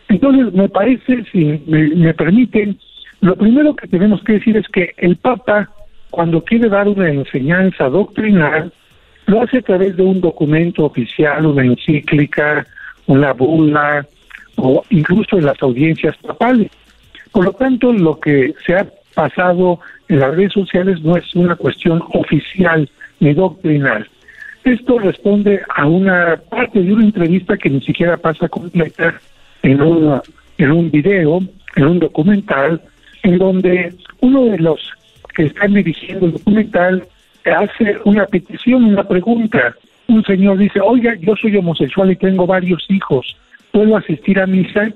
Entonces, 0.08 0.52
me 0.54 0.68
parece, 0.68 1.24
si 1.32 1.62
me, 1.68 1.88
me 1.90 2.14
permiten, 2.16 2.80
lo 3.22 3.36
primero 3.36 3.76
que 3.76 3.88
tenemos 3.88 4.24
que 4.24 4.34
decir 4.34 4.58
es 4.58 4.68
que 4.70 4.96
el 4.98 5.18
Papa, 5.18 5.70
cuando 6.10 6.44
quiere 6.44 6.68
dar 6.68 6.88
una 6.88 7.10
enseñanza 7.10 7.90
doctrinal, 7.90 8.74
lo 9.28 9.44
hace 9.44 9.60
a 9.60 9.62
través 9.62 9.96
de 9.96 10.02
un 10.02 10.20
documento 10.20 10.86
oficial, 10.86 11.46
una 11.46 11.64
encíclica, 11.64 12.66
una 13.06 13.34
bula 13.34 14.08
o 14.56 14.84
incluso 14.90 15.38
en 15.38 15.46
las 15.46 15.62
audiencias 15.62 16.18
papales. 16.18 16.72
Por 17.32 17.46
lo 17.46 17.54
tanto, 17.54 17.94
lo 17.94 18.20
que 18.20 18.56
se 18.66 18.74
ha 18.74 18.88
pasado 19.14 19.80
en 20.08 20.20
las 20.22 20.36
redes 20.36 20.54
sociales 20.54 21.04
no 21.04 21.16
es 21.18 21.36
una 21.36 21.56
cuestión 21.56 22.02
oficial 22.14 22.90
ni 23.20 23.34
doctrinal. 23.36 24.10
Esto 24.64 25.00
responde 25.00 25.62
a 25.76 25.88
una 25.88 26.40
parte 26.50 26.82
de 26.82 26.94
una 26.94 27.06
entrevista 27.06 27.58
que 27.58 27.70
ni 27.70 27.82
siquiera 27.82 28.18
pasa 28.18 28.48
completa 28.50 29.20
en, 29.64 29.82
una, 29.82 30.22
en 30.58 30.72
un 30.72 30.92
video, 30.92 31.40
en 31.76 31.86
un 31.86 32.00
documental, 32.00 32.82
en 33.24 33.38
donde 33.38 33.94
uno 34.22 34.46
de 34.46 34.58
los 34.60 34.80
que 35.34 35.46
están 35.46 35.74
dirigiendo 35.74 36.28
el 36.28 36.34
documental 36.34 37.04
hace 37.46 37.98
una 38.06 38.26
petición, 38.26 38.84
una 38.84 39.04
pregunta. 39.04 39.76
Un 40.08 40.24
señor 40.24 40.58
dice, 40.58 40.80
oiga, 40.82 41.16
yo 41.20 41.36
soy 41.36 41.56
homosexual 41.56 42.12
y 42.12 42.16
tengo 42.16 42.46
varios 42.46 42.84
hijos, 42.90 43.38
¿puedo 43.72 43.96
asistir 43.96 44.40
a 44.40 44.48
misa? 44.48 44.90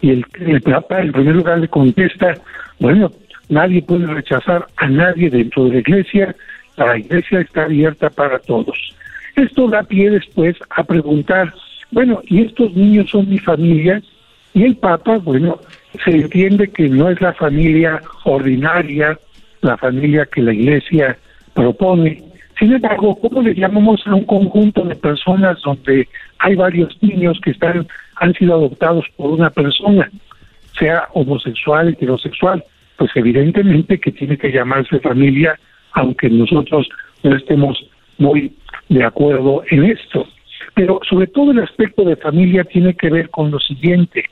Y 0.00 0.10
el, 0.10 0.24
el 0.40 0.60
Papa 0.62 1.00
en 1.00 1.12
primer 1.12 1.36
lugar 1.36 1.58
le 1.58 1.68
contesta, 1.68 2.34
bueno, 2.78 3.10
nadie 3.48 3.82
puede 3.82 4.06
rechazar 4.06 4.66
a 4.76 4.88
nadie 4.88 5.30
dentro 5.30 5.64
de 5.64 5.72
la 5.74 5.78
iglesia, 5.80 6.34
la 6.76 6.98
iglesia 6.98 7.40
está 7.40 7.64
abierta 7.64 8.08
para 8.10 8.38
todos. 8.38 8.76
Esto 9.36 9.68
da 9.68 9.82
pie 9.82 10.10
después 10.10 10.56
a 10.70 10.84
preguntar, 10.84 11.54
bueno, 11.90 12.20
¿y 12.26 12.42
estos 12.42 12.74
niños 12.74 13.10
son 13.10 13.28
mi 13.28 13.38
familia? 13.38 14.02
Y 14.54 14.64
el 14.64 14.76
Papa, 14.76 15.18
bueno, 15.18 15.58
se 16.04 16.10
entiende 16.10 16.68
que 16.68 16.88
no 16.88 17.08
es 17.08 17.20
la 17.20 17.32
familia 17.32 18.00
ordinaria, 18.24 19.18
la 19.62 19.76
familia 19.76 20.26
que 20.26 20.42
la 20.42 20.52
iglesia 20.52 21.18
propone. 21.54 22.22
Sin 22.58 22.72
embargo, 22.72 23.18
¿cómo 23.20 23.42
le 23.42 23.54
llamamos 23.54 24.06
a 24.06 24.14
un 24.14 24.24
conjunto 24.24 24.82
de 24.84 24.94
personas 24.94 25.60
donde 25.62 26.08
hay 26.38 26.54
varios 26.54 26.96
niños 27.02 27.40
que 27.42 27.50
están 27.50 27.86
han 28.16 28.34
sido 28.34 28.54
adoptados 28.54 29.06
por 29.16 29.30
una 29.30 29.50
persona, 29.50 30.10
sea 30.78 31.08
homosexual, 31.14 31.88
heterosexual? 31.88 32.62
Pues 32.96 33.10
evidentemente 33.14 33.98
que 33.98 34.12
tiene 34.12 34.36
que 34.36 34.52
llamarse 34.52 35.00
familia, 35.00 35.58
aunque 35.92 36.28
nosotros 36.28 36.88
no 37.22 37.34
estemos 37.34 37.84
muy 38.22 38.52
de 38.88 39.04
acuerdo 39.04 39.62
en 39.70 39.84
esto. 39.84 40.26
Pero 40.74 41.00
sobre 41.08 41.26
todo 41.26 41.50
el 41.50 41.58
aspecto 41.60 42.04
de 42.04 42.16
familia 42.16 42.64
tiene 42.64 42.94
que 42.94 43.10
ver 43.10 43.28
con 43.30 43.50
lo 43.50 43.58
siguiente, 43.58 44.24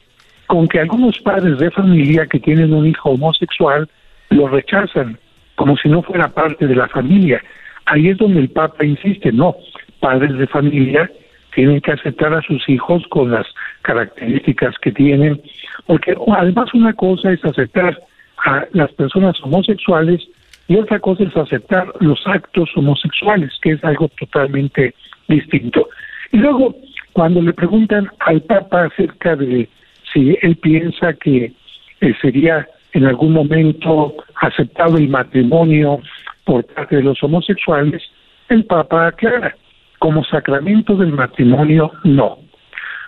con 0.47 0.69
que 0.69 0.81
algunos 0.81 1.19
padres 1.19 1.59
de 1.59 1.71
familia 1.71 2.27
que 2.27 2.41
tienen 2.41 2.73
un 2.73 2.87
hijo 2.87 3.11
homosexual 3.11 3.89
lo 4.31 4.49
rechazan 4.49 5.19
como 5.57 5.77
si 5.77 5.89
no 5.89 6.03
fuera 6.03 6.29
parte 6.29 6.67
de 6.67 6.75
la 6.75 6.89
familia. 6.89 7.43
Ahí 7.85 8.09
es 8.09 8.17
donde 8.17 8.41
el 8.41 8.49
Papa 8.49 8.85
insiste, 8.85 9.31
no, 9.33 9.57
padres 10.01 10.39
de 10.39 10.47
familia 10.47 11.11
tienen 11.55 11.81
que 11.81 11.93
aceptar 11.93 12.33
a 12.33 12.41
sus 12.43 12.67
hijos 12.69 13.03
con 13.11 13.31
las 13.31 13.47
características 13.83 14.79
que 14.79 14.93
tienen, 14.93 15.43
porque 15.87 16.15
además 16.35 16.73
una 16.73 16.95
cosa 16.95 17.33
es 17.33 17.45
aceptar 17.45 18.01
a 18.47 18.65
las 18.73 18.91
personas 18.93 19.37
homosexuales 19.43 20.27
y 20.71 20.77
otra 20.77 21.01
cosa 21.01 21.25
es 21.25 21.37
aceptar 21.37 21.93
los 21.99 22.25
actos 22.29 22.71
homosexuales, 22.77 23.51
que 23.61 23.73
es 23.73 23.83
algo 23.83 24.09
totalmente 24.11 24.95
distinto. 25.27 25.89
Y 26.31 26.37
luego, 26.37 26.77
cuando 27.13 27.43
le 27.43 27.53
preguntan 27.53 28.09
al 28.21 28.41
Papa 28.43 28.85
acerca 28.85 29.35
de 29.35 29.69
si 30.13 30.39
él 30.41 30.55
piensa 30.55 31.15
que 31.15 31.53
eh, 32.01 32.15
sería 32.23 32.69
en 32.93 33.05
algún 33.05 33.33
momento 33.33 34.15
aceptado 34.41 34.97
el 34.97 35.09
matrimonio 35.09 35.99
por 36.45 36.65
parte 36.67 36.95
de 36.95 37.03
los 37.03 37.21
homosexuales, 37.21 38.01
el 38.49 38.65
Papa 38.65 39.09
aclara, 39.09 39.57
como 39.99 40.23
sacramento 40.23 40.95
del 40.95 41.11
matrimonio, 41.11 41.91
no. 42.05 42.39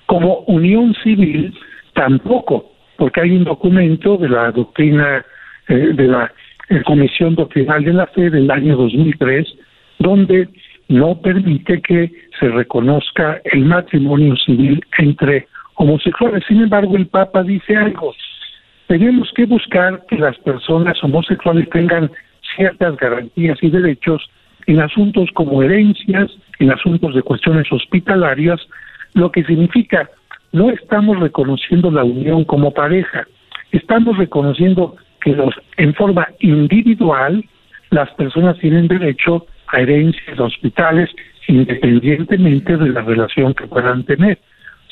Como 0.06 0.38
unión 0.48 0.96
civil, 1.04 1.56
tampoco, 1.92 2.72
porque 2.96 3.20
hay 3.20 3.30
un 3.30 3.44
documento 3.44 4.16
de 4.16 4.30
la 4.30 4.50
doctrina 4.50 5.24
eh, 5.68 5.92
de 5.94 6.08
la 6.08 6.32
Comisión 6.80 7.34
Doctrinal 7.34 7.84
de 7.84 7.92
la 7.92 8.06
Fe 8.06 8.30
del 8.30 8.50
año 8.50 8.76
2003, 8.76 9.46
donde 9.98 10.48
no 10.88 11.20
permite 11.20 11.80
que 11.82 12.10
se 12.38 12.48
reconozca 12.48 13.40
el 13.44 13.64
matrimonio 13.64 14.36
civil 14.36 14.82
entre 14.98 15.46
homosexuales. 15.74 16.44
Sin 16.48 16.62
embargo, 16.62 16.96
el 16.96 17.06
Papa 17.06 17.42
dice 17.42 17.76
algo. 17.76 18.14
Tenemos 18.86 19.30
que 19.34 19.46
buscar 19.46 20.04
que 20.08 20.16
las 20.16 20.36
personas 20.38 21.02
homosexuales 21.02 21.68
tengan 21.70 22.10
ciertas 22.56 22.96
garantías 22.96 23.58
y 23.62 23.70
derechos 23.70 24.28
en 24.66 24.80
asuntos 24.80 25.28
como 25.34 25.62
herencias, 25.62 26.30
en 26.58 26.70
asuntos 26.70 27.14
de 27.14 27.22
cuestiones 27.22 27.70
hospitalarias, 27.72 28.60
lo 29.14 29.30
que 29.30 29.44
significa 29.44 30.08
no 30.52 30.70
estamos 30.70 31.18
reconociendo 31.18 31.90
la 31.90 32.04
unión 32.04 32.44
como 32.44 32.72
pareja, 32.72 33.26
estamos 33.72 34.18
reconociendo 34.18 34.96
que 35.22 35.30
los, 35.30 35.54
en 35.76 35.94
forma 35.94 36.28
individual 36.40 37.44
las 37.90 38.10
personas 38.14 38.58
tienen 38.58 38.88
derecho 38.88 39.46
a 39.68 39.80
herencias 39.80 40.36
de 40.36 40.42
hospitales 40.42 41.10
independientemente 41.48 42.76
de 42.76 42.88
la 42.90 43.02
relación 43.02 43.54
que 43.54 43.66
puedan 43.66 44.04
tener 44.04 44.38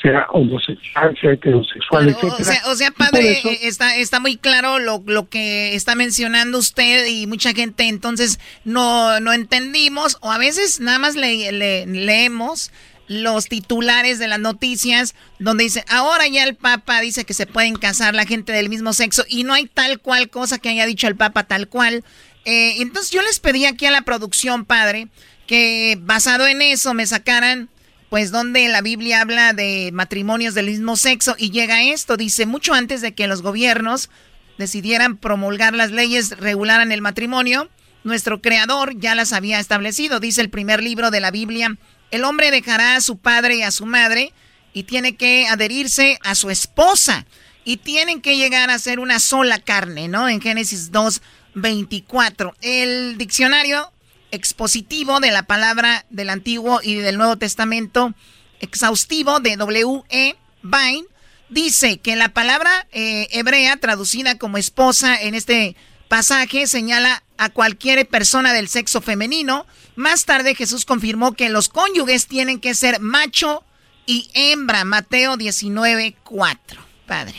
sea 0.03 0.27
homosexual, 0.31 1.17
sea 1.21 1.33
heterosexual, 1.33 2.09
etcétera. 2.09 2.63
O 2.69 2.75
sea, 2.75 2.91
padre, 2.91 3.33
eh, 3.33 3.59
está, 3.63 3.97
está 3.97 4.19
muy 4.19 4.37
claro 4.37 4.79
lo, 4.79 5.03
lo 5.07 5.29
que 5.29 5.75
está 5.75 5.95
mencionando 5.95 6.59
usted 6.59 7.07
y 7.07 7.27
mucha 7.27 7.53
gente 7.53 7.87
entonces 7.89 8.41
no, 8.65 9.21
no 9.21 9.33
entendimos 9.33 10.17
o 10.23 10.31
a 10.33 10.39
veces 10.39 10.81
nada 10.81 10.99
más 10.99 11.17
le, 11.17 11.53
leemos 11.87 12.73
los 13.11 13.49
titulares 13.49 14.21
de 14.21 14.29
las 14.29 14.39
noticias 14.39 15.17
donde 15.41 15.65
dice, 15.65 15.85
ahora 15.89 16.29
ya 16.29 16.45
el 16.45 16.55
Papa 16.55 17.01
dice 17.01 17.25
que 17.25 17.35
se 17.35 17.45
pueden 17.45 17.75
casar 17.75 18.15
la 18.15 18.25
gente 18.25 18.53
del 18.53 18.69
mismo 18.69 18.93
sexo 18.93 19.25
y 19.29 19.43
no 19.43 19.53
hay 19.53 19.67
tal 19.67 19.99
cual 19.99 20.31
cosa 20.31 20.59
que 20.59 20.69
haya 20.69 20.87
dicho 20.87 21.09
el 21.09 21.17
Papa 21.17 21.43
tal 21.43 21.67
cual. 21.67 22.05
Eh, 22.45 22.77
entonces 22.79 23.11
yo 23.11 23.21
les 23.23 23.41
pedí 23.41 23.67
aquí 23.67 23.85
a 23.85 23.91
la 23.91 24.03
producción, 24.03 24.65
padre, 24.65 25.09
que 25.49 25.99
basado 26.01 26.47
en 26.47 26.63
eso 26.63 26.95
me 26.95 27.05
sacaran, 27.05 27.69
pues 28.11 28.31
donde 28.31 28.69
la 28.69 28.81
Biblia 28.81 29.23
habla 29.23 29.55
de 29.55 29.91
matrimonios 29.93 30.55
del 30.55 30.67
mismo 30.67 30.95
sexo 30.95 31.35
y 31.37 31.51
llega 31.51 31.83
esto, 31.83 32.17
dice, 32.17 32.47
mucho 32.47 32.75
antes 32.75 33.01
de 33.01 33.13
que 33.13 33.27
los 33.27 33.43
gobiernos 33.43 34.09
decidieran 34.57 35.17
promulgar 35.17 35.75
las 35.75 35.91
leyes, 35.91 36.39
regularan 36.39 36.93
el 36.93 37.03
matrimonio, 37.03 37.71
nuestro 38.05 38.41
creador 38.41 38.97
ya 39.01 39.17
las 39.17 39.33
había 39.33 39.59
establecido, 39.59 40.21
dice 40.21 40.43
el 40.43 40.49
primer 40.49 40.81
libro 40.81 41.11
de 41.11 41.19
la 41.19 41.33
Biblia 41.33 41.77
el 42.11 42.25
hombre 42.25 42.51
dejará 42.51 42.97
a 42.97 43.01
su 43.01 43.17
padre 43.19 43.57
y 43.57 43.63
a 43.63 43.71
su 43.71 43.87
madre 43.87 44.33
y 44.73 44.85
tiene 44.85 45.17
que 45.17 45.47
adherirse 45.49 46.19
a 46.23 46.35
su 46.35 46.51
esposa 46.51 47.27
y 47.65 47.79
tienen 47.79 48.21
que 48.21 48.37
llegar 48.37 48.71
a 48.71 48.79
ser 48.79 49.01
una 49.01 49.21
sola 49.21 49.59
carne, 49.59 50.09
¿no? 50.09 50.29
En 50.29 50.41
Génesis 50.41 50.91
2, 50.91 51.23
24. 51.55 52.55
El 52.63 53.19
diccionario 53.19 53.93
expositivo 54.31 55.21
de 55.21 55.31
la 55.31 55.43
palabra 55.43 56.05
del 56.11 56.31
Antiguo 56.31 56.81
y 56.83 56.97
del 56.97 57.17
Nuevo 57.17 57.37
Testamento, 57.37 58.15
exhaustivo 58.61 59.41
de 59.41 59.57
W.E. 59.57 60.37
Vine, 60.63 61.05
dice 61.49 61.99
que 61.99 62.17
la 62.17 62.29
palabra 62.29 62.87
eh, 62.93 63.29
hebrea 63.31 63.77
traducida 63.77 64.39
como 64.39 64.59
esposa 64.59 65.21
en 65.21 65.35
este 65.35 65.77
pasaje 66.11 66.67
señala 66.67 67.23
a 67.39 67.51
cualquier 67.51 68.07
persona 68.07 68.53
del 68.53 68.67
sexo 68.67 69.01
femenino. 69.01 69.65
Más 69.97 70.27
tarde 70.27 70.57
Jesús 70.57 70.85
confirmó 70.85 71.33
que 71.35 71.49
los 71.49 71.69
cónyuges 71.69 72.27
tienen 72.27 72.61
que 72.61 72.75
ser 72.75 73.01
macho 73.01 73.63
y 74.07 74.29
hembra. 74.35 74.85
Mateo 74.85 75.37
19, 75.37 76.15
4. 76.25 76.81
Padre. 77.07 77.39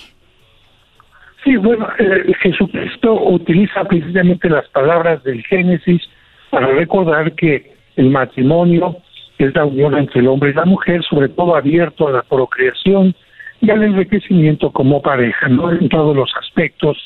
Sí, 1.43 1.57
bueno, 1.57 1.87
eh, 1.99 2.33
Jesucristo 2.41 3.13
utiliza 3.13 3.83
precisamente 3.83 4.49
las 4.49 4.67
palabras 4.69 5.21
del 5.23 5.43
Génesis 5.45 6.01
para 6.49 6.67
recordar 6.67 7.33
que 7.35 7.75
el 7.97 8.09
matrimonio 8.09 8.97
es 9.37 9.53
la 9.53 9.65
unión 9.65 9.97
entre 9.97 10.21
el 10.21 10.27
hombre 10.27 10.51
y 10.51 10.53
la 10.53 10.65
mujer, 10.65 11.03
sobre 11.03 11.29
todo 11.29 11.55
abierto 11.55 12.07
a 12.07 12.11
la 12.11 12.21
procreación 12.21 13.15
y 13.59 13.69
al 13.69 13.83
enriquecimiento 13.83 14.71
como 14.71 15.01
pareja, 15.01 15.49
no 15.49 15.71
en 15.71 15.89
todos 15.89 16.15
los 16.15 16.31
aspectos 16.39 16.97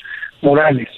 morales. 0.42 0.88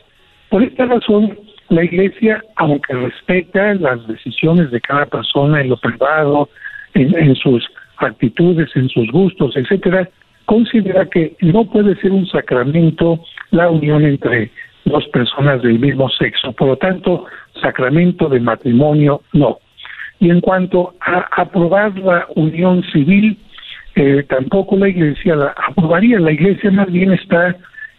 Por 0.51 0.63
esta 0.63 0.87
razón, 0.87 1.39
la 1.69 1.85
Iglesia, 1.85 2.43
aunque 2.57 2.95
respeta 2.95 3.75
las 3.75 4.07
decisiones 4.07 4.71
de 4.71 4.81
cada 4.81 5.07
persona 5.07 5.61
en 5.61 5.69
lo 5.69 5.77
privado, 5.77 6.49
en, 6.95 7.37
sus 7.37 7.65
actitudes, 7.99 8.71
en 8.75 8.89
sus 8.89 9.11
gustos, 9.13 9.57
etcétera, 9.57 10.09
considera 10.47 11.07
que 11.07 11.37
no 11.41 11.65
puede 11.67 11.95
ser 12.01 12.13
un 12.13 12.27
sacramento 12.27 13.21
la 13.51 13.71
unión 13.71 14.05
entre 14.05 14.51
dos 14.87 15.07
personas 15.09 15.63
del 15.63 15.79
mismo 15.79 16.09
sexo. 16.09 16.53
Por 16.53 16.69
lo 16.69 16.77
tanto, 16.77 17.27
sacramento 17.61 18.29
de 18.29 18.41
matrimonio 18.41 19.21
no. 19.35 19.59
Y 20.21 20.31
en 20.31 20.41
cuanto 20.41 20.95
a 21.01 21.29
aprobar 21.37 21.97
la 21.99 22.27
unión 22.35 22.83
civil, 22.93 23.39
eh, 23.95 24.25
tampoco 24.29 24.77
la 24.77 24.89
Iglesia 24.89 25.37
la 25.37 25.55
aprobaría. 25.69 26.19
La 26.19 26.33
Iglesia 26.33 26.71
más 26.71 26.91
bien 26.91 27.13
está 27.13 27.55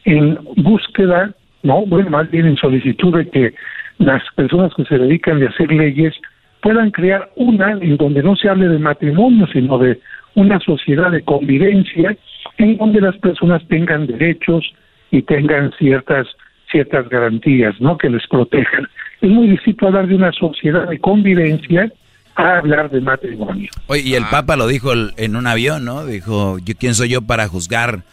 en 0.05 0.39
búsqueda 0.57 1.33
no, 1.63 1.85
bueno, 1.85 2.09
más 2.09 2.29
bien 2.31 2.45
en 2.45 2.57
solicitud 2.57 3.15
de 3.17 3.29
que 3.29 3.53
las 3.97 4.23
personas 4.35 4.73
que 4.75 4.85
se 4.85 4.97
dedican 4.97 5.43
a 5.43 5.49
hacer 5.49 5.71
leyes 5.71 6.13
puedan 6.61 6.91
crear 6.91 7.29
una 7.35 7.71
en 7.71 7.97
donde 7.97 8.23
no 8.23 8.35
se 8.35 8.49
hable 8.49 8.67
de 8.67 8.79
matrimonio, 8.79 9.47
sino 9.51 9.77
de 9.77 9.99
una 10.35 10.59
sociedad 10.59 11.11
de 11.11 11.21
convivencia 11.23 12.15
en 12.57 12.77
donde 12.77 13.01
las 13.01 13.17
personas 13.17 13.61
tengan 13.67 14.07
derechos 14.07 14.65
y 15.11 15.21
tengan 15.21 15.71
ciertas 15.77 16.27
ciertas 16.71 17.09
garantías, 17.09 17.73
¿no? 17.79 17.97
Que 17.97 18.09
les 18.09 18.25
protejan. 18.27 18.87
Es 19.21 19.29
muy 19.29 19.47
distinto 19.47 19.87
hablar 19.87 20.07
de 20.07 20.15
una 20.15 20.31
sociedad 20.31 20.87
de 20.87 20.99
convivencia 20.99 21.91
a 22.35 22.59
hablar 22.59 22.91
de 22.91 23.01
matrimonio. 23.01 23.69
Oye, 23.87 24.03
y 24.05 24.13
el 24.13 24.23
Papa 24.29 24.55
lo 24.55 24.67
dijo 24.67 24.91
en 25.17 25.35
un 25.35 25.47
avión, 25.47 25.83
¿no? 25.83 26.05
Dijo, 26.05 26.57
¿yo 26.59 26.75
quién 26.79 26.93
soy 26.93 27.09
yo 27.09 27.23
para 27.23 27.47
juzgar 27.47 28.03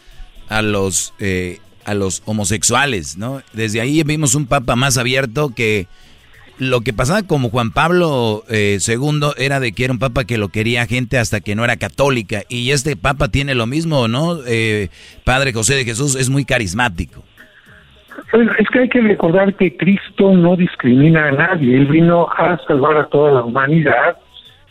a 0.49 0.61
los 0.63 1.13
eh, 1.19 1.59
a 1.87 1.93
los 1.93 2.21
homosexuales, 2.25 3.17
¿no? 3.17 3.41
Desde 3.53 3.81
ahí 3.81 4.03
vimos 4.03 4.35
un 4.35 4.45
Papa 4.45 4.75
más 4.75 4.97
abierto 4.97 5.53
que 5.55 5.87
lo 6.59 6.81
que 6.81 6.93
pasaba 6.93 7.23
como 7.23 7.49
Juan 7.49 7.71
Pablo 7.71 8.43
II 8.49 8.55
eh, 8.55 8.77
era 9.37 9.59
de 9.59 9.71
que 9.71 9.83
era 9.83 9.93
un 9.93 9.99
papa 9.99 10.25
que 10.25 10.37
lo 10.37 10.49
quería 10.49 10.85
gente 10.85 11.17
hasta 11.17 11.39
que 11.39 11.55
no 11.55 11.63
era 11.63 11.77
católica. 11.77 12.41
Y 12.49 12.71
este 12.71 12.95
papa 12.95 13.27
tiene 13.27 13.55
lo 13.55 13.67
mismo, 13.67 14.07
¿no? 14.07 14.37
Eh, 14.47 14.89
Padre 15.23 15.53
José 15.53 15.75
de 15.75 15.85
Jesús 15.85 16.15
es 16.15 16.29
muy 16.29 16.45
carismático. 16.45 17.23
es 18.33 18.69
que 18.69 18.79
hay 18.79 18.89
que 18.89 19.01
recordar 19.01 19.53
que 19.53 19.77
Cristo 19.77 20.33
no 20.33 20.55
discrimina 20.55 21.27
a 21.27 21.31
nadie. 21.31 21.77
Él 21.77 21.87
vino 21.87 22.27
a 22.29 22.57
salvar 22.67 22.97
a 22.97 23.05
toda 23.05 23.33
la 23.33 23.43
humanidad. 23.43 24.17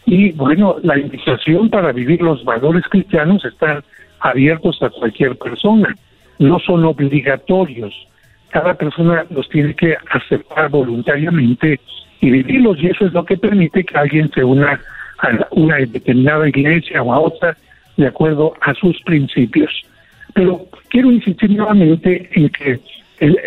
Y 0.06 0.32
bueno, 0.32 0.76
la 0.82 0.98
invitación 0.98 1.70
para 1.70 1.92
vivir 1.92 2.20
los 2.20 2.44
valores 2.44 2.84
cristianos 2.90 3.44
están 3.44 3.82
abiertos 4.20 4.82
a 4.82 4.90
cualquier 4.90 5.36
persona. 5.36 5.94
No 6.38 6.58
son 6.60 6.84
obligatorios 6.84 7.94
cada 8.50 8.74
persona 8.74 9.26
los 9.30 9.48
tiene 9.50 9.74
que 9.74 9.96
aceptar 10.10 10.70
voluntariamente 10.70 11.78
y 12.20 12.30
vivirlos 12.30 12.78
y 12.82 12.86
eso 12.86 13.06
es 13.06 13.12
lo 13.12 13.24
que 13.24 13.36
permite 13.36 13.84
que 13.84 13.98
alguien 13.98 14.30
se 14.32 14.42
una 14.42 14.80
a 15.18 15.46
una 15.50 15.76
determinada 15.76 16.48
iglesia 16.48 17.02
o 17.02 17.12
a 17.12 17.20
otra 17.20 17.56
de 17.96 18.06
acuerdo 18.06 18.54
a 18.62 18.74
sus 18.74 19.00
principios. 19.02 19.70
Pero 20.34 20.66
quiero 20.88 21.10
insistir 21.10 21.50
nuevamente 21.50 22.30
en 22.32 22.48
que 22.50 22.80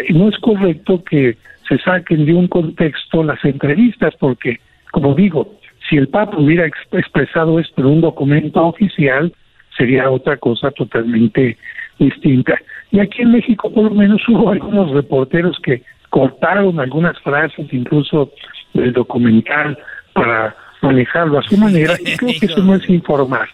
no 0.09 0.29
es 0.29 0.37
correcto 0.39 1.03
que 1.03 1.37
se 1.67 1.77
saquen 1.79 2.25
de 2.25 2.33
un 2.33 2.47
contexto 2.47 3.23
las 3.23 3.43
entrevistas 3.45 4.13
porque, 4.19 4.59
como 4.91 5.13
digo, 5.13 5.59
si 5.87 5.97
el 5.97 6.07
Papa 6.07 6.37
hubiera 6.37 6.65
expresado 6.65 7.59
esto 7.59 7.81
en 7.81 7.87
un 7.87 8.01
documento 8.01 8.63
oficial, 8.63 9.33
sería 9.77 10.09
otra 10.09 10.37
cosa 10.37 10.71
totalmente 10.71 11.57
distinta. 11.99 12.59
Y 12.91 12.99
aquí 12.99 13.21
en 13.21 13.31
México 13.31 13.71
por 13.71 13.85
lo 13.85 13.91
menos 13.91 14.21
hubo 14.27 14.51
algunos 14.51 14.91
reporteros 14.91 15.57
que 15.63 15.83
cortaron 16.09 16.79
algunas 16.79 17.17
frases 17.19 17.67
incluso 17.71 18.31
del 18.73 18.93
documental 18.93 19.77
para 20.13 20.55
manejarlo 20.81 21.39
a 21.39 21.43
su 21.43 21.57
manera 21.57 21.95
y 21.99 22.17
creo 22.17 22.39
que 22.39 22.45
eso 22.45 22.63
no 22.63 22.75
es 22.75 22.89
informar. 22.89 23.49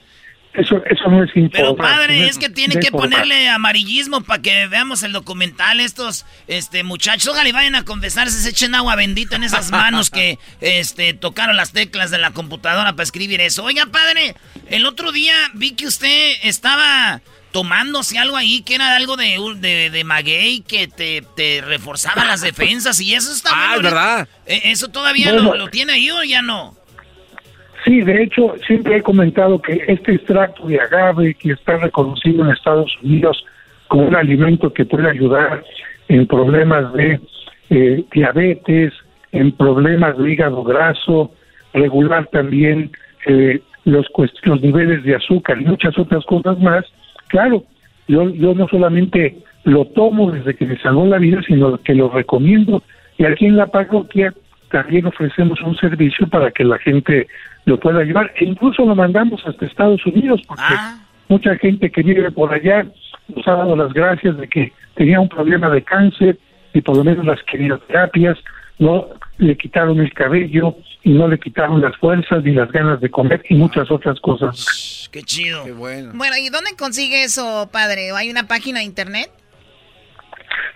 Eso, 0.53 0.81
eso 0.85 1.09
no 1.09 1.21
es 1.21 1.35
informar. 1.35 1.51
Pero 1.51 1.75
padre, 1.75 2.27
es, 2.27 2.37
que 2.37 2.47
tiene 2.47 2.79
que 2.79 2.89
ponerle 2.89 3.49
amarillismo 3.49 4.21
para 4.21 4.41
que 4.41 4.67
veamos 4.67 5.03
el 5.03 5.11
documental. 5.11 5.81
Estos 5.81 6.25
este 6.47 6.83
muchachos, 6.83 7.27
ojalá 7.27 7.49
y 7.49 7.51
vayan 7.51 7.75
a 7.75 7.83
confesarse, 7.83 8.39
se 8.39 8.51
echen 8.51 8.73
agua 8.73 8.95
bendita 8.95 9.35
en 9.35 9.43
esas 9.43 9.69
manos 9.71 10.09
que 10.09 10.39
este 10.61 11.13
tocaron 11.13 11.57
las 11.57 11.73
teclas 11.73 12.09
de 12.09 12.19
la 12.19 12.31
computadora 12.31 12.93
para 12.93 13.03
escribir 13.03 13.41
eso. 13.41 13.65
Oiga, 13.65 13.85
padre, 13.87 14.35
el 14.69 14.85
otro 14.85 15.11
día 15.11 15.35
vi 15.55 15.75
que 15.75 15.87
usted 15.87 16.35
estaba 16.43 17.21
tomándose 17.55 18.19
algo 18.19 18.35
ahí 18.35 18.63
que 18.63 18.75
era 18.75 18.97
algo 18.97 19.15
de, 19.15 19.37
de, 19.61 19.89
de 19.89 20.03
maguey 20.03 20.59
que 20.59 20.89
te, 20.89 21.23
te, 21.37 21.61
reforzaba 21.61 22.25
las 22.25 22.41
defensas 22.41 22.99
y 22.99 23.13
eso 23.13 23.31
está 23.31 23.51
Ah, 23.53 23.77
¿verdad? 23.81 24.27
E, 24.45 24.71
¿Eso 24.71 24.89
todavía 24.89 25.31
lo, 25.31 25.69
tiene 25.69 25.93
ahí 25.93 26.11
o 26.11 26.21
ya 26.25 26.41
no? 26.41 26.73
Sí, 27.85 28.01
de 28.01 28.23
hecho, 28.23 28.55
siempre 28.67 28.97
he 28.97 29.01
comentado 29.01 29.61
que 29.61 29.81
este 29.87 30.15
extracto 30.15 30.67
de 30.67 30.81
agave 30.81 31.33
que 31.35 31.53
está 31.53 31.77
reconocido 31.77 32.43
en 32.43 32.51
Estados 32.51 32.91
Unidos 33.01 33.41
como 33.87 34.03
un 34.03 34.17
alimento 34.17 34.73
que 34.73 34.83
puede 34.83 35.09
ayudar 35.09 35.63
en 36.09 36.27
problemas 36.27 36.91
de 36.91 37.21
eh, 37.69 38.03
diabetes, 38.11 38.91
en 39.31 39.53
problemas 39.53 40.17
de 40.17 40.29
hígado 40.29 40.61
graso, 40.61 41.31
regular 41.73 42.27
también 42.33 42.91
eh, 43.27 43.61
los, 43.85 44.07
los 44.43 44.61
niveles 44.61 45.05
de 45.05 45.15
azúcar 45.15 45.61
y 45.61 45.63
muchas 45.63 45.97
otras 45.97 46.25
cosas 46.25 46.59
más, 46.59 46.83
Claro, 47.35 47.65
yo, 48.07 48.29
yo 48.29 48.53
no 48.53 48.65
solamente 48.69 49.35
lo 49.65 49.83
tomo 49.87 50.31
desde 50.31 50.55
que 50.55 50.65
me 50.65 50.77
salvó 50.77 51.05
la 51.05 51.17
vida, 51.17 51.41
sino 51.45 51.77
que 51.79 51.93
lo 51.93 52.07
recomiendo. 52.07 52.81
Y 53.17 53.25
aquí 53.25 53.45
en 53.45 53.57
la 53.57 53.67
parroquia 53.67 54.33
también 54.71 55.05
ofrecemos 55.05 55.59
un 55.59 55.75
servicio 55.75 56.29
para 56.29 56.51
que 56.51 56.63
la 56.63 56.77
gente 56.77 57.27
lo 57.65 57.77
pueda 57.77 58.05
llevar. 58.05 58.31
E 58.37 58.45
incluso 58.45 58.85
lo 58.85 58.95
mandamos 58.95 59.45
hasta 59.45 59.65
Estados 59.65 60.05
Unidos, 60.05 60.43
porque 60.47 60.63
ah. 60.65 60.97
mucha 61.27 61.57
gente 61.57 61.91
que 61.91 62.03
vive 62.03 62.31
por 62.31 62.53
allá 62.53 62.85
nos 63.35 63.45
ha 63.49 63.51
dado 63.51 63.75
las 63.75 63.91
gracias 63.91 64.37
de 64.37 64.47
que 64.47 64.71
tenía 64.93 65.19
un 65.19 65.27
problema 65.27 65.69
de 65.69 65.81
cáncer 65.81 66.37
y 66.73 66.79
por 66.79 66.95
lo 66.95 67.03
menos 67.03 67.25
las 67.25 67.43
quimioterapias 67.43 68.37
no 68.79 69.07
le 69.39 69.57
quitaron 69.57 69.99
el 69.99 70.13
cabello 70.13 70.77
y 71.05 71.11
no 71.11 71.27
le 71.27 71.37
quitaron 71.37 71.81
las 71.81 71.95
fuerzas 71.97 72.43
ni 72.43 72.51
las 72.51 72.71
ganas 72.71 72.99
de 72.99 73.11
comer 73.11 73.43
y 73.47 73.53
muchas 73.53 73.91
otras 73.91 74.19
cosas. 74.21 75.07
Qué 75.11 75.21
chido. 75.21 75.63
Qué 75.63 75.71
bueno. 75.71 76.11
Bueno, 76.15 76.35
¿y 76.35 76.49
dónde 76.49 76.71
consigue 76.75 77.23
eso, 77.23 77.69
padre? 77.71 78.09
¿Hay 78.17 78.31
una 78.31 78.47
página 78.47 78.79
de 78.79 78.85
internet? 78.85 79.29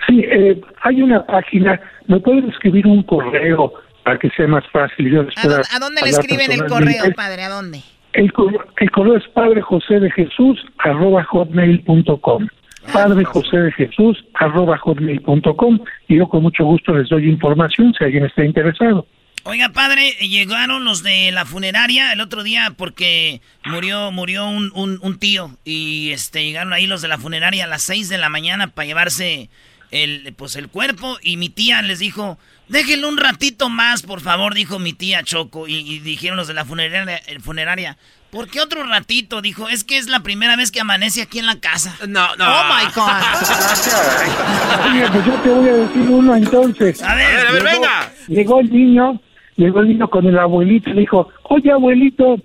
Sí, 0.07 0.19
eh, 0.19 0.61
hay 0.83 1.01
una 1.01 1.25
página. 1.25 1.81
Me 2.05 2.19
pueden 2.19 2.47
escribir 2.47 2.85
un 2.85 3.01
correo 3.01 3.73
para 4.03 4.19
que 4.19 4.29
sea 4.29 4.45
más 4.45 4.63
fácil. 4.71 5.09
Yo 5.09 5.21
¿A, 5.21 5.79
dónde 5.79 6.03
le 6.03 6.09
escriben 6.09 6.51
el 6.51 6.63
correo, 6.67 7.05
padre? 7.15 7.45
¿A 7.45 7.49
dónde? 7.49 7.81
El, 8.13 8.31
el 8.77 8.91
correo 8.91 9.17
es 9.17 9.27
padre 9.29 9.61
José 9.61 9.99
de 9.99 10.11
Jesús 10.11 10.63
arroba 10.77 11.23
hotmail.com 11.23 12.47
padre 12.93 13.23
José 13.25 13.57
de 13.57 13.71
Jesús 13.71 14.23
arroba 14.35 14.77
hotmail.com 14.77 15.79
y 16.07 16.17
yo 16.17 16.27
con 16.27 16.43
mucho 16.43 16.65
gusto 16.65 16.93
les 16.93 17.09
doy 17.09 17.29
información 17.29 17.93
si 17.97 18.03
alguien 18.03 18.25
está 18.25 18.45
interesado. 18.45 19.07
Oiga, 19.49 19.69
padre, 19.69 20.11
llegaron 20.21 20.85
los 20.85 21.01
de 21.01 21.31
la 21.31 21.43
funeraria 21.43 22.13
el 22.13 22.21
otro 22.21 22.43
día 22.43 22.71
porque 22.77 23.41
murió 23.65 24.11
murió 24.11 24.47
un, 24.47 24.71
un, 24.75 25.17
tío 25.17 25.57
y 25.65 26.11
este 26.11 26.43
llegaron 26.43 26.71
ahí 26.71 26.85
los 26.85 27.01
de 27.01 27.07
la 27.07 27.17
funeraria 27.17 27.63
a 27.63 27.67
las 27.67 27.81
6 27.81 28.09
de 28.09 28.19
la 28.19 28.29
mañana 28.29 28.67
para 28.67 28.85
llevarse 28.85 29.49
el 29.89 30.35
pues 30.37 30.55
el 30.55 30.67
cuerpo 30.67 31.17
y 31.23 31.37
mi 31.37 31.49
tía 31.49 31.81
les 31.81 31.97
dijo, 31.97 32.37
"Déjenlo 32.67 33.09
un 33.09 33.17
ratito 33.17 33.69
más, 33.69 34.03
por 34.03 34.21
favor", 34.21 34.53
dijo 34.53 34.77
mi 34.77 34.93
tía 34.93 35.23
Choco 35.23 35.67
y, 35.67 35.77
y 35.77 35.97
dijeron 35.97 36.37
los 36.37 36.47
de 36.47 36.53
la 36.53 36.63
funeraria, 36.63 37.19
funeraria 37.41 37.97
¿Por 38.31 38.47
qué 38.47 38.61
otro 38.61 38.83
ratito? 38.83 39.41
Dijo, 39.41 39.69
es 39.69 39.83
que 39.83 39.97
es 39.97 40.07
la 40.07 40.19
primera 40.19 40.55
vez 40.55 40.71
que 40.71 40.79
amanece 40.79 41.23
aquí 41.23 41.39
en 41.39 41.47
la 41.47 41.59
casa. 41.59 41.95
No, 42.07 42.35
no. 42.35 42.45
Oh 42.45 42.63
my 42.65 42.85
God. 42.93 44.91
Oye, 44.91 45.07
pues 45.11 45.25
yo 45.25 45.33
te 45.33 45.49
voy 45.49 45.67
a 45.67 45.73
decir 45.73 46.01
uno 46.01 46.35
entonces. 46.35 47.01
A 47.01 47.15
ver, 47.15 47.47
a 47.47 47.51
ver, 47.51 47.63
venga. 47.63 48.11
Llegó 48.27 48.59
el 48.59 48.69
niño, 48.69 49.19
llegó 49.59 49.81
el 49.81 49.89
niño 49.89 50.09
con 50.09 50.25
el 50.25 50.39
abuelito 50.39 50.89
y 50.89 50.93
le 50.93 51.01
dijo, 51.01 51.27
oye 51.43 51.71
abuelito, 51.71 52.37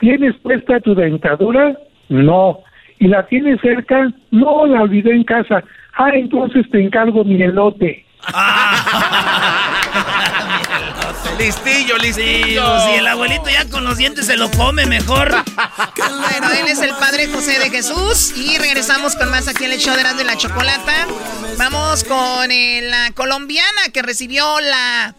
¿tienes 0.00 0.34
puesta 0.42 0.80
tu 0.80 0.94
dentadura? 0.94 1.76
No. 2.08 2.60
¿Y 2.98 3.08
la 3.08 3.26
tienes 3.26 3.60
cerca? 3.60 4.10
No, 4.30 4.66
la 4.66 4.82
olvidé 4.82 5.12
en 5.12 5.24
casa. 5.24 5.62
Ah, 5.96 6.10
entonces 6.14 6.68
te 6.70 6.82
encargo 6.82 7.24
mi 7.24 7.40
elote. 7.42 8.06
listillo, 11.38 11.98
listillo. 11.98 12.80
Si 12.86 12.94
el 12.94 13.06
abuelito 13.06 13.50
ya 13.50 13.68
con 13.68 13.84
los 13.84 13.98
dientes 13.98 14.26
se 14.26 14.36
lo 14.36 14.50
come 14.52 14.86
mejor. 14.86 15.28
bueno, 15.28 16.52
él 16.52 16.68
es 16.68 16.80
el 16.80 16.90
padre 16.90 17.26
José 17.26 17.58
de 17.58 17.70
Jesús. 17.70 18.32
Y 18.36 18.58
regresamos 18.58 19.16
con 19.16 19.30
más 19.30 19.48
aquí 19.48 19.64
en 19.64 19.72
el 19.72 19.78
show 19.78 19.96
de 19.96 20.02
de 20.02 20.24
la 20.24 20.36
Chocolata. 20.36 21.06
Vamos 21.58 22.04
con 22.04 22.50
eh, 22.50 22.80
la 22.82 23.12
colombiana 23.14 23.88
que 23.92 24.02
recibió 24.02 24.60
la 24.60 25.14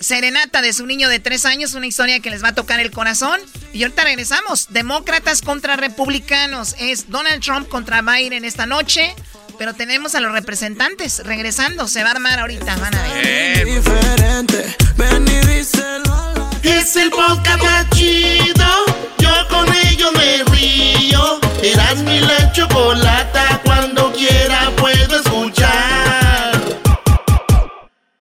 serenata 0.00 0.62
de 0.62 0.72
su 0.72 0.86
niño 0.86 1.08
de 1.08 1.20
tres 1.20 1.44
años. 1.44 1.74
Una 1.74 1.86
historia 1.86 2.20
que 2.20 2.30
les 2.30 2.42
va 2.42 2.48
a 2.48 2.54
tocar 2.54 2.80
el 2.80 2.90
corazón. 2.90 3.40
Y 3.72 3.82
ahorita 3.82 4.04
regresamos. 4.04 4.68
Demócratas 4.70 5.42
contra 5.42 5.76
republicanos. 5.76 6.74
Es 6.78 7.10
Donald 7.10 7.42
Trump 7.42 7.68
contra 7.68 8.02
Biden 8.02 8.44
esta 8.44 8.66
noche. 8.66 9.14
Pero 9.58 9.74
tenemos 9.74 10.14
a 10.14 10.20
los 10.20 10.32
representantes 10.32 11.22
regresando. 11.24 11.88
Se 11.88 12.02
va 12.02 12.08
a 12.08 12.12
armar 12.12 12.38
ahorita, 12.40 12.76
van 12.76 12.94
a 12.94 13.02
ver. 13.02 13.26
Es 16.62 16.96
el 16.96 17.10
podcast 17.10 17.92
chido. 17.94 18.66
Yo 19.18 19.48
con 19.48 19.72
ello 19.86 20.12
me 20.12 20.44
río. 20.44 21.40
Eras 21.62 22.02
mi 22.02 22.20
la 22.20 22.52
chocolata. 22.52 23.60
Cuando 23.64 24.12
quiera 24.12 24.70
puedo 24.76 25.16
escuchar. 25.16 25.63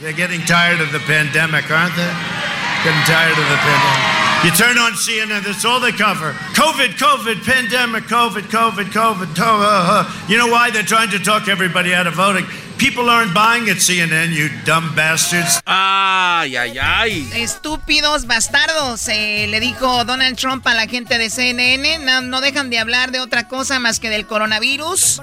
They're 0.00 0.14
getting 0.14 0.40
tired 0.46 0.80
of 0.80 0.92
the 0.92 0.98
pandemic, 1.00 1.70
aren't 1.70 1.94
they? 1.94 2.12
Getting 2.84 3.04
tired 3.04 3.36
of 3.36 3.46
the 3.52 3.60
pandemic. 3.60 4.20
You 4.42 4.50
turn 4.52 4.78
on 4.78 4.92
CNN, 4.92 5.44
that's 5.44 5.66
all 5.66 5.78
they 5.78 5.92
cover. 5.92 6.32
COVID, 6.56 6.96
COVID, 6.96 7.44
pandemic, 7.44 8.04
COVID, 8.04 8.48
COVID, 8.48 8.86
COVID. 8.96 9.38
Uh, 9.38 9.44
uh. 9.44 10.26
You 10.26 10.38
know 10.38 10.46
why? 10.46 10.70
They're 10.70 10.82
trying 10.82 11.10
to 11.10 11.18
talk 11.18 11.48
everybody 11.48 11.92
out 11.92 12.06
of 12.06 12.14
voting. 12.14 12.46
People 12.78 13.10
aren't 13.10 13.34
buying 13.34 13.68
at 13.68 13.76
CNN, 13.76 14.32
you 14.32 14.48
dumb 14.64 14.94
bastards. 14.96 15.60
Ay, 15.66 16.56
ay, 16.56 16.78
ay. 16.78 17.28
Estúpidos 17.34 18.26
bastardos, 18.26 19.06
eh, 19.08 19.48
le 19.50 19.60
dijo 19.60 20.06
Donald 20.06 20.38
Trump 20.38 20.66
a 20.66 20.72
la 20.72 20.86
gente 20.86 21.18
de 21.18 21.28
CNN. 21.28 21.98
No, 21.98 22.22
no 22.22 22.40
dejan 22.40 22.70
de 22.70 22.78
hablar 22.78 23.10
de 23.10 23.20
otra 23.20 23.48
cosa 23.48 23.78
más 23.80 24.00
que 24.00 24.08
del 24.08 24.26
coronavirus. 24.26 25.20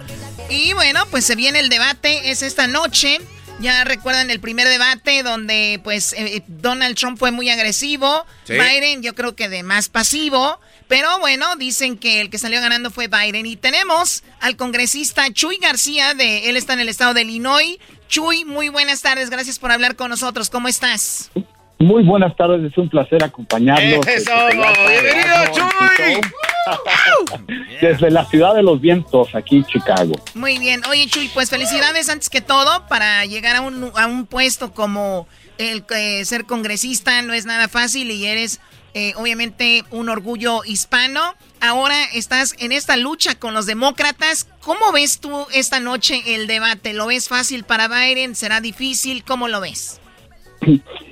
Y 0.52 0.74
bueno, 0.74 1.04
pues 1.10 1.26
se 1.26 1.36
viene 1.36 1.62
el 1.62 1.70
debate, 1.70 2.30
es 2.30 2.44
esta 2.44 2.68
noche. 2.68 3.20
Ya 3.60 3.84
recuerdan 3.84 4.30
el 4.30 4.40
primer 4.40 4.68
debate 4.68 5.24
donde 5.24 5.82
pues 5.84 6.14
eh, 6.14 6.44
Donald 6.48 6.96
Trump 6.96 7.18
fue 7.18 7.32
muy 7.32 7.50
agresivo, 7.50 8.26
Biden 8.48 9.02
yo 9.02 9.16
creo 9.16 9.36
que 9.36 9.50
de 9.50 9.64
más 9.64 9.90
pasivo, 9.90 10.60
pero 10.88 11.18
bueno, 11.20 11.56
dicen 11.56 11.98
que 11.98 12.22
el 12.22 12.30
que 12.30 12.38
salió 12.38 12.62
ganando 12.62 12.92
fue 12.92 13.08
Biden 13.08 13.48
y 13.48 13.56
tenemos 13.56 14.24
al 14.42 14.58
congresista 14.58 15.34
Chuy 15.34 15.58
García 15.58 16.14
de 16.14 16.50
él 16.50 16.56
está 16.56 16.74
en 16.74 16.82
el 16.82 16.90
estado 16.90 17.16
de 17.16 17.24
Illinois. 17.24 17.78
Chuy, 18.08 18.46
muy 18.46 18.70
buenas 18.70 19.02
tardes, 19.02 19.32
gracias 19.32 19.58
por 19.58 19.72
hablar 19.72 19.96
con 19.96 20.10
nosotros. 20.12 20.52
¿Cómo 20.52 20.68
estás? 20.68 21.32
Muy 21.80 22.04
buenas 22.04 22.36
tardes, 22.36 22.72
es 22.72 22.78
un 22.78 22.90
placer 22.90 23.24
acompañarlos. 23.24 24.06
¡Eso! 24.08 24.32
¡Bienvenido, 24.50 25.36
Chuy! 25.54 26.22
Desde 27.82 28.10
la 28.10 28.26
ciudad 28.26 28.56
de 28.56 28.64
los 28.64 28.82
vientos, 28.82 29.36
aquí 29.36 29.58
en 29.58 29.66
Chicago. 29.66 30.14
Muy 30.34 30.58
bien. 30.58 30.82
Oye, 30.90 31.08
Chuy, 31.08 31.30
pues 31.34 31.50
felicidades 31.50 32.10
antes 32.10 32.30
que 32.30 32.42
todo 32.42 32.88
para 32.88 33.26
llegar 33.26 33.56
a 33.56 33.62
un, 33.62 33.92
a 33.96 34.08
un 34.08 34.26
puesto 34.26 34.74
como 34.74 35.28
el 35.60 35.86
eh, 35.96 36.26
ser 36.26 36.46
congresista. 36.46 37.22
No 37.22 37.34
es 37.34 37.46
nada 37.46 37.68
fácil 37.68 38.10
y 38.10 38.26
eres 38.26 38.60
eh, 38.96 39.14
obviamente 39.16 39.84
un 39.92 40.10
orgullo 40.10 40.64
hispano. 40.66 41.36
Ahora 41.62 42.04
estás 42.14 42.56
en 42.58 42.72
esta 42.72 42.98
lucha 42.98 43.36
con 43.36 43.54
los 43.54 43.68
demócratas. 43.68 44.48
¿Cómo 44.62 44.92
ves 44.92 45.20
tú 45.20 45.46
esta 45.54 45.80
noche 45.80 46.24
el 46.36 46.48
debate? 46.48 46.94
¿Lo 46.94 47.06
ves 47.06 47.28
fácil 47.28 47.64
para 47.64 47.88
Biden? 47.88 48.36
¿Será 48.36 48.62
difícil? 48.62 49.24
¿Cómo 49.24 49.48
lo 49.48 49.62
ves? 49.62 50.02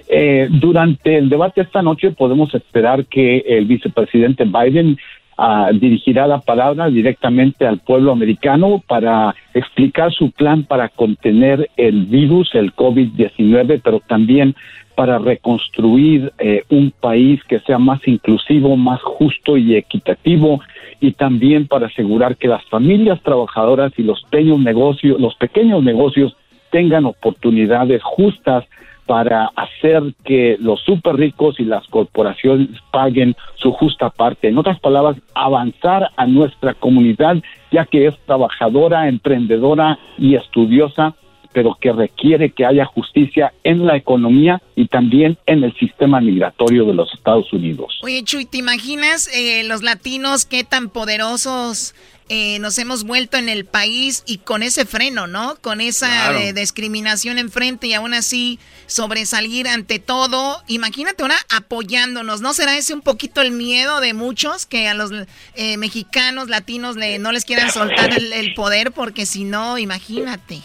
Eh, 0.08 0.48
durante 0.52 1.18
el 1.18 1.30
debate 1.30 1.62
esta 1.62 1.82
noche 1.82 2.12
podemos 2.12 2.54
esperar 2.54 3.06
que 3.06 3.40
el 3.40 3.66
vicepresidente 3.66 4.46
Biden 4.46 4.98
ah, 5.36 5.72
dirigirá 5.74 6.28
la 6.28 6.42
palabra 6.42 6.90
directamente 6.90 7.66
al 7.66 7.80
pueblo 7.80 8.12
americano 8.12 8.84
para 8.88 9.34
explicar 9.56 10.14
su 10.14 10.30
plan 10.30 10.64
para 10.64 10.90
contener 10.90 11.70
el 11.76 12.06
virus, 12.06 12.54
el 12.54 12.76
COVID-19, 12.76 13.82
pero 13.84 14.00
también 14.02 14.56
para 14.96 15.18
reconstruir 15.20 16.32
eh, 16.40 16.64
un 16.70 16.92
país 16.92 17.44
que 17.44 17.60
sea 17.62 17.78
más 17.78 18.00
inclusivo, 18.08 18.78
más 18.78 19.02
justo 19.02 19.58
y 19.58 19.76
equitativo 19.76 20.62
y 21.02 21.12
también 21.12 21.68
para 21.68 21.88
asegurar 21.88 22.38
que 22.38 22.48
las 22.48 22.64
familias 22.66 23.22
trabajadoras 23.22 23.92
y 23.98 24.04
los 24.04 24.24
pequeños 24.24 24.60
negocios, 24.60 25.20
los 25.20 25.36
pequeños 25.36 25.84
negocios 25.84 26.36
tengan 26.72 27.06
oportunidades 27.06 28.02
justas 28.04 28.66
para 29.06 29.52
hacer 29.56 30.02
que 30.24 30.58
los 30.60 30.82
super 30.82 31.16
ricos 31.16 31.60
y 31.60 31.64
las 31.64 31.86
corporaciones 31.88 32.70
paguen 32.92 33.36
su 33.56 33.72
justa 33.72 34.10
parte. 34.10 34.48
En 34.48 34.58
otras 34.58 34.80
palabras, 34.80 35.18
avanzar 35.34 36.10
a 36.16 36.26
nuestra 36.26 36.74
comunidad, 36.74 37.38
ya 37.72 37.86
que 37.86 38.08
es 38.08 38.16
trabajadora, 38.26 39.08
emprendedora 39.08 40.00
y 40.18 40.36
estudiosa, 40.36 41.16
pero 41.56 41.78
que 41.80 41.94
requiere 41.94 42.50
que 42.50 42.66
haya 42.66 42.84
justicia 42.84 43.54
en 43.64 43.86
la 43.86 43.96
economía 43.96 44.62
y 44.76 44.88
también 44.88 45.38
en 45.46 45.64
el 45.64 45.74
sistema 45.78 46.20
migratorio 46.20 46.84
de 46.84 46.94
los 46.94 47.14
Estados 47.14 47.52
Unidos. 47.54 47.98
Oye, 48.04 48.24
Chuy, 48.26 48.46
¿te 48.46 48.58
imaginas 48.58 49.30
eh, 49.34 49.64
los 49.64 49.82
latinos 49.82 50.46
qué 50.46 50.66
tan 50.66 50.90
poderosos 50.90 51.96
eh, 52.28 52.58
nos 52.60 52.80
hemos 52.80 53.06
vuelto 53.06 53.38
en 53.38 53.50
el 53.50 53.66
país 53.66 54.24
y 54.26 54.40
con 54.40 54.64
ese 54.64 54.86
freno, 54.86 55.28
¿no? 55.28 55.54
Con 55.62 55.80
esa 55.80 56.34
eh, 56.42 56.54
discriminación 56.54 57.38
enfrente 57.38 57.86
y 57.86 57.94
aún 57.94 58.16
así 58.16 58.58
sobresalir 58.88 59.68
ante 59.68 60.00
todo. 60.00 60.58
Imagínate 60.68 61.22
ahora 61.22 61.36
apoyándonos, 61.56 62.42
¿no 62.42 62.54
será 62.54 62.78
ese 62.78 62.96
un 62.96 63.02
poquito 63.02 63.44
el 63.44 63.52
miedo 63.52 64.00
de 64.02 64.16
muchos 64.16 64.66
que 64.66 64.88
a 64.88 64.96
los 64.96 65.12
eh, 65.56 65.78
mexicanos, 65.78 66.50
latinos, 66.50 66.96
le, 66.96 67.20
no 67.20 67.32
les 67.32 67.46
quieran 67.46 67.70
soltar 67.70 68.10
el, 68.18 68.56
poder 68.56 68.92
porque 68.92 69.28
si 69.28 69.44
no, 69.44 69.78
imagínate. 69.78 70.62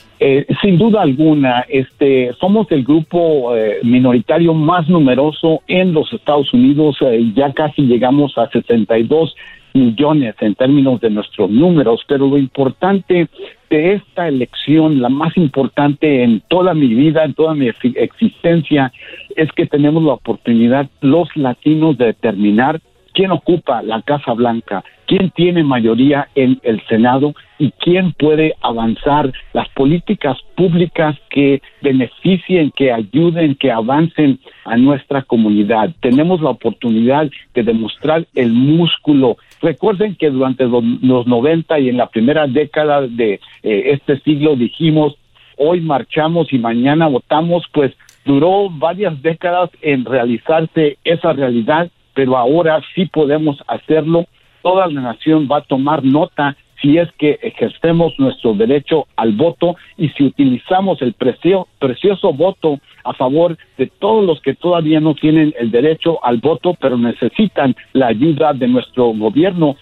sin 0.63 0.79
duda 0.79 1.03
alguna, 1.03 1.67
este, 1.69 2.31
somos 2.41 2.69
el 2.71 2.85
grupo 2.85 3.53
minoritario 3.83 4.55
más 4.55 4.89
numeroso 4.89 5.63
en 5.67 5.93
los 5.93 6.11
Estados 6.13 6.53
Unidos. 6.55 6.97
ya 7.35 7.53
casi 7.53 7.83
llegamos 7.83 8.33
a 8.39 8.49
62 8.49 9.35
millones 9.75 10.35
en 10.41 10.55
términos 10.55 11.01
de 11.01 11.11
nuestros 11.11 11.51
números, 11.51 12.03
pero 12.07 12.27
lo 12.27 12.39
importante 12.39 13.29
de 13.71 13.93
esta 13.95 14.29
elección, 14.29 15.01
la 15.01 15.09
más 15.09 15.37
importante 15.37 16.23
en 16.23 16.43
toda 16.49 16.75
mi 16.75 16.89
vida, 16.89 17.25
en 17.25 17.35
toda 17.35 17.55
mi 17.55 17.69
existencia, 17.69 18.93
es 19.37 19.51
que 19.53 19.67
tenemos 19.67 20.03
la 20.03 20.15
oportunidad 20.15 20.89
los 21.01 21.29
latinos 21.37 21.97
de 21.99 22.07
determinar 22.07 22.81
quién 23.13 23.31
ocupa 23.31 23.83
la 23.83 24.03
Casa 24.03 24.33
Blanca, 24.33 24.85
quién 25.11 25.31
tiene 25.31 25.65
mayoría 25.65 26.29
en 26.37 26.61
el 26.63 26.81
Senado 26.87 27.35
y 27.59 27.73
quién 27.73 28.13
puede 28.13 28.55
avanzar 28.61 29.33
las 29.53 29.69
políticas 29.71 30.39
públicas 30.55 31.17
que 31.31 31.61
beneficien, 31.83 32.71
que 32.71 32.93
ayuden, 32.93 33.57
que 33.57 33.73
avancen 33.73 34.39
a 34.65 34.77
nuestra 34.77 35.23
comunidad. 35.23 35.91
Tenemos 35.99 36.41
la 36.41 36.51
oportunidad 36.51 37.29
de 37.55 37.63
demostrar 37.65 38.25
el 38.37 38.53
músculo. 38.53 39.37
Recuerden 39.61 40.15
que 40.15 40.31
durante 40.31 40.67
los, 40.67 41.27
90 41.27 41.81
y 41.81 41.89
en 41.89 41.97
la 41.97 42.07
primera 42.07 42.47
década 42.47 43.01
de 43.01 43.41
eh, 43.65 43.83
este 43.87 44.21
siglo 44.21 44.55
dijimos, 44.55 45.17
hoy 45.57 45.81
marchamos 45.81 46.53
y 46.53 46.59
mañana 46.61 47.09
votamos, 47.09 47.65
pues 47.73 47.93
duró 48.25 48.71
varias 48.71 49.21
décadas 49.23 49.71
en 49.83 50.05
realizarse 50.05 50.99
esa 51.03 51.33
realidad, 51.33 51.91
pero 52.15 52.37
ahora 52.37 52.81
sí 52.95 53.07
podemos 53.07 53.59
hacerlo 53.67 54.27
toda 54.63 54.87
la 54.87 55.01
nación 55.01 55.49
va 55.51 55.59
a 55.59 55.63
tomar 55.63 56.05
nota 56.05 56.57
si 56.81 56.97
es 56.99 57.09
que 57.19 57.39
ejercemos 57.43 58.15
nuestro 58.19 58.55
derecho 58.55 59.07
al 59.17 59.33
voto 59.33 59.77
y 59.99 60.09
si 60.11 60.25
utilizamos 60.25 61.01
el 61.03 61.15
precioso 61.15 62.33
voto 62.33 62.81
a 63.05 63.13
favor 63.15 63.59
de 63.77 63.91
todos 63.99 64.25
los 64.25 64.41
que 64.41 64.55
todavía 64.55 65.01
no 65.01 65.15
tienen 65.15 65.55
el 65.59 65.71
derecho 65.71 66.25
al 66.25 66.39
voto, 66.39 66.77
pero 66.81 66.97
necesitan 66.97 67.77
la 67.93 68.09
ayuda 68.09 68.53
de 68.53 68.69
nuestro 68.69 69.07
gobierno 69.13 69.77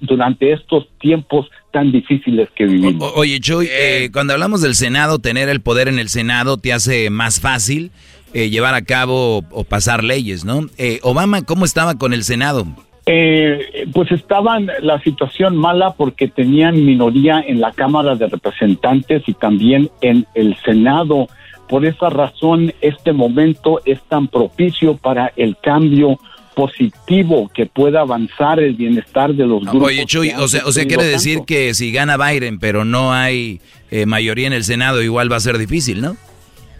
durante 0.00 0.52
estos 0.52 0.86
tiempos 1.00 1.50
tan 1.72 1.90
difíciles 1.90 2.48
que 2.54 2.66
vivimos. 2.66 3.12
oye, 3.16 3.40
Chuy, 3.40 3.68
eh, 3.70 4.10
cuando 4.12 4.34
hablamos 4.34 4.60
del 4.60 4.74
Senado, 4.74 5.18
tener 5.18 5.48
el 5.48 5.60
poder 5.60 5.88
en 5.88 5.98
el 5.98 6.08
Senado 6.08 6.58
te 6.58 6.72
hace 6.72 7.08
más 7.10 7.40
fácil 7.40 7.90
eh, 8.34 8.50
llevar 8.50 8.74
a 8.74 8.82
cabo 8.82 9.44
o 9.50 9.64
pasar 9.64 10.04
leyes, 10.04 10.44
¿no? 10.44 10.66
Eh, 10.76 11.00
Obama, 11.02 11.42
¿cómo 11.42 11.64
estaba 11.64 11.96
con 11.96 12.12
el 12.12 12.24
Senado? 12.24 12.66
Eh, 13.06 13.86
pues 13.92 14.10
estaban 14.12 14.70
la 14.80 14.98
situación 15.02 15.56
mala 15.56 15.92
porque 15.92 16.26
tenían 16.26 16.86
minoría 16.86 17.44
en 17.46 17.60
la 17.60 17.72
Cámara 17.72 18.14
de 18.14 18.28
Representantes 18.28 19.22
y 19.26 19.34
también 19.34 19.90
en 20.00 20.26
el 20.34 20.56
Senado. 20.64 21.28
Por 21.68 21.84
esa 21.84 22.08
razón, 22.08 22.72
este 22.80 23.12
momento 23.12 23.82
es 23.84 24.00
tan 24.08 24.28
propicio 24.28 24.96
para 24.96 25.32
el 25.36 25.56
cambio 25.62 26.18
positivo 26.54 27.50
que 27.52 27.66
pueda 27.66 28.00
avanzar 28.00 28.60
el 28.60 28.74
bienestar 28.74 29.34
de 29.34 29.46
los 29.46 29.62
grupos. 29.62 29.88
Oye, 29.88 30.06
Chuy, 30.06 30.30
o 30.38 30.48
sea, 30.48 30.62
o 30.64 30.72
sea 30.72 30.86
quiere 30.86 31.04
decir 31.04 31.40
que 31.46 31.74
si 31.74 31.92
gana 31.92 32.16
Biden, 32.16 32.58
pero 32.58 32.84
no 32.84 33.12
hay 33.12 33.60
eh, 33.90 34.06
mayoría 34.06 34.46
en 34.46 34.52
el 34.52 34.64
Senado, 34.64 35.02
igual 35.02 35.30
va 35.30 35.36
a 35.36 35.40
ser 35.40 35.58
difícil, 35.58 36.00
¿no? 36.00 36.16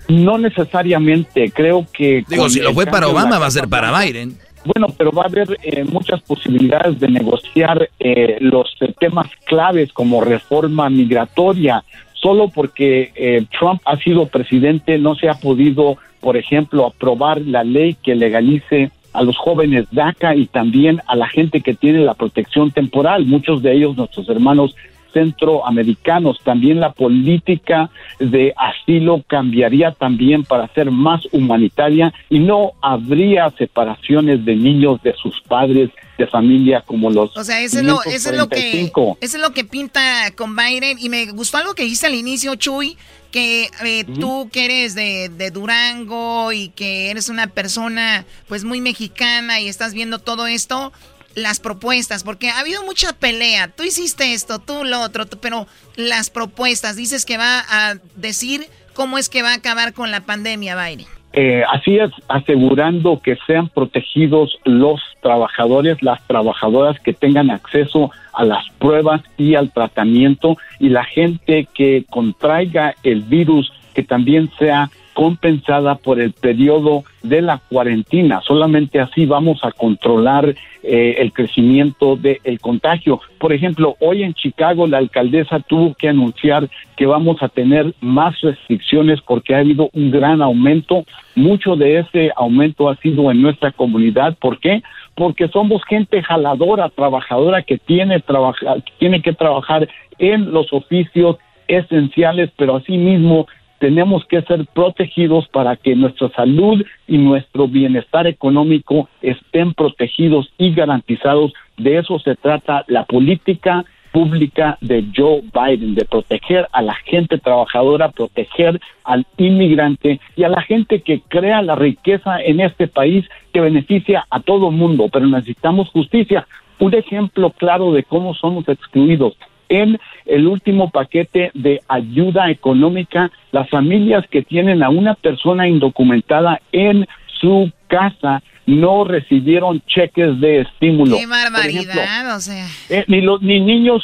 No 0.08 0.38
necesariamente, 0.38 1.50
creo 1.50 1.86
que... 1.92 2.24
Digo, 2.28 2.48
si 2.48 2.60
lo 2.60 2.72
fue 2.72 2.86
para 2.86 3.08
Obama, 3.08 3.38
va 3.38 3.46
a 3.46 3.50
ser 3.50 3.68
para 3.68 3.98
Biden. 4.00 4.38
Bueno, 4.64 4.86
pero 4.96 5.12
va 5.12 5.24
a 5.24 5.26
haber 5.26 5.58
eh, 5.62 5.84
muchas 5.84 6.22
posibilidades 6.22 6.98
de 6.98 7.08
negociar 7.08 7.90
eh, 7.98 8.38
los 8.40 8.74
temas 8.98 9.28
claves 9.44 9.92
como 9.92 10.22
reforma 10.22 10.88
migratoria. 10.88 11.84
Solo 12.14 12.48
porque 12.48 13.12
eh, 13.14 13.44
Trump 13.58 13.82
ha 13.84 13.96
sido 13.98 14.26
presidente 14.26 14.96
no 14.96 15.14
se 15.14 15.28
ha 15.28 15.34
podido, 15.34 15.98
por 16.20 16.38
ejemplo, 16.38 16.86
aprobar 16.86 17.42
la 17.42 17.62
ley 17.62 17.94
que 18.02 18.14
legalice 18.14 18.90
a 19.12 19.22
los 19.22 19.36
jóvenes 19.36 19.86
DACA 19.92 20.34
y 20.34 20.46
también 20.46 21.00
a 21.06 21.14
la 21.14 21.28
gente 21.28 21.60
que 21.60 21.74
tiene 21.74 22.00
la 22.00 22.14
protección 22.14 22.70
temporal. 22.70 23.26
Muchos 23.26 23.62
de 23.62 23.74
ellos, 23.74 23.96
nuestros 23.96 24.28
hermanos 24.30 24.74
centroamericanos. 25.14 26.38
También 26.44 26.80
la 26.80 26.92
política 26.92 27.88
de 28.18 28.52
asilo 28.56 29.22
cambiaría 29.26 29.92
también 29.92 30.44
para 30.44 30.68
ser 30.74 30.90
más 30.90 31.22
humanitaria 31.32 32.12
y 32.28 32.40
no 32.40 32.72
habría 32.82 33.50
separaciones 33.56 34.44
de 34.44 34.56
niños 34.56 35.02
de 35.02 35.14
sus 35.14 35.40
padres 35.42 35.90
de 36.18 36.26
familia 36.28 36.80
como 36.86 37.10
los 37.10 37.36
o 37.36 37.42
sea 37.42 37.60
eso 37.60 37.80
es 37.80 37.84
lo, 37.84 38.00
eso 38.04 38.30
es 38.30 38.36
lo 38.36 38.48
que 38.48 38.82
eso 38.82 39.10
es 39.20 39.40
lo 39.40 39.50
que 39.52 39.64
pinta 39.64 40.30
con 40.36 40.54
Biden. 40.54 40.98
Y 41.00 41.08
me 41.08 41.26
gustó 41.32 41.58
algo 41.58 41.74
que 41.74 41.84
dice 41.84 42.06
al 42.06 42.14
inicio 42.14 42.54
Chuy 42.56 42.96
que 43.30 43.68
eh, 43.84 44.04
tú 44.20 44.48
que 44.52 44.64
eres 44.64 44.94
de, 44.94 45.28
de, 45.28 45.50
Durango 45.50 46.52
y 46.52 46.68
que 46.68 47.10
eres 47.10 47.28
una 47.28 47.48
persona 47.48 48.24
pues 48.46 48.62
muy 48.62 48.80
mexicana 48.80 49.58
y 49.58 49.66
estás 49.66 49.92
viendo 49.92 50.20
todo 50.20 50.46
esto, 50.46 50.92
las 51.34 51.60
propuestas, 51.60 52.24
porque 52.24 52.50
ha 52.50 52.60
habido 52.60 52.84
mucha 52.84 53.12
pelea, 53.12 53.68
tú 53.68 53.82
hiciste 53.82 54.32
esto, 54.32 54.58
tú 54.58 54.84
lo 54.84 55.00
otro, 55.00 55.26
pero 55.40 55.66
las 55.96 56.30
propuestas, 56.30 56.96
dices 56.96 57.24
que 57.24 57.38
va 57.38 57.64
a 57.68 57.94
decir 58.16 58.66
cómo 58.94 59.18
es 59.18 59.28
que 59.28 59.42
va 59.42 59.52
a 59.52 59.56
acabar 59.56 59.92
con 59.92 60.10
la 60.10 60.20
pandemia, 60.20 60.76
Biden. 60.76 61.06
Eh, 61.36 61.64
así 61.68 61.98
es, 61.98 62.12
asegurando 62.28 63.20
que 63.20 63.36
sean 63.44 63.68
protegidos 63.68 64.56
los 64.64 65.00
trabajadores, 65.20 66.00
las 66.00 66.24
trabajadoras 66.28 67.00
que 67.00 67.12
tengan 67.12 67.50
acceso 67.50 68.12
a 68.32 68.44
las 68.44 68.64
pruebas 68.78 69.20
y 69.36 69.56
al 69.56 69.72
tratamiento 69.72 70.56
y 70.78 70.90
la 70.90 71.04
gente 71.04 71.66
que 71.74 72.04
contraiga 72.08 72.94
el 73.02 73.22
virus 73.22 73.72
que 73.94 74.04
también 74.04 74.48
sea 74.60 74.90
compensada 75.14 75.94
por 75.94 76.20
el 76.20 76.32
periodo 76.32 77.04
de 77.22 77.40
la 77.40 77.58
cuarentena. 77.58 78.42
Solamente 78.42 79.00
así 79.00 79.24
vamos 79.24 79.60
a 79.62 79.72
controlar 79.72 80.54
eh, 80.82 81.14
el 81.18 81.32
crecimiento 81.32 82.16
del 82.16 82.60
contagio. 82.60 83.20
Por 83.38 83.52
ejemplo, 83.52 83.96
hoy 84.00 84.22
en 84.22 84.34
Chicago 84.34 84.86
la 84.86 84.98
alcaldesa 84.98 85.60
tuvo 85.60 85.94
que 85.94 86.08
anunciar 86.08 86.68
que 86.96 87.06
vamos 87.06 87.42
a 87.42 87.48
tener 87.48 87.94
más 88.00 88.38
restricciones 88.42 89.20
porque 89.22 89.54
ha 89.54 89.60
habido 89.60 89.88
un 89.94 90.10
gran 90.10 90.42
aumento. 90.42 91.04
Mucho 91.34 91.76
de 91.76 92.00
ese 92.00 92.30
aumento 92.36 92.90
ha 92.90 92.96
sido 92.96 93.30
en 93.30 93.40
nuestra 93.40 93.72
comunidad. 93.72 94.36
¿Por 94.38 94.58
qué? 94.58 94.82
Porque 95.14 95.48
somos 95.48 95.82
gente 95.84 96.22
jaladora, 96.22 96.90
trabajadora 96.90 97.62
que 97.62 97.78
tiene, 97.78 98.20
trabaja, 98.20 98.76
tiene 98.98 99.22
que 99.22 99.32
trabajar 99.32 99.88
en 100.18 100.52
los 100.52 100.72
oficios 100.72 101.36
esenciales, 101.66 102.50
pero 102.56 102.76
asimismo 102.76 103.46
tenemos 103.84 104.24
que 104.24 104.40
ser 104.40 104.64
protegidos 104.72 105.46
para 105.48 105.76
que 105.76 105.94
nuestra 105.94 106.30
salud 106.30 106.82
y 107.06 107.18
nuestro 107.18 107.68
bienestar 107.68 108.26
económico 108.26 109.10
estén 109.20 109.74
protegidos 109.74 110.50
y 110.56 110.72
garantizados. 110.72 111.52
De 111.76 111.98
eso 111.98 112.18
se 112.18 112.34
trata 112.34 112.86
la 112.86 113.04
política 113.04 113.84
pública 114.10 114.78
de 114.80 115.04
Joe 115.14 115.42
Biden, 115.52 115.94
de 115.96 116.06
proteger 116.06 116.66
a 116.72 116.80
la 116.80 116.94
gente 116.94 117.36
trabajadora, 117.36 118.10
proteger 118.10 118.80
al 119.04 119.26
inmigrante 119.36 120.18
y 120.34 120.44
a 120.44 120.48
la 120.48 120.62
gente 120.62 121.02
que 121.02 121.20
crea 121.20 121.60
la 121.60 121.74
riqueza 121.74 122.40
en 122.40 122.60
este 122.60 122.88
país 122.88 123.26
que 123.52 123.60
beneficia 123.60 124.24
a 124.30 124.40
todo 124.40 124.70
mundo, 124.70 125.10
pero 125.12 125.26
necesitamos 125.26 125.90
justicia. 125.90 126.46
Un 126.78 126.94
ejemplo 126.94 127.50
claro 127.50 127.92
de 127.92 128.02
cómo 128.02 128.32
somos 128.32 128.66
excluidos 128.66 129.36
en 129.68 129.98
el 130.26 130.46
último 130.46 130.90
paquete 130.90 131.50
de 131.54 131.80
ayuda 131.88 132.50
económica, 132.50 133.30
las 133.52 133.68
familias 133.68 134.26
que 134.28 134.42
tienen 134.42 134.82
a 134.82 134.90
una 134.90 135.14
persona 135.14 135.68
indocumentada 135.68 136.60
en 136.72 137.06
su 137.40 137.70
casa 137.88 138.42
no 138.66 139.04
recibieron 139.04 139.82
cheques 139.86 140.40
de 140.40 140.62
estímulo. 140.62 141.18
Qué 141.18 141.26
barbaridad, 141.26 142.34
o 142.34 142.40
sea. 142.40 142.66
Eh, 142.88 143.04
ni 143.08 143.20
los 143.20 143.42
ni 143.42 143.60
niños 143.60 144.02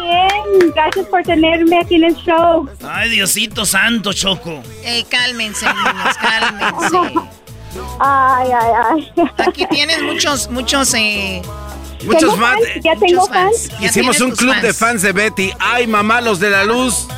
bien. 0.00 0.72
Gracias 0.76 1.06
por 1.06 1.24
tenerme 1.24 1.80
aquí 1.80 1.96
en 1.96 2.04
el 2.04 2.14
show. 2.14 2.70
Ay, 2.88 3.10
Diosito 3.10 3.66
santo, 3.66 4.12
Choco. 4.12 4.62
Ey, 4.84 5.02
cálmense, 5.02 5.66
niños, 5.66 6.16
cálmense. 6.20 7.34
Ay, 8.00 8.48
ay, 8.52 8.72
ay. 8.90 9.12
Aquí 9.46 9.66
tienes 9.66 10.02
muchos, 10.02 10.50
muchos, 10.50 10.94
eh... 10.94 11.42
Muchos 12.04 12.38
fans. 12.38 12.60
Ya 12.82 12.94
tengo 12.96 13.26
fans. 13.26 13.70
Hicimos 13.80 14.20
un 14.20 14.32
club 14.32 14.54
de 14.60 14.74
fans 14.74 15.00
de 15.00 15.12
Betty. 15.12 15.52
Ay, 15.58 15.86
mamá, 15.86 16.20
los 16.20 16.38
de 16.38 16.50
la 16.50 16.62
luz. 16.64 17.08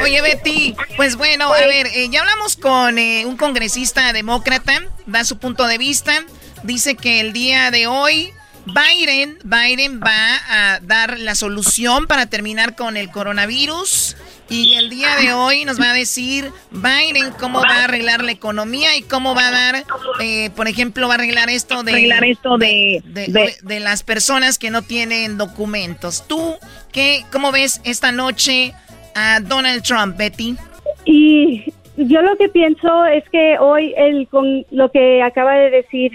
Oye, 0.00 0.22
Betty, 0.22 0.76
pues 0.96 1.16
bueno, 1.16 1.52
a 1.52 1.66
ver, 1.66 1.86
eh, 1.88 2.08
ya 2.08 2.20
hablamos 2.20 2.56
con 2.56 2.98
eh, 2.98 3.26
un 3.26 3.36
congresista 3.36 4.12
demócrata, 4.12 4.84
da 5.06 5.24
su 5.24 5.38
punto 5.38 5.66
de 5.66 5.76
vista 5.76 6.22
dice 6.62 6.96
que 6.96 7.20
el 7.20 7.32
día 7.32 7.70
de 7.70 7.86
hoy 7.86 8.32
Biden, 8.66 9.38
Biden 9.44 10.00
va 10.00 10.36
a 10.48 10.80
dar 10.80 11.18
la 11.18 11.34
solución 11.34 12.06
para 12.06 12.26
terminar 12.26 12.76
con 12.76 12.96
el 12.96 13.10
coronavirus. 13.10 14.16
Y 14.50 14.74
el 14.74 14.88
día 14.88 15.16
de 15.16 15.32
hoy 15.32 15.64
nos 15.64 15.78
va 15.80 15.90
a 15.90 15.94
decir 15.94 16.50
Biden 16.70 17.32
cómo 17.38 17.60
va 17.60 17.80
a 17.80 17.84
arreglar 17.84 18.24
la 18.24 18.32
economía 18.32 18.96
y 18.96 19.02
cómo 19.02 19.34
va 19.34 19.48
a 19.48 19.50
dar, 19.50 19.84
eh, 20.22 20.50
por 20.56 20.68
ejemplo, 20.68 21.06
va 21.06 21.14
a 21.14 21.16
arreglar 21.16 21.50
esto 21.50 21.82
de, 21.82 21.92
arreglar 21.92 22.24
esto 22.24 22.56
de, 22.56 23.02
de, 23.04 23.80
las 23.80 24.02
personas 24.02 24.58
que 24.58 24.70
no 24.70 24.82
tienen 24.82 25.36
documentos. 25.36 26.26
¿Tú 26.26 26.54
qué, 26.92 27.24
cómo 27.30 27.52
ves 27.52 27.82
esta 27.84 28.10
noche 28.10 28.72
a 29.14 29.40
Donald 29.40 29.82
Trump, 29.82 30.16
Betty? 30.16 30.56
Y 31.04 31.72
yo 31.96 32.22
lo 32.22 32.36
que 32.36 32.48
pienso 32.48 33.04
es 33.06 33.28
que 33.30 33.58
hoy 33.58 33.92
el, 33.96 34.28
con 34.28 34.64
lo 34.70 34.90
que 34.90 35.22
acaba 35.22 35.54
de 35.56 35.70
decir 35.70 36.12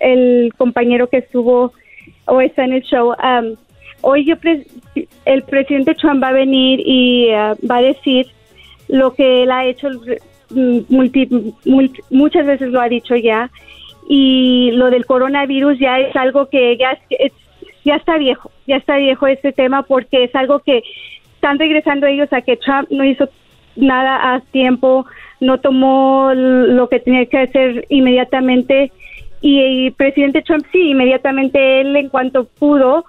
el 0.00 0.52
compañero 0.56 1.08
que 1.08 1.18
estuvo 1.18 1.72
o 2.26 2.40
está 2.40 2.64
en 2.64 2.72
el 2.72 2.82
show. 2.82 3.10
Um, 3.22 3.56
hoy 4.04 4.24
yo 4.24 4.36
el 5.24 5.42
presidente 5.42 5.94
Trump 5.94 6.22
va 6.22 6.28
a 6.28 6.32
venir 6.32 6.80
y 6.84 7.30
uh, 7.30 7.56
va 7.66 7.78
a 7.78 7.82
decir 7.82 8.26
lo 8.88 9.14
que 9.14 9.42
él 9.42 9.50
ha 9.50 9.64
hecho 9.64 9.88
muchas 12.10 12.46
veces 12.46 12.68
lo 12.70 12.80
ha 12.80 12.88
dicho 12.88 13.16
ya 13.16 13.50
y 14.08 14.70
lo 14.72 14.90
del 14.90 15.06
coronavirus 15.06 15.78
ya 15.78 15.98
es 15.98 16.14
algo 16.16 16.46
que 16.48 16.76
ya 16.76 16.98
ya 17.84 17.96
está 17.96 18.18
viejo 18.18 18.50
ya 18.66 18.76
está 18.76 18.96
viejo 18.96 19.26
este 19.26 19.52
tema 19.52 19.82
porque 19.82 20.24
es 20.24 20.34
algo 20.34 20.60
que 20.60 20.82
están 21.34 21.58
regresando 21.58 22.06
ellos 22.06 22.32
a 22.32 22.42
que 22.42 22.56
Trump 22.58 22.90
no 22.90 23.04
hizo 23.04 23.28
nada 23.76 24.34
a 24.34 24.40
tiempo 24.40 25.06
no 25.40 25.58
tomó 25.58 26.32
lo 26.34 26.88
que 26.88 27.00
tenía 27.00 27.26
que 27.26 27.38
hacer 27.38 27.86
inmediatamente 27.88 28.92
y, 29.44 29.86
el 29.86 29.92
presidente 29.92 30.40
Trump 30.40 30.64
sí, 30.72 30.90
inmediatamente 30.90 31.82
él 31.82 31.94
en 31.96 32.08
cuanto 32.08 32.44
pudo, 32.44 33.04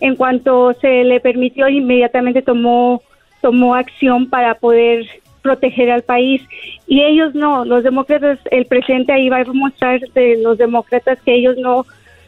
en 0.00 0.16
cuanto 0.16 0.72
se 0.80 1.04
le 1.04 1.20
permitió, 1.20 1.68
inmediatamente 1.68 2.42
tomó, 2.42 3.02
tomó 3.40 3.74
acción 3.74 4.28
para 4.28 4.54
poder 4.54 5.06
proteger 5.42 5.90
al 5.90 6.02
país. 6.02 6.42
Y 6.86 7.02
ellos 7.02 7.34
no, 7.34 7.64
los 7.64 7.84
demócratas, 7.84 8.38
el 8.50 8.66
presidente 8.66 9.12
ahí 9.12 9.28
va 9.28 9.38
a 9.38 9.44
mostrar 9.44 10.00
de 10.00 10.38
los 10.42 10.58
demócratas 10.58 11.18
que 11.22 11.34
ellos 11.34 11.56
no, 11.58 11.86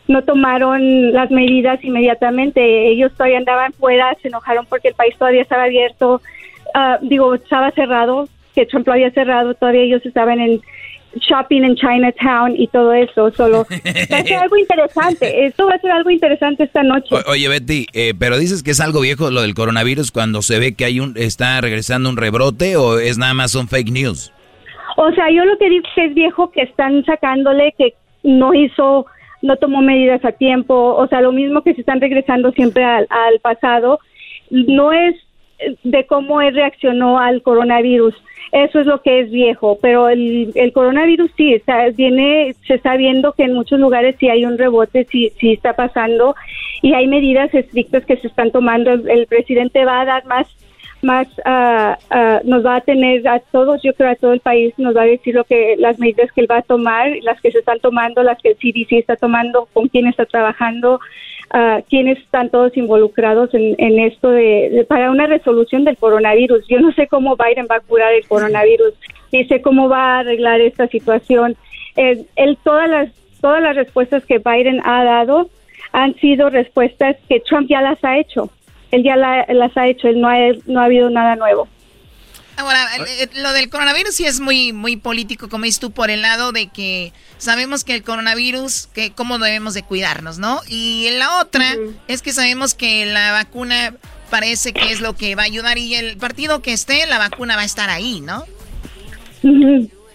no 0.09 0.23
tomaron 0.23 1.13
las 1.13 1.31
medidas 1.31 1.83
inmediatamente. 1.85 2.89
Ellos 2.89 3.13
todavía 3.13 3.39
andaban 3.39 3.73
fuera, 3.73 4.17
se 4.21 4.29
enojaron 4.29 4.67
porque 4.67 4.89
el 4.89 4.95
país 4.95 5.17
todavía 5.19 5.43
estaba 5.43 5.65
abierto, 5.65 6.21
ah, 6.75 6.99
digo, 7.03 7.35
estaba 7.35 7.71
cerrado, 7.73 8.29
que 8.55 8.67
Trump 8.67 8.87
lo 8.87 8.93
había 8.93 9.11
cerrado, 9.11 9.55
todavía 9.55 9.83
ellos 9.83 10.05
estaban 10.05 10.41
en 10.41 10.61
shopping 11.17 11.63
en 11.63 11.77
Chinatown 11.77 12.55
y 12.57 12.67
todo 12.69 12.93
eso. 12.93 13.31
Solo 13.33 13.67
va 14.13 14.19
a 14.19 14.23
ser 14.23 14.37
algo 14.37 14.57
interesante. 14.57 15.47
Esto 15.47 15.67
va 15.67 15.75
a 15.75 15.79
ser 15.79 15.91
algo 15.91 16.11
interesante 16.11 16.65
esta 16.65 16.83
noche. 16.83 17.15
oye, 17.27 17.49
Betty, 17.49 17.87
eh, 17.93 18.15
pero 18.19 18.39
dices 18.39 18.63
que 18.63 18.71
es 18.73 18.81
algo 18.81 19.01
viejo 19.01 19.31
lo 19.31 19.43
del 19.43 19.55
coronavirus 19.55 20.11
cuando 20.11 20.43
se 20.43 20.59
ve 20.59 20.75
que 20.75 20.85
hay 20.85 21.01
un 21.01 21.15
está 21.17 21.61
regresando 21.61 22.09
un 22.09 22.17
rebrote 22.17 22.77
o 22.77 22.99
es 22.99 23.19
nada 23.19 23.35
más 23.35 23.55
un 23.55 23.69
fake 23.69 23.91
news. 23.91 24.33
O 24.97 25.11
sea, 25.13 25.31
yo 25.31 25.45
lo 25.45 25.57
que 25.59 25.71
digo 25.71 25.85
que 25.95 26.07
es 26.07 26.15
viejo 26.15 26.51
que 26.51 26.63
están 26.63 27.05
sacándole 27.05 27.75
que 27.79 27.95
no 28.23 28.55
hizo, 28.55 29.07
no 29.41 29.57
tomó 29.57 29.81
medidas 29.81 30.25
a 30.25 30.33
tiempo. 30.33 30.95
O 30.97 31.07
sea, 31.09 31.21
lo 31.21 31.33
mismo 31.33 31.63
que 31.63 31.75
se 31.75 31.81
están 31.81 32.01
regresando 32.01 32.53
siempre 32.53 32.85
al, 32.85 33.07
al 33.11 33.41
pasado. 33.41 34.01
No 34.51 34.93
es 34.93 35.17
de 35.83 36.07
cómo 36.07 36.41
él 36.41 36.55
reaccionó 36.55 37.19
al 37.19 37.43
coronavirus 37.43 38.15
eso 38.53 38.81
es 38.81 38.87
lo 38.87 39.01
que 39.01 39.21
es 39.21 39.31
viejo, 39.31 39.79
pero 39.81 40.11
el, 40.11 40.53
el 40.55 40.73
coronavirus 40.75 41.31
sí, 41.39 41.57
viene, 41.97 42.55
se 42.67 42.75
está 42.75 42.99
viendo 42.99 43.33
que 43.33 43.45
en 43.45 43.55
muchos 43.55 43.81
lugares 43.81 44.17
sí 44.21 44.29
hay 44.29 44.45
un 44.45 44.59
rebote, 44.59 45.07
sí, 45.11 45.33
sí 45.41 45.53
está 45.55 45.73
pasando 45.73 46.37
y 46.83 46.93
hay 46.93 47.07
medidas 47.07 47.53
estrictas 47.55 48.05
que 48.05 48.19
se 48.19 48.27
están 48.27 48.51
tomando. 48.51 48.93
El, 48.93 49.27
presidente 49.27 49.87
va 49.87 50.03
a 50.03 50.05
dar 50.05 50.27
más 50.27 50.47
más 51.01 51.27
uh, 51.39 52.47
nos 52.49 52.65
va 52.65 52.77
a 52.77 52.81
tener 52.83 53.27
a 53.27 53.41
todos, 53.41 53.83
yo 53.83 53.93
creo 53.95 54.11
a 54.11 54.15
todo 54.15 54.35
el 54.35 54.41
país, 54.41 54.73
nos 54.77 54.95
va 54.95 55.03
a 55.03 55.07
decir 55.07 55.35
lo 55.35 55.43
que 55.43 55.75
las 55.79 55.99
medidas 55.99 56.31
que 56.31 56.43
él 56.43 56.47
va 56.49 56.59
a 56.59 56.63
tomar, 56.63 57.11
las 57.23 57.41
que 57.41 57.51
se 57.51 57.59
están 57.59 57.81
tomando, 57.81 58.23
las 58.23 58.41
que 58.41 58.51
el 58.51 58.57
CDC 58.57 58.99
está 58.99 59.17
tomando, 59.17 59.67
con 59.73 59.89
quién 59.89 60.07
está 60.07 60.27
trabajando, 60.27 61.01
uh, 61.53 61.83
quiénes 61.89 62.19
están 62.19 62.51
todos 62.51 62.77
involucrados 62.77 63.51
en, 63.53 63.99
esto 63.99 64.31
de, 64.31 64.87
para 64.89 65.11
una 65.11 65.27
resolución 65.27 65.85
del 65.85 65.97
coronavirus. 65.97 66.67
Yo 66.69 66.81
no 66.81 66.93
sé 66.93 67.07
cómo 67.07 67.37
Biden 67.37 67.67
va 67.71 67.77
a 67.77 67.81
curar 67.81 68.13
el 68.13 68.27
coronavirus, 68.27 68.95
ni 69.33 69.45
sé 69.47 69.61
cómo 69.63 69.89
va 69.89 70.17
a 70.17 70.19
arreglar 70.21 70.61
esta 70.61 70.87
situación. 70.89 71.57
Eh, 71.97 72.25
él, 72.37 72.59
todas 72.65 72.89
las 72.89 73.11
todas 73.43 73.61
las 73.61 73.77
respuestas 73.77 74.25
que 74.25 74.39
Biden 74.39 74.81
ha 74.85 75.05
dado 75.05 75.51
han 75.93 76.15
sido 76.15 76.49
respuestas 76.49 77.17
que 77.29 77.41
Trump 77.41 77.69
ya 77.69 77.83
las 77.83 78.03
ha 78.03 78.17
hecho. 78.17 78.49
Él 78.91 79.03
ya 79.03 79.17
las 79.17 79.77
ha 79.77 79.89
hecho, 79.89 80.09
él 80.09 80.21
no 80.21 80.29
ha, 80.29 80.37
no 80.67 80.81
ha 80.81 80.85
habido 80.85 81.11
nada 81.11 81.37
nuevo. 81.37 81.69
Ahora, 82.57 82.87
eh, 83.07 83.29
lo 83.35 83.53
del 83.53 83.71
coronavirus 83.71 84.15
sí 84.15 84.27
es 84.27 84.41
muy, 84.41 84.73
muy 84.73 84.97
político, 84.97 85.49
como 85.49 85.65
dices 85.65 85.81
tú, 85.81 85.91
por 85.91 86.11
el 86.11 86.23
lado 86.23 86.53
de 86.53 86.69
que 86.69 87.13
sabemos 87.39 87.83
que 87.85 87.95
el 87.95 88.03
coronavirus, 88.03 88.89
que 88.95 89.13
cómo 89.13 89.39
debemos 89.39 89.75
de 89.75 89.83
cuidarnos, 89.83 90.39
¿no? 90.39 90.61
Y 90.69 91.09
la 91.19 91.41
otra 91.41 91.65
es 92.09 92.23
que 92.23 92.33
sabemos 92.33 92.75
que 92.75 93.07
la 93.07 93.33
vacuna 93.33 93.95
parece 94.31 94.73
que 94.73 94.93
es 94.93 95.01
lo 95.01 95.15
que 95.15 95.35
va 95.35 95.43
a 95.43 95.47
ayudar 95.47 95.79
y 95.79 95.95
el 95.95 96.17
partido 96.17 96.63
que 96.63 96.73
esté, 96.73 97.07
la 97.07 97.19
vacuna 97.19 97.57
va 97.57 97.63
a 97.63 97.67
estar 97.67 97.91
ahí, 97.91 98.21
¿no? 98.21 98.45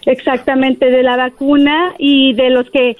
Exactamente, 0.06 0.90
de 0.90 1.02
la 1.02 1.16
vacuna 1.16 1.94
y 1.98 2.34
de 2.34 2.50
los 2.50 2.70
que 2.70 2.96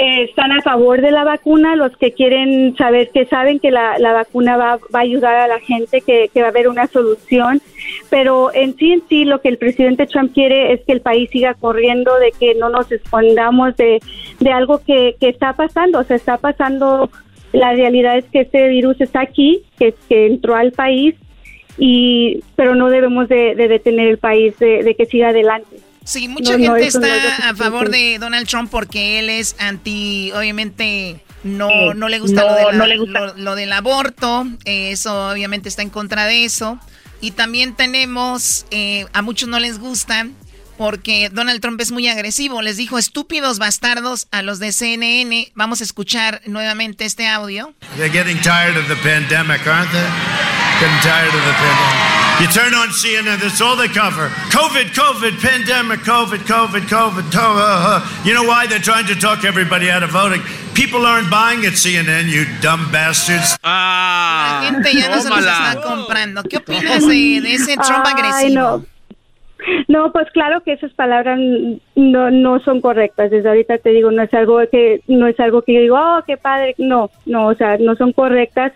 están 0.00 0.50
a 0.52 0.62
favor 0.62 1.02
de 1.02 1.10
la 1.10 1.24
vacuna, 1.24 1.76
los 1.76 1.94
que 1.96 2.12
quieren 2.12 2.74
saber, 2.76 3.10
que 3.10 3.26
saben 3.26 3.58
que 3.60 3.70
la, 3.70 3.98
vacuna 3.98 4.56
va, 4.56 4.78
va, 4.94 5.00
a 5.00 5.02
ayudar 5.02 5.34
a 5.34 5.46
la 5.46 5.60
gente, 5.60 6.00
que, 6.00 6.30
va 6.36 6.46
a 6.46 6.48
haber 6.48 6.68
una 6.68 6.86
solución, 6.86 7.60
pero 8.08 8.52
en 8.54 8.76
sí, 8.76 8.92
en 8.92 9.02
sí, 9.08 9.24
lo 9.24 9.40
que 9.40 9.48
el 9.48 9.58
presidente 9.58 10.06
Trump 10.06 10.32
quiere 10.32 10.72
es 10.72 10.80
que 10.86 10.92
el 10.92 11.02
país 11.02 11.28
siga 11.30 11.54
corriendo, 11.54 12.18
de 12.18 12.32
que 12.32 12.54
no 12.54 12.70
nos 12.70 12.90
escondamos 12.90 13.76
de, 13.76 14.00
de 14.38 14.50
algo 14.52 14.78
que, 14.78 15.16
que 15.20 15.28
está 15.28 15.52
pasando, 15.52 15.98
o 15.98 16.04
sea, 16.04 16.16
está 16.16 16.38
pasando, 16.38 17.10
la 17.52 17.72
realidad 17.74 18.16
es 18.16 18.24
que 18.26 18.40
este 18.40 18.68
virus 18.68 19.00
está 19.00 19.20
aquí, 19.20 19.64
que, 19.78 19.94
que 20.08 20.26
entró 20.26 20.54
al 20.54 20.72
país, 20.72 21.14
y 21.76 22.42
pero 22.56 22.74
no 22.74 22.88
debemos 22.88 23.28
de, 23.28 23.54
detener 23.54 24.08
el 24.08 24.18
país, 24.18 24.58
de 24.58 24.94
que 24.96 25.06
siga 25.06 25.28
adelante. 25.28 25.89
Sí, 26.10 26.26
mucha 26.26 26.58
gente 26.58 26.88
está 26.88 27.50
a 27.50 27.54
favor 27.54 27.88
de 27.88 28.18
Donald 28.18 28.48
Trump 28.48 28.68
porque 28.68 29.20
él 29.20 29.30
es 29.30 29.54
anti, 29.60 30.32
obviamente 30.32 31.22
no, 31.44 31.94
no 31.94 32.08
le 32.08 32.18
gusta, 32.18 32.42
lo, 33.36 33.54
del 33.54 33.72
aborto, 33.72 34.44
eh, 34.64 34.90
eso 34.90 35.30
obviamente 35.30 35.68
está 35.68 35.82
en 35.82 35.90
contra 35.90 36.26
de 36.26 36.44
eso. 36.44 36.80
Y 37.20 37.30
también 37.30 37.76
tenemos, 37.76 38.66
eh, 38.72 39.06
a 39.12 39.22
muchos 39.22 39.48
no 39.48 39.60
les 39.60 39.78
gusta 39.78 40.26
porque 40.80 41.28
Donald 41.30 41.60
Trump 41.60 41.78
es 41.82 41.92
muy 41.92 42.08
agresivo, 42.08 42.62
les 42.62 42.78
dijo 42.78 42.96
estúpidos 42.96 43.58
bastardos 43.58 44.28
a 44.30 44.40
los 44.40 44.60
de 44.60 44.72
CNN. 44.72 45.52
Vamos 45.54 45.82
a 45.82 45.84
escuchar 45.84 46.40
nuevamente 46.46 47.04
este 47.04 47.28
audio. 47.28 47.74
They're 47.98 48.08
getting 48.08 48.40
tired 48.40 48.78
of 48.78 48.88
the 48.88 48.96
pandemic, 49.02 49.60
aren't 49.66 49.92
they? 49.92 50.08
Getting 50.80 51.00
tired 51.02 51.34
of 51.34 51.44
the 51.44 51.52
pandemic. 51.52 52.40
You 52.40 52.46
turn 52.46 52.72
on 52.72 52.88
CNN, 52.92 53.40
that's 53.40 53.60
all 53.60 53.76
they 53.76 53.88
cover. 53.88 54.30
COVID, 54.48 54.94
COVID, 54.94 55.38
pandemic, 55.42 56.00
COVID, 56.00 56.46
COVID, 56.48 56.88
COVID. 56.88 57.34
Uh, 57.34 58.00
uh. 58.00 58.24
You 58.24 58.32
know 58.32 58.44
why? 58.44 58.66
They're 58.66 58.78
trying 58.78 59.06
to 59.08 59.14
talk 59.14 59.44
everybody 59.44 59.90
out 59.90 60.02
of 60.02 60.12
voting. 60.12 60.40
People 60.72 61.04
aren't 61.04 61.30
buying 61.30 61.66
at 61.66 61.74
CNN, 61.74 62.30
you 62.30 62.46
dumb 62.62 62.90
bastards. 62.90 63.58
Ah, 63.62 64.62
La 64.62 64.70
gente 64.70 64.98
ya 64.98 65.10
no 65.10 65.20
se 65.20 65.28
los 65.28 65.44
está 65.44 65.82
comprando. 65.82 66.42
¿Qué 66.44 66.56
opinas 66.56 67.06
de, 67.06 67.42
de 67.42 67.52
ese 67.52 67.76
Trump 67.76 68.06
agresivo? 68.06 68.54
No. 68.54 68.99
No, 69.88 70.12
pues 70.12 70.30
claro 70.30 70.62
que 70.62 70.72
esas 70.72 70.92
palabras 70.94 71.38
no, 71.94 72.30
no 72.30 72.60
son 72.60 72.80
correctas. 72.80 73.30
Desde 73.30 73.48
ahorita 73.48 73.78
te 73.78 73.90
digo, 73.90 74.10
no 74.10 74.22
es 74.22 74.32
algo 74.34 74.60
que 74.70 75.00
no 75.06 75.26
es 75.26 75.38
algo 75.40 75.62
que 75.62 75.74
yo 75.74 75.80
digo, 75.80 75.96
oh, 75.98 76.22
qué 76.26 76.36
padre. 76.36 76.74
No, 76.78 77.10
no, 77.26 77.48
o 77.48 77.54
sea, 77.54 77.76
no 77.78 77.94
son 77.96 78.12
correctas 78.12 78.72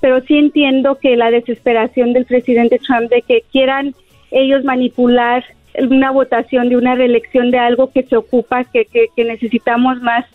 pero 0.00 0.20
sí 0.20 0.36
entiendo 0.36 0.98
que 0.98 1.16
la 1.16 1.30
desesperación 1.30 2.12
del 2.12 2.26
presidente 2.26 2.78
Trump 2.78 3.10
de 3.10 3.22
que 3.22 3.42
quieran 3.50 3.94
ellos 4.30 4.64
manipular 4.64 5.44
una 5.78 6.10
votación 6.10 6.68
de 6.68 6.76
una 6.76 6.94
reelección 6.94 7.50
de 7.50 7.58
algo 7.58 7.90
que 7.90 8.02
se 8.02 8.16
ocupa, 8.16 8.64
que, 8.64 8.84
que, 8.84 9.24
necesitamos 9.24 10.00
más, 10.02 10.26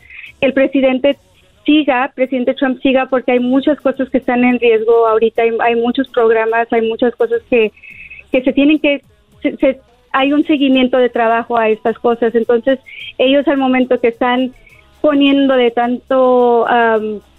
el 0.42 0.54
presidente 0.54 1.18
siga, 1.66 2.12
presidente 2.16 2.56
Trump 2.56 2.82
siga, 2.82 3.06
porque 3.06 3.34
hay 3.34 3.40
muchas 3.40 3.80
cosas 3.80 4.10
que 4.10 4.18
están 4.18 4.44
en 4.44 4.60
riesgo 4.60 5.08
ahorita, 5.08 5.44
hay, 5.62 5.76
muchos 5.76 6.10
programas, 6.10 6.68
hay 6.72 6.88
muchas 6.88 7.16
cosas 7.16 7.42
que, 7.50 7.72
que 8.32 8.42
se 8.42 8.52
tienen 8.52 8.80
que, 8.80 9.02
hay 10.12 10.34
un 10.34 10.46
seguimiento 10.46 10.98
de 10.98 11.10
trabajo 11.10 11.58
a 11.58 11.70
estas 11.70 11.98
cosas, 12.00 12.34
entonces 12.36 12.80
ellos 13.18 13.48
al 13.48 13.58
momento 13.58 14.00
que 14.00 14.10
están 14.10 14.54
poniendo 15.02 15.56
de 15.56 15.72
tanto 15.72 16.66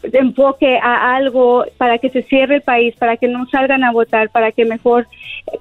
enfoque 0.03 0.79
a 0.79 1.17
algo 1.17 1.65
para 1.77 1.99
que 1.99 2.11
se 2.11 2.23
cierre 2.23 2.57
el 2.57 2.63
país, 2.63 2.95
para 2.97 3.17
que 3.17 3.29
no 3.29 3.47
salgan 3.51 3.85
a 3.85 3.93
votar, 3.93 4.31
para 4.31 4.53
que 4.53 4.65
mejor, 4.65 5.07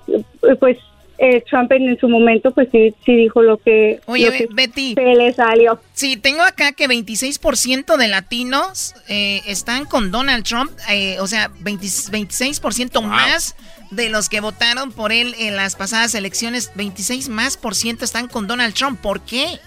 eh, 0.08 0.56
pues 0.60 0.78
eh, 1.18 1.44
Trump 1.50 1.70
en, 1.74 2.00
su 2.00 2.08
momento 2.08 2.52
pues 2.52 2.70
sí, 2.72 2.94
sí 3.06 3.16
dijo 3.16 3.42
lo 3.42 3.58
que, 3.58 4.00
Oye, 4.06 4.48
Betty, 4.52 4.94
se 4.94 5.16
le 5.16 5.34
salió. 5.34 5.80
Sí, 5.94 6.16
tengo 6.16 6.42
acá 6.42 6.72
que 6.72 6.88
26% 6.88 7.98
de 7.98 8.08
latinos 8.08 8.96
eh, 9.10 9.42
están 9.46 9.84
con 9.86 10.12
Donald 10.12 10.46
Trump, 10.46 10.72
o 11.20 11.28
sea, 11.28 11.50
26% 11.50 13.02
más 13.02 13.56
de 13.92 14.10
los 14.10 14.30
que 14.30 14.40
votaron 14.40 14.92
por 14.92 15.12
él 15.12 15.36
en 15.40 15.56
las 15.56 15.76
pasadas 15.76 16.14
elecciones, 16.16 16.72
26 16.76 17.30
más 17.30 17.58
por 17.58 17.76
ciento 17.76 18.06
están 18.06 18.28
con 18.28 18.48
Donald 18.48 18.74
Trump. 18.74 19.00
¿Por 19.00 19.22
qué? 19.22 19.60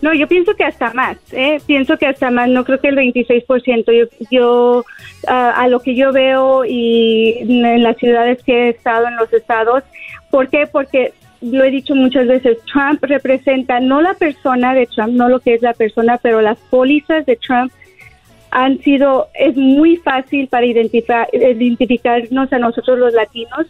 No, 0.00 0.12
yo 0.12 0.26
pienso 0.26 0.54
que 0.56 0.64
hasta 0.64 0.92
más, 0.94 1.16
¿eh? 1.30 1.60
pienso 1.64 1.96
que 1.96 2.06
hasta 2.06 2.30
más, 2.30 2.48
no 2.48 2.64
creo 2.64 2.80
que 2.80 2.88
el 2.88 2.96
26%. 2.96 3.84
Yo, 3.92 4.26
yo 4.30 4.84
a 5.28 5.68
lo 5.68 5.80
que 5.80 5.94
yo 5.94 6.12
veo 6.12 6.64
y 6.64 7.36
en 7.40 7.82
las 7.82 7.96
ciudades 7.98 8.42
que 8.42 8.52
he 8.52 8.68
estado, 8.70 9.06
en 9.06 9.16
los 9.16 9.32
estados, 9.32 9.84
¿por 10.30 10.48
qué? 10.48 10.66
Porque 10.66 11.12
lo 11.40 11.64
he 11.64 11.70
dicho 11.70 11.94
muchas 11.94 12.26
veces, 12.26 12.58
Trump 12.72 13.02
representa 13.02 13.80
no 13.80 14.00
la 14.00 14.14
persona 14.14 14.74
de 14.74 14.86
Trump, 14.86 15.12
no 15.12 15.28
lo 15.28 15.40
que 15.40 15.54
es 15.54 15.62
la 15.62 15.74
persona, 15.74 16.18
pero 16.22 16.40
las 16.40 16.58
pólizas 16.70 17.26
de 17.26 17.36
Trump 17.36 17.72
han 18.52 18.78
sido, 18.80 19.28
es 19.32 19.56
muy 19.56 19.96
fácil 19.96 20.46
para 20.46 20.66
identificar, 20.66 21.26
identificarnos 21.32 22.52
a 22.52 22.58
nosotros 22.58 22.98
los 22.98 23.14
latinos 23.14 23.66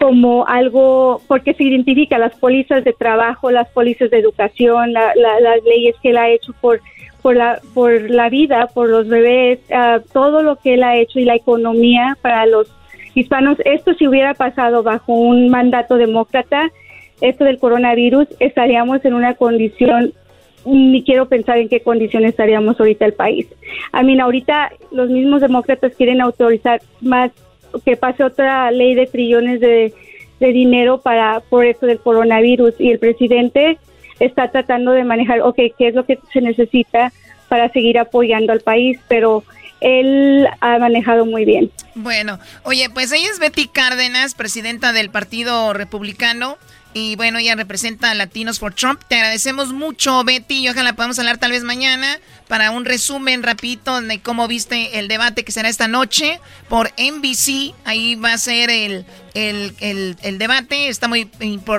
como 0.00 0.46
algo, 0.48 1.20
porque 1.28 1.52
se 1.52 1.64
identifica 1.64 2.18
las 2.18 2.34
pólizas 2.34 2.84
de 2.84 2.94
trabajo, 2.94 3.50
las 3.50 3.68
pólizas 3.68 4.10
de 4.10 4.18
educación, 4.18 4.94
las 4.94 5.64
leyes 5.64 5.94
que 6.02 6.10
él 6.10 6.16
ha 6.16 6.30
hecho 6.30 6.54
por, 6.60 6.80
por, 7.20 7.36
la, 7.36 7.60
por 7.74 8.10
la 8.10 8.30
vida, 8.30 8.66
por 8.72 8.88
los 8.88 9.06
bebés, 9.06 9.60
ah, 9.70 10.00
todo 10.12 10.42
lo 10.42 10.56
que 10.56 10.74
él 10.74 10.82
ha 10.82 10.96
hecho 10.96 11.20
y 11.20 11.24
la 11.24 11.36
economía 11.36 12.16
para 12.22 12.46
los 12.46 12.74
hispanos. 13.14 13.58
Esto 13.66 13.92
si 13.94 14.08
hubiera 14.08 14.32
pasado 14.32 14.82
bajo 14.82 15.12
un 15.12 15.50
mandato 15.50 15.98
demócrata, 15.98 16.72
esto 17.20 17.44
del 17.44 17.58
coronavirus, 17.58 18.26
estaríamos 18.40 19.04
en 19.04 19.12
una 19.12 19.34
condición 19.34 20.14
ni 20.64 21.02
quiero 21.02 21.28
pensar 21.28 21.58
en 21.58 21.68
qué 21.68 21.80
condiciones 21.80 22.30
estaríamos 22.30 22.78
ahorita 22.78 23.04
el 23.04 23.14
país. 23.14 23.46
A 23.92 24.02
mí, 24.02 24.18
ahorita 24.18 24.72
los 24.90 25.10
mismos 25.10 25.40
demócratas 25.40 25.92
quieren 25.96 26.20
autorizar 26.20 26.80
más 27.00 27.30
que 27.84 27.96
pase 27.96 28.22
otra 28.22 28.70
ley 28.70 28.94
de 28.94 29.06
trillones 29.06 29.60
de, 29.60 29.92
de 30.40 30.52
dinero 30.52 31.00
para 31.00 31.40
por 31.40 31.64
eso 31.64 31.86
del 31.86 31.98
coronavirus 31.98 32.74
y 32.78 32.90
el 32.90 32.98
presidente 32.98 33.78
está 34.20 34.50
tratando 34.50 34.92
de 34.92 35.04
manejar, 35.04 35.40
ok, 35.40 35.56
qué 35.78 35.88
es 35.88 35.94
lo 35.94 36.04
que 36.04 36.18
se 36.32 36.40
necesita 36.40 37.12
para 37.48 37.68
seguir 37.70 37.98
apoyando 37.98 38.52
al 38.52 38.60
país, 38.60 38.98
pero 39.08 39.44
él 39.80 40.46
ha 40.60 40.78
manejado 40.78 41.26
muy 41.26 41.44
bien. 41.44 41.70
Bueno, 41.94 42.38
oye, 42.62 42.88
pues 42.88 43.12
ella 43.12 43.28
es 43.30 43.38
Betty 43.38 43.66
Cárdenas, 43.66 44.34
presidenta 44.34 44.92
del 44.92 45.10
Partido 45.10 45.72
Republicano. 45.72 46.56
Y 46.94 47.16
bueno, 47.16 47.38
ella 47.38 47.54
representa 47.54 48.10
a 48.10 48.14
Latinos 48.14 48.58
for 48.58 48.74
Trump. 48.74 49.00
Te 49.08 49.16
agradecemos 49.16 49.72
mucho, 49.72 50.24
Betty. 50.24 50.60
Y 50.60 50.68
ojalá 50.68 50.94
podamos 50.94 51.18
hablar 51.18 51.38
tal 51.38 51.52
vez 51.52 51.62
mañana 51.64 52.18
para 52.48 52.70
un 52.70 52.84
resumen 52.84 53.42
rapidito 53.42 54.00
de 54.00 54.20
cómo 54.20 54.46
viste 54.48 54.98
el 54.98 55.08
debate 55.08 55.44
que 55.44 55.52
será 55.52 55.68
esta 55.68 55.88
noche 55.88 56.40
por 56.68 56.92
NBC. 56.98 57.74
Ahí 57.84 58.14
va 58.16 58.34
a 58.34 58.38
ser 58.38 58.70
el, 58.70 59.06
el, 59.34 60.16
el, 60.20 60.38
debate. 60.38 60.88
Está 60.88 61.08
muy 61.08 61.30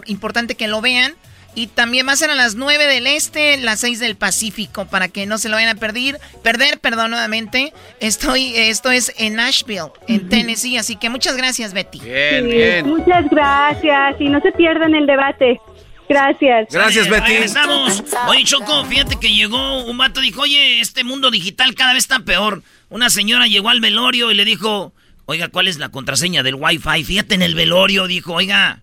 importante 0.06 0.56
que 0.56 0.68
lo 0.68 0.81
vean. 0.81 1.14
Y 1.55 1.67
también 1.67 2.07
va 2.07 2.13
a 2.13 2.15
ser 2.15 2.31
a 2.31 2.35
las 2.35 2.55
9 2.55 2.88
del 2.88 3.05
Este, 3.07 3.57
las 3.57 3.80
6 3.81 3.99
del 3.99 4.15
Pacífico, 4.15 4.85
para 4.85 5.07
que 5.07 5.25
no 5.25 5.38
se 5.38 5.49
lo 5.49 5.55
vayan 5.55 5.75
a 5.75 5.80
perder. 5.80 6.19
Perder, 6.41 6.80
perdón, 6.80 7.11
nuevamente. 7.11 7.73
Estoy, 7.99 8.53
esto 8.55 8.89
es 8.91 9.13
en 9.17 9.35
Nashville, 9.35 9.91
en 10.07 10.30
Tennessee. 10.30 10.77
Así 10.77 10.95
que 10.95 11.09
muchas 11.09 11.38
gracias, 11.38 11.73
Betty. 11.73 11.99
Bien, 11.99 12.47
bien. 12.47 12.88
Muchas 12.88 13.30
gracias. 13.30 14.15
Y 14.19 14.30
no 14.30 14.41
se 14.41 14.51
pierdan 14.51 14.95
el 14.95 15.05
debate. 15.05 15.59
Gracias. 16.09 16.67
Gracias, 16.71 17.09
Betty. 17.09 17.34
Estamos. 17.34 18.03
Oye, 18.27 18.43
Choco, 18.43 18.85
fíjate 18.85 19.17
que 19.19 19.30
llegó 19.30 19.84
un 19.85 19.97
vato 19.97 20.21
dijo, 20.21 20.41
oye, 20.41 20.80
este 20.80 21.03
mundo 21.03 21.31
digital 21.31 21.75
cada 21.75 21.93
vez 21.93 22.03
está 22.03 22.19
peor. 22.19 22.63
Una 22.89 23.09
señora 23.09 23.47
llegó 23.47 23.69
al 23.69 23.80
velorio 23.80 24.31
y 24.31 24.35
le 24.35 24.45
dijo, 24.45 24.93
oiga, 25.25 25.47
¿cuál 25.47 25.67
es 25.67 25.80
la 25.80 25.89
contraseña 25.89 26.43
del 26.43 26.55
Wi-Fi? 26.55 27.03
Fíjate 27.03 27.35
en 27.35 27.41
el 27.41 27.55
velorio, 27.55 28.07
dijo, 28.07 28.34
oiga, 28.34 28.82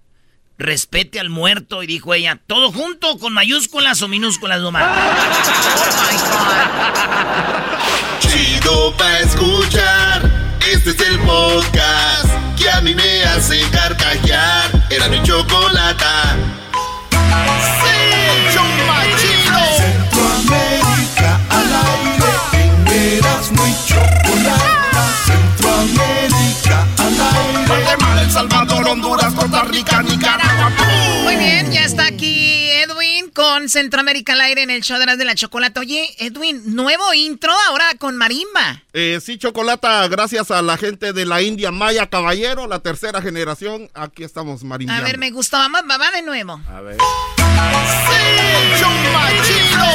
respete 0.61 1.19
al 1.19 1.31
muerto. 1.31 1.83
Y 1.83 1.87
dijo 1.87 2.15
ella, 2.15 2.39
¿todo 2.47 2.71
junto 2.71 3.19
con 3.19 3.33
mayúsculas 3.33 4.01
o 4.03 4.09
minúsculas 4.09 4.61
nomás? 4.61 4.85
Chido 8.21 8.95
pa' 8.97 9.19
escuchar. 9.19 10.31
Este 10.71 10.91
es 10.91 11.01
el 11.01 11.19
podcast 11.21 12.29
que 12.57 12.71
a 12.71 12.81
mí 12.81 12.95
me 12.95 13.25
hace 13.25 13.61
carcajear. 13.71 14.71
Era 14.91 15.09
mi 15.09 15.21
chocolate. 15.23 16.05
Sí, 17.83 17.89
chido. 19.17 19.61
Centroamérica 19.77 21.41
al 21.49 21.73
aire. 22.93 23.17
Eras 23.17 23.51
muy 23.53 23.75
chocolate. 23.87 24.80
Honduras, 28.91 29.33
Costa 29.35 29.63
Rica, 29.63 30.03
Nicaragua. 30.03 30.73
Muy 31.23 31.37
bien, 31.37 31.71
ya 31.71 31.85
está 31.85 32.07
aquí 32.07 32.69
Edwin 32.73 33.31
con 33.31 33.69
Centroamérica 33.69 34.33
al 34.33 34.41
aire 34.41 34.63
en 34.63 34.71
el 34.71 34.83
show 34.83 34.99
de 34.99 35.07
las 35.07 35.17
de 35.17 35.25
la 35.25 35.37
chocolate. 35.37 35.79
Oye, 35.79 36.13
Edwin, 36.19 36.61
nuevo 36.75 37.15
intro 37.15 37.53
ahora 37.69 37.85
con 37.99 38.17
marimba. 38.17 38.83
Eh, 38.93 39.21
sí, 39.25 39.39
chocolata, 39.39 40.09
gracias 40.09 40.51
a 40.51 40.61
la 40.61 40.77
gente 40.77 41.13
de 41.13 41.25
la 41.25 41.41
India 41.41 41.71
Maya 41.71 42.09
Caballero, 42.09 42.67
la 42.67 42.81
tercera 42.81 43.23
generación. 43.23 43.89
Aquí 43.95 44.25
estamos 44.25 44.65
marimba. 44.65 44.97
A 44.97 45.03
ver, 45.03 45.19
me 45.19 45.31
gustó, 45.31 45.57
vamos, 45.57 45.83
va 45.83 46.11
de 46.11 46.23
nuevo. 46.23 46.61
A 46.69 46.81
ver. 46.81 46.97
Sí, 46.97 48.17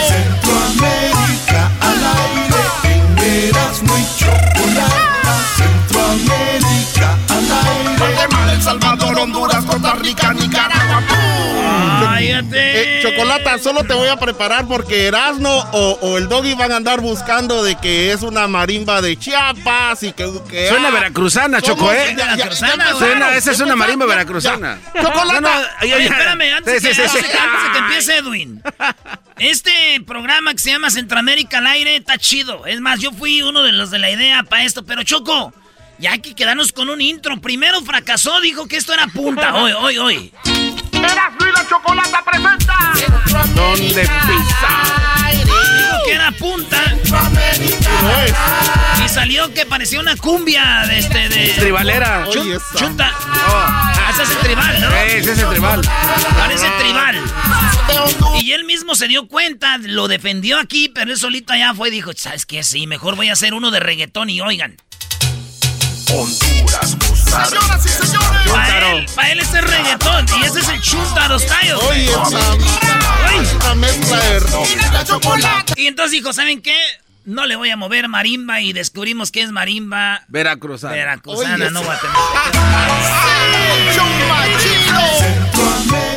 Centroamérica 0.07 1.71
al 1.81 2.05
aire, 2.05 2.84
eras 3.25 3.81
muy 3.83 4.05
chocolata. 4.17 5.05
Centroamérica 5.57 7.17
al 7.29 7.51
aire. 7.51 7.97
Guatemala, 7.97 8.53
El 8.53 8.61
Salvador, 8.61 9.19
Honduras, 9.19 9.65
Costa 9.65 9.95
Rica, 9.95 10.33
Nicaragua. 10.33 11.03
Eh, 12.17 12.99
Chocolata, 13.01 13.57
solo 13.59 13.83
te 13.83 13.93
voy 13.93 14.07
a 14.07 14.17
preparar 14.17 14.65
porque 14.67 15.07
Erasno 15.07 15.51
o, 15.71 16.17
el 16.17 16.27
Doggy 16.27 16.53
van 16.53 16.71
a 16.71 16.77
andar 16.77 17.01
buscando 17.01 17.63
de 17.63 17.75
que 17.75 18.11
es 18.11 18.21
una 18.21 18.47
marimba 18.47 19.01
de 19.01 19.17
Chiapas 19.17 20.03
y 20.03 20.13
que... 20.13 20.29
que 20.49 20.69
Suena 20.69 20.89
ah, 20.89 20.91
veracruzana, 20.91 21.61
Choco, 21.61 21.91
¿eh? 21.91 22.15
Suena, 22.97 23.35
esa 23.35 23.51
es 23.51 23.59
una 23.59 23.75
marimba 23.75 24.05
veracruzana. 24.05 24.79
Chocolata. 24.93 25.77
Oye, 25.81 26.09
espérame, 26.65 27.09
antes, 27.09 27.31
que, 27.31 27.37
antes 27.37 27.63
de 27.63 27.71
que 27.71 27.77
empiece 27.77 28.17
Edwin. 28.17 28.61
Este 29.37 30.01
programa 30.05 30.53
que 30.53 30.59
se 30.59 30.71
llama 30.71 30.89
Centroamérica 30.89 31.57
al 31.57 31.67
aire 31.67 31.95
está 31.95 32.17
chido. 32.17 32.65
Es 32.65 32.79
más, 32.81 32.99
yo 32.99 33.11
fui 33.11 33.41
uno 33.41 33.63
de 33.63 33.71
los 33.71 33.91
de 33.91 33.99
la 33.99 34.09
idea 34.09 34.43
para 34.43 34.63
esto, 34.63 34.85
pero 34.85 35.03
Choco... 35.03 35.53
Ya 35.97 36.11
hay 36.11 36.19
que 36.19 36.35
quedarnos 36.35 36.73
con 36.73 36.89
un 36.89 36.99
intro. 36.99 37.39
Primero 37.39 37.81
fracasó, 37.81 38.41
dijo 38.41 38.67
que 38.67 38.75
esto 38.75 38.93
era 38.93 39.07
punta. 39.07 39.55
Hoy, 39.55 39.71
hoy, 39.71 39.97
hoy. 39.97 40.33
Erasmo 40.91 41.47
y 41.47 41.51
la 41.53 41.67
Chocolata 41.69 42.23
presenta. 42.25 42.93
¿Dónde 43.55 44.01
pisa? 44.01 45.14
Que 46.05 46.13
era 46.13 46.31
punta. 46.31 46.77
Y 49.03 49.09
salió 49.09 49.53
que 49.53 49.65
parecía 49.65 49.99
una 49.99 50.15
cumbia 50.15 50.85
de 50.87 50.99
este 50.99 51.29
de. 51.29 51.47
Tribalera. 51.57 52.27
Chun, 52.31 52.57
chunta. 52.75 53.11
Oh. 53.47 54.11
Ese 54.11 54.23
es 54.23 54.29
el 54.29 54.37
tribal, 54.37 54.81
¿no? 54.81 54.95
ese 54.95 55.31
es 55.31 55.39
el 55.39 55.49
tribal. 55.49 55.81
Parece 56.37 56.67
tribal. 56.79 57.21
Y 58.41 58.51
él 58.51 58.63
mismo 58.65 58.95
se 58.95 59.07
dio 59.07 59.27
cuenta, 59.27 59.77
lo 59.79 60.07
defendió 60.07 60.59
aquí, 60.59 60.89
pero 60.89 61.11
él 61.11 61.17
solito 61.17 61.53
allá 61.53 61.73
fue 61.73 61.89
y 61.89 61.91
dijo, 61.91 62.11
¿sabes 62.15 62.45
qué? 62.45 62.63
Sí, 62.63 62.87
mejor 62.87 63.15
voy 63.15 63.29
a 63.29 63.33
hacer 63.33 63.53
uno 63.53 63.71
de 63.71 63.79
reggaetón 63.79 64.29
y 64.29 64.41
oigan. 64.41 64.77
Honduras, 66.13 66.95
Señoras 67.43 67.85
y 67.85 67.89
señores. 67.89 68.51
Para 68.51 68.91
él, 68.91 69.05
para 69.15 69.31
él 69.31 69.39
ese 69.39 69.59
es 69.59 69.63
reggaetón 69.63 70.25
y 70.39 70.45
ese 70.45 70.59
es 70.59 70.69
el 70.69 70.81
Chuntaro 70.81 71.37
Style. 71.37 71.73
Oye, 71.89 72.09
esa 73.41 73.75
mezcla 73.75 74.19
de... 74.19 74.41
Y 75.75 75.87
entonces 75.87 76.11
dijo, 76.11 76.31
¿saben 76.33 76.61
qué? 76.61 76.77
No 77.25 77.45
le 77.45 77.55
voy 77.55 77.69
a 77.71 77.77
mover 77.77 78.07
marimba 78.07 78.61
y 78.61 78.71
descubrimos 78.71 79.31
que 79.31 79.41
es 79.41 79.51
marimba... 79.51 80.23
Veracruzana. 80.27 80.93
Veracruzana, 80.93 81.69
no 81.71 81.81
Guatemala. 81.83 82.19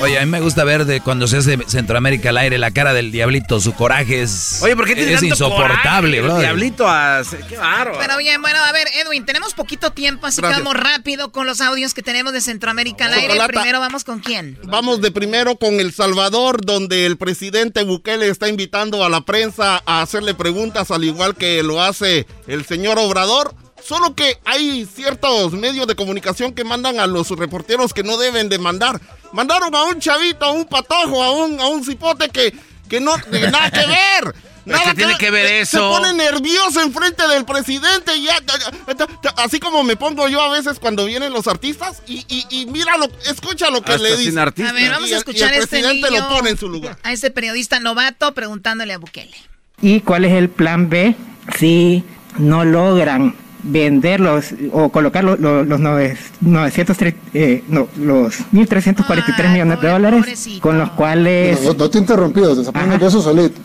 Oye, 0.00 0.18
a 0.18 0.24
mí 0.24 0.30
me 0.30 0.40
gusta 0.40 0.64
ver 0.64 0.84
de 0.84 1.00
cuando 1.00 1.26
se 1.26 1.38
hace 1.38 1.58
Centroamérica 1.66 2.30
al 2.30 2.38
aire 2.38 2.58
la 2.58 2.70
cara 2.70 2.92
del 2.92 3.10
diablito, 3.10 3.60
su 3.60 3.74
coraje 3.74 4.22
es. 4.22 4.60
Oye, 4.62 4.76
¿por 4.76 4.86
qué 4.86 5.12
Es 5.14 5.22
insoportable, 5.22 6.20
bro. 6.20 6.38
Diablito, 6.38 6.88
a... 6.88 7.22
qué 7.48 7.56
bárbaro. 7.56 7.98
Pero 7.98 8.16
bien, 8.18 8.40
bueno, 8.40 8.58
a 8.60 8.72
ver, 8.72 8.86
Edwin, 8.94 9.24
tenemos 9.24 9.54
poquito 9.54 9.90
tiempo, 9.90 10.26
así 10.26 10.40
que 10.40 10.48
vamos 10.48 10.74
rápido 10.74 11.32
con 11.32 11.46
los 11.46 11.60
audios 11.60 11.94
que 11.94 12.02
tenemos 12.02 12.32
de 12.32 12.40
Centroamérica 12.40 13.06
al 13.06 13.14
aire. 13.14 13.28
Chocolata. 13.28 13.52
Primero 13.52 13.80
vamos 13.80 14.04
con 14.04 14.20
quién. 14.20 14.58
Vamos 14.64 15.00
de 15.00 15.10
primero 15.10 15.56
con 15.56 15.80
El 15.80 15.92
Salvador, 15.92 16.64
donde 16.64 17.06
el 17.06 17.16
presidente 17.16 17.82
Bukele 17.82 18.28
está 18.28 18.48
invitando 18.48 19.04
a 19.04 19.08
la 19.08 19.22
prensa 19.22 19.82
a 19.84 20.02
hacerle 20.02 20.34
preguntas, 20.34 20.90
al 20.90 21.04
igual 21.04 21.34
que 21.34 21.62
lo 21.62 21.82
hace 21.82 22.26
el 22.46 22.64
señor 22.64 22.98
Obrador. 22.98 23.54
Solo 23.84 24.14
que 24.14 24.38
hay 24.44 24.86
ciertos 24.86 25.52
medios 25.52 25.86
de 25.86 25.94
comunicación 25.94 26.52
que 26.52 26.64
mandan 26.64 27.00
a 27.00 27.06
los 27.06 27.30
reporteros 27.30 27.94
que 27.94 28.02
no 28.02 28.16
deben 28.18 28.48
de 28.48 28.58
mandar. 28.58 29.00
Mandaron 29.32 29.74
a 29.74 29.84
un 29.84 30.00
chavito, 30.00 30.44
a 30.44 30.50
un 30.52 30.64
patojo, 30.66 31.22
a 31.22 31.30
un, 31.30 31.60
a 31.60 31.66
un 31.68 31.84
cipote 31.84 32.28
que, 32.28 32.52
que 32.88 33.00
no 33.00 33.16
tiene 33.30 33.50
nada 33.50 33.70
que 33.70 33.86
ver. 33.86 34.34
Nada 34.68 34.90
¿Qué 34.90 34.96
tiene 34.96 35.16
que 35.16 35.30
ver 35.30 35.46
eso? 35.46 35.78
Se 35.78 35.78
pone 35.98 36.12
nervioso 36.12 36.82
enfrente 36.82 37.26
del 37.26 37.46
presidente 37.46 38.14
y 38.14 38.24
ya, 38.24 38.34
ya, 38.46 38.58
ya, 38.98 39.06
ya, 39.22 39.30
así 39.42 39.58
como 39.60 39.82
me 39.82 39.96
pongo 39.96 40.28
yo 40.28 40.42
a 40.42 40.50
veces 40.50 40.78
cuando 40.78 41.06
vienen 41.06 41.32
los 41.32 41.46
artistas 41.46 42.02
y, 42.06 42.22
y, 42.28 42.44
y 42.50 42.66
míralo, 42.66 43.08
escucha 43.30 43.70
lo 43.70 43.80
que 43.80 43.92
Hasta 43.92 44.02
le 44.02 44.16
sin 44.18 44.26
dice. 44.26 44.40
artista. 44.40 44.68
A 44.68 44.74
ver, 44.74 44.90
vamos 44.90 45.08
Y 45.08 45.14
a 45.14 45.16
escuchar 45.18 45.52
y 45.52 45.54
el 45.54 45.60
a 45.60 45.64
este 45.64 45.78
presidente 45.80 46.10
niño, 46.10 46.20
lo 46.20 46.28
pone 46.36 46.50
en 46.50 46.58
su 46.58 46.68
lugar. 46.68 46.98
a 47.02 47.12
este 47.14 47.30
periodista 47.30 47.80
novato 47.80 48.34
preguntándole 48.34 48.92
a 48.92 48.98
Bukele. 48.98 49.38
¿Y 49.80 50.00
cuál 50.02 50.26
es 50.26 50.32
el 50.34 50.50
plan 50.50 50.90
B 50.90 51.14
si 51.58 52.04
no 52.36 52.66
logran 52.66 53.34
venderlos 53.62 54.46
o 54.72 54.88
colocar 54.90 55.24
los, 55.24 55.38
los, 55.40 55.66
los 55.66 55.80
nove- 55.80 56.16
903, 56.40 57.14
eh, 57.34 57.64
no, 57.68 57.88
los 57.98 58.40
1.343 58.52 59.52
millones 59.52 59.80
de 59.80 59.88
dólares 59.88 60.48
con 60.60 60.78
los 60.78 60.90
cuales... 60.90 61.60
No, 61.62 61.74
no 61.74 61.90
te 61.90 61.98
he 61.98 62.00
interrumpido, 62.00 62.60
te 62.62 62.68
Ajá. 62.78 62.94
eso 63.06 63.20
solito. 63.22 63.60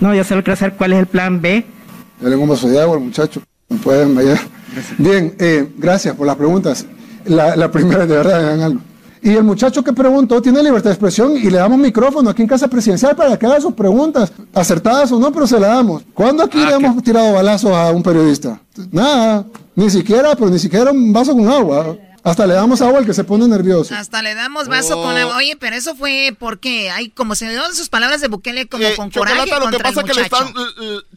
No, 0.00 0.14
yo 0.14 0.24
solo 0.24 0.42
quiero 0.44 0.56
saber 0.56 0.74
cuál 0.76 0.92
es 0.92 0.98
el 1.00 1.06
plan 1.06 1.40
B. 1.40 1.64
Dale 2.20 2.36
un 2.36 2.48
vaso 2.48 2.68
de 2.68 2.80
agua 2.80 2.96
al 2.96 3.02
muchacho. 3.02 3.42
No 3.68 3.76
pueden 3.78 4.14
vaya. 4.14 4.38
Bien, 4.98 5.34
eh, 5.38 5.68
gracias 5.78 6.14
por 6.14 6.26
las 6.26 6.36
preguntas. 6.36 6.86
La, 7.24 7.56
la 7.56 7.70
primera, 7.70 8.06
de 8.06 8.14
verdad, 8.16 8.38
hagan 8.46 8.60
algo. 8.60 8.80
Y 9.22 9.30
el 9.30 9.44
muchacho 9.44 9.82
que 9.82 9.92
preguntó 9.92 10.40
tiene 10.40 10.62
libertad 10.62 10.90
de 10.90 10.94
expresión 10.94 11.36
y 11.36 11.50
le 11.50 11.58
damos 11.58 11.78
micrófono 11.78 12.30
aquí 12.30 12.42
en 12.42 12.48
Casa 12.48 12.68
Presidencial 12.68 13.16
para 13.16 13.38
que 13.38 13.46
haga 13.46 13.60
sus 13.60 13.74
preguntas, 13.74 14.32
acertadas 14.54 15.10
o 15.12 15.18
no, 15.18 15.32
pero 15.32 15.46
se 15.46 15.58
la 15.58 15.68
damos. 15.68 16.02
¿Cuándo 16.14 16.42
aquí 16.44 16.58
le 16.58 16.74
hemos 16.74 17.02
tirado 17.02 17.32
balazos 17.32 17.72
a 17.72 17.90
un 17.90 18.02
periodista? 18.02 18.60
Nada, 18.90 19.44
ni 19.74 19.90
siquiera, 19.90 20.34
pero 20.34 20.50
ni 20.50 20.58
siquiera 20.58 20.90
un 20.90 21.12
vaso 21.12 21.32
con 21.32 21.48
agua. 21.48 21.96
Hasta 22.26 22.46
le 22.46 22.54
damos 22.54 22.80
agua 22.82 22.98
al 22.98 23.06
que 23.06 23.14
se 23.14 23.24
pone 23.24 23.46
nervioso. 23.48 23.94
Hasta 23.94 24.20
le 24.22 24.34
damos 24.34 24.68
vaso 24.68 24.96
con 24.96 25.14
Oh. 25.14 25.16
agua. 25.16 25.36
Oye, 25.36 25.56
pero 25.58 25.76
eso 25.76 25.94
fue 25.94 26.34
porque 26.38 26.90
hay 26.90 27.10
como 27.10 27.34
se 27.34 27.46
le 27.46 27.54
dan 27.54 27.74
sus 27.74 27.88
palabras 27.88 28.20
de 28.20 28.28
Bukele 28.28 28.66
como 28.68 28.84
Eh, 28.84 28.94
con 28.96 29.10
coraje 29.10 29.36
Chocolata, 29.48 29.64
lo 29.64 29.70
que 29.70 29.76
contra 29.76 29.88
pasa 29.90 30.00
es 30.00 30.06
que 30.06 30.14
le 30.14 30.22
están, 30.22 30.52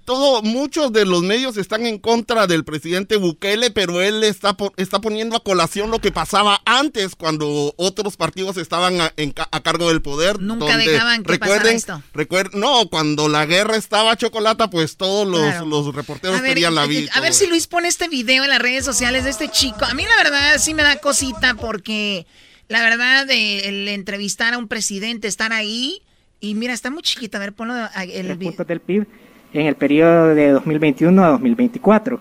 todo, 0.05 0.41
muchos 0.43 0.91
de 0.93 1.05
los 1.05 1.21
medios 1.23 1.57
están 1.57 1.85
en 1.85 1.97
contra 1.99 2.47
del 2.47 2.63
presidente 2.63 3.17
Bukele, 3.17 3.71
pero 3.71 4.01
él 4.01 4.23
está, 4.23 4.55
está 4.77 4.99
poniendo 5.01 5.35
a 5.35 5.43
colación 5.43 5.91
lo 5.91 5.99
que 5.99 6.11
pasaba 6.11 6.61
antes 6.65 7.15
cuando 7.15 7.73
otros 7.77 8.15
partidos 8.17 8.57
estaban 8.57 9.01
a, 9.01 9.11
en 9.17 9.31
ca- 9.31 9.49
a 9.51 9.61
cargo 9.61 9.89
del 9.89 10.01
poder. 10.01 10.39
Nunca 10.41 10.65
donde, 10.65 10.91
dejaban 10.91 11.23
que 11.23 11.37
pasara 11.37 11.55
recuerden, 11.57 11.75
esto. 11.77 12.01
recuer- 12.13 12.53
no, 12.53 12.87
cuando 12.89 13.29
la 13.29 13.45
guerra 13.45 13.75
estaba 13.75 14.15
Chocolata, 14.15 14.69
pues 14.69 14.95
todos 14.97 15.27
los, 15.27 15.39
Claro. 15.41 15.65
los 15.65 15.95
reporteros 15.95 16.41
ver, 16.41 16.49
querían 16.51 16.75
la 16.75 16.85
vida. 16.85 17.11
a 17.15 17.19
ver 17.21 17.33
si 17.33 17.47
Luis 17.47 17.67
pone 17.67 17.87
este 17.87 18.07
video 18.07 18.43
en 18.43 18.49
las 18.49 18.59
redes 18.59 18.85
sociales 18.85 19.23
de 19.23 19.31
este 19.31 19.49
chico. 19.49 19.85
A 19.85 19.93
mí 19.93 20.03
la 20.03 20.23
verdad 20.23 20.57
sí 20.59 20.73
me 20.73 20.83
da 20.83 20.98
cosita 21.01 21.55
porque 21.55 22.25
la 22.67 22.81
verdad 22.81 23.27
el 23.29 23.87
entrevistar 23.87 24.53
a 24.53 24.57
un 24.57 24.67
presidente, 24.67 25.27
estar 25.27 25.53
ahí 25.53 26.01
y 26.41 26.55
mira, 26.55 26.73
está 26.73 26.89
muy 26.89 27.01
chiquita. 27.01 27.37
A 27.37 27.41
ver, 27.41 27.53
ponlo 27.53 27.73
el 27.95 28.37
puntos 28.37 28.67
del 28.67 28.79
PIB 28.79 29.05
en 29.53 29.65
el 29.65 29.75
periodo 29.75 30.35
de 30.35 30.51
2021 30.51 31.23
a 31.23 31.29
2024. 31.29 32.19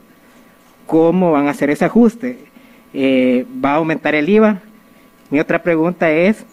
¿Cómo 0.87 1.33
van 1.33 1.47
a 1.47 1.51
hacer 1.51 1.71
ese 1.71 1.85
ajuste? 1.85 2.39
Eh, 2.95 3.45
¿Va 3.65 3.73
a 3.73 3.77
aumentar 3.77 4.15
el 4.15 4.29
IVA? 4.29 4.61
Mi 5.31 5.39
otra 5.39 5.63
pregunta 5.63 6.11
es, 6.11 6.45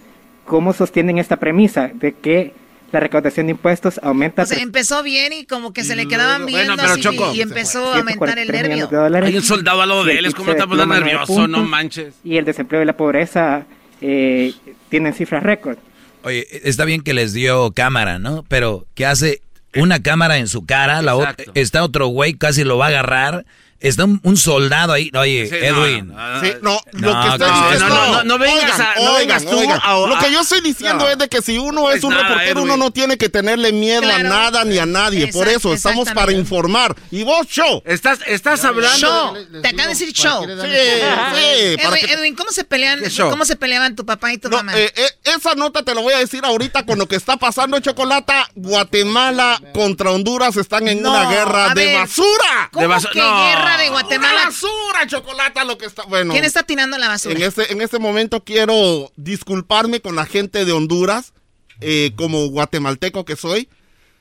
¿cómo 0.46 0.74
sostienen 0.74 1.18
esta 1.18 1.38
premisa 1.38 1.90
de 1.94 2.14
que 2.14 2.54
la 2.96 3.02
recaudación 3.02 3.48
de 3.48 3.52
impuestos 3.52 4.00
aumenta 4.02 4.44
O 4.44 4.46
sea, 4.46 4.58
empezó 4.60 5.04
bien 5.04 5.34
y 5.34 5.46
como 5.46 5.74
que 5.74 5.84
se 5.84 5.98
le 5.98 6.08
quedaban 6.08 6.44
Bueno, 6.44 6.58
viendo 6.58 6.76
pero 6.78 6.94
así 6.94 7.02
Choco. 7.02 7.34
y 7.36 7.42
empezó 7.42 7.94
a 7.94 7.98
aumentar 7.98 8.40
el 8.40 8.48
143 8.50 8.90
nervio. 9.12 9.28
Hay 9.28 9.36
un 9.36 9.44
soldado 9.44 9.82
al 9.82 9.90
lado 9.90 10.06
de 10.06 10.18
él, 10.18 10.26
es 10.26 10.34
como 10.34 10.52
está 10.52 10.66
poniendo 10.66 10.94
nervioso, 10.94 11.48
no 11.48 11.58
puntos, 11.58 11.70
manches. 11.70 12.14
Y 12.24 12.38
el 12.38 12.46
desempleo 12.46 12.82
y 12.82 12.86
la 12.86 12.96
pobreza 12.96 13.66
eh, 14.02 14.54
tienen 14.90 15.14
cifras 15.14 15.44
récord. 15.44 15.78
Oye, 16.24 16.48
está 16.64 16.86
bien 16.86 17.02
que 17.02 17.14
les 17.14 17.34
dio 17.34 17.72
cámara, 17.72 18.18
¿no? 18.18 18.46
Pero 18.48 18.86
¿qué 18.96 19.06
hace 19.06 19.42
una 19.76 20.02
cámara 20.02 20.38
en 20.38 20.48
su 20.48 20.66
cara? 20.66 21.02
La 21.02 21.16
otra, 21.16 21.36
está 21.54 21.84
otro 21.84 22.08
güey, 22.08 22.34
casi 22.34 22.64
lo 22.64 22.78
va 22.78 22.86
a 22.86 22.90
agarrar. 22.90 23.46
Está 23.88 24.06
un, 24.06 24.20
un 24.24 24.38
soldado 24.38 24.94
ahí. 24.94 25.12
Oye, 25.18 25.48
Sí, 25.50 25.56
Edwin. 25.56 26.08
no, 26.08 26.16
no, 26.16 26.42
Sí, 26.42 26.54
no, 26.62 26.80
No, 26.94 27.08
lo 27.14 27.22
que 27.22 27.28
está 27.30 27.48
no, 27.48 27.70
diciendo. 27.70 27.96
no, 27.96 28.12
no, 28.14 28.24
no 28.24 28.38
vengas 28.40 28.64
Oigan, 28.64 28.82
a- 28.82 28.96
no 28.96 29.02
oigan, 29.12 29.18
vengas 29.20 29.46
tú 29.46 29.60
oigan. 29.60 29.80
a- 29.84 29.94
Lo 30.08 30.20
que 30.20 30.26
a- 30.26 30.30
yo 30.30 30.42
estoy 30.42 30.62
diciendo 30.62 31.06
No. 31.06 31.10
es 31.12 31.18
de 31.18 31.30
que 31.30 31.42
si 31.42 31.58
uno 31.58 31.90
es 31.92 31.98
Es 31.98 32.04
un 32.04 32.12
nada, 32.12 32.24
reportero, 32.24 32.52
Edwin. 32.60 32.64
uno 32.72 32.78
no 32.78 32.92
tiene 32.92 33.18
que 33.18 33.30
tenerle 33.30 33.72
miedo 33.74 34.02
Claro. 34.02 34.20
a 34.20 34.24
nada 34.24 34.64
ni 34.66 34.78
a 34.80 34.86
nadie. 34.86 35.28
Por 35.28 35.48
Exact- 35.48 35.58
eso 35.58 35.74
estamos 35.74 36.10
para 36.12 36.32
informar. 36.32 36.96
Y 37.12 37.24
vos, 37.24 37.48
show. 37.48 37.82
Estás, 37.86 38.20
estás 38.26 38.64
hablando. 38.66 38.98
Show. 38.98 39.34
de- 39.36 39.62
Te 39.62 39.68
acaba 39.68 39.84
de 39.84 39.90
decir 39.90 40.12
show. 40.14 40.44
Sí, 40.46 40.52
sí. 40.52 40.68
Edwin, 40.68 42.06
que- 42.06 42.14
Edwin, 42.14 42.36
¿cómo 42.36 42.52
se 42.52 42.64
pelean? 42.64 43.00
¿Qué? 43.02 43.10
¿Cómo 43.30 43.46
se 43.46 43.56
peleaban 43.56 43.96
tu 43.96 44.06
papá 44.06 44.34
y 44.34 44.38
tu 44.38 44.50
No, 44.50 44.58
mamá? 44.58 44.78
eh, 44.78 44.92
eh, 44.96 45.10
esa 45.38 45.56
nota 45.56 45.84
te 45.84 45.94
lo 45.94 46.02
voy 46.02 46.14
a 46.14 46.18
decir 46.20 46.44
ahorita 46.44 46.86
con 46.86 46.98
lo 46.98 47.08
que 47.08 47.16
está 47.16 47.38
pasando 47.38 47.78
en 47.78 47.84
Chocolata. 47.84 48.50
Guatemala 48.56 49.62
contra 49.74 50.12
Honduras 50.12 50.56
están 50.58 50.88
en 50.88 51.06
una 51.06 51.30
guerra 51.30 51.72
a 51.72 51.74
de 51.74 51.94
basura. 51.96 52.70
¿Cómo 52.72 52.88
basu- 52.88 53.10
que 53.12 53.20
no. 53.20 53.46
De 53.78 53.90
Una 53.90 54.02
Guatemala? 54.02 54.46
basura, 54.46 55.08
Chocolata, 55.08 55.64
lo 55.64 55.78
que 55.78 55.86
está. 55.86 56.04
Bueno. 56.04 56.32
¿Quién 56.34 56.46
está 56.46 56.64
tirando 56.64 56.98
la 56.98 57.08
basura? 57.08 57.36
En 57.36 57.42
este, 57.44 57.72
en 57.72 57.82
este 57.82 58.00
momento 58.00 58.44
quiero 58.44 59.12
disculparme 59.16 60.02
con 60.02 60.16
la 60.16 60.26
gente 60.26 60.66
de 60.66 60.72
Honduras, 60.72 61.34
eh, 61.82 62.12
como 62.16 62.48
guatemalteco 62.48 63.26
que 63.26 63.36
soy, 63.36 63.70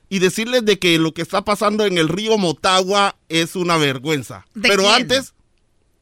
y 0.09 0.19
decirles 0.21 0.65
de 0.65 0.79
que 0.79 0.99
lo 0.99 1.13
que 1.13 1.23
está 1.23 1.43
pasando 1.45 1.85
en 1.87 1.99
el 1.99 2.09
río 2.09 2.39
Motagua 2.39 3.17
es 3.29 3.57
una 3.57 3.77
vergüenza. 3.77 4.47
¿De 4.55 4.69
Pero 4.69 4.83
quién? 4.85 4.95
antes, 4.95 5.34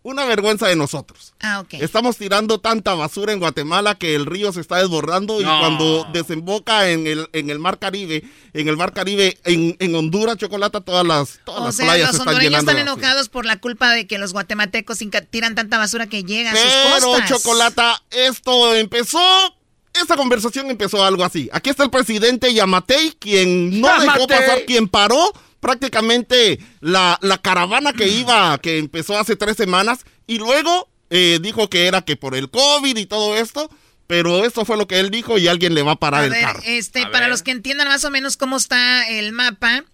una 0.04 0.24
vergüenza 0.24 0.66
de 0.66 0.74
nosotros. 0.76 1.32
Ah, 1.40 1.60
ok. 1.60 1.74
Estamos 1.74 2.16
tirando 2.16 2.58
tanta 2.58 2.94
basura 2.94 3.32
en 3.32 3.38
Guatemala 3.38 3.94
que 3.94 4.14
el 4.14 4.26
río 4.26 4.52
se 4.52 4.60
está 4.60 4.78
desbordando 4.78 5.40
y 5.40 5.44
cuando 5.44 6.06
desemboca 6.12 6.90
en 6.90 7.06
el, 7.06 7.28
en 7.32 7.50
el 7.50 7.58
mar 7.58 7.78
Caribe, 7.78 8.24
en 8.52 8.68
el 8.68 8.76
mar 8.76 8.92
Caribe, 8.92 9.38
en, 9.44 9.76
en 9.78 9.94
Honduras, 9.94 10.36
Chocolata, 10.38 10.80
todas 10.80 11.06
las, 11.06 11.38
todas 11.44 11.60
O 11.60 11.64
las 11.66 11.76
sea, 11.76 11.86
playas 11.86 12.08
los 12.08 12.16
se 12.16 12.22
están 12.22 12.34
hondureños 12.34 12.60
llenando. 12.62 12.70
están 12.72 12.88
enojados 12.88 13.28
por 13.28 13.46
la 13.46 13.60
culpa 13.60 13.90
de 13.92 14.06
que 14.06 14.18
los 14.18 14.32
guatemaltecos 14.32 14.98
tiran 15.30 15.54
tanta 15.54 15.78
basura 15.78 16.06
que 16.08 16.24
llega 16.24 16.50
a 16.52 16.56
sus 16.56 16.64
Pero, 16.94 17.06
costas. 17.06 17.28
Chocolata, 17.30 18.02
esto 18.10 18.74
empezó. 18.74 19.20
Esta 19.94 20.16
conversación 20.16 20.70
empezó 20.70 21.04
algo 21.04 21.22
así. 21.22 21.50
Aquí 21.52 21.68
está 21.68 21.84
el 21.84 21.90
presidente 21.90 22.52
Yamatei, 22.54 23.12
quien 23.18 23.80
no 23.80 23.88
dejó 24.00 24.04
Yamatei. 24.20 24.26
pasar, 24.38 24.64
quien 24.64 24.88
paró 24.88 25.32
prácticamente 25.62 26.58
la, 26.80 27.18
la 27.22 27.38
caravana 27.38 27.92
que 27.92 28.08
iba, 28.08 28.58
que 28.58 28.78
empezó 28.78 29.16
hace 29.18 29.36
tres 29.36 29.56
semanas, 29.56 30.00
y 30.26 30.38
luego 30.38 30.88
eh, 31.08 31.38
dijo 31.40 31.70
que 31.70 31.86
era 31.86 32.02
que 32.02 32.16
por 32.16 32.34
el 32.34 32.50
COVID 32.50 32.96
y 32.96 33.06
todo 33.06 33.36
esto, 33.36 33.70
pero 34.08 34.44
esto 34.44 34.64
fue 34.64 34.76
lo 34.76 34.86
que 34.88 34.98
él 35.00 35.10
dijo 35.10 35.38
y 35.38 35.46
alguien 35.48 35.74
le 35.74 35.82
va 35.82 35.92
a 35.92 35.96
parar 35.96 36.22
A 36.22 36.24
el 36.26 36.30
ver, 36.32 36.42
carro. 36.42 36.60
este, 36.66 37.02
A 37.04 37.10
para 37.10 37.20
ver. 37.26 37.30
los 37.30 37.42
que 37.42 37.52
entiendan 37.52 37.88
más 37.88 38.04
o 38.04 38.10
menos 38.10 38.36
cómo 38.36 38.56
está 38.56 39.08
el 39.08 39.32
mapa, 39.32 39.84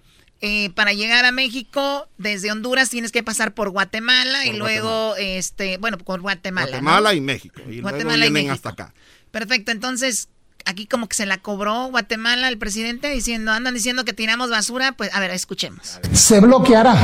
eh, 0.40 0.70
para 0.70 0.93
llegar 0.95 1.24
a 1.27 1.32
México, 1.32 2.09
desde 2.16 2.51
Honduras 2.51 2.89
tienes 2.90 3.12
que 3.12 3.23
pasar 3.23 3.55
por 3.55 3.70
Guatemala 3.70 4.47
y 4.47 4.53
luego, 4.55 5.15
este, 5.16 5.77
bueno, 5.78 5.99
por 5.99 6.20
Guatemala. 6.23 6.66
¿no? 6.66 6.73
Guatemala 6.82 7.15
y 7.15 7.20
México. 7.20 7.61
Y 7.69 7.81
Guatemala 7.82 8.24
y 8.27 8.31
luego 8.31 8.32
vienen 8.32 8.32
México. 8.32 8.55
hasta 8.55 8.69
acá. 8.70 8.95
Perfecto, 9.32 9.70
entonces 9.73 10.28
aquí 10.64 10.86
como 10.86 11.09
que 11.09 11.16
se 11.16 11.26
la 11.26 11.39
cobró 11.39 11.89
Guatemala 11.89 12.48
el 12.48 12.59
presidente 12.59 13.09
diciendo, 13.10 13.52
andan 13.52 13.74
diciendo 13.74 14.05
que 14.05 14.12
tiramos 14.12 14.51
basura, 14.51 14.93
pues 14.93 15.10
a 15.14 15.20
ver, 15.20 15.30
escuchemos. 15.30 15.98
se 16.12 16.40
bloqueará 16.40 16.97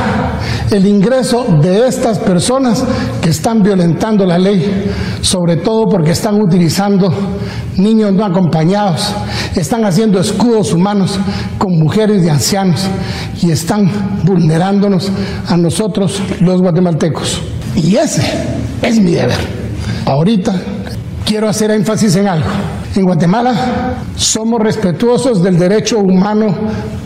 el 0.71 0.87
ingreso 0.87 1.45
de 1.63 1.87
estas 1.89 2.19
personas 2.19 2.85
que 3.23 3.31
están 3.31 3.63
violentando 3.63 4.27
la 4.27 4.39
ley, 4.39 4.93
sobre 5.23 5.57
todo 5.57 5.89
porque 5.89 6.11
están 6.11 6.41
utilizando 6.41 7.13
niños 7.77 8.13
no 8.13 8.25
acompañados, 8.25 9.15
están 9.57 9.85
haciendo 9.85 10.21
escudos 10.21 10.73
humanos 10.73 11.19
con 11.59 11.79
mujeres 11.79 12.25
y 12.25 12.29
ancianos 12.29 12.87
y 13.43 13.51
están 13.51 14.21
vulnerándonos 14.25 15.11
a 15.49 15.57
nosotros 15.57 16.21
los 16.41 16.61
guatemaltecos. 16.61 17.41
Y 17.75 17.97
ese 17.97 18.23
es 18.83 18.99
mi 18.99 19.13
deber. 19.13 19.39
Ahorita 20.07 20.55
quiero 21.25 21.49
hacer 21.49 21.71
énfasis 21.71 22.17
en 22.17 22.29
algo. 22.29 22.49
En 22.95 23.05
Guatemala 23.05 23.95
somos 24.17 24.61
respetuosos 24.61 25.43
del 25.43 25.59
derecho 25.59 25.99
humano 25.99 26.57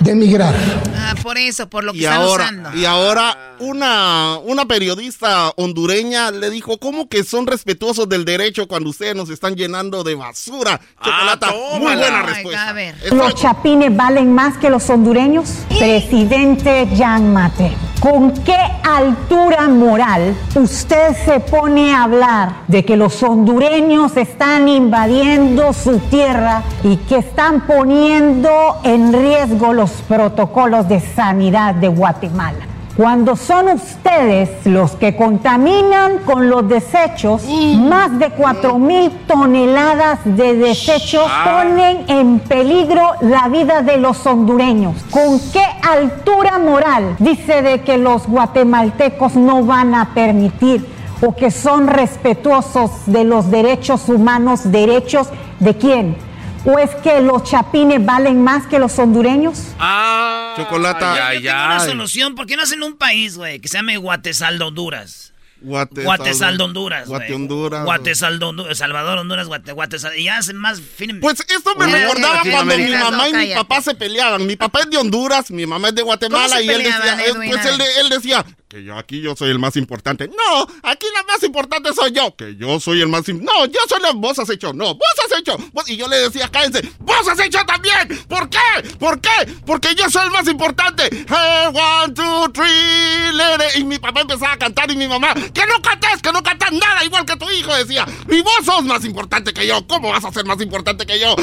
de 0.01 0.13
emigrar. 0.13 0.55
Ah, 0.97 1.15
por 1.23 1.39
eso, 1.39 1.69
por 1.69 1.85
lo 1.85 1.93
que 1.93 2.01
Y 2.01 2.05
están 2.05 2.21
ahora, 2.21 2.45
usando. 2.45 2.75
y 2.77 2.85
ahora 2.85 3.55
una, 3.61 4.37
una 4.45 4.67
periodista 4.67 5.51
hondureña 5.57 6.31
le 6.31 6.51
dijo, 6.51 6.77
¿cómo 6.79 7.09
que 7.09 7.25
son 7.25 7.47
respetuosos 7.47 8.07
del 8.09 8.25
derecho 8.27 8.69
cuando 8.69 8.91
ustedes 8.91 9.17
nos 9.17 9.31
están 9.31 9.55
llenando 9.57 10.05
de 10.05 10.15
basura? 10.15 10.79
Chocolata, 11.03 11.49
muy 11.81 11.95
buena 11.97 12.21
Ay, 12.21 12.27
respuesta. 12.35 12.69
a 12.69 12.73
ver. 12.75 12.95
Eso- 13.03 13.15
¿Los 13.15 13.35
chapines 13.35 13.97
valen 13.97 14.33
más 14.35 14.59
que 14.59 14.69
los 14.69 14.89
hondureños? 14.91 15.49
Presidente 15.79 16.87
Jan 16.97 17.33
Mate, 17.33 17.73
¿con 18.01 18.33
qué 18.45 18.57
altura 18.85 19.69
moral 19.69 20.37
usted 20.55 21.17
se 21.25 21.41
pone 21.41 21.95
a 21.95 22.03
hablar 22.05 22.65
de 22.69 22.85
que 22.85 22.97
los 22.97 23.23
hondureños 23.23 24.08
están 24.17 24.69
invadiendo 24.69 25.73
su 25.73 25.99
tierra 25.99 26.63
y 26.83 26.97
que 26.97 27.19
están 27.19 27.67
poniendo 27.67 28.79
en 28.83 29.13
riesgo 29.13 29.73
los 29.73 29.91
protocolos 30.09 30.89
de 30.89 31.01
sanidad 31.01 31.75
de 31.75 31.89
Guatemala? 31.89 32.67
Cuando 32.99 33.37
son 33.37 33.69
ustedes 33.69 34.67
los 34.67 34.97
que 34.97 35.15
contaminan 35.15 36.19
con 36.25 36.51
los 36.51 36.69
desechos, 36.69 37.45
más 37.77 38.19
de 38.19 38.31
4 38.31 38.77
mil 38.77 39.13
toneladas 39.29 40.19
de 40.25 40.57
desechos 40.57 41.31
ponen 41.45 42.07
en 42.09 42.41
peligro 42.41 43.13
la 43.21 43.47
vida 43.47 43.83
de 43.83 43.99
los 43.99 44.27
hondureños. 44.27 44.97
¿Con 45.13 45.39
qué 45.53 45.63
altura 45.81 46.59
moral 46.59 47.15
dice 47.21 47.63
de 47.63 47.83
que 47.83 47.99
los 47.99 48.27
guatemaltecos 48.27 49.37
no 49.37 49.63
van 49.63 49.95
a 49.95 50.13
permitir 50.13 50.98
o 51.21 51.35
que 51.35 51.51
son 51.51 51.89
respetuosos 51.89 52.91
de 53.07 53.25
los 53.25 53.51
derechos 53.51 54.09
humanos, 54.09 54.61
derechos 54.71 55.29
de 55.61 55.77
quién? 55.77 56.17
¿O 56.65 56.79
es 56.79 56.91
que 56.97 57.21
los 57.21 57.45
chapines 57.45 58.05
valen 58.05 58.43
más 58.43 58.67
que 58.67 58.79
los 58.79 58.99
hondureños? 58.99 59.69
Ah, 59.79 60.55
Chocolata. 60.57 61.29
ay, 61.29 61.41
Yo 61.43 61.51
tengo 61.51 61.65
una 61.65 61.81
ay. 61.83 61.89
solución. 61.89 62.35
¿Por 62.35 62.47
qué 62.47 62.57
no 62.57 62.63
hacen 62.65 62.83
un 62.83 62.97
país, 62.97 63.37
güey, 63.37 63.61
que 63.61 63.69
se 63.69 63.79
llame 63.79 63.97
Guatesaldo, 63.97 64.67
Honduras? 64.69 65.33
Guate- 65.61 66.05
Guatesaldo, 66.05 66.67
Honduras, 66.67 67.09
güey. 67.09 67.19
Guate 67.21 67.35
Honduras. 67.35 67.85
Guatesaldo, 67.85 68.49
Honduras. 68.51 68.79
Salvador, 68.79 69.19
Honduras, 69.19 69.47
Guate, 69.49 69.73
Guatesaldo. 69.73 70.17
Y 70.17 70.29
hacen 70.29 70.57
más 70.57 70.81
film. 70.81 71.21
Pues 71.21 71.41
esto 71.49 71.75
me 71.77 71.87
recordaba 71.87 72.43
cuando 72.49 72.77
mi 72.77 72.91
mamá 72.93 73.29
y 73.29 73.33
mi 73.33 73.55
papá 73.55 73.81
se 73.81 73.95
peleaban. 73.95 74.47
Mi 74.47 74.57
papá 74.57 74.81
es 74.81 74.91
de 74.91 74.99
Honduras, 74.99 75.51
mi 75.51 75.67
mamá 75.67 75.89
es 75.89 75.95
de 75.97 76.03
Guatemala 76.03 76.45
¿Cómo 76.47 76.59
se 76.59 76.65
y 76.65 76.69
él 76.71 76.83
decía, 76.85 77.19
eh, 77.19 77.31
Edwin? 77.31 77.51
pues 77.51 77.67
él 77.67 78.09
decía 78.11 78.45
que 78.69 78.85
yo 78.85 78.99
aquí 78.99 79.23
yo 79.23 79.35
soy 79.35 79.51
el 79.51 79.59
más 79.59 79.77
importante. 79.77 80.29
No, 80.29 80.63
aquí 80.83 81.07
la 81.15 81.23
más 81.23 81.43
importante 81.43 81.91
soy 81.95 82.13
yo, 82.13 82.37
que 82.37 82.55
yo 82.57 82.79
soy 82.79 83.01
el 83.01 83.09
más 83.09 83.25
im- 83.29 83.41
No, 83.41 83.65
yo 83.65 83.81
soy 83.89 83.99
el 84.11 84.17
vos 84.17 84.39
has 84.39 84.51
hecho. 84.51 84.75
No, 84.75 84.95
vos 84.95 85.09
has 85.25 85.39
hecho. 85.39 85.57
Vos- 85.73 85.89
Y 85.89 85.97
yo 85.97 86.07
le 86.07 86.17
decía, 86.19 86.49
cállense, 86.49 86.83
vos 86.99 87.27
has 87.29 87.41
hecho 87.41 87.59
también. 87.67 88.09
¿Por 88.29 88.51
qué? 88.51 88.59
¿Por 88.99 89.21
qué? 89.23 89.31
Porque 89.65 89.95
yo 89.95 90.11
soy 90.11 90.27
el 90.27 90.31
más 90.33 90.47
importante. 90.49 91.09
Hey, 91.11 91.69
one, 91.73 92.13
two, 92.13 92.51
three, 92.53 93.33
lere. 93.33 93.79
Y 93.79 93.85
mi 93.85 93.99
papá 93.99 94.21
empezaba 94.21 94.53
a 94.53 94.59
cantar 94.59 94.91
y 94.91 94.97
mi 94.97 95.09
mamá, 95.09 95.33
que 95.33 95.65
no 95.67 95.81
cantes, 95.81 96.21
que 96.23 96.31
no 96.31 96.43
cantas 96.43 96.71
nada, 96.73 97.03
igual 97.05 97.25
que 97.25 97.37
tu 97.37 97.49
hijo, 97.51 97.75
decía. 97.75 98.05
Y 98.31 98.43
vos 98.43 98.53
sos 98.67 98.85
más 98.85 99.03
importante 99.07 99.55
que 99.55 99.67
yo. 99.67 99.87
¿Cómo 99.87 100.11
vas 100.11 100.25
a 100.27 100.31
ser 100.33 100.45
más 100.45 100.61
importante 100.61 101.07
que 101.07 101.19
yo? 101.19 101.35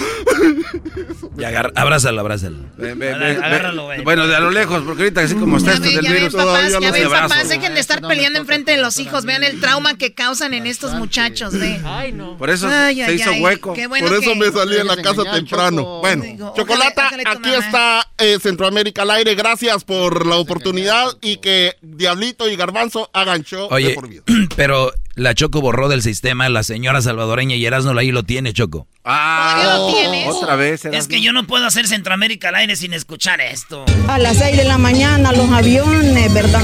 Y 1.38 1.44
agar, 1.44 1.74
abrázalo, 1.76 2.22
abrázalo. 2.22 2.58
Ven, 2.78 3.00
ven, 3.00 3.20
ven, 3.20 3.44
Agárralo, 3.44 3.86
güey. 3.86 4.04
Bueno, 4.04 4.28
de 4.28 4.36
a 4.36 4.40
lo 4.40 4.52
lejos, 4.52 4.84
porque 4.86 5.04
ahorita 5.04 5.22
así 5.22 5.34
como 5.36 5.58
está 5.58 5.74
esto 5.74 5.86
del 5.86 6.02
virus. 6.02 6.34
ya 6.34 6.80
no 6.80 6.94
se. 6.94 7.15
Papás, 7.22 7.50
dejen 7.50 7.74
de 7.74 7.80
estar 7.80 8.02
peleando 8.02 8.40
enfrente 8.40 8.72
de 8.72 8.78
los 8.78 9.00
hijos. 9.00 9.26
Vean 9.26 9.44
el 9.44 9.60
trauma 9.60 9.98
que 9.98 10.14
causan 10.14 10.54
en 10.54 10.68
estos 10.68 10.94
muchachos, 10.94 11.54
ve. 11.58 11.80
Ay, 11.86 12.12
no. 12.12 12.38
Por 12.38 12.50
eso 12.50 12.68
Ay, 12.68 12.96
se 12.98 13.04
ay, 13.06 13.16
hizo 13.16 13.30
ay, 13.32 13.42
hueco. 13.42 13.74
qué 13.74 13.88
bueno 13.88 14.08
Por 14.08 14.18
eso 14.18 14.32
que- 14.32 14.36
me 14.40 14.52
salí 14.52 14.78
en 14.78 14.88
la 14.88 14.96
casa 14.98 15.22
engañar, 15.22 15.36
temprano. 15.36 15.82
Choco. 15.82 16.00
Bueno, 16.02 16.24
Digo, 16.24 16.54
Chocolata, 16.56 17.08
ojalá- 17.08 17.08
ojalá 17.08 17.24
tu 17.24 17.30
aquí 17.40 17.50
mamá. 17.50 17.66
está 17.66 18.12
eh, 18.18 18.38
Centroamérica 18.42 19.02
al 19.04 19.12
aire. 19.12 19.36
Gracias 19.36 19.84
por 19.84 20.26
la 20.26 20.36
oportunidad 20.38 21.06
y 21.22 21.38
que 21.38 21.76
Diablito 21.82 22.50
y 22.50 22.56
Garbanzo 22.56 23.10
hagan 23.14 23.44
show 23.44 23.70
de 23.70 23.76
Oye, 23.76 23.94
por 23.94 24.08
vida. 24.08 24.24
pero 24.56 24.92
la 25.16 25.34
Choco 25.34 25.62
borró 25.62 25.88
del 25.88 26.02
sistema 26.02 26.50
la 26.50 26.64
señora 26.64 27.02
salvadoreña 27.02 27.56
y 27.56 27.66
Erasmo 27.66 27.98
ahí 27.98 28.12
lo 28.12 28.24
tiene, 28.24 28.54
Choco. 28.54 28.88
Ah, 29.06 29.62
lo 29.78 29.94
tienes? 29.94 30.28
otra 30.28 30.56
vez. 30.56 30.86
Es 30.86 31.08
que 31.08 31.22
yo 31.22 31.32
no 31.32 31.48
puedo 31.48 31.66
hacer 31.66 31.88
Centroamérica 31.88 32.50
al 32.50 32.56
aire 32.56 32.76
sin 32.76 32.94
escuchar 32.94 33.40
esto. 33.40 33.86
A 34.08 34.20
las 34.20 34.38
6 34.38 34.58
de 34.58 34.66
la 34.66 34.78
mañana 34.78 35.32
los 35.32 35.50
aviones, 35.52 36.34
¿verdad? 36.34 36.62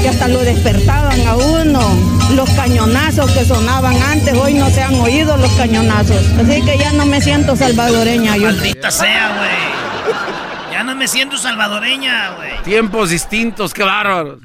Que 0.00 0.08
hasta 0.08 0.28
lo 0.28 0.40
despertaban 0.40 1.26
a 1.26 1.36
uno. 1.36 2.18
Los 2.34 2.48
cañonazos 2.50 3.30
que 3.32 3.44
sonaban 3.44 4.00
antes, 4.02 4.34
hoy 4.34 4.54
no 4.54 4.70
se 4.70 4.82
han 4.82 4.94
oído 4.94 5.36
los 5.36 5.50
cañonazos. 5.52 6.24
Así 6.38 6.62
que 6.62 6.78
ya 6.78 6.92
no 6.92 7.04
me 7.04 7.20
siento 7.20 7.54
salvadoreña 7.56 8.36
yo. 8.36 8.44
Maldita 8.46 8.90
sea, 8.90 9.36
güey. 9.36 10.72
Ya 10.72 10.84
no 10.84 10.94
me 10.94 11.08
siento 11.08 11.36
salvadoreña, 11.36 12.30
güey. 12.36 12.62
Tiempos 12.62 13.10
distintos, 13.10 13.74
qué 13.74 13.82
bárbaro. 13.82 14.38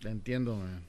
Te 0.00 0.08
entiendo, 0.08 0.56
man. 0.56 0.81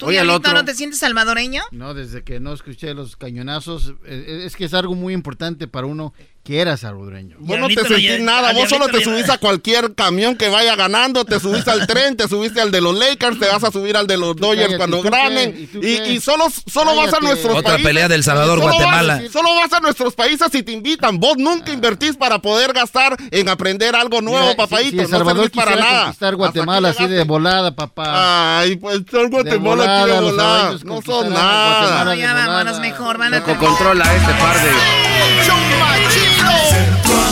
¿Tú, 0.00 0.06
Oye, 0.06 0.20
otro. 0.22 0.54
no 0.54 0.64
te 0.64 0.74
sientes 0.74 0.98
salvadoreño? 0.98 1.62
No, 1.72 1.92
desde 1.92 2.24
que 2.24 2.40
no 2.40 2.54
escuché 2.54 2.94
los 2.94 3.16
cañonazos, 3.16 3.94
eh, 4.06 4.44
es 4.46 4.56
que 4.56 4.64
es 4.64 4.72
algo 4.72 4.94
muy 4.94 5.12
importante 5.12 5.68
para 5.68 5.86
uno 5.86 6.14
que 6.42 6.58
era 6.60 6.76
salvadoreño. 6.78 7.36
Vos 7.38 7.58
no 7.58 7.68
te 7.68 7.84
sentís 7.86 8.20
nada, 8.20 8.52
vos 8.54 8.68
solo 8.68 8.88
te 8.88 9.04
subís 9.04 9.28
a 9.28 9.36
cualquier 9.38 9.94
camión 9.94 10.36
que 10.36 10.48
vaya 10.48 10.74
ganando, 10.74 11.24
te 11.26 11.38
subís 11.38 11.68
al 11.68 11.86
tren, 11.86 12.16
te 12.16 12.26
subiste 12.28 12.60
al 12.62 12.70
de 12.70 12.80
los 12.80 12.98
Lakers, 12.98 13.38
te 13.38 13.46
vas 13.46 13.62
a 13.62 13.70
subir 13.70 13.94
al 13.96 14.06
de 14.06 14.16
los 14.16 14.34
Dodgers 14.36 14.62
cállate, 14.74 14.76
cuando 14.78 15.02
ganen. 15.02 15.68
¿Y 15.82 16.18
solo, 16.20 16.46
solo 16.66 16.96
vas 16.96 17.12
a 17.12 17.20
nuestros 17.20 17.54
Otra 17.56 17.72
países. 17.72 17.86
pelea 17.86 18.08
del 18.08 18.24
Salvador, 18.24 18.58
Solo 18.58 18.72
vas- 18.72 18.76
Guatemala. 18.82 19.22
solo 19.30 19.54
vas 19.54 19.72
a 19.74 19.80
nuestros 19.80 20.14
países 20.14 20.48
si 20.50 20.62
te 20.62 20.72
invitan. 20.72 21.20
Vos 21.20 21.36
nunca 21.36 21.72
invertís 21.72 22.16
para 22.16 22.38
poder 22.38 22.72
gastar 22.72 23.16
en 23.30 23.48
aprender 23.50 23.94
algo 23.94 24.22
nuevo, 24.22 24.56
papadito. 24.56 25.06
Salvador 25.08 25.36
servís 25.50 25.50
para 25.50 25.76
nada. 25.76 26.02
conquistar 26.04 26.36
Guatemala 26.36 26.88
así 26.88 27.06
de 27.06 27.22
volada, 27.24 27.76
papá. 27.76 28.60
Ay, 28.60 28.76
pues 28.76 29.04
todo 29.04 29.28
Guatemala 29.28 29.60
volada, 29.84 30.04
quiere 30.04 30.20
los 30.22 30.30
volar. 30.32 30.46
salvadoreños 30.48 30.84
No 30.84 31.02
son 31.02 31.32
nada. 31.34 32.14
Ya 32.16 32.32
vámonos 32.32 32.80
mejor, 32.80 33.18
van 33.18 33.34
a 33.34 33.42
controla 33.42 34.04
este 34.14 34.32
par 34.34 34.56
de. 34.64 34.70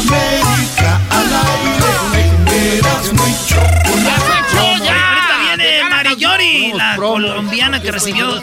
Centroamérica 0.09 1.01
al 1.11 1.29
aire. 1.35 2.79
Erasmo 2.79 3.27
y 3.27 3.37
chocolate. 3.47 4.59
Ahorita 4.59 5.35
viene 5.41 5.85
Mariyori, 5.91 6.73
la 6.73 6.97
colombiana 6.97 7.81
que 7.83 7.91
recibió 7.93 8.41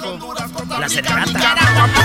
la 0.80 0.88
serenata. 0.88 2.05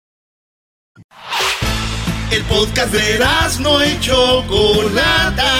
El 2.31 2.43
podcast 2.43 2.91
de 2.91 3.15
Erasmo 3.15 3.81
y 3.81 3.97
Chocolata. 4.01 5.53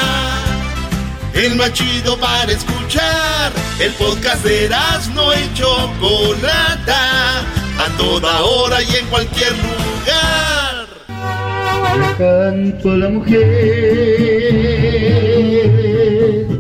El 1.34 1.56
más 1.56 1.72
chido 1.72 2.18
para 2.18 2.52
escuchar. 2.52 3.54
El 3.80 3.94
podcast 3.94 4.44
de 4.44 4.66
Erasmo 4.66 5.32
y 5.34 5.54
Chocolata. 5.54 7.40
A 7.80 7.98
toda 7.98 8.42
hora 8.42 8.84
y 8.84 8.94
en 8.96 9.06
cualquier 9.08 9.54
lugar. 9.54 10.88
Canto 12.18 12.92
a 12.92 12.98
la 12.98 13.10
mujer. 13.10 13.42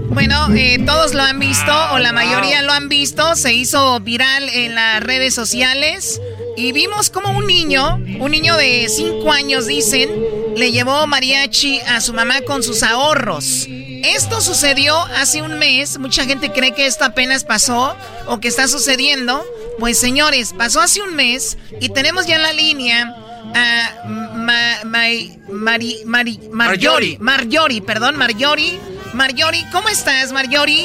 Bueno, 0.09 0.47
eh, 0.55 0.79
todos 0.85 1.13
lo 1.13 1.23
han 1.23 1.39
visto, 1.39 1.73
o 1.93 1.99
la 1.99 2.13
mayoría 2.13 2.61
lo 2.61 2.71
han 2.71 2.87
visto. 2.87 3.35
Se 3.35 3.53
hizo 3.53 3.99
viral 3.99 4.47
en 4.49 4.75
las 4.75 5.03
redes 5.03 5.35
sociales. 5.35 6.21
Y 6.57 6.71
vimos 6.73 7.09
como 7.09 7.29
un 7.37 7.47
niño, 7.47 7.95
un 8.19 8.31
niño 8.31 8.55
de 8.57 8.87
5 8.89 9.31
años, 9.31 9.65
dicen, 9.67 10.09
le 10.55 10.71
llevó 10.71 11.07
mariachi 11.07 11.79
a 11.81 12.01
su 12.01 12.13
mamá 12.13 12.41
con 12.41 12.61
sus 12.63 12.83
ahorros. 12.83 13.67
Esto 14.03 14.41
sucedió 14.41 14.97
hace 15.15 15.41
un 15.41 15.57
mes. 15.59 15.97
Mucha 15.97 16.25
gente 16.25 16.51
cree 16.51 16.73
que 16.73 16.85
esto 16.87 17.05
apenas 17.05 17.43
pasó 17.43 17.95
o 18.27 18.39
que 18.39 18.47
está 18.47 18.67
sucediendo. 18.67 19.43
Pues 19.79 19.97
señores, 19.97 20.53
pasó 20.57 20.81
hace 20.81 21.01
un 21.01 21.15
mes 21.15 21.57
y 21.79 21.89
tenemos 21.89 22.25
ya 22.27 22.35
en 22.35 22.43
la 22.43 22.53
línea 22.53 23.15
a 23.55 24.07
Ma- 24.07 24.81
Mai- 24.83 25.37
Mari- 25.49 26.01
Mari- 26.05 26.39
Marjorie. 26.51 27.17
Marjorie, 27.19 27.81
perdón, 27.81 28.17
Marjorie. 28.17 28.79
Marjorie, 29.13 29.65
¿cómo 29.71 29.87
estás, 29.89 30.31
Marjorie? 30.31 30.83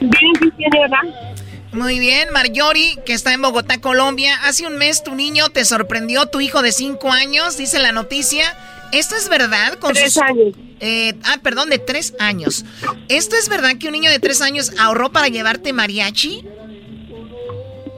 Bien, 0.00 0.52
señora. 0.56 1.02
Muy 1.72 2.00
bien, 2.00 2.28
Marjorie, 2.32 2.96
que 3.06 3.12
está 3.12 3.32
en 3.32 3.42
Bogotá, 3.42 3.80
Colombia. 3.80 4.36
Hace 4.44 4.66
un 4.66 4.76
mes 4.76 5.04
tu 5.04 5.14
niño 5.14 5.50
te 5.50 5.64
sorprendió, 5.64 6.26
tu 6.26 6.40
hijo 6.40 6.62
de 6.62 6.72
cinco 6.72 7.12
años, 7.12 7.56
dice 7.56 7.78
la 7.78 7.92
noticia. 7.92 8.56
¿Esto 8.92 9.14
es 9.14 9.28
verdad? 9.28 9.74
Con 9.74 9.92
Tres 9.94 10.14
sus- 10.14 10.22
años. 10.22 10.54
Eh, 10.80 11.14
ah, 11.24 11.36
perdón, 11.42 11.70
de 11.70 11.78
tres 11.78 12.14
años. 12.18 12.64
¿Esto 13.08 13.36
es 13.36 13.48
verdad 13.48 13.76
que 13.78 13.86
un 13.86 13.92
niño 13.92 14.10
de 14.10 14.18
tres 14.18 14.40
años 14.40 14.72
ahorró 14.78 15.12
para 15.12 15.28
llevarte 15.28 15.72
mariachi? 15.72 16.42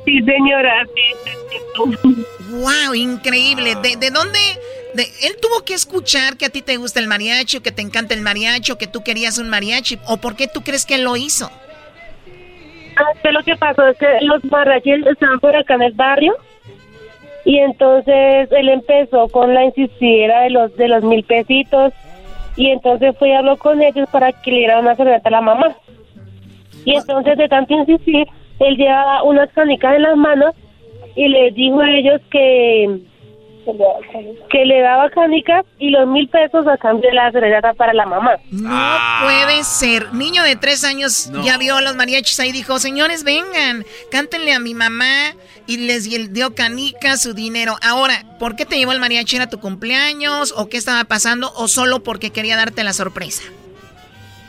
Sí, 0.05 0.19
señora. 0.23 0.87
¡Wow! 2.51 2.95
Increíble. 2.95 3.77
¿De, 3.77 3.97
de 3.97 4.11
dónde? 4.11 4.39
de- 4.95 5.11
él 5.23 5.37
tuvo 5.41 5.65
que 5.65 5.73
escuchar 5.73 6.37
que 6.37 6.45
a 6.45 6.51
ti 6.51 6.61
te 6.61 6.77
gusta 6.77 7.01
el 7.01 7.07
mariachi, 7.07 7.57
o 7.59 7.63
que 7.63 7.73
te 7.73 7.81
encanta 7.81 8.13
el 8.13 8.21
mariachi, 8.21 8.73
o 8.73 8.77
que 8.79 8.87
tú 8.87 9.03
querías 9.03 9.39
un 9.39 9.49
mariachi. 9.49 9.99
¿O 10.07 10.19
por 10.19 10.37
qué 10.37 10.47
tú 10.49 10.63
crees 10.63 10.85
que 10.85 10.97
él 10.97 11.05
lo 11.05 11.17
hizo? 11.17 11.51
Ah, 12.97 13.13
que 13.23 13.33
lo 13.33 13.43
que 13.43 13.57
pasó 13.57 13.87
es 13.89 13.99
que 13.99 14.07
los 14.23 14.45
mariachis 14.45 15.07
estaban 15.07 15.41
por 15.41 15.57
acá 15.57 15.75
en 15.75 15.83
el 15.83 15.93
barrio 15.93 16.37
y 17.45 17.59
entonces 17.59 18.49
él 18.53 18.69
empezó 18.69 19.29
con 19.29 19.55
la 19.55 19.65
insistidera 19.65 20.43
de 20.43 20.51
los 20.51 20.77
de 20.77 20.89
los 20.89 21.03
mil 21.03 21.25
pesitos 21.25 21.93
y 22.57 22.71
entonces 22.71 23.17
fui 23.19 23.31
y 23.31 23.33
habló 23.33 23.57
con 23.57 23.83
ellos 23.83 24.09
para 24.11 24.33
que 24.33 24.51
le 24.51 24.59
dieran 24.59 24.81
una 24.81 24.95
serenata 24.95 25.29
a 25.29 25.33
la 25.33 25.41
mamá. 25.41 25.77
Y 26.85 26.95
entonces 26.97 27.39
de 27.39 27.49
tanto 27.49 27.75
insistir 27.75 28.29
él 28.59 28.77
llevaba 28.77 29.23
unas 29.23 29.51
canicas 29.53 29.97
en 29.97 30.03
las 30.03 30.17
manos 30.17 30.55
y 31.17 31.29
les 31.29 31.55
dijo 31.55 31.81
a 31.81 31.91
ellos 31.91 32.21
que 32.31 33.01
que 34.51 34.65
le 34.65 34.81
daba 34.81 35.09
canicas 35.11 35.65
y 35.79 35.91
los 35.91 36.07
mil 36.09 36.29
pesos 36.29 36.67
a 36.67 36.77
cambio 36.77 37.09
de 37.11 37.15
la 37.15 37.31
serenata 37.31 37.73
para 37.75 37.93
la 37.93 38.07
mamá. 38.07 38.33
No 38.51 38.99
puede 39.23 39.63
ser. 39.65 40.13
Niño 40.13 40.43
de 40.43 40.57
tres 40.57 40.85
años 40.85 41.29
No. 41.29 41.45
ya 41.45 41.59
vio 41.59 41.77
a 41.77 41.81
los 41.83 41.95
mariachis 41.97 42.39
ahí 42.41 42.49
y 42.51 42.53
dijo, 42.53 42.79
señores, 42.79 43.25
vengan, 43.25 43.85
cántenle 44.11 44.53
a 44.53 44.59
mi 44.59 44.75
mamá. 44.75 45.33
Y 45.67 45.77
les 45.87 46.09
dio 46.33 46.55
canica 46.57 47.17
su 47.17 47.35
dinero. 47.35 47.77
Ahora, 47.83 48.15
¿por 48.41 48.57
qué 48.57 48.67
te 48.67 48.77
llevó 48.79 48.91
el 48.93 48.99
mariachi? 49.01 49.37
¿Era 49.37 49.49
tu 49.49 49.61
cumpleaños? 49.61 50.53
¿O 50.57 50.69
qué 50.69 50.77
estaba 50.77 51.05
pasando? 51.05 51.53
¿O 51.57 51.69
solo 51.69 52.03
porque 52.03 52.31
quería 52.31 52.57
darte 52.57 52.83
la 52.83 52.93
sorpresa? 52.93 53.43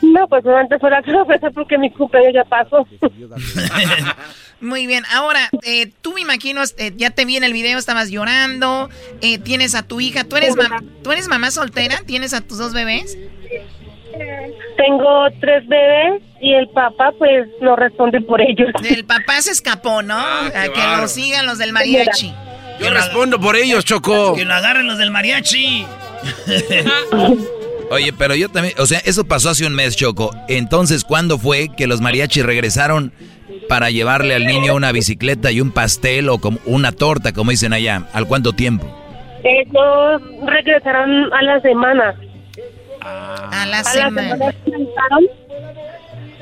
No, 0.02 0.26
pues 0.28 0.44
antes 0.46 0.80
fue 0.80 0.90
la 0.90 1.02
sorpresa 1.06 1.50
porque 1.54 1.78
mi 1.78 1.90
cumpleaños 1.90 2.34
ya 2.34 2.44
pasó. 2.44 2.86
Muy 4.64 4.86
bien, 4.86 5.04
ahora, 5.12 5.50
eh, 5.62 5.90
tú 6.00 6.12
me 6.14 6.22
imagino, 6.22 6.62
eh, 6.78 6.92
ya 6.96 7.10
te 7.10 7.24
vi 7.26 7.36
en 7.36 7.44
el 7.44 7.52
video, 7.52 7.78
estabas 7.78 8.08
llorando, 8.10 8.88
eh, 9.20 9.38
tienes 9.38 9.74
a 9.74 9.82
tu 9.82 10.00
hija, 10.00 10.24
¿tú 10.24 10.36
eres, 10.36 10.56
ma- 10.56 10.82
¿tú 11.02 11.12
eres 11.12 11.28
mamá 11.28 11.50
soltera? 11.50 12.00
¿Tienes 12.06 12.32
a 12.32 12.40
tus 12.40 12.56
dos 12.58 12.72
bebés? 12.72 13.16
Tengo 14.76 15.26
tres 15.40 15.66
bebés 15.68 16.22
y 16.40 16.54
el 16.54 16.68
papá 16.68 17.12
pues 17.18 17.46
no 17.60 17.76
responde 17.76 18.20
por 18.22 18.40
ellos. 18.40 18.70
El 18.88 19.04
papá 19.04 19.40
se 19.42 19.50
escapó, 19.50 20.02
¿no? 20.02 20.16
Ah, 20.16 20.46
a 20.54 20.68
que 20.68 20.80
lo 21.00 21.08
sigan 21.08 21.46
los 21.46 21.58
del 21.58 21.72
mariachi. 21.72 22.32
Yo 22.80 22.90
respondo 22.90 23.40
por 23.40 23.56
ellos, 23.56 23.84
Choco. 23.84 24.34
Que 24.34 24.44
lo 24.44 24.54
agarren 24.54 24.86
los 24.86 24.98
del 24.98 25.10
mariachi. 25.10 25.86
Oye, 27.90 28.12
pero 28.14 28.34
yo 28.34 28.48
también, 28.48 28.74
o 28.78 28.86
sea, 28.86 28.98
eso 29.04 29.24
pasó 29.24 29.50
hace 29.50 29.66
un 29.66 29.74
mes, 29.74 29.94
Choco. 29.96 30.34
Entonces, 30.48 31.04
¿cuándo 31.04 31.38
fue 31.38 31.68
que 31.76 31.86
los 31.86 32.00
mariachis 32.00 32.44
regresaron 32.44 33.12
para 33.68 33.90
llevarle 33.90 34.34
al 34.34 34.46
niño 34.46 34.74
una 34.74 34.92
bicicleta 34.92 35.50
y 35.50 35.60
un 35.60 35.72
pastel 35.72 36.28
o 36.28 36.38
como 36.38 36.58
una 36.66 36.92
torta, 36.92 37.32
como 37.32 37.50
dicen 37.50 37.72
allá? 37.72 38.06
¿Al 38.12 38.26
cuánto 38.26 38.52
tiempo? 38.52 38.86
Ellos 39.42 40.22
regresaron 40.46 41.32
a 41.32 41.42
la 41.42 41.60
semana. 41.60 42.14
A 43.00 43.66
la 43.68 43.80
A 43.80 43.84
semana. 43.84 44.36
la 44.36 44.52
semana 44.52 44.54
regresaron 44.64 45.24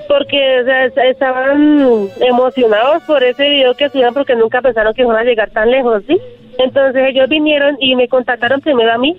porque 0.08 0.60
o 0.60 0.64
sea, 0.64 1.06
estaban 1.08 2.08
emocionados 2.20 3.02
por 3.04 3.22
ese 3.24 3.48
video 3.48 3.74
que 3.74 3.88
subieron 3.88 4.12
porque 4.14 4.36
nunca 4.36 4.60
pensaron 4.60 4.92
que 4.94 5.02
iban 5.02 5.16
a 5.16 5.24
llegar 5.24 5.50
tan 5.50 5.70
lejos, 5.70 6.02
¿sí? 6.06 6.18
Entonces 6.58 7.02
ellos 7.08 7.28
vinieron 7.28 7.76
y 7.80 7.96
me 7.96 8.08
contactaron 8.08 8.60
primero 8.60 8.92
a 8.92 8.98
mí. 8.98 9.16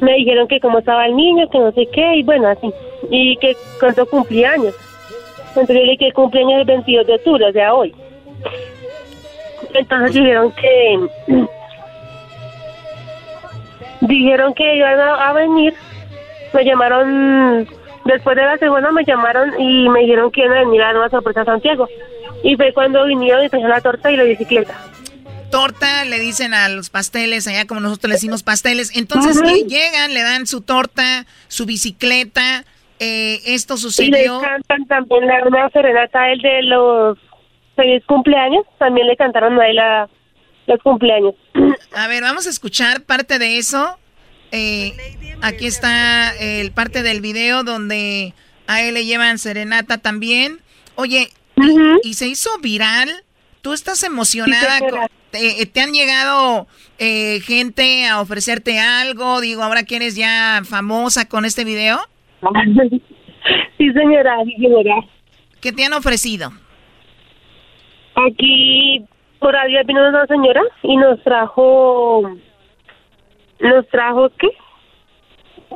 Me 0.00 0.14
dijeron 0.14 0.46
que 0.48 0.60
cómo 0.60 0.78
estaba 0.78 1.06
el 1.06 1.16
niño, 1.16 1.48
que 1.50 1.58
no 1.58 1.72
sé 1.72 1.88
qué, 1.92 2.16
y 2.16 2.22
bueno, 2.22 2.48
así. 2.48 2.70
Y 3.10 3.36
que 3.38 3.56
cuánto 3.80 4.06
cumplía 4.06 4.52
años. 4.52 4.74
Entonces 5.56 5.76
yo 5.76 5.82
le 5.84 5.92
dije 5.92 6.12
cumpleaños 6.12 6.60
el 6.60 6.64
22 6.64 7.06
de 7.06 7.14
octubre, 7.14 7.44
o 7.48 7.52
sea, 7.52 7.74
hoy. 7.74 7.94
Entonces 9.74 10.14
dijeron 10.14 10.52
que... 10.52 11.08
Dijeron 14.00 14.52
que 14.54 14.76
iban 14.76 14.98
a, 15.00 15.28
a 15.30 15.32
venir. 15.32 15.74
Me 16.52 16.64
llamaron, 16.64 17.66
después 18.04 18.36
de 18.36 18.42
la 18.42 18.58
segunda 18.58 18.92
me 18.92 19.04
llamaron 19.04 19.58
y 19.58 19.88
me 19.88 20.00
dijeron 20.00 20.30
que 20.30 20.44
iban 20.44 20.58
a 20.58 20.60
venir 20.60 20.82
a 20.82 20.86
dar 20.86 20.96
una 20.98 21.08
sorpresa 21.10 21.40
a 21.40 21.44
Santiago. 21.46 21.88
Y 22.42 22.56
fue 22.56 22.72
cuando 22.74 23.04
vinieron 23.06 23.44
y 23.44 23.48
trajeron 23.48 23.70
la 23.70 23.80
torta 23.80 24.12
y 24.12 24.16
la 24.16 24.24
bicicleta. 24.24 24.78
Torta, 25.50 26.04
le 26.04 26.18
dicen 26.20 26.52
a 26.52 26.68
los 26.68 26.90
pasteles, 26.90 27.46
allá 27.46 27.64
como 27.66 27.80
nosotros 27.80 28.08
le 28.10 28.14
decimos 28.16 28.42
pasteles. 28.42 28.94
Entonces 28.96 29.40
lle- 29.40 29.66
llegan, 29.66 30.12
le 30.12 30.22
dan 30.22 30.46
su 30.46 30.60
torta, 30.60 31.26
su 31.48 31.64
bicicleta. 31.64 32.64
Eh, 32.98 33.40
esto 33.46 33.74
Y 33.74 33.76
le 33.76 33.80
sucedió. 33.82 34.40
cantan 34.40 34.86
también 34.86 35.26
la, 35.26 35.42
una 35.46 35.68
serenata 35.70 36.30
él 36.30 36.40
de 36.40 36.62
los 36.62 37.18
feliz 37.76 38.02
cumpleaños. 38.06 38.64
También 38.78 39.06
le 39.06 39.16
cantaron 39.16 39.60
a 39.60 39.68
él 39.68 39.78
a 39.78 40.08
los 40.66 40.80
cumpleaños. 40.82 41.34
A 41.94 42.06
ver, 42.08 42.22
vamos 42.22 42.46
a 42.46 42.50
escuchar 42.50 43.02
parte 43.02 43.38
de 43.38 43.58
eso. 43.58 43.98
Eh, 44.52 44.94
aquí 45.42 45.66
está 45.66 46.32
el 46.38 46.70
parte 46.72 47.02
del 47.02 47.20
video 47.20 47.64
donde 47.64 48.34
a 48.66 48.82
él 48.82 48.94
le 48.94 49.04
llevan 49.04 49.38
serenata 49.38 49.98
también. 49.98 50.60
Oye, 50.94 51.30
y, 51.56 52.08
y 52.08 52.14
se 52.14 52.28
hizo 52.28 52.50
viral. 52.60 53.10
¿Tú 53.62 53.72
estás 53.72 54.02
emocionada? 54.02 54.78
Sí, 55.32 55.66
te 55.66 55.80
han 55.80 55.92
llegado 55.92 56.66
eh, 56.98 57.40
gente 57.44 58.06
a 58.06 58.20
ofrecerte 58.20 58.78
algo? 58.78 59.40
Digo, 59.40 59.62
ahora 59.62 59.82
que 59.84 59.96
eres 59.96 60.14
ya 60.16 60.62
famosa 60.64 61.26
con 61.28 61.44
este 61.44 61.64
video. 61.64 61.98
sí, 63.78 63.92
señora, 63.92 64.36
sí, 64.44 64.54
señora. 64.54 64.96
¿Qué 65.60 65.72
te 65.72 65.84
han 65.84 65.92
ofrecido? 65.92 66.50
Aquí 68.14 69.04
por 69.38 69.54
ahí 69.56 69.74
vino 69.86 70.08
una 70.08 70.26
señora 70.26 70.62
y 70.82 70.96
nos 70.96 71.22
trajo, 71.22 72.22
nos 73.60 73.88
trajo 73.88 74.30
qué? 74.38 74.48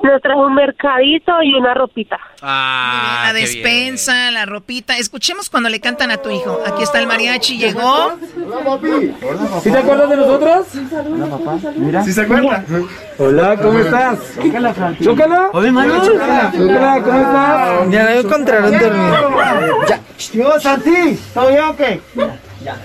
Nos 0.03 0.23
trajo 0.23 0.47
un 0.47 0.55
mercadito 0.55 1.33
y 1.43 1.55
una 1.55 1.75
ropita. 1.75 2.19
Ah, 2.41 3.25
la 3.27 3.33
despensa, 3.33 4.31
la 4.31 4.47
ropita. 4.47 4.97
Escuchemos 4.97 5.51
cuando 5.51 5.69
le 5.69 5.81
cantan 5.81 6.11
a 6.11 6.19
tu 6.19 6.31
hijo. 6.31 6.61
Aquí 6.67 6.83
está 6.83 7.01
el 7.01 7.07
mariachi, 7.07 7.59
llegó. 7.59 8.17
¿Sí 9.63 9.71
te 9.71 9.79
acuerdas 9.79 10.11
de 10.11 10.17
nosotros? 10.17 10.67
Mira. 11.77 12.05
¿Sí 12.05 12.13
se 12.13 12.23
acuerda? 12.23 12.65
Hola, 13.19 13.57
¿cómo 13.57 13.79
estás? 13.79 14.19
Chócala. 15.03 15.51
Oye, 15.53 15.73
mano. 15.73 16.05
Chócala, 16.05 16.53
¿cómo 17.03 17.19
estás? 17.19 17.91
Ya 17.91 18.05
lo 18.05 18.21
encontraron 18.21 18.79
dormido. 18.79 19.87
Ya. 19.89 20.01
Yo, 20.33 20.61
Santi, 20.61 21.19
¿todo 21.35 21.49
bien 21.49 21.65
o 21.65 21.77
qué? 21.77 22.01
Ya. 22.63 22.77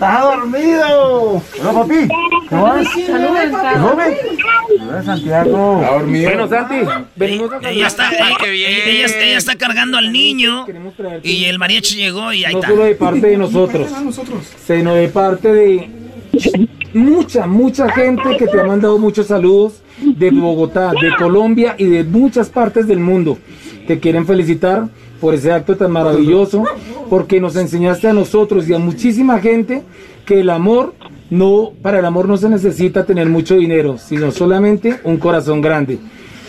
¿Estás 0.00 0.22
dormido? 0.22 1.42
Hola, 1.60 1.72
papi. 1.74 2.08
¿Cómo 2.48 2.62
vas? 2.62 2.88
Joven. 2.88 4.14
Hola, 4.88 5.02
Santiago. 5.02 5.80
Está 5.82 5.92
dormido. 5.92 6.30
Bueno, 6.30 6.48
Santi, 6.48 6.74
venimos 7.16 7.52
a 7.52 7.70
Ella 7.70 7.86
está, 7.86 8.10
ella, 8.10 8.46
ella 8.50 9.04
está- 9.04 9.20
ella 9.22 9.36
está 9.36 9.56
cargando 9.56 9.98
al 9.98 10.10
niño 10.10 10.64
y 11.22 11.44
el 11.44 11.58
mariachi 11.58 11.96
llegó 11.96 12.32
y 12.32 12.46
ahí 12.46 12.54
No 12.54 12.60
está. 12.60 12.70
solo 12.70 12.84
de 12.84 12.94
parte 12.94 13.26
de 13.26 13.36
nosotros, 13.36 13.88
sino 14.66 14.94
de 14.94 15.08
parte 15.08 15.52
de 15.52 15.90
mucha, 16.94 17.46
mucha 17.46 17.90
gente 17.92 18.38
que 18.38 18.46
te 18.46 18.58
ha 18.58 18.64
mandado 18.64 18.98
muchos 18.98 19.26
saludos 19.26 19.82
de 20.00 20.30
Bogotá, 20.30 20.92
de 20.98 21.14
Colombia 21.14 21.74
y 21.76 21.84
de 21.84 22.04
muchas 22.04 22.48
partes 22.48 22.86
del 22.86 23.00
mundo. 23.00 23.36
Te 23.86 24.00
quieren 24.00 24.26
felicitar 24.26 24.88
por 25.20 25.34
ese 25.34 25.52
acto 25.52 25.76
tan 25.76 25.92
maravilloso, 25.92 26.64
porque 27.08 27.40
nos 27.40 27.56
enseñaste 27.56 28.08
a 28.08 28.12
nosotros 28.12 28.68
y 28.68 28.74
a 28.74 28.78
muchísima 28.78 29.38
gente 29.38 29.82
que 30.24 30.40
el 30.40 30.50
amor 30.50 30.94
no, 31.30 31.72
para 31.82 31.98
el 31.98 32.04
amor 32.04 32.26
no 32.26 32.36
se 32.36 32.48
necesita 32.48 33.04
tener 33.04 33.28
mucho 33.28 33.56
dinero, 33.56 33.98
sino 33.98 34.30
solamente 34.32 35.00
un 35.04 35.16
corazón 35.18 35.60
grande. 35.60 35.98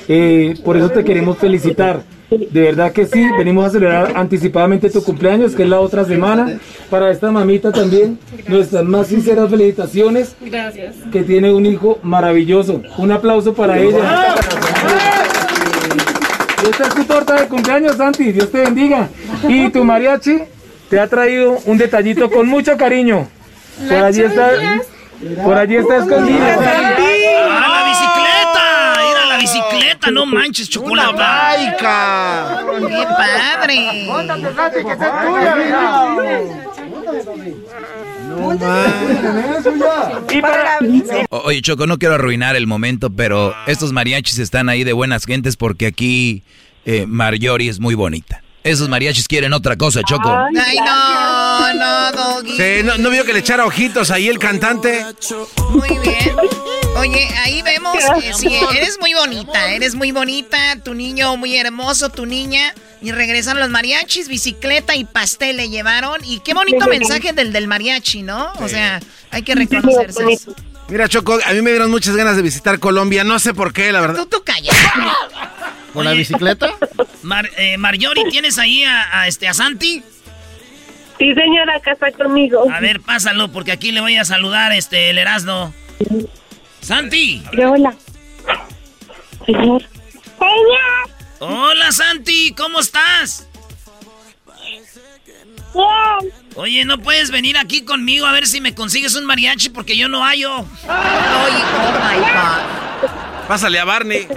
Eh, 0.07 0.56
por 0.65 0.77
eso 0.77 0.89
te 0.89 1.03
queremos 1.03 1.38
felicitar. 1.38 2.03
De 2.30 2.61
verdad 2.61 2.93
que 2.93 3.06
sí, 3.06 3.27
venimos 3.38 3.65
a 3.65 3.69
celebrar 3.72 4.14
anticipadamente 4.15 4.89
tu 4.89 5.03
cumpleaños, 5.03 5.53
que 5.53 5.64
es 5.64 5.69
la 5.69 5.81
otra 5.81 6.06
semana. 6.06 6.60
Para 6.89 7.11
esta 7.11 7.30
mamita 7.30 7.73
también, 7.73 8.18
nuestras 8.48 8.85
más 8.85 9.07
sinceras 9.07 9.49
felicitaciones, 9.49 10.35
Gracias. 10.39 10.95
que 11.11 11.23
tiene 11.23 11.53
un 11.53 11.65
hijo 11.65 11.99
maravilloso. 12.03 12.81
Un 12.98 13.11
aplauso 13.11 13.53
para 13.53 13.80
ella. 13.80 14.35
Y 16.63 16.69
Esta 16.69 16.83
es 16.88 16.95
tu 16.95 17.03
torta 17.05 17.35
de 17.35 17.47
cumpleaños, 17.47 17.97
Santi, 17.97 18.31
Dios 18.31 18.51
te 18.51 18.61
bendiga. 18.61 19.09
Y 19.47 19.69
tu 19.69 19.83
mariachi 19.83 20.43
te 20.89 20.99
ha 20.99 21.07
traído 21.07 21.57
un 21.65 21.77
detallito 21.77 22.29
con 22.29 22.47
mucho 22.47 22.77
cariño. 22.77 23.27
Por 23.88 24.03
allí 24.03 24.21
está, 24.21 24.51
por 25.43 25.57
allí 25.57 25.77
está 25.77 25.97
escondida. 25.97 26.57
¡Ah, 27.49 27.67
la 27.69 27.83
bicicleta! 27.89 28.93
¡Mira 29.07 29.25
la 29.25 29.38
bicicleta! 29.38 30.11
¡No 30.11 30.25
manches, 30.25 30.69
chocolate! 30.69 31.17
¡Baica! 31.17 32.63
¡Qué 32.88 33.05
padre! 33.17 34.07
Oye, 41.30 41.61
Choco, 41.61 41.88
no 41.88 41.97
quiero 41.97 42.15
arruinar 42.15 42.55
el 42.55 42.68
momento, 42.68 43.09
pero 43.09 43.53
estos 43.68 43.91
mariachis 43.91 44.39
están 44.39 44.69
ahí 44.69 44.84
de 44.84 44.93
buenas 44.93 45.26
gentes 45.26 45.57
porque 45.57 45.88
aquí 45.88 46.43
eh, 46.85 47.05
Marjorie 47.07 47.69
es 47.69 47.80
muy 47.80 47.95
bonita. 47.95 48.41
Esos 48.63 48.89
mariachis 48.89 49.27
quieren 49.27 49.53
otra 49.53 49.76
cosa, 49.76 50.01
Choco. 50.03 50.30
Ay, 50.30 50.77
no, 50.85 51.73
no, 51.73 52.11
Doggy. 52.11 52.57
Sí, 52.57 52.84
¿no, 52.84 52.97
no 52.97 53.09
vio 53.09 53.26
que 53.26 53.34
le 53.34 53.39
echara 53.39 53.65
ojitos 53.65 54.11
ahí 54.11 54.27
el 54.27 54.38
cantante? 54.38 55.03
Muy 55.72 55.89
bien. 55.99 56.35
Oye, 56.97 57.27
ahí 57.43 57.61
vemos 57.61 57.97
que 58.22 58.34
sí, 58.34 58.53
eres 58.76 58.99
muy 58.99 59.13
bonita, 59.13 59.72
eres 59.72 59.95
muy 59.95 60.11
bonita, 60.11 60.76
tu 60.84 60.93
niño 60.93 61.38
muy 61.38 61.57
hermoso, 61.57 62.09
tu 62.09 62.26
niña. 62.26 62.73
Y 63.01 63.11
regresan 63.11 63.59
los 63.59 63.69
mariachis, 63.69 64.27
bicicleta 64.27 64.95
y 64.95 65.05
pastel 65.05 65.57
le 65.57 65.69
llevaron. 65.69 66.22
Y 66.23 66.39
qué 66.41 66.53
bonito 66.53 66.85
mensaje 66.88 67.34
del 67.34 67.51
del 67.51 67.68
mariachi, 67.68 68.22
¿no? 68.22 68.51
O 68.59 68.68
sea, 68.68 68.99
hay 69.31 69.41
que 69.41 69.55
reconocerse 69.55 70.23
eso. 70.31 70.55
Mira, 70.88 71.07
Choco, 71.07 71.39
a 71.43 71.53
mí 71.53 71.61
me 71.61 71.72
dieron 71.72 71.89
muchas 71.89 72.15
ganas 72.15 72.35
de 72.35 72.41
visitar 72.41 72.80
Colombia. 72.80 73.23
No 73.23 73.39
sé 73.39 73.53
por 73.53 73.73
qué, 73.73 73.91
la 73.91 74.01
verdad. 74.01 74.18
Tú, 74.18 74.26
tú 74.27 74.43
callas. 74.43 74.76
¿Con 75.93 76.05
la 76.05 76.11
bicicleta? 76.11 76.72
Mar, 77.23 77.49
eh, 77.57 77.77
Marjorie, 77.77 78.26
¿tienes 78.30 78.57
ahí 78.59 78.84
a, 78.84 79.22
a 79.22 79.27
este, 79.27 79.47
a 79.47 79.53
Santi? 79.53 80.03
Sí, 81.18 81.34
señora, 81.34 81.76
acá 81.76 81.93
está 81.93 82.11
conmigo. 82.11 82.69
A 82.72 82.80
ver, 82.80 82.99
pásalo, 83.01 83.51
porque 83.51 83.72
aquí 83.72 83.91
le 83.91 84.01
voy 84.01 84.18
a 84.18 84.26
saludar 84.26 84.72
este, 84.73 85.09
el 85.09 85.18
Erasmo. 85.18 85.73
¡Santi! 86.81 87.43
Hola. 87.57 87.95
Señor. 89.45 89.83
Hola, 91.39 91.91
Santi, 91.91 92.53
¿cómo 92.55 92.79
estás? 92.79 93.47
Oye, 96.55 96.83
¿no 96.83 96.97
puedes 96.99 97.31
venir 97.31 97.57
aquí 97.57 97.83
conmigo 97.83 98.25
a 98.25 98.31
ver 98.31 98.45
si 98.45 98.59
me 98.59 98.75
consigues 98.75 99.15
un 99.15 99.25
mariachi? 99.25 99.69
Porque 99.69 99.95
yo 99.95 100.07
no 100.09 100.23
hallo. 100.23 100.59
Oye, 100.59 100.67
oh 100.87 101.91
my 102.03 102.19
God. 102.19 103.47
Pásale 103.47 103.79
a 103.79 103.85
Barney. 103.85 104.27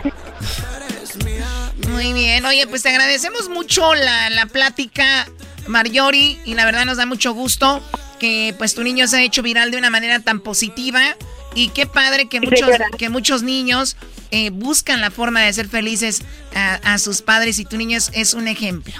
Muy 1.89 2.13
bien, 2.13 2.45
oye, 2.45 2.67
pues 2.67 2.83
te 2.83 2.89
agradecemos 2.91 3.49
mucho 3.49 3.95
la, 3.95 4.31
la 4.31 4.47
plática, 4.47 5.27
Marjorie, 5.67 6.39
y 6.45 6.55
la 6.55 6.65
verdad 6.65 6.85
nos 6.85 6.97
da 6.97 7.07
mucho 7.07 7.33
gusto 7.33 7.83
que 8.19 8.55
pues 8.59 8.75
tu 8.75 8.83
niño 8.83 9.07
se 9.07 9.19
ha 9.19 9.23
hecho 9.23 9.43
viral 9.43 9.71
de 9.71 9.77
una 9.77 9.91
manera 9.91 10.21
tan 10.21 10.41
positiva 10.41 11.17
y 11.55 11.69
qué 11.69 11.87
padre 11.87 12.29
que 12.29 12.41
muchos, 12.41 12.69
que 12.99 13.09
muchos 13.09 13.43
niños 13.43 13.97
eh, 14.31 14.51
buscan 14.51 15.01
la 15.01 15.11
forma 15.11 15.41
de 15.43 15.53
ser 15.53 15.69
felices 15.69 16.23
a, 16.55 16.75
a 16.95 16.99
sus 16.99 17.23
padres 17.23 17.59
y 17.59 17.65
tu 17.65 17.77
niño 17.77 17.97
es, 17.97 18.11
es 18.15 18.35
un 18.35 18.49
ejemplo. 18.49 18.93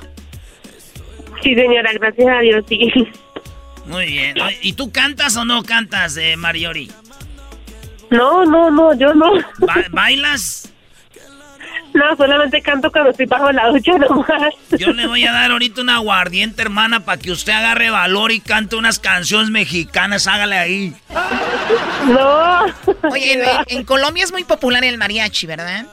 Sí, 1.43 1.55
señora, 1.55 1.93
gracias 1.95 2.29
a 2.29 2.41
Dios, 2.41 2.65
sí. 2.69 2.91
Muy 3.87 4.07
bien. 4.07 4.37
¿Y 4.63 4.73
tú 4.75 4.91
cantas 4.91 5.37
o 5.37 5.45
no 5.45 5.63
cantas, 5.63 6.17
eh, 6.17 6.37
Marjorie? 6.37 6.89
No, 8.11 8.45
no, 8.45 8.71
no, 8.71 8.95
yo 8.99 9.13
no. 9.15 9.33
Ba- 9.59 9.85
¿Bailas? 9.91 10.71
No, 11.95 12.17
solamente 12.17 12.61
canto 12.61 12.91
cuando 12.91 13.11
estoy 13.11 13.27
bajo 13.27 13.53
la 13.53 13.69
ducha 13.69 13.93
nomás. 13.97 14.53
Yo 14.79 14.93
le 14.93 15.07
voy 15.07 15.25
a 15.25 15.33
dar 15.33 15.53
ahorita 15.53 15.81
una 15.81 15.95
aguardiente, 15.95 16.61
hermana, 16.61 17.05
para 17.05 17.21
que 17.21 17.31
usted 17.31 17.53
agarre 17.53 17.89
valor 17.89 18.33
y 18.33 18.41
cante 18.41 18.75
unas 18.75 18.99
canciones 18.99 19.51
mexicanas. 19.51 20.27
Hágale 20.27 20.59
ahí. 20.59 20.97
No. 22.09 22.65
Oye, 23.11 23.35
en, 23.35 23.43
en 23.69 23.85
Colombia 23.85 24.25
es 24.25 24.33
muy 24.33 24.43
popular 24.43 24.83
el 24.85 24.99
mariachi, 24.99 25.47
¿verdad? 25.47 25.87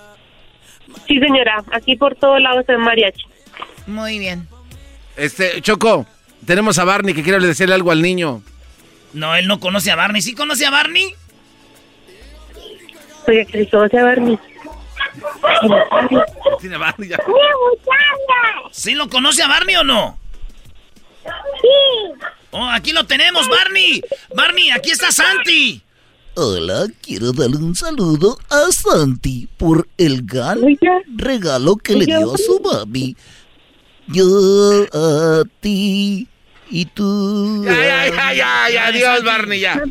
Sí, 1.07 1.19
señora. 1.19 1.63
Aquí 1.71 1.95
por 1.95 2.15
todos 2.15 2.41
lados 2.41 2.65
es 2.67 2.79
mariachi. 2.79 3.23
Muy 3.85 4.17
bien. 4.17 4.47
Este, 5.15 5.61
Choco, 5.61 6.07
tenemos 6.47 6.79
a 6.79 6.83
Barney 6.83 7.13
que 7.13 7.21
quiere 7.21 7.39
decirle 7.45 7.75
algo 7.75 7.91
al 7.91 8.01
niño. 8.01 8.41
No, 9.13 9.35
él 9.35 9.47
no 9.47 9.59
conoce 9.59 9.91
a 9.91 9.95
Barney. 9.95 10.23
¿Sí 10.23 10.33
conoce 10.33 10.65
a 10.65 10.71
Barney? 10.71 11.13
Oye, 13.27 13.45
que 13.45 13.69
conoce 13.69 13.99
a 13.99 14.03
Barney. 14.03 14.39
Tiene 16.59 16.77
Barney 16.77 17.09
ya. 17.09 17.17
¿Sí 18.71 18.93
lo 18.93 19.09
conoce 19.09 19.43
a 19.43 19.47
Barney 19.47 19.75
o 19.75 19.83
no? 19.83 20.17
Sí. 21.23 22.25
Oh, 22.51 22.67
aquí 22.69 22.91
lo 22.91 23.05
tenemos, 23.05 23.47
Barney. 23.49 24.01
Barney, 24.35 24.71
aquí 24.71 24.91
está 24.91 25.11
Santi. 25.11 25.81
Hola, 26.35 26.87
quiero 27.01 27.33
darle 27.33 27.57
un 27.57 27.75
saludo 27.75 28.37
a 28.49 28.71
Santi 28.71 29.49
por 29.57 29.87
el 29.97 30.25
gran 30.25 30.59
regalo 31.15 31.75
que 31.75 31.95
le 31.95 32.05
dio 32.05 32.33
a 32.33 32.37
su 32.37 32.61
mami. 32.61 33.15
Yo 34.07 34.25
a 34.93 35.43
ti 35.59 36.27
y 36.69 36.85
tú. 36.85 37.63
Ya, 37.65 37.73
ya, 37.73 38.07
ya, 38.07 38.33
ya, 38.33 38.69
ya, 38.69 38.87
adiós, 38.87 39.23
Barney, 39.23 39.59
ya. 39.59 39.81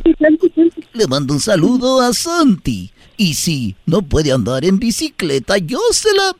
Le 0.93 1.07
mando 1.07 1.33
un 1.35 1.39
saludo 1.39 2.01
a 2.01 2.11
Santi. 2.13 2.91
Y 3.17 3.33
si 3.35 3.75
no 3.85 4.01
puede 4.01 4.31
andar 4.31 4.65
en 4.65 4.79
bicicleta, 4.79 5.57
yo 5.57 5.79
se 5.91 6.09
la. 6.13 6.35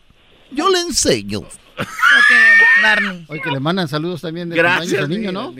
Yo 0.52 0.70
le 0.70 0.82
enseño. 0.82 1.40
Ok, 1.40 2.84
Barney. 2.84 3.26
Oye, 3.28 3.42
que 3.42 3.52
le 3.52 3.60
mandan 3.60 3.88
saludos 3.88 4.22
también 4.22 4.50
de 4.50 4.56
Gracias, 4.56 5.02
al 5.02 5.10
niño, 5.10 5.32
¿no? 5.32 5.54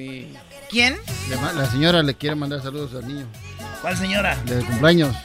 ¿Quién? 0.70 0.96
Le 1.30 1.36
La 1.36 1.66
señora 1.66 2.04
le 2.04 2.14
quiere 2.16 2.36
mandar 2.36 2.62
saludos 2.62 2.94
al 2.96 3.08
niño. 3.08 3.28
¿Cuál 3.82 3.98
señora? 3.98 4.36
De 4.46 4.64
cumpleaños. 4.64 5.16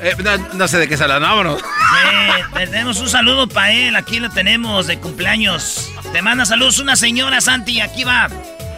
Eh, 0.00 0.14
no, 0.22 0.36
no 0.54 0.68
sé 0.68 0.78
de 0.78 0.88
qué 0.88 0.96
se 0.96 1.06
vámonos. 1.06 1.60
Sí, 1.60 2.42
tenemos 2.54 3.00
un 3.00 3.08
saludo 3.08 3.48
para 3.48 3.72
él. 3.72 3.96
Aquí 3.96 4.20
lo 4.20 4.30
tenemos 4.30 4.86
de 4.86 4.98
cumpleaños. 4.98 5.92
Te 6.12 6.22
manda 6.22 6.44
saludos 6.44 6.78
una 6.78 6.94
señora, 6.94 7.40
Santi. 7.40 7.80
Aquí 7.80 8.04
va. 8.04 8.28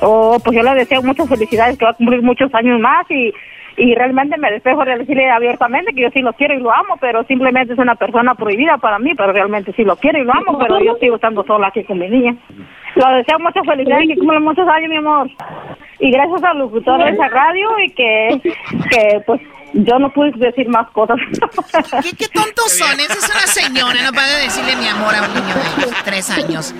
Oh, 0.00 0.38
pues 0.42 0.56
yo 0.56 0.62
le 0.62 0.74
deseo 0.74 1.02
muchas 1.02 1.28
felicidades, 1.28 1.78
que 1.78 1.84
va 1.84 1.90
a 1.90 1.94
cumplir 1.94 2.22
muchos 2.22 2.52
años 2.54 2.80
más 2.80 3.04
y, 3.10 3.32
y 3.76 3.94
realmente 3.94 4.36
me 4.36 4.50
despejo 4.50 4.84
de 4.84 4.98
decirle 4.98 5.30
abiertamente 5.30 5.92
que 5.92 6.02
yo 6.02 6.10
sí 6.10 6.20
lo 6.20 6.32
quiero 6.32 6.54
y 6.54 6.60
lo 6.60 6.72
amo, 6.72 6.96
pero 7.00 7.24
simplemente 7.24 7.72
es 7.72 7.78
una 7.78 7.94
persona 7.94 8.34
prohibida 8.34 8.78
para 8.78 8.98
mí, 8.98 9.14
pero 9.14 9.32
realmente 9.32 9.72
sí 9.72 9.84
lo 9.84 9.96
quiero 9.96 10.18
y 10.18 10.24
lo 10.24 10.32
amo, 10.32 10.58
pero 10.58 10.80
yo 10.80 10.96
sigo 10.96 11.16
estando 11.16 11.44
sola 11.44 11.68
aquí 11.68 11.84
con 11.84 11.98
mi 11.98 12.08
niña. 12.08 12.36
Lo 12.96 13.08
deseo 13.16 13.38
muchas 13.38 13.64
felicidades, 13.64 14.08
que 14.08 14.16
cumpla 14.16 14.40
muchos 14.40 14.68
años, 14.68 14.90
mi 14.90 14.96
amor. 14.96 15.30
Y 15.98 16.10
gracias 16.10 16.42
al 16.42 16.58
locutor 16.58 17.02
de 17.02 17.10
esa 17.10 17.28
radio 17.28 17.68
y 17.84 17.90
que, 17.90 18.40
que 18.90 19.20
pues 19.26 19.40
yo 19.74 19.98
no 19.98 20.12
pude 20.12 20.32
decir 20.32 20.68
más 20.68 20.88
cosas. 20.92 21.16
¿Qué, 22.02 22.12
qué 22.16 22.28
tontos 22.28 22.72
son? 22.76 22.98
Esa 23.00 23.12
es 23.14 23.24
una 23.30 23.46
señora, 23.46 24.02
no 24.02 24.12
puede 24.12 24.42
decirle 24.44 24.76
mi 24.76 24.86
amor 24.88 25.14
a 25.14 25.22
un 25.22 25.34
niño 25.34 25.54
de 25.54 25.92
tres 26.04 26.30
años. 26.30 26.74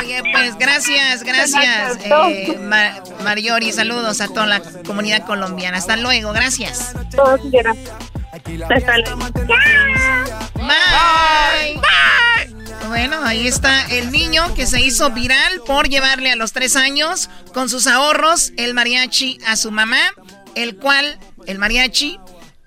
Oye, 0.00 0.22
pues 0.32 0.56
gracias, 0.58 1.22
gracias, 1.22 1.98
eh, 2.04 2.58
Ma- 2.62 3.00
Mariori. 3.24 3.72
Saludos 3.72 4.20
a 4.20 4.28
toda 4.28 4.46
la 4.46 4.60
comunidad 4.86 5.24
colombiana. 5.26 5.78
Hasta 5.78 5.96
luego, 5.96 6.32
gracias. 6.32 6.94
Todo, 7.14 7.36
señora. 7.38 7.74
Hasta 8.32 8.98
luego. 8.98 9.26
Bye. 10.54 11.80
Bueno, 12.88 13.16
ahí 13.24 13.46
está 13.48 13.86
el 13.90 14.10
niño 14.12 14.54
que 14.54 14.66
se 14.66 14.80
hizo 14.80 15.10
viral 15.10 15.60
por 15.66 15.88
llevarle 15.88 16.30
a 16.30 16.36
los 16.36 16.52
tres 16.52 16.76
años 16.76 17.28
con 17.52 17.68
sus 17.68 17.86
ahorros 17.86 18.52
el 18.56 18.74
mariachi 18.74 19.38
a 19.46 19.56
su 19.56 19.70
mamá, 19.72 19.98
el 20.54 20.76
cual, 20.76 21.18
el 21.46 21.58
mariachi, 21.58 22.18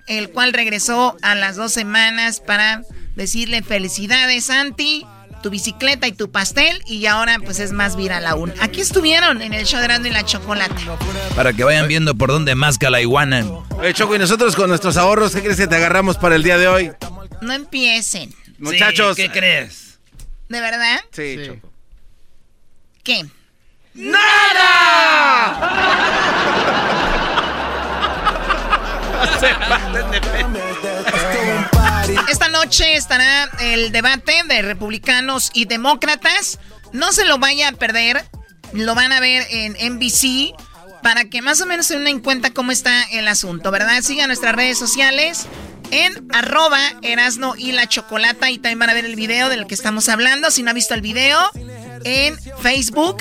el 0.08 0.30
cual 0.30 0.54
regresó 0.54 1.18
a 1.22 1.36
las 1.36 1.56
dos 1.56 1.72
semanas 1.72 2.40
para 2.40 2.82
decirle 3.16 3.62
felicidades, 3.62 4.46
Santi, 4.46 5.06
tu 5.42 5.50
bicicleta 5.50 6.08
y 6.08 6.12
tu 6.12 6.32
pastel, 6.32 6.82
y 6.86 7.06
ahora 7.06 7.38
pues 7.44 7.60
es 7.60 7.72
más 7.72 7.96
viral 7.96 8.26
aún. 8.28 8.54
Aquí 8.60 8.82
estuvieron 8.82 9.42
en 9.42 9.54
el 9.54 9.66
show 9.66 9.80
de 9.80 9.86
Erasmo 9.86 10.08
y 10.08 10.12
la 10.12 10.26
Chocolate. 10.26 10.76
Para 11.36 11.54
que 11.54 11.64
vayan 11.64 11.88
viendo 11.88 12.16
por 12.16 12.30
dónde 12.30 12.56
masca 12.56 12.90
la 12.90 13.02
iguana. 13.02 13.46
Oye, 13.78 13.94
Choco, 13.94 14.16
y 14.16 14.20
nosotros 14.20 14.56
con 14.56 14.70
nuestros 14.70 14.98
ahorros, 14.98 15.34
¿qué 15.34 15.42
crees 15.42 15.58
que 15.58 15.68
te 15.68 15.76
agarramos 15.76 16.18
para 16.18 16.36
el 16.36 16.44
día 16.44 16.58
de 16.58 16.68
hoy? 16.68 16.92
No 17.42 17.54
empiecen. 17.54 18.34
Muchachos. 18.58 19.16
¿Qué 19.16 19.30
crees? 19.30 20.00
¿De 20.50 20.60
verdad? 20.60 21.00
Sí, 21.12 21.38
Choco. 21.46 21.72
¿Qué? 23.04 23.26
Esta 32.30 32.48
noche 32.50 32.96
estará 32.96 33.50
el 33.60 33.92
debate 33.92 34.34
de 34.48 34.62
republicanos 34.62 35.52
y 35.54 35.66
demócratas. 35.66 36.60
No 36.92 37.12
se 37.12 37.26
lo 37.26 37.38
vaya 37.38 37.70
a 37.70 37.72
perder. 37.74 38.24
Lo 38.74 38.96
van 38.96 39.12
a 39.12 39.20
ver 39.20 39.46
en 39.50 39.74
NBC 39.96 40.54
para 41.02 41.26
que 41.26 41.42
más 41.42 41.62
o 41.62 41.66
menos 41.66 41.88
se 41.88 41.98
den 41.98 42.08
en 42.08 42.20
cuenta 42.20 42.52
cómo 42.52 42.72
está 42.72 43.04
el 43.12 43.28
asunto, 43.28 43.72
¿verdad? 43.72 44.02
Sigan 44.02 44.28
nuestras 44.28 44.54
redes 44.56 44.78
sociales 44.78 45.48
en 45.92 46.28
arroba 46.32 46.80
Erasno 47.02 47.56
y 47.58 47.72
la 47.72 47.88
Chocolata 47.88 48.52
y 48.52 48.58
también 48.58 48.80
van 48.80 48.90
a 48.90 48.94
ver 48.94 49.06
el 49.06 49.16
video 49.16 49.50
del 49.50 49.66
que 49.66 49.76
estamos 49.76 50.10
hablando. 50.10 50.52
Si 50.52 50.62
no 50.62 50.72
ha 50.72 50.74
visto 50.74 50.94
el 50.94 51.02
video, 51.02 51.40
en 52.04 52.38
Facebook, 52.62 53.18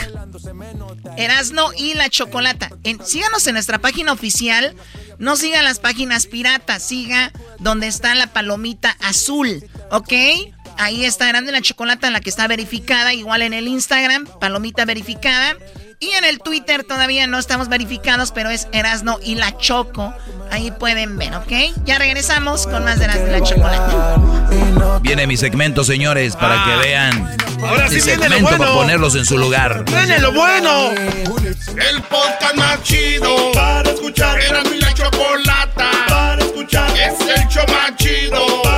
Erasno 1.17 1.71
y 1.77 1.95
la 1.95 2.09
Chocolata. 2.09 2.71
Síganos 3.05 3.47
en 3.47 3.55
nuestra 3.55 3.79
página 3.79 4.13
oficial. 4.13 4.75
No 5.19 5.37
siga 5.37 5.63
las 5.63 5.81
páginas 5.81 6.27
piratas, 6.27 6.83
siga 6.83 7.33
donde 7.59 7.89
está 7.89 8.15
la 8.15 8.29
palomita 8.29 8.97
azul, 9.01 9.65
¿ok? 9.91 10.13
Ahí 10.77 11.05
está 11.05 11.29
Erasno 11.29 11.51
y 11.51 11.53
la 11.53 11.61
Chocolata, 11.61 12.11
la 12.11 12.21
que 12.21 12.31
está 12.31 12.47
verificada, 12.47 13.13
igual 13.13 13.43
en 13.43 13.53
el 13.53 13.67
Instagram, 13.67 14.27
palomita 14.39 14.85
verificada. 14.85 15.57
Y 16.01 16.11
en 16.11 16.25
el 16.25 16.39
Twitter 16.39 16.85
todavía 16.85 17.27
no 17.27 17.41
estamos 17.41 17.69
verificados, 17.69 18.31
pero 18.31 18.51
es 18.51 18.69
Erasno 18.71 19.19
y 19.21 19.35
la 19.35 19.57
Choco. 19.59 20.15
Ahí 20.49 20.71
pueden 20.71 21.19
ver, 21.19 21.35
¿ok? 21.35 21.53
Ya 21.85 21.99
regresamos 21.99 22.69
con 22.69 22.85
más 22.85 23.01
de 23.01 23.07
Erasno 23.07 23.27
y 23.27 23.31
la 23.31 23.43
Chocolata. 23.43 24.17
Viene 25.03 25.27
mi 25.27 25.37
segmento, 25.37 25.83
señores, 25.83 26.37
para 26.37 26.65
que 26.65 26.89
vean. 26.89 27.37
Ahora 27.63 27.89
sí 27.89 27.97
mi 27.97 28.01
viene 28.03 28.17
lo 28.17 28.23
segmento 28.23 28.43
bueno. 28.43 28.59
para 28.59 28.73
ponerlos 28.75 29.17
en 29.17 29.25
su 29.25 29.39
lugar. 29.39 29.85
¡Viene 29.87 30.21
lo 30.21 30.33
bueno! 30.33 30.91
El 30.93 32.03
podcast 32.03 32.55
más 32.55 32.81
chido 32.85 33.51
para 33.53 33.91
escuchar. 33.91 34.41
Era 34.41 34.63
mi 34.63 34.79
la 34.79 34.95
chocolata 34.95 35.91
para 36.09 36.45
escuchar. 36.45 36.91
Es 36.97 37.21
el 37.21 37.49
show 37.49 37.65
más 37.69 37.97
chido 37.97 38.63
para 38.63 38.78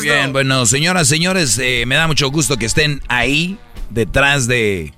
Bien, 0.00 0.32
bueno, 0.32 0.64
señoras, 0.66 1.08
señores, 1.08 1.58
eh, 1.58 1.84
me 1.86 1.96
da 1.96 2.06
mucho 2.06 2.30
gusto 2.30 2.56
que 2.56 2.66
estén 2.66 3.02
ahí, 3.08 3.58
detrás 3.90 4.46
de 4.46 4.92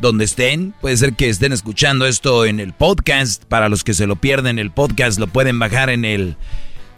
donde 0.00 0.24
estén. 0.24 0.74
Puede 0.80 0.96
ser 0.96 1.14
que 1.14 1.28
estén 1.28 1.52
escuchando 1.52 2.06
esto 2.06 2.44
en 2.44 2.60
el 2.60 2.72
podcast. 2.72 3.44
Para 3.44 3.68
los 3.68 3.84
que 3.84 3.94
se 3.94 4.06
lo 4.06 4.16
pierden, 4.16 4.58
el 4.58 4.70
podcast 4.70 5.18
lo 5.18 5.26
pueden 5.26 5.58
bajar 5.58 5.90
en 5.90 6.04
el... 6.04 6.36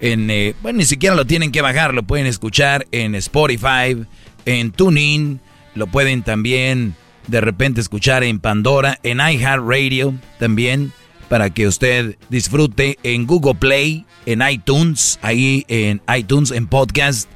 En, 0.01 0.31
eh, 0.31 0.55
bueno, 0.63 0.79
ni 0.79 0.85
siquiera 0.85 1.15
lo 1.15 1.27
tienen 1.27 1.53
que 1.53 1.61
bajar, 1.61 1.93
lo 1.93 2.03
pueden 2.03 2.27
escuchar 2.27 2.87
en 2.91 3.15
Spotify, 3.15 4.07
en 4.47 4.71
TuneIn, 4.71 5.41
lo 5.75 5.89
pueden 5.89 6.23
también 6.23 6.95
de 7.27 7.41
repente 7.43 7.83
escuchar 7.83 8.25
en 8.25 8.41
Pandora, 8.41 8.99
en 9.03 9.19
iHeartRadio 9.19 10.15
también, 10.39 10.93
para 11.29 11.51
que 11.51 11.67
usted 11.67 12.17
disfrute 12.31 12.99
en 13.03 13.27
Google 13.27 13.55
Play, 13.57 14.07
en 14.25 14.41
iTunes, 14.41 15.19
ahí 15.21 15.65
en 15.69 16.01
iTunes, 16.17 16.51
en 16.51 16.67
podcast. 16.67 17.29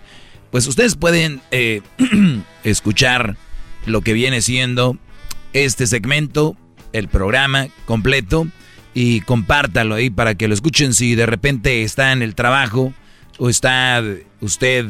Pues 0.55 0.69
ustedes 0.69 0.95
pueden 0.95 1.41
eh, 1.51 1.83
escuchar 2.63 3.37
lo 3.87 4.03
que 4.03 4.13
viene 4.13 4.41
siendo 4.41 4.97
este 5.53 5.89
segmento 5.89 6.57
el 6.93 7.09
programa 7.09 7.67
completo 7.87 8.47
y 8.95 9.23
compártalo 9.23 9.97
ahí 9.97 10.11
para 10.11 10.37
que 10.37 10.47
lo 10.47 10.55
escuchen 10.55 10.95
si 10.95 11.17
de 11.17 11.27
repente 11.27 11.83
está 11.83 12.13
en 12.13 12.23
el 12.23 12.37
trabajo 12.37 12.95
o 13.39 13.51
está 13.51 14.01
usted 14.41 14.87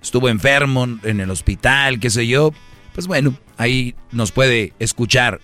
estuvo 0.00 0.28
enfermo 0.28 0.86
en 1.02 1.18
el 1.18 1.30
hospital, 1.30 1.98
qué 1.98 2.08
sé 2.08 2.28
yo. 2.28 2.52
Pues 2.94 3.08
bueno, 3.08 3.34
ahí 3.56 3.96
nos 4.12 4.30
puede 4.30 4.74
escuchar. 4.78 5.40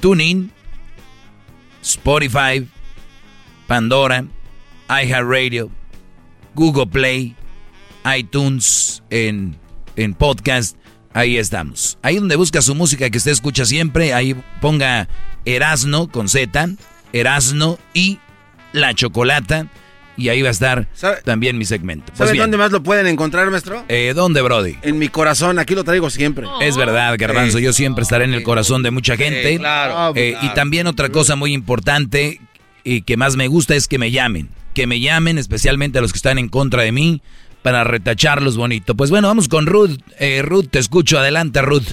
TuneIn, 0.00 0.50
Spotify, 1.80 2.68
Pandora, 3.68 4.24
iHeartRadio, 4.88 5.70
Google 6.56 6.88
Play, 6.88 7.36
iTunes, 8.16 9.02
en, 9.10 9.56
en 9.96 10.14
podcast. 10.14 10.76
Ahí 11.12 11.36
estamos. 11.38 11.98
Ahí 12.02 12.16
donde 12.16 12.36
busca 12.36 12.62
su 12.62 12.74
música 12.74 13.10
que 13.10 13.18
usted 13.18 13.32
escucha 13.32 13.64
siempre, 13.64 14.14
ahí 14.14 14.36
ponga 14.60 15.08
Erasno 15.44 16.08
con 16.08 16.28
Z, 16.28 16.70
Erasno 17.12 17.78
y 17.94 18.18
La 18.72 18.94
Chocolata. 18.94 19.66
Y 20.16 20.28
ahí 20.28 20.42
va 20.42 20.48
a 20.48 20.52
estar 20.52 20.86
también 21.24 21.56
mi 21.56 21.64
segmento. 21.64 22.12
Pues 22.14 22.36
dónde 22.36 22.58
más 22.58 22.70
lo 22.72 22.82
pueden 22.82 23.06
encontrar, 23.06 23.50
maestro? 23.50 23.84
Eh, 23.88 24.12
¿Dónde, 24.14 24.42
Brody? 24.42 24.76
En 24.82 24.98
mi 24.98 25.08
corazón, 25.08 25.58
aquí 25.58 25.74
lo 25.74 25.82
traigo 25.82 26.10
siempre. 26.10 26.46
Es 26.60 26.76
verdad, 26.76 27.14
Garbanzo, 27.18 27.58
yo 27.58 27.72
siempre 27.72 28.02
estaré 28.02 28.24
en 28.24 28.34
el 28.34 28.42
corazón 28.42 28.82
de 28.82 28.90
mucha 28.90 29.16
gente. 29.16 29.56
claro. 29.58 30.12
Eh, 30.16 30.36
y 30.42 30.48
también 30.50 30.86
otra 30.86 31.08
cosa 31.08 31.36
muy 31.36 31.54
importante 31.54 32.38
y 32.84 33.02
que 33.02 33.16
más 33.16 33.36
me 33.36 33.48
gusta 33.48 33.74
es 33.74 33.88
que 33.88 33.98
me 33.98 34.10
llamen. 34.10 34.50
Que 34.74 34.86
me 34.86 35.00
llamen, 35.00 35.38
especialmente 35.38 35.98
a 35.98 36.02
los 36.02 36.12
que 36.12 36.18
están 36.18 36.38
en 36.38 36.48
contra 36.50 36.82
de 36.82 36.92
mí, 36.92 37.22
para 37.62 37.84
retacharlos 37.84 38.56
bonito. 38.56 38.94
Pues 38.94 39.10
bueno, 39.10 39.28
vamos 39.28 39.48
con 39.48 39.66
Ruth. 39.66 39.98
Eh, 40.18 40.42
Ruth, 40.42 40.66
te 40.70 40.78
escucho. 40.78 41.18
Adelante, 41.18 41.60
Ruth. 41.62 41.88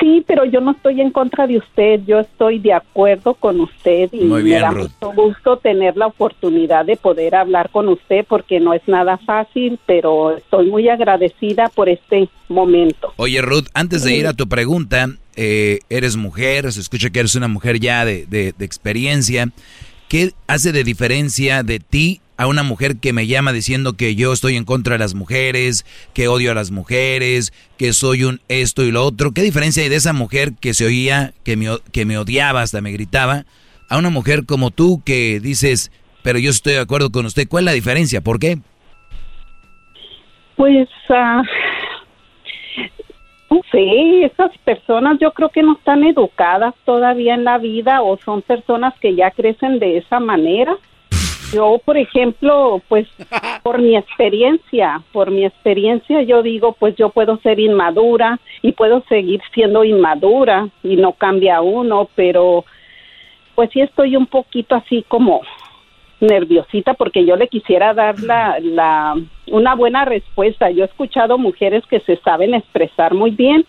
Sí, 0.00 0.24
pero 0.26 0.46
yo 0.46 0.62
no 0.62 0.70
estoy 0.70 1.02
en 1.02 1.10
contra 1.10 1.46
de 1.46 1.58
usted, 1.58 2.00
yo 2.06 2.18
estoy 2.18 2.58
de 2.58 2.72
acuerdo 2.72 3.34
con 3.34 3.60
usted 3.60 4.08
y 4.14 4.24
Muy 4.24 4.42
bien, 4.42 4.56
me 4.56 4.60
da 4.62 4.70
Ruth. 4.70 4.90
mucho 4.98 5.12
gusto 5.14 5.56
tener 5.58 5.94
la 5.98 6.06
oportunidad 6.06 6.86
de 6.86 6.96
poder 6.96 7.34
hablar 7.34 7.68
con 7.68 7.88
usted 7.90 8.24
porque 8.26 8.60
no 8.60 8.72
es 8.72 8.80
nada 8.86 9.18
fácil, 9.18 9.78
pero 9.84 10.38
estoy 10.38 10.70
muy 10.70 10.88
agradecida 10.88 11.68
por 11.68 11.90
este 11.90 12.30
momento. 12.48 13.12
Oye, 13.16 13.42
Ruth, 13.42 13.66
antes 13.74 14.04
de 14.04 14.16
ir 14.16 14.26
a 14.26 14.32
tu 14.32 14.48
pregunta, 14.48 15.06
eh, 15.36 15.80
eres 15.90 16.16
mujer, 16.16 16.72
se 16.72 16.80
escucha 16.80 17.10
que 17.10 17.18
eres 17.20 17.34
una 17.34 17.48
mujer 17.48 17.78
ya 17.78 18.06
de, 18.06 18.24
de- 18.24 18.54
de 18.56 18.64
experiencia. 18.64 19.50
¿Qué 20.08 20.32
hace 20.46 20.72
de 20.72 20.82
diferencia 20.84 21.62
de 21.62 21.78
ti 21.78 22.22
a 22.36 22.46
una 22.46 22.62
mujer 22.62 22.96
que 22.96 23.12
me 23.12 23.26
llama 23.26 23.52
diciendo 23.52 23.94
que 23.94 24.14
yo 24.14 24.32
estoy 24.32 24.56
en 24.56 24.64
contra 24.64 24.94
de 24.94 24.98
las 24.98 25.14
mujeres, 25.14 25.84
que 26.12 26.28
odio 26.28 26.50
a 26.50 26.54
las 26.54 26.70
mujeres, 26.70 27.52
que 27.78 27.92
soy 27.92 28.24
un 28.24 28.40
esto 28.48 28.82
y 28.82 28.90
lo 28.90 29.04
otro? 29.04 29.32
¿Qué 29.32 29.42
diferencia 29.42 29.82
hay 29.82 29.88
de 29.88 29.96
esa 29.96 30.12
mujer 30.12 30.52
que 30.60 30.74
se 30.74 30.86
oía, 30.86 31.32
que 31.44 31.56
me, 31.56 31.68
que 31.92 32.04
me 32.04 32.18
odiaba, 32.18 32.62
hasta 32.62 32.80
me 32.80 32.92
gritaba, 32.92 33.44
a 33.88 33.98
una 33.98 34.10
mujer 34.10 34.46
como 34.46 34.70
tú 34.70 35.02
que 35.04 35.40
dices, 35.40 35.92
pero 36.22 36.38
yo 36.38 36.50
estoy 36.50 36.74
de 36.74 36.80
acuerdo 36.80 37.10
con 37.10 37.26
usted? 37.26 37.48
¿Cuál 37.48 37.64
es 37.64 37.66
la 37.66 37.72
diferencia? 37.72 38.20
¿Por 38.20 38.38
qué? 38.38 38.58
Pues, 40.56 40.88
ah, 41.10 41.42
no 43.50 43.60
sé, 43.70 44.24
esas 44.24 44.56
personas 44.64 45.18
yo 45.20 45.32
creo 45.32 45.48
que 45.48 45.62
no 45.62 45.74
están 45.74 46.02
educadas 46.04 46.74
todavía 46.84 47.34
en 47.34 47.44
la 47.44 47.58
vida 47.58 48.02
o 48.02 48.16
son 48.18 48.42
personas 48.42 48.94
que 49.00 49.14
ya 49.14 49.30
crecen 49.30 49.78
de 49.78 49.98
esa 49.98 50.18
manera. 50.18 50.76
Yo, 51.52 51.80
por 51.84 51.96
ejemplo, 51.96 52.80
pues 52.88 53.06
por 53.62 53.80
mi 53.80 53.96
experiencia, 53.96 55.02
por 55.12 55.30
mi 55.30 55.44
experiencia 55.44 56.22
yo 56.22 56.42
digo, 56.42 56.72
pues 56.72 56.96
yo 56.96 57.10
puedo 57.10 57.38
ser 57.38 57.60
inmadura 57.60 58.40
y 58.62 58.72
puedo 58.72 59.02
seguir 59.08 59.40
siendo 59.52 59.84
inmadura 59.84 60.68
y 60.82 60.96
no 60.96 61.12
cambia 61.12 61.60
uno, 61.60 62.08
pero 62.14 62.64
pues 63.54 63.70
sí 63.72 63.80
estoy 63.80 64.16
un 64.16 64.26
poquito 64.26 64.74
así 64.74 65.04
como 65.06 65.42
nerviosita 66.20 66.94
porque 66.94 67.24
yo 67.24 67.36
le 67.36 67.48
quisiera 67.48 67.94
dar 67.94 68.20
la, 68.20 68.58
la 68.60 69.14
una 69.46 69.74
buena 69.74 70.04
respuesta. 70.04 70.70
Yo 70.70 70.82
he 70.82 70.86
escuchado 70.86 71.38
mujeres 71.38 71.84
que 71.86 72.00
se 72.00 72.16
saben 72.16 72.54
expresar 72.54 73.14
muy 73.14 73.30
bien 73.30 73.64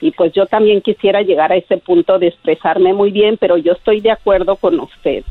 y 0.00 0.10
pues 0.12 0.32
yo 0.32 0.46
también 0.46 0.80
quisiera 0.80 1.22
llegar 1.22 1.52
a 1.52 1.56
ese 1.56 1.76
punto 1.76 2.18
de 2.18 2.28
expresarme 2.28 2.92
muy 2.92 3.10
bien, 3.10 3.36
pero 3.38 3.56
yo 3.56 3.72
estoy 3.72 4.00
de 4.00 4.10
acuerdo 4.10 4.56
con 4.56 4.80
usted. 4.80 5.24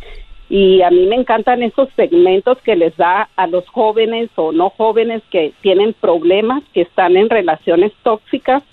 Y 0.50 0.82
a 0.82 0.90
mí 0.90 1.06
me 1.06 1.16
encantan 1.16 1.62
esos 1.62 1.90
segmentos 1.96 2.58
que 2.64 2.76
les 2.76 2.96
da 2.98 3.30
a 3.36 3.46
los 3.46 3.68
jóvenes 3.70 4.30
o 4.36 4.52
no 4.52 4.72
jóvenes 4.72 5.22
que 5.30 5.54
tienen 5.62 5.94
problemas, 5.94 6.64
que 6.74 6.82
están 6.82 7.16
en 7.18 7.30
relaciones 7.30 7.92
tóxicas 8.02 8.64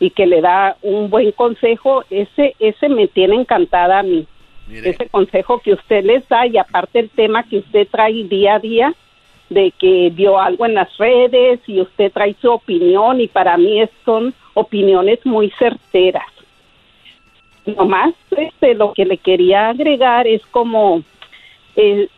y 0.00 0.10
que 0.10 0.26
le 0.26 0.40
da 0.40 0.76
un 0.82 1.10
buen 1.10 1.32
consejo. 1.32 2.04
Ese 2.08 2.54
ese 2.58 2.88
me 2.88 3.06
tiene 3.06 3.36
encantada 3.36 3.98
a 3.98 4.02
mí 4.02 4.26
ese 4.70 5.08
consejo 5.08 5.60
que 5.60 5.74
usted 5.74 6.04
les 6.04 6.28
da 6.28 6.46
y 6.46 6.58
aparte 6.58 6.98
el 6.98 7.10
tema 7.10 7.44
que 7.44 7.58
usted 7.58 7.86
trae 7.88 8.24
día 8.24 8.56
a 8.56 8.58
día 8.58 8.94
de 9.48 9.70
que 9.78 10.10
vio 10.12 10.38
algo 10.38 10.66
en 10.66 10.74
las 10.74 10.96
redes 10.96 11.60
y 11.66 11.80
usted 11.80 12.10
trae 12.12 12.34
su 12.40 12.50
opinión 12.50 13.20
y 13.20 13.28
para 13.28 13.56
mí 13.56 13.80
son 14.04 14.34
opiniones 14.54 15.24
muy 15.24 15.50
certeras. 15.50 16.26
Nomás 17.64 18.14
este, 18.36 18.74
lo 18.74 18.92
que 18.92 19.04
le 19.04 19.18
quería 19.18 19.68
agregar 19.68 20.26
es 20.26 20.44
como 20.46 21.02
eh, 21.76 22.08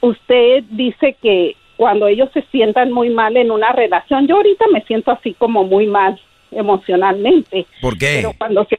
usted 0.00 0.64
dice 0.70 1.16
que 1.20 1.56
cuando 1.76 2.06
ellos 2.06 2.30
se 2.32 2.42
sientan 2.50 2.92
muy 2.92 3.10
mal 3.10 3.36
en 3.36 3.50
una 3.50 3.72
relación, 3.72 4.26
yo 4.26 4.36
ahorita 4.36 4.66
me 4.72 4.82
siento 4.82 5.10
así 5.10 5.34
como 5.34 5.64
muy 5.64 5.86
mal 5.86 6.18
emocionalmente. 6.50 7.66
¿Por 7.80 7.98
qué? 7.98 8.14
Pero 8.16 8.32
cuando 8.38 8.64
se... 8.64 8.78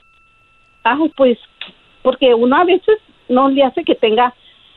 Ah, 0.84 0.98
pues 1.16 1.38
porque 2.02 2.34
uno 2.34 2.56
a 2.56 2.64
veces 2.64 2.98
no 3.28 3.50
le 3.50 3.64
hace 3.64 3.84
que 3.84 3.96
tenga 3.96 4.34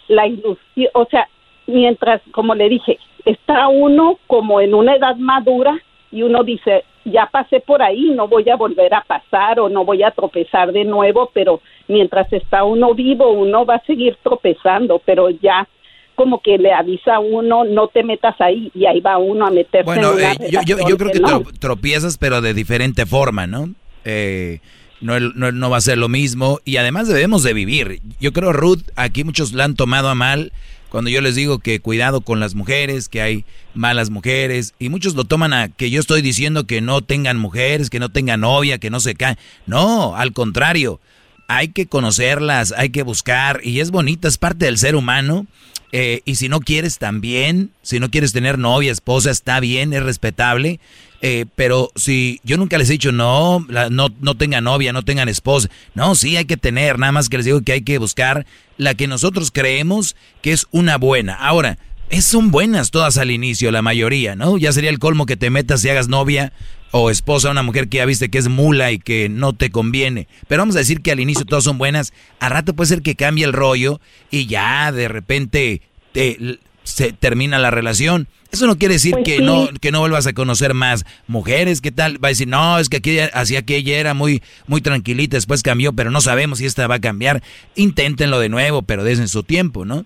la 0.08 0.26
ilusión, 0.26 0.90
o 0.94 1.04
sea, 1.04 1.28
mientras, 1.68 2.20
como 2.32 2.56
le 2.56 2.68
dije, 2.68 2.98
está 3.24 3.68
uno 3.68 4.18
como 4.26 4.60
en 4.60 4.74
una 4.74 4.96
edad 4.96 5.14
madura 5.16 5.78
y 6.10 6.22
uno 6.22 6.42
dice, 6.42 6.84
ya 7.04 7.26
pasé 7.32 7.60
por 7.60 7.82
ahí, 7.82 8.10
no 8.10 8.28
voy 8.28 8.48
a 8.50 8.56
volver 8.56 8.92
a 8.94 9.02
pasar 9.02 9.58
o 9.60 9.68
no 9.68 9.84
voy 9.84 10.02
a 10.02 10.10
tropezar 10.10 10.72
de 10.72 10.84
nuevo, 10.84 11.30
pero 11.32 11.60
mientras 11.88 12.32
está 12.32 12.64
uno 12.64 12.94
vivo, 12.94 13.30
uno 13.32 13.64
va 13.64 13.76
a 13.76 13.84
seguir 13.84 14.16
tropezando, 14.22 15.00
pero 15.04 15.30
ya 15.30 15.66
como 16.14 16.42
que 16.42 16.58
le 16.58 16.72
avisa 16.72 17.14
a 17.16 17.20
uno, 17.20 17.64
no 17.64 17.88
te 17.88 18.02
metas 18.04 18.38
ahí, 18.40 18.70
y 18.74 18.84
ahí 18.84 19.00
va 19.00 19.16
uno 19.16 19.46
a 19.46 19.50
meterse 19.50 19.84
Bueno, 19.86 20.10
en 20.10 20.16
una 20.18 20.32
eh, 20.32 20.36
yo, 20.50 20.60
yo, 20.66 20.76
yo 20.86 20.96
creo 20.98 21.12
que 21.12 21.20
no. 21.20 21.40
tro- 21.42 21.58
tropiezas, 21.58 22.18
pero 22.18 22.42
de 22.42 22.52
diferente 22.52 23.06
forma, 23.06 23.46
¿no? 23.46 23.70
Eh, 24.04 24.60
no, 25.00 25.18
no, 25.18 25.50
no 25.50 25.70
va 25.70 25.78
a 25.78 25.80
ser 25.80 25.96
lo 25.96 26.10
mismo. 26.10 26.58
Y 26.66 26.76
además 26.76 27.08
debemos 27.08 27.42
de 27.42 27.54
vivir. 27.54 28.00
Yo 28.20 28.34
creo, 28.34 28.52
Ruth, 28.52 28.82
aquí 28.96 29.24
muchos 29.24 29.54
la 29.54 29.64
han 29.64 29.74
tomado 29.76 30.10
a 30.10 30.14
mal 30.14 30.52
cuando 30.90 31.08
yo 31.08 31.20
les 31.20 31.36
digo 31.36 31.60
que 31.60 31.80
cuidado 31.80 32.20
con 32.20 32.40
las 32.40 32.54
mujeres, 32.54 33.08
que 33.08 33.22
hay 33.22 33.44
malas 33.74 34.10
mujeres. 34.10 34.74
Y 34.78 34.88
muchos 34.88 35.14
lo 35.14 35.24
toman 35.24 35.52
a 35.52 35.68
que 35.68 35.90
yo 35.90 36.00
estoy 36.00 36.20
diciendo 36.20 36.66
que 36.66 36.80
no 36.80 37.00
tengan 37.00 37.38
mujeres, 37.38 37.90
que 37.90 38.00
no 38.00 38.10
tengan 38.10 38.40
novia, 38.40 38.78
que 38.78 38.90
no 38.90 38.98
se 39.00 39.14
caen. 39.14 39.38
No, 39.66 40.16
al 40.16 40.32
contrario. 40.32 41.00
Hay 41.46 41.68
que 41.68 41.86
conocerlas, 41.86 42.72
hay 42.76 42.90
que 42.90 43.02
buscar. 43.02 43.60
Y 43.64 43.80
es 43.80 43.90
bonita, 43.90 44.28
es 44.28 44.36
parte 44.36 44.66
del 44.66 44.78
ser 44.78 44.96
humano. 44.96 45.46
Eh, 45.92 46.22
y 46.24 46.36
si 46.36 46.48
no 46.48 46.60
quieres 46.60 46.98
también, 46.98 47.70
si 47.82 47.98
no 47.98 48.10
quieres 48.10 48.32
tener 48.32 48.58
novia, 48.58 48.92
esposa, 48.92 49.30
está 49.30 49.58
bien, 49.60 49.92
es 49.92 50.02
respetable. 50.02 50.80
Eh, 51.22 51.44
pero 51.54 51.90
si 51.96 52.40
yo 52.44 52.56
nunca 52.56 52.78
les 52.78 52.88
he 52.88 52.92
dicho 52.92 53.12
no, 53.12 53.66
la- 53.68 53.90
no, 53.90 54.08
no 54.20 54.36
tengan 54.36 54.64
novia, 54.64 54.92
no 54.92 55.02
tengan 55.02 55.28
esposa. 55.28 55.68
No, 55.94 56.14
sí 56.14 56.36
hay 56.36 56.46
que 56.46 56.56
tener, 56.56 56.98
nada 56.98 57.12
más 57.12 57.28
que 57.28 57.36
les 57.36 57.46
digo 57.46 57.60
que 57.60 57.72
hay 57.72 57.82
que 57.82 57.98
buscar 57.98 58.46
la 58.78 58.94
que 58.94 59.06
nosotros 59.06 59.50
creemos 59.52 60.16
que 60.40 60.52
es 60.52 60.66
una 60.70 60.96
buena. 60.96 61.34
Ahora, 61.34 61.78
es, 62.08 62.24
son 62.24 62.50
buenas 62.50 62.90
todas 62.90 63.18
al 63.18 63.30
inicio, 63.30 63.70
la 63.70 63.82
mayoría, 63.82 64.34
¿no? 64.34 64.56
Ya 64.58 64.72
sería 64.72 64.90
el 64.90 64.98
colmo 64.98 65.26
que 65.26 65.36
te 65.36 65.50
metas 65.50 65.84
y 65.84 65.90
hagas 65.90 66.08
novia 66.08 66.52
o 66.90 67.10
esposa 67.10 67.48
a 67.48 67.50
una 67.52 67.62
mujer 67.62 67.88
que 67.88 67.98
ya 67.98 68.04
viste 68.06 68.30
que 68.30 68.38
es 68.38 68.48
mula 68.48 68.90
y 68.90 68.98
que 68.98 69.28
no 69.28 69.52
te 69.52 69.70
conviene. 69.70 70.26
Pero 70.48 70.62
vamos 70.62 70.74
a 70.74 70.80
decir 70.80 71.02
que 71.02 71.12
al 71.12 71.20
inicio 71.20 71.44
todas 71.44 71.62
son 71.64 71.78
buenas. 71.78 72.12
A 72.40 72.48
rato 72.48 72.74
puede 72.74 72.88
ser 72.88 73.02
que 73.02 73.14
cambie 73.14 73.44
el 73.44 73.52
rollo 73.52 74.00
y 74.30 74.46
ya 74.46 74.90
de 74.90 75.06
repente 75.06 75.82
te- 76.12 76.58
se 76.90 77.12
termina 77.12 77.58
la 77.58 77.70
relación. 77.70 78.28
Eso 78.52 78.66
no 78.66 78.76
quiere 78.78 78.94
decir 78.94 79.12
Pues 79.12 79.24
que 79.24 79.36
sí. 79.38 79.42
no 79.44 79.68
que 79.80 79.92
no 79.92 80.00
vuelvas 80.00 80.26
a 80.26 80.32
conocer 80.32 80.74
más 80.74 81.04
mujeres. 81.28 81.80
¿Qué 81.80 81.92
tal? 81.92 82.22
Va 82.22 82.28
a 82.28 82.30
decir, 82.30 82.48
no, 82.48 82.78
es 82.78 82.88
que 82.88 82.96
aquí 82.98 83.18
hacía 83.20 83.62
que 83.62 83.76
ella 83.76 83.98
era 83.98 84.12
muy, 84.14 84.42
muy 84.66 84.80
tranquilita, 84.80 85.36
después 85.36 85.62
cambió, 85.62 85.92
pero 85.92 86.10
no 86.10 86.20
sabemos 86.20 86.58
si 86.58 86.66
esta 86.66 86.86
va 86.88 86.96
a 86.96 87.00
cambiar. 87.00 87.42
Inténtenlo 87.76 88.40
de 88.40 88.48
nuevo, 88.48 88.82
pero 88.82 89.04
desde 89.04 89.28
su 89.28 89.42
tiempo, 89.44 89.84
¿no? 89.84 90.04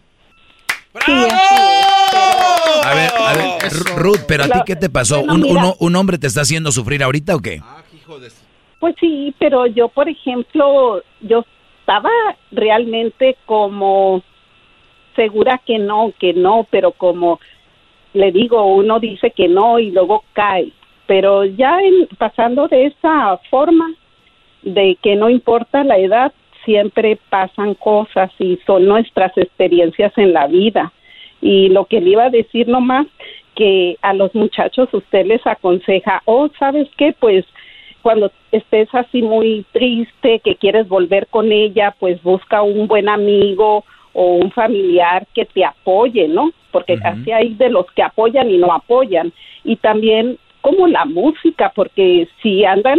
A 2.84 2.94
ver, 2.94 3.10
a 3.18 3.32
ver, 3.34 3.72
Ru- 3.72 3.96
Ruth, 3.96 4.20
pero 4.28 4.44
a 4.44 4.48
ti 4.48 4.58
qué 4.66 4.76
te 4.76 4.90
pasó? 4.90 5.24
Bueno, 5.24 5.34
¿Un, 5.34 5.56
uno- 5.56 5.76
¿Un 5.80 5.96
hombre 5.96 6.18
te 6.18 6.26
está 6.26 6.42
haciendo 6.42 6.70
sufrir 6.70 7.02
ahorita 7.02 7.34
o 7.34 7.40
qué? 7.40 7.62
Pues 8.78 8.94
sí, 9.00 9.34
pero 9.38 9.66
yo, 9.66 9.88
por 9.88 10.08
ejemplo, 10.08 11.02
yo 11.22 11.44
estaba 11.80 12.10
realmente 12.52 13.36
como 13.46 14.22
segura 15.14 15.60
que 15.64 15.78
no, 15.78 16.12
que 16.18 16.32
no, 16.32 16.66
pero 16.70 16.92
como 16.92 17.40
le 18.12 18.32
digo, 18.32 18.64
uno 18.66 19.00
dice 19.00 19.30
que 19.30 19.48
no 19.48 19.78
y 19.78 19.90
luego 19.90 20.24
cae. 20.32 20.70
Pero 21.06 21.44
ya 21.44 21.80
en- 21.82 22.08
pasando 22.18 22.68
de 22.68 22.86
esa 22.86 23.38
forma 23.50 23.92
de 24.62 24.96
que 25.02 25.16
no 25.16 25.28
importa 25.28 25.84
la 25.84 25.98
edad, 25.98 26.32
siempre 26.64 27.18
pasan 27.28 27.74
cosas 27.74 28.30
y 28.38 28.58
son 28.66 28.86
nuestras 28.86 29.36
experiencias 29.36 30.16
en 30.16 30.32
la 30.32 30.46
vida. 30.46 30.92
Y 31.42 31.68
lo 31.68 31.84
que 31.84 32.00
le 32.00 32.10
iba 32.10 32.24
a 32.24 32.30
decir 32.30 32.68
nomás, 32.68 33.06
que 33.54 33.96
a 34.02 34.14
los 34.14 34.34
muchachos 34.34 34.88
usted 34.92 35.26
les 35.26 35.46
aconseja, 35.46 36.22
oh, 36.24 36.48
¿sabes 36.58 36.88
qué? 36.96 37.14
Pues 37.18 37.44
cuando 38.02 38.30
estés 38.50 38.88
así 38.92 39.22
muy 39.22 39.64
triste, 39.72 40.40
que 40.40 40.56
quieres 40.56 40.88
volver 40.88 41.26
con 41.28 41.52
ella, 41.52 41.94
pues 41.98 42.22
busca 42.22 42.62
un 42.62 42.86
buen 42.88 43.08
amigo 43.08 43.84
o 44.14 44.36
un 44.36 44.50
familiar 44.52 45.26
que 45.34 45.44
te 45.44 45.64
apoye, 45.64 46.28
¿no? 46.28 46.50
Porque 46.70 46.98
así 47.04 47.30
hay 47.30 47.54
de 47.54 47.68
los 47.68 47.86
que 47.92 48.02
apoyan 48.02 48.50
y 48.50 48.56
no 48.56 48.72
apoyan. 48.72 49.32
Y 49.64 49.76
también 49.76 50.38
como 50.60 50.86
la 50.86 51.04
música, 51.04 51.72
porque 51.74 52.26
si 52.42 52.64
andan 52.64 52.98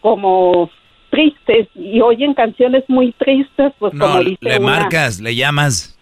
como 0.00 0.70
tristes 1.10 1.68
y 1.74 2.00
oyen 2.00 2.34
canciones 2.34 2.84
muy 2.88 3.12
tristes, 3.12 3.72
pues 3.78 3.92
como 3.98 4.20
dice 4.20 4.38
le 4.40 4.60
marcas, 4.60 5.20
le 5.20 5.34
llamas. 5.34 5.98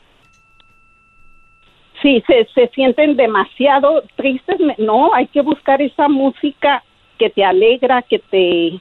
Sí, 2.02 2.22
se, 2.26 2.46
se 2.54 2.68
sienten 2.74 3.16
demasiado 3.16 4.02
tristes. 4.16 4.58
No, 4.78 5.14
hay 5.14 5.26
que 5.28 5.40
buscar 5.42 5.80
esa 5.80 6.08
música 6.08 6.82
que 7.18 7.30
te 7.30 7.44
alegra, 7.44 8.02
que 8.02 8.18
te 8.18 8.80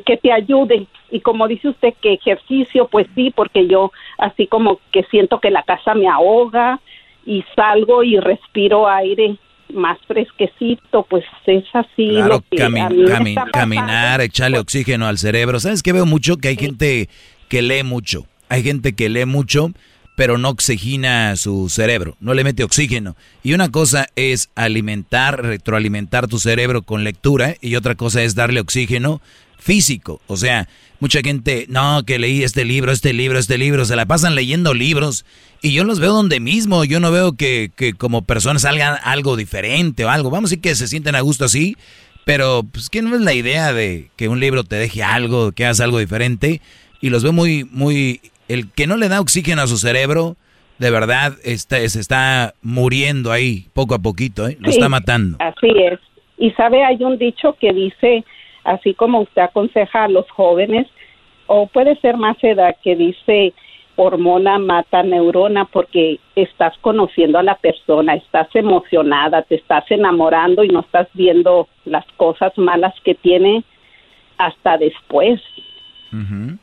que 0.00 0.16
te 0.16 0.32
ayude 0.32 0.86
y 1.10 1.20
como 1.20 1.46
dice 1.48 1.68
usted 1.68 1.92
que 2.00 2.14
ejercicio 2.14 2.88
pues 2.88 3.06
sí 3.14 3.30
porque 3.34 3.66
yo 3.66 3.92
así 4.18 4.46
como 4.46 4.80
que 4.92 5.02
siento 5.10 5.40
que 5.40 5.50
la 5.50 5.62
casa 5.62 5.94
me 5.94 6.08
ahoga 6.08 6.80
y 7.26 7.44
salgo 7.54 8.02
y 8.02 8.18
respiro 8.18 8.88
aire 8.88 9.36
más 9.72 9.98
fresquecito, 10.06 11.06
pues 11.08 11.24
es 11.46 11.64
así. 11.72 12.10
Claro, 12.10 12.44
caminar, 13.52 14.20
echarle 14.20 14.58
oxígeno 14.58 15.06
al 15.06 15.18
cerebro. 15.18 15.60
¿Sabes 15.60 15.82
qué 15.82 15.92
veo 15.92 16.06
mucho? 16.06 16.36
Que 16.36 16.48
hay 16.48 16.56
gente 16.56 17.08
que 17.48 17.62
lee 17.62 17.82
mucho. 17.82 18.26
Hay 18.48 18.62
gente 18.62 18.94
que 18.94 19.08
lee 19.08 19.24
mucho, 19.24 19.70
pero 20.16 20.36
no 20.36 20.50
oxigena 20.50 21.36
su 21.36 21.70
cerebro, 21.70 22.16
no 22.20 22.34
le 22.34 22.44
mete 22.44 22.64
oxígeno. 22.64 23.16
Y 23.42 23.54
una 23.54 23.70
cosa 23.70 24.08
es 24.14 24.50
alimentar, 24.54 25.42
retroalimentar 25.42 26.28
tu 26.28 26.38
cerebro 26.38 26.82
con 26.82 27.02
lectura 27.02 27.54
y 27.60 27.76
otra 27.76 27.94
cosa 27.94 28.22
es 28.22 28.34
darle 28.34 28.60
oxígeno 28.60 29.22
físico. 29.62 30.20
O 30.26 30.36
sea, 30.36 30.68
mucha 31.00 31.20
gente, 31.20 31.66
no, 31.68 32.02
que 32.04 32.18
leí 32.18 32.42
este 32.42 32.64
libro, 32.64 32.92
este 32.92 33.12
libro, 33.12 33.38
este 33.38 33.58
libro, 33.58 33.84
se 33.84 33.96
la 33.96 34.06
pasan 34.06 34.34
leyendo 34.34 34.74
libros 34.74 35.24
y 35.62 35.72
yo 35.72 35.84
los 35.84 36.00
veo 36.00 36.12
donde 36.12 36.40
mismo, 36.40 36.84
yo 36.84 36.98
no 37.00 37.12
veo 37.12 37.36
que, 37.36 37.70
que 37.76 37.94
como 37.94 38.22
personas 38.22 38.62
salgan 38.62 38.96
algo 39.04 39.36
diferente 39.36 40.04
o 40.04 40.10
algo. 40.10 40.30
Vamos 40.30 40.50
a 40.50 40.50
decir 40.50 40.60
que 40.60 40.74
se 40.74 40.88
sienten 40.88 41.14
a 41.14 41.20
gusto 41.20 41.44
así, 41.44 41.76
pero 42.24 42.64
pues 42.70 42.90
que 42.90 43.02
no 43.02 43.14
es 43.14 43.22
la 43.22 43.34
idea 43.34 43.72
de 43.72 44.08
que 44.16 44.28
un 44.28 44.40
libro 44.40 44.64
te 44.64 44.76
deje 44.76 45.02
algo, 45.02 45.52
que 45.52 45.64
hagas 45.64 45.80
algo 45.80 45.98
diferente. 45.98 46.60
Y 47.00 47.10
los 47.10 47.22
veo 47.22 47.32
muy, 47.32 47.64
muy, 47.70 48.20
el 48.48 48.70
que 48.70 48.86
no 48.86 48.96
le 48.96 49.08
da 49.08 49.20
oxígeno 49.20 49.62
a 49.62 49.66
su 49.66 49.78
cerebro, 49.78 50.36
de 50.78 50.90
verdad 50.90 51.34
está, 51.44 51.76
se 51.88 52.00
está 52.00 52.54
muriendo 52.62 53.30
ahí 53.30 53.66
poco 53.72 53.94
a 53.94 54.00
poquito, 54.00 54.48
¿eh? 54.48 54.56
lo 54.60 54.70
está 54.70 54.88
matando. 54.88 55.38
Así 55.40 55.68
es. 55.68 56.00
Y 56.38 56.50
sabe, 56.52 56.84
hay 56.84 57.02
un 57.04 57.18
dicho 57.18 57.56
que 57.60 57.72
dice, 57.72 58.24
así 58.64 58.94
como 58.94 59.20
usted 59.20 59.42
aconseja 59.42 60.04
a 60.04 60.08
los 60.08 60.30
jóvenes, 60.30 60.86
o 61.46 61.66
puede 61.66 61.96
ser 61.96 62.16
más 62.16 62.36
edad, 62.42 62.76
que 62.82 62.96
dice, 62.96 63.52
hormona 63.96 64.58
mata 64.58 65.02
neurona 65.02 65.66
porque 65.66 66.18
estás 66.34 66.76
conociendo 66.78 67.38
a 67.38 67.42
la 67.42 67.56
persona, 67.56 68.14
estás 68.14 68.48
emocionada, 68.54 69.42
te 69.42 69.56
estás 69.56 69.84
enamorando 69.90 70.64
y 70.64 70.68
no 70.68 70.80
estás 70.80 71.08
viendo 71.14 71.68
las 71.84 72.06
cosas 72.16 72.56
malas 72.56 72.94
que 73.04 73.14
tiene 73.14 73.64
hasta 74.38 74.78
después. 74.78 75.40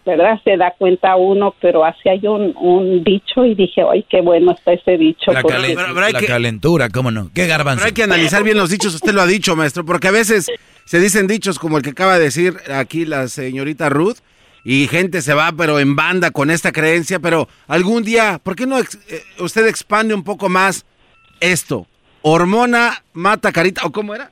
¿Verdad? 0.06 0.40
Se 0.44 0.58
da 0.58 0.74
cuenta 0.78 1.16
uno, 1.16 1.56
pero 1.60 1.84
así 1.84 2.08
hay 2.08 2.26
un, 2.28 3.04
dicho 3.04 3.44
y 3.46 3.56
dije, 3.56 3.82
ay, 3.92 4.06
qué 4.10 4.22
bueno 4.22 4.52
está 4.52 4.74
ese 4.74 4.98
dicho. 4.98 5.32
La, 5.32 5.42
calentura, 6.28 6.90
¿cómo 6.90 7.10
no? 7.10 7.32
¿Qué 7.34 7.48
garbanzo? 7.48 7.80
Pero 7.80 7.88
hay 7.88 7.94
que 7.94 8.04
analizar 8.04 8.44
bien 8.44 8.58
los 8.58 8.70
dichos, 8.70 8.94
usted 8.94 9.14
lo 9.14 9.22
ha 9.22 9.28
dicho, 9.28 9.56
maestro, 9.56 9.84
porque 9.86 10.08
a 10.08 10.12
veces 10.12 10.48
se 10.86 11.00
dicen 11.00 11.28
dichos 11.28 11.58
como 11.58 11.78
el 11.78 11.84
que 11.84 11.92
acaba 11.92 12.18
de 12.18 12.26
decir 12.26 12.58
aquí 12.72 13.06
la 13.06 13.28
señorita 13.28 13.90
Ruth, 13.90 14.18
y 14.64 14.88
gente 14.88 15.22
se 15.22 15.34
va, 15.34 15.52
pero 15.52 15.80
en 15.80 15.96
banda 15.96 16.32
con 16.32 16.52
esta 16.52 16.72
creencia, 16.72 17.20
pero 17.20 17.48
algún 17.68 18.04
día, 18.04 18.40
¿por 18.44 18.56
qué 18.56 18.66
no 18.66 18.80
eh, 18.80 18.86
usted 19.40 19.66
expande 19.68 20.14
un 20.14 20.24
poco 20.24 20.50
más 20.50 20.86
esto? 21.40 21.88
Hormona 22.22 23.04
mata 23.14 23.52
carita, 23.52 23.86
¿o 23.86 23.92
cómo 23.92 24.14
era? 24.14 24.32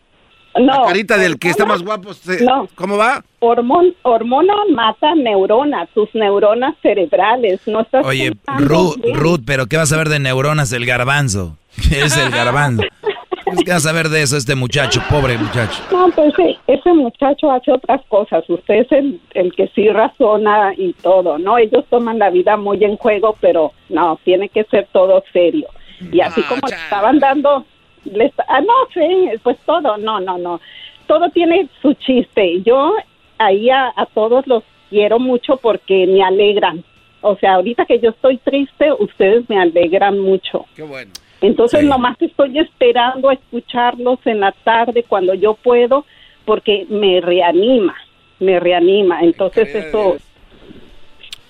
No. 0.59 0.85
carita 0.85 1.17
del 1.17 1.37
que 1.37 1.49
está 1.49 1.65
más 1.65 1.83
guapo. 1.83 2.11
no. 2.41 2.67
¿Cómo 2.75 2.97
va? 2.97 3.23
hormona 3.39 4.53
mata 4.73 5.13
neuronas, 5.15 5.89
tus 5.93 6.13
neuronas 6.13 6.75
cerebrales. 6.81 7.61
No 7.67 7.81
estás 7.81 8.05
Oye, 8.05 8.33
Ruth, 8.57 8.97
Ruth, 9.13 9.41
pero 9.45 9.67
¿qué 9.67 9.77
vas 9.77 9.91
a 9.91 9.97
ver 9.97 10.09
de 10.09 10.19
neuronas 10.19 10.71
el 10.73 10.85
garbanzo? 10.85 11.57
¿Qué 11.89 12.01
es 12.05 12.17
el 12.17 12.31
garbanzo? 12.31 12.83
¿Qué 13.65 13.71
vas 13.71 13.85
a 13.85 13.93
ver 13.93 14.09
de 14.09 14.21
eso 14.21 14.35
este 14.37 14.55
muchacho, 14.55 15.01
pobre 15.09 15.37
muchacho? 15.37 15.81
No, 15.91 16.09
pues 16.09 16.33
sí, 16.35 16.57
ese 16.67 16.93
muchacho 16.93 17.49
hace 17.49 17.71
otras 17.71 18.01
cosas. 18.07 18.43
Usted 18.49 18.75
es 18.75 18.91
el, 18.91 19.21
el 19.33 19.53
que 19.53 19.67
sí 19.73 19.87
razona 19.89 20.73
y 20.75 20.93
todo, 20.93 21.37
¿no? 21.37 21.57
Ellos 21.57 21.85
toman 21.89 22.19
la 22.19 22.29
vida 22.29 22.57
muy 22.57 22.83
en 22.83 22.97
juego, 22.97 23.37
pero 23.39 23.71
no, 23.89 24.19
tiene 24.23 24.49
que 24.49 24.65
ser 24.65 24.87
todo 24.91 25.23
serio. 25.31 25.67
Y 26.11 26.21
así 26.21 26.41
como 26.43 26.61
ah, 26.63 26.75
estaban 26.75 27.19
dando, 27.19 27.65
les, 28.13 28.31
ah, 28.47 28.61
no, 28.61 28.73
sí, 28.93 29.29
pues 29.43 29.57
todo, 29.65 29.97
no, 29.97 30.19
no, 30.19 30.37
no. 30.37 30.61
Todo 31.07 31.29
tiene 31.29 31.69
su 31.81 31.93
chiste. 31.93 32.61
Yo 32.63 32.93
ahí 33.37 33.69
a, 33.69 33.93
a 33.95 34.05
todos 34.07 34.45
los 34.47 34.63
quiero 34.89 35.19
mucho 35.19 35.57
porque 35.57 36.07
me 36.07 36.23
alegran. 36.23 36.83
O 37.21 37.35
sea, 37.37 37.55
ahorita 37.55 37.85
que 37.85 37.99
yo 37.99 38.11
estoy 38.11 38.37
triste, 38.37 38.91
ustedes 38.99 39.49
me 39.49 39.59
alegran 39.59 40.19
mucho. 40.19 40.65
Qué 40.75 40.83
bueno. 40.83 41.11
Entonces 41.41 41.83
nomás 41.83 42.17
estoy 42.19 42.57
esperando 42.57 43.29
a 43.29 43.33
escucharlos 43.33 44.19
en 44.25 44.39
la 44.39 44.51
tarde 44.51 45.03
cuando 45.07 45.33
yo 45.33 45.53
puedo 45.53 46.05
porque 46.45 46.85
me 46.89 47.21
reanima, 47.21 47.95
me 48.39 48.59
reanima. 48.59 49.21
Entonces 49.21 49.73
eso... 49.73 50.17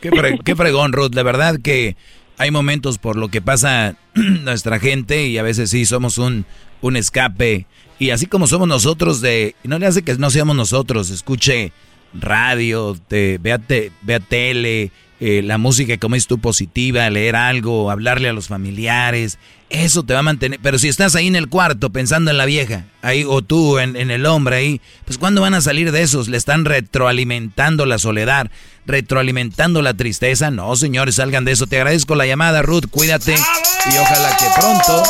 Qué, 0.02 0.56
fregón, 0.56 0.94
Ruth. 0.94 1.12
De 1.12 1.24
verdad 1.24 1.56
que 1.64 1.96
hay 2.38 2.52
momentos 2.52 2.98
por 2.98 3.16
lo 3.16 3.30
que 3.30 3.42
pasa 3.42 3.96
nuestra 4.16 4.80
gente 4.80 5.28
y 5.28 5.38
a 5.38 5.44
veces 5.44 5.70
sí 5.70 5.86
somos 5.86 6.18
un, 6.18 6.46
un 6.82 6.96
escape. 6.96 7.66
Y 8.00 8.12
así 8.12 8.28
como 8.28 8.48
somos 8.48 8.68
nosotros 8.68 9.22
de... 9.22 9.56
No 9.64 9.80
le 9.80 9.88
hace 9.88 10.04
que 10.04 10.16
no 10.16 10.30
seamos 10.30 10.56
nosotros, 10.56 11.10
escuche 11.10 11.72
radio, 12.14 12.98
te, 13.08 13.38
vea, 13.40 13.60
vea 14.02 14.20
tele, 14.20 14.92
eh, 15.20 15.42
la 15.44 15.58
música, 15.58 15.98
como 15.98 16.16
es 16.16 16.28
tú, 16.28 16.40
positiva, 16.40 17.10
leer 17.10 17.36
algo, 17.36 17.90
hablarle 17.90 18.30
a 18.30 18.34
los 18.34 18.48
familiares, 18.48 19.40
eso 19.70 20.04
te 20.04 20.14
va 20.14 20.20
a 20.20 20.24
mantener. 20.24 20.60
Pero 20.62 20.80
si 20.80 20.88
estás 20.88 21.16
ahí 21.16 21.28
en 21.28 21.36
el 21.36 21.50
cuarto 21.50 21.90
pensando 21.90 22.32
en 22.32 22.38
la 22.38 22.46
vieja, 22.46 22.86
ahí, 23.02 23.24
o 23.28 23.42
tú 23.42 23.80
en, 23.80 23.96
en 23.96 24.12
el 24.12 24.26
hombre 24.26 24.58
ahí, 24.58 24.82
pues 25.06 25.18
¿cuándo 25.18 25.42
van 25.42 25.54
a 25.54 25.62
salir 25.62 25.92
de 25.92 26.02
esos? 26.02 26.28
Le 26.28 26.38
están 26.38 26.66
retroalimentando 26.66 27.86
la 27.86 27.98
soledad, 27.98 28.52
retroalimentando 28.86 29.82
la 29.82 29.94
tristeza. 29.96 30.52
No, 30.52 30.76
señores, 30.76 31.16
salgan 31.16 31.46
de 31.46 31.54
eso. 31.54 31.68
Te 31.68 31.78
agradezco 31.78 32.16
la 32.16 32.26
llamada, 32.26 32.62
Ruth, 32.62 32.86
cuídate 32.90 33.34
y 33.34 33.98
ojalá 33.98 34.38
que 34.38 34.46
pronto 34.60 35.04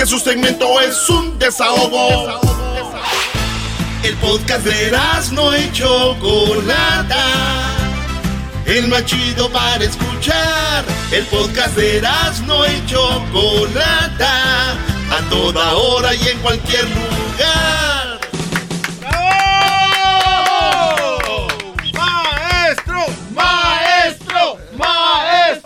Que 0.00 0.06
su 0.06 0.18
segmento 0.18 0.80
es 0.80 1.10
un 1.10 1.38
desahogo. 1.38 2.40
El 4.02 4.16
podcast 4.16 4.64
de 4.64 4.96
no 5.32 5.54
y 5.54 5.70
Chocolata. 5.72 7.26
El 8.64 8.88
más 8.88 9.04
chido 9.04 9.50
para 9.50 9.84
escuchar. 9.84 10.86
El 11.12 11.26
podcast 11.26 11.76
de 11.76 12.02
no 12.46 12.64
y 12.64 12.86
Chocolata. 12.86 14.72
A 14.72 15.28
toda 15.28 15.74
hora 15.74 16.14
y 16.14 16.28
en 16.28 16.38
cualquier 16.38 16.84
lugar. 16.84 17.79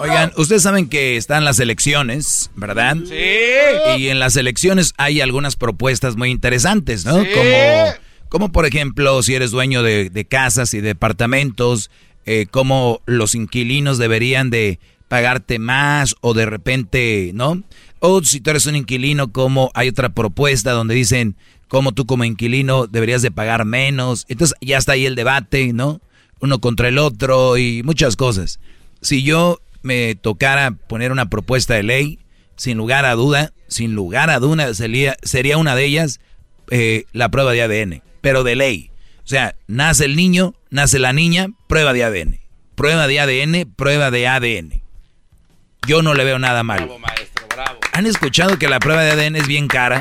Oigan, 0.05 0.32
ustedes 0.36 0.62
saben 0.62 0.89
que 0.89 1.16
están 1.16 1.44
las 1.44 1.59
elecciones, 1.60 2.51
¿verdad? 2.56 2.97
Sí. 3.06 3.98
Y 4.02 4.09
en 4.09 4.18
las 4.18 4.36
elecciones 4.36 4.93
hay 4.98 5.22
algunas 5.22 5.56
propuestas 5.56 6.16
muy 6.16 6.31
interesantes, 6.31 7.06
¿no? 7.06 7.14
Como, 7.14 7.94
como 8.28 8.52
por 8.52 8.66
ejemplo, 8.66 9.22
si 9.22 9.35
eres 9.35 9.51
dueño 9.51 9.82
de, 9.82 10.26
casas 10.28 10.74
y 10.74 10.82
departamentos, 10.82 11.90
eh, 12.26 12.47
cómo 12.51 13.01
los 13.06 13.35
inquilinos 13.35 13.97
deberían 13.97 14.51
de 14.51 14.78
pagarte 15.09 15.59
más 15.59 16.16
o 16.20 16.35
de 16.35 16.47
repente, 16.47 17.31
¿no? 17.32 17.62
O 18.01 18.22
si 18.22 18.40
tú 18.40 18.51
eres 18.51 18.66
un 18.66 18.76
inquilino, 18.76 19.32
como 19.32 19.70
hay 19.72 19.89
otra 19.89 20.10
propuesta 20.10 20.72
donde 20.72 20.94
dicen 20.94 21.36
cómo 21.68 21.93
tú 21.93 22.05
como 22.05 22.24
inquilino 22.24 22.86
deberías 22.86 23.22
de 23.22 23.31
pagar 23.31 23.64
menos. 23.64 24.26
Entonces 24.28 24.55
ya 24.60 24.76
está 24.76 24.93
ahí 24.93 25.06
el 25.06 25.14
debate, 25.14 25.72
¿no? 25.72 26.02
Uno 26.40 26.60
contra 26.60 26.89
el 26.89 26.98
otro 26.98 27.56
y 27.56 27.82
muchas 27.82 28.16
cosas. 28.16 28.60
Si 29.01 29.22
yo 29.22 29.60
me 29.85 30.15
tocara 30.15 30.73
poner 30.73 31.12
una 31.12 31.28
propuesta 31.28 31.74
de 31.74 31.82
ley, 31.82 32.19
sin 32.56 32.78
lugar 32.78 33.05
a 33.05 33.15
duda, 33.15 33.52
sin 33.69 33.94
lugar 33.94 34.31
a 34.31 34.40
duda, 34.40 34.73
sería, 34.74 35.16
sería 35.23 35.59
una 35.59 35.77
de 35.77 35.85
ellas 35.85 36.20
eh, 36.70 37.05
la 37.12 37.28
prueba 37.28 37.52
de 37.52 37.62
ADN, 37.62 38.02
pero 38.23 38.43
de 38.44 38.56
ley. 38.56 38.90
O 39.19 39.28
sea, 39.28 39.55
nace 39.66 40.06
el 40.06 40.16
niño, 40.16 40.55
nace 40.70 40.98
la 40.98 41.12
niña, 41.12 41.48
prueba 41.66 41.93
de 41.93 42.02
ADN. 42.02 42.40
Prueba 42.74 43.06
de 43.06 43.20
ADN, 43.20 43.74
prueba 43.77 44.11
de 44.11 44.27
ADN. 44.27 44.82
Yo 45.86 46.02
no 46.02 46.15
le 46.15 46.24
veo 46.24 46.39
nada 46.39 46.62
mal. 46.62 46.90
¿Han 47.93 48.06
escuchado 48.06 48.59
que 48.59 48.69
la 48.69 48.81
prueba 48.81 49.02
de 49.02 49.12
ADN 49.12 49.36
es 49.36 49.47
bien 49.47 49.69
cara? 49.69 50.01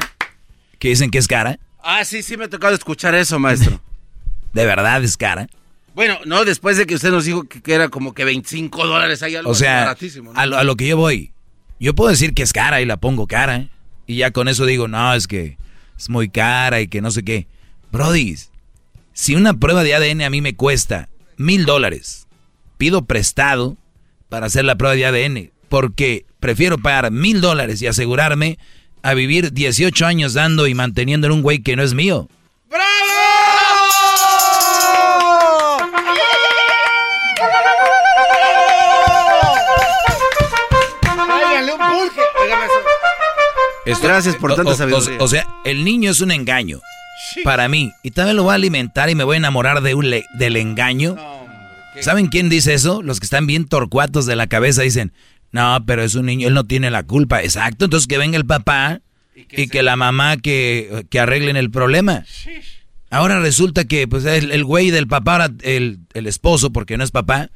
¿Que 0.80 0.88
dicen 0.88 1.12
que 1.12 1.18
es 1.18 1.28
cara? 1.28 1.60
Ah, 1.84 2.06
sí, 2.06 2.24
sí 2.24 2.38
me 2.38 2.46
ha 2.46 2.50
tocado 2.50 2.74
escuchar 2.74 3.16
eso, 3.16 3.38
maestro. 3.38 3.82
¿De 4.54 4.66
verdad 4.66 5.04
es 5.04 5.18
cara? 5.18 5.50
Bueno, 5.96 6.18
no, 6.26 6.44
después 6.44 6.78
de 6.78 6.86
que 6.86 6.96
usted 6.96 7.12
nos 7.12 7.26
dijo 7.26 7.44
que, 7.44 7.62
era 7.74 7.90
como 7.90 8.14
que 8.14 8.26
25 8.26 8.88
dólares 8.88 9.22
ahí 9.22 9.36
algo 9.36 9.52
O 9.52 9.56
sea, 9.56 9.96
a, 10.36 10.46
lo, 10.46 10.58
a, 10.58 10.64
lo, 10.64 10.76
que 10.76 10.88
yo 10.88 10.98
voy, 10.98 11.32
yo 11.80 11.94
puedo 11.94 12.10
decir 12.10 12.34
que 12.34 12.44
es 12.44 12.54
cara 12.54 12.82
y 12.82 12.86
la 12.86 12.98
pongo 12.98 13.28
cara. 13.28 13.70
Y 14.08 14.18
ya 14.18 14.32
con 14.32 14.48
eso 14.48 14.66
digo, 14.66 14.88
no, 14.88 15.14
es 15.14 15.28
que 15.28 15.58
es 15.98 16.10
muy 16.10 16.30
cara 16.30 16.82
y 16.82 16.88
que 16.88 17.02
no 17.02 17.12
sé 17.12 17.24
qué. 17.24 17.48
Brody, 17.92 18.36
si 19.14 19.36
una 19.36 19.54
prueba 19.54 19.84
de 19.84 19.94
ADN 19.94 20.24
a 20.24 20.30
mí 20.30 20.42
me 20.42 20.56
cuesta 20.56 21.10
mil 21.38 21.66
dólares, 21.66 22.28
pido 22.78 23.06
prestado 23.06 23.78
para 24.30 24.48
hacer 24.48 24.66
la 24.66 24.76
prueba 24.76 24.96
de 24.96 25.06
ADN, 25.06 25.52
porque 25.70 26.26
prefiero 26.40 26.80
pagar 26.80 27.12
mil 27.12 27.40
dólares 27.40 27.82
y 27.82 27.88
asegurarme 27.88 28.58
a 29.04 29.14
vivir 29.14 29.54
18 29.54 30.06
años 30.06 30.34
dando 30.34 30.68
y 30.68 30.74
manteniendo 30.74 31.28
en 31.28 31.34
un 31.34 31.42
güey 31.44 31.60
que 31.60 31.76
no 31.76 31.84
es 31.84 31.94
mío. 31.94 32.28
Gracias 43.86 44.36
por 44.36 44.56
tanta 44.56 44.76
sabiduría. 44.76 45.18
O, 45.20 45.28
sea, 45.28 45.48
el 45.66 45.84
niño 45.84 46.12
es 46.12 46.22
un 46.22 46.32
engaño 46.32 46.80
para 47.44 47.68
mí. 47.68 47.92
Y 48.04 48.12
también 48.12 48.38
lo 48.38 48.44
voy 48.44 48.52
a 48.52 48.56
alimentar 48.56 49.10
y 49.10 49.16
me 49.16 49.24
voy 49.24 49.36
a 49.36 49.38
enamorar 49.38 49.82
de 49.82 49.96
un 49.96 50.10
del 50.36 50.56
engaño. 50.58 51.16
¿Saben 52.02 52.28
quién 52.28 52.50
dice 52.50 52.74
eso? 52.74 53.02
Los 53.02 53.20
que 53.20 53.26
están 53.26 53.46
bien 53.46 53.66
torcuatos 53.66 54.26
de 54.26 54.36
la 54.36 54.48
cabeza 54.48 54.82
dicen, 54.82 55.14
no, 55.52 55.84
pero 55.86 56.04
es 56.04 56.16
un 56.16 56.26
niño, 56.26 56.48
él 56.48 56.54
no 56.54 56.66
tiene 56.66 56.90
la 56.90 57.04
culpa. 57.04 57.44
Exacto, 57.44 57.86
entonces 57.86 58.08
que 58.08 58.18
venga 58.18 58.38
el 58.38 58.46
papá 58.46 59.02
y 59.36 59.68
que, 59.68 59.84
la 59.84 59.96
mamá 59.96 60.38
que, 60.38 61.06
arreglen 61.20 61.58
el 61.58 61.70
problema. 61.70 62.26
Ahora 63.12 63.40
resulta 63.40 63.86
que 63.86 64.08
pues 64.08 64.26
el, 64.26 64.64
güey 64.64 64.90
del 64.90 65.08
papá, 65.08 65.50
el, 65.62 66.00
el 66.14 66.28
esposo, 66.28 66.72
porque 66.72 66.98
no 66.98 67.04
es 67.04 67.12
papá, 67.12 67.52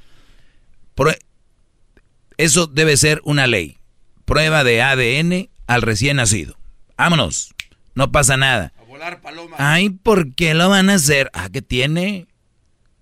eso 2.38 2.68
debe 2.68 2.96
ser 2.98 3.22
una 3.24 3.48
ley. 3.48 3.78
Prueba 4.26 4.64
de 4.64 4.82
ADN 4.82 5.50
al 5.68 5.82
recién 5.82 6.18
nacido. 6.18 6.58
Vámonos, 6.98 7.54
no 7.94 8.12
pasa 8.12 8.38
nada. 8.38 8.74
A 8.80 8.84
volar 8.84 9.22
paloma. 9.22 9.56
Ay, 9.60 9.90
¿por 9.90 10.34
qué 10.34 10.54
lo 10.54 10.70
van 10.70 10.90
a 10.90 10.96
hacer? 10.96 11.30
Ah, 11.34 11.50
¿qué 11.52 11.62
tiene? 11.62 12.28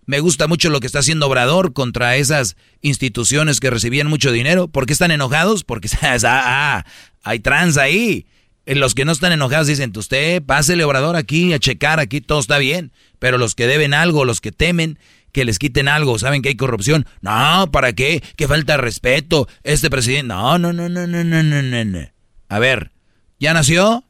Me 0.06 0.20
gusta 0.20 0.48
mucho 0.48 0.70
lo 0.70 0.80
que 0.80 0.88
está 0.88 1.00
haciendo 1.00 1.28
Obrador 1.28 1.74
contra 1.74 2.16
esas 2.16 2.58
instituciones 2.82 3.60
que 3.60 3.72
recibían 3.72 4.08
mucho 4.08 4.32
dinero. 4.32 4.68
¿Por 4.68 4.86
qué 4.86 4.94
están 4.94 5.12
enojados? 5.12 5.64
Porque 5.64 5.90
ah, 6.02 6.18
ah, 6.24 6.86
hay 7.24 7.40
trans 7.40 7.78
ahí. 7.78 8.28
Los 8.68 8.96
que 8.96 9.06
no 9.06 9.12
están 9.12 9.32
enojados 9.32 9.68
dicen, 9.68 9.94
usted 9.96 10.42
pásele 10.44 10.84
Obrador 10.84 11.16
aquí 11.16 11.54
a 11.54 11.60
checar, 11.60 12.00
aquí 12.00 12.20
todo 12.20 12.40
está 12.40 12.58
bien. 12.58 12.92
Pero 13.20 13.38
los 13.38 13.56
que 13.56 13.68
deben 13.68 13.94
algo, 13.94 14.26
los 14.26 14.42
que 14.42 14.52
temen 14.52 15.00
que 15.32 15.46
les 15.46 15.60
quiten 15.60 15.88
algo, 15.88 16.18
saben 16.20 16.42
que 16.42 16.50
hay 16.50 16.56
corrupción. 16.56 17.06
No, 17.22 17.70
¿para 17.72 17.94
qué? 17.94 18.24
Que 18.38 18.48
falta 18.48 18.78
respeto. 18.78 19.48
Este 19.64 19.90
presidente. 19.90 20.28
No, 20.28 20.58
no, 20.58 20.72
no, 20.72 20.88
no, 20.88 21.08
no, 21.08 21.24
no, 21.24 21.44
no, 21.44 21.86
no. 21.86 22.15
A 22.50 22.60
ver, 22.60 22.92
¿ya 23.40 23.54
nació? 23.54 24.04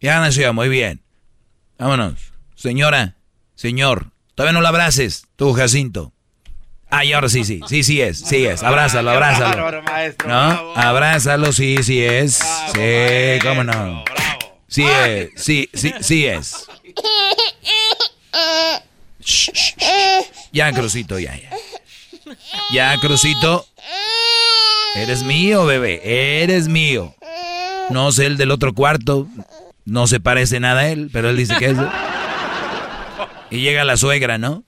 Ya 0.00 0.20
nació, 0.20 0.52
muy 0.52 0.68
bien. 0.68 1.02
Vámonos. 1.78 2.32
Señora, 2.54 3.16
señor, 3.54 4.12
todavía 4.34 4.52
no 4.52 4.60
lo 4.60 4.68
abraces, 4.68 5.26
tú, 5.36 5.52
Jacinto. 5.52 6.12
Ah, 6.90 7.04
y 7.04 7.12
ahora 7.14 7.28
sí, 7.28 7.44
sí, 7.44 7.60
sí, 7.66 7.82
sí 7.82 8.02
es, 8.02 8.18
sí 8.18 8.44
es. 8.44 8.62
Abrázalo, 8.62 9.10
abrázalo. 9.10 9.82
¿No? 10.26 10.74
Abrázalo, 10.76 11.52
sí, 11.52 11.82
sí 11.82 12.04
es. 12.04 12.34
Sí, 12.74 13.38
cómo 13.42 13.64
no. 13.64 14.04
Sí 14.68 14.84
es, 14.84 15.30
sí, 15.36 15.70
sí, 15.72 15.94
sí 16.00 16.26
es. 16.26 16.66
Ya, 20.52 20.70
Crucito, 20.72 21.18
ya, 21.18 21.34
ya. 21.34 21.50
Ya, 22.72 22.98
Crucito. 23.00 23.66
Eres 24.94 25.22
mío, 25.22 25.64
bebé, 25.64 26.42
eres 26.42 26.68
mío. 26.68 27.14
No 27.92 28.12
sé 28.12 28.26
el 28.26 28.36
del 28.36 28.50
otro 28.50 28.74
cuarto. 28.74 29.28
No 29.84 30.06
se 30.06 30.20
parece 30.20 30.60
nada 30.60 30.82
a 30.82 30.88
él, 30.88 31.10
pero 31.12 31.30
él 31.30 31.36
dice 31.36 31.56
que 31.58 31.70
es. 31.70 31.78
Y 33.50 33.60
llega 33.60 33.84
la 33.84 33.96
suegra, 33.96 34.38
¿no? 34.38 34.64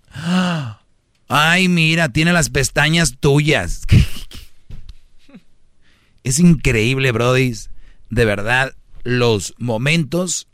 Ay, 1.29 1.69
mira, 1.69 2.11
tiene 2.11 2.33
las 2.33 2.51
pestañas 2.51 3.17
tuyas. 3.19 3.83
Es 6.23 6.39
increíble, 6.39 7.13
Brody. 7.13 7.53
De 8.09 8.25
verdad, 8.25 8.75
los 9.03 9.55
momentos 9.59 10.49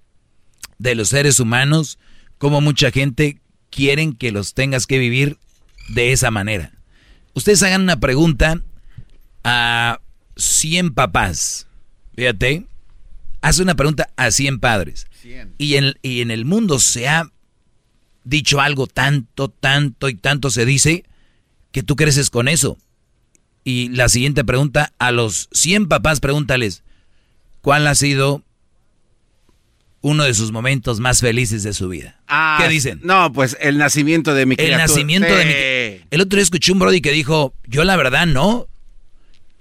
de 0.78 0.96
los 0.96 1.10
seres 1.10 1.38
humanos, 1.38 2.00
como 2.38 2.60
mucha 2.60 2.90
gente 2.90 3.40
quieren 3.70 4.14
que 4.14 4.32
los 4.32 4.54
tengas 4.54 4.88
que 4.88 4.98
vivir 4.98 5.38
de 5.88 6.10
esa 6.10 6.32
manera. 6.32 6.72
Ustedes 7.34 7.62
hagan 7.62 7.82
una 7.82 8.00
pregunta 8.00 8.60
a 9.44 10.00
100 10.36 10.92
papás 10.94 11.68
Fíjate, 12.20 12.66
hace 13.40 13.62
una 13.62 13.76
pregunta 13.76 14.10
a 14.16 14.30
100 14.30 14.60
padres. 14.60 15.06
Y, 15.56 15.76
en, 15.76 15.94
y 16.02 16.20
en 16.20 16.30
el 16.30 16.44
mundo 16.44 16.78
se 16.78 17.08
ha 17.08 17.30
dicho 18.24 18.60
algo 18.60 18.86
tanto, 18.86 19.48
tanto 19.48 20.06
y 20.10 20.16
tanto 20.16 20.50
se 20.50 20.66
dice 20.66 21.04
que 21.72 21.82
tú 21.82 21.96
creces 21.96 22.28
con 22.28 22.46
eso. 22.46 22.76
Y 23.64 23.88
la 23.88 24.10
siguiente 24.10 24.44
pregunta, 24.44 24.92
a 24.98 25.12
los 25.12 25.48
100 25.52 25.88
papás 25.88 26.20
pregúntales, 26.20 26.82
¿cuál 27.62 27.86
ha 27.86 27.94
sido 27.94 28.44
uno 30.02 30.24
de 30.24 30.34
sus 30.34 30.52
momentos 30.52 31.00
más 31.00 31.22
felices 31.22 31.62
de 31.62 31.72
su 31.72 31.88
vida? 31.88 32.20
Ah, 32.28 32.58
¿Qué 32.60 32.68
dicen? 32.68 33.00
No, 33.02 33.32
pues 33.32 33.56
el 33.62 33.78
nacimiento 33.78 34.34
de 34.34 34.44
mi 34.44 34.56
criatura. 34.56 34.84
El 34.84 34.90
nacimiento 34.90 35.34
de 35.34 35.44
mi... 35.46 36.06
El 36.10 36.20
otro 36.20 36.36
día 36.36 36.42
escuché 36.42 36.72
un 36.72 36.80
brody 36.80 37.00
que 37.00 37.12
dijo, 37.12 37.54
yo 37.66 37.82
la 37.84 37.96
verdad 37.96 38.26
no, 38.26 38.68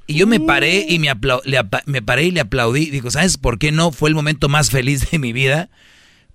y 0.10 0.15
yo 0.15 0.26
me 0.26 0.40
paré 0.40 0.88
y 0.90 0.98
me, 0.98 1.14
le, 1.44 1.61
me 1.86 2.02
paré 2.02 2.23
y 2.23 2.31
le 2.31 2.40
aplaudí. 2.40 2.90
Digo, 2.90 3.11
¿sabes 3.11 3.38
por 3.38 3.60
qué 3.60 3.72
no 3.72 3.91
fue 3.91 4.10
el 4.10 4.15
momento 4.15 4.49
más 4.49 4.72
feliz 4.72 5.11
de 5.11 5.19
mi 5.19 5.34
vida? 5.34 5.69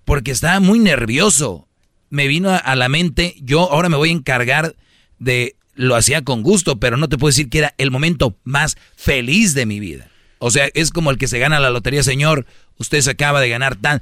Porque 0.05 0.31
estaba 0.31 0.61
muy 0.61 0.79
nervioso. 0.79 1.67
Me 2.09 2.27
vino 2.27 2.51
a, 2.51 2.75
la 2.77 2.87
mente, 2.87 3.35
yo 3.41 3.69
ahora 3.69 3.89
me 3.89 3.97
voy 3.97 4.11
a 4.11 4.13
encargar 4.13 4.77
de, 5.19 5.57
lo 5.73 5.97
hacía 5.97 6.21
con 6.21 6.41
gusto, 6.41 6.79
pero 6.79 6.95
no 6.95 7.09
te 7.09 7.17
puedo 7.17 7.31
decir 7.31 7.49
que 7.49 7.57
era 7.57 7.73
el 7.77 7.91
momento 7.91 8.37
más 8.45 8.77
feliz 8.95 9.53
de 9.55 9.65
mi 9.65 9.81
vida. 9.81 10.07
O 10.39 10.51
sea, 10.51 10.69
es 10.73 10.91
como 10.91 11.11
el 11.11 11.17
que 11.17 11.27
se 11.27 11.39
gana 11.39 11.59
la 11.59 11.69
lotería, 11.69 12.01
señor, 12.01 12.45
usted 12.77 13.01
se 13.01 13.11
acaba 13.11 13.41
de 13.41 13.49
ganar 13.49 13.75
tan... 13.75 13.99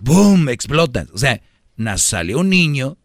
¡Bum! 0.00 0.50
Explota. 0.50 1.06
O 1.14 1.18
sea, 1.18 1.40
salió 1.96 2.40
un 2.40 2.50
niño, 2.50 2.98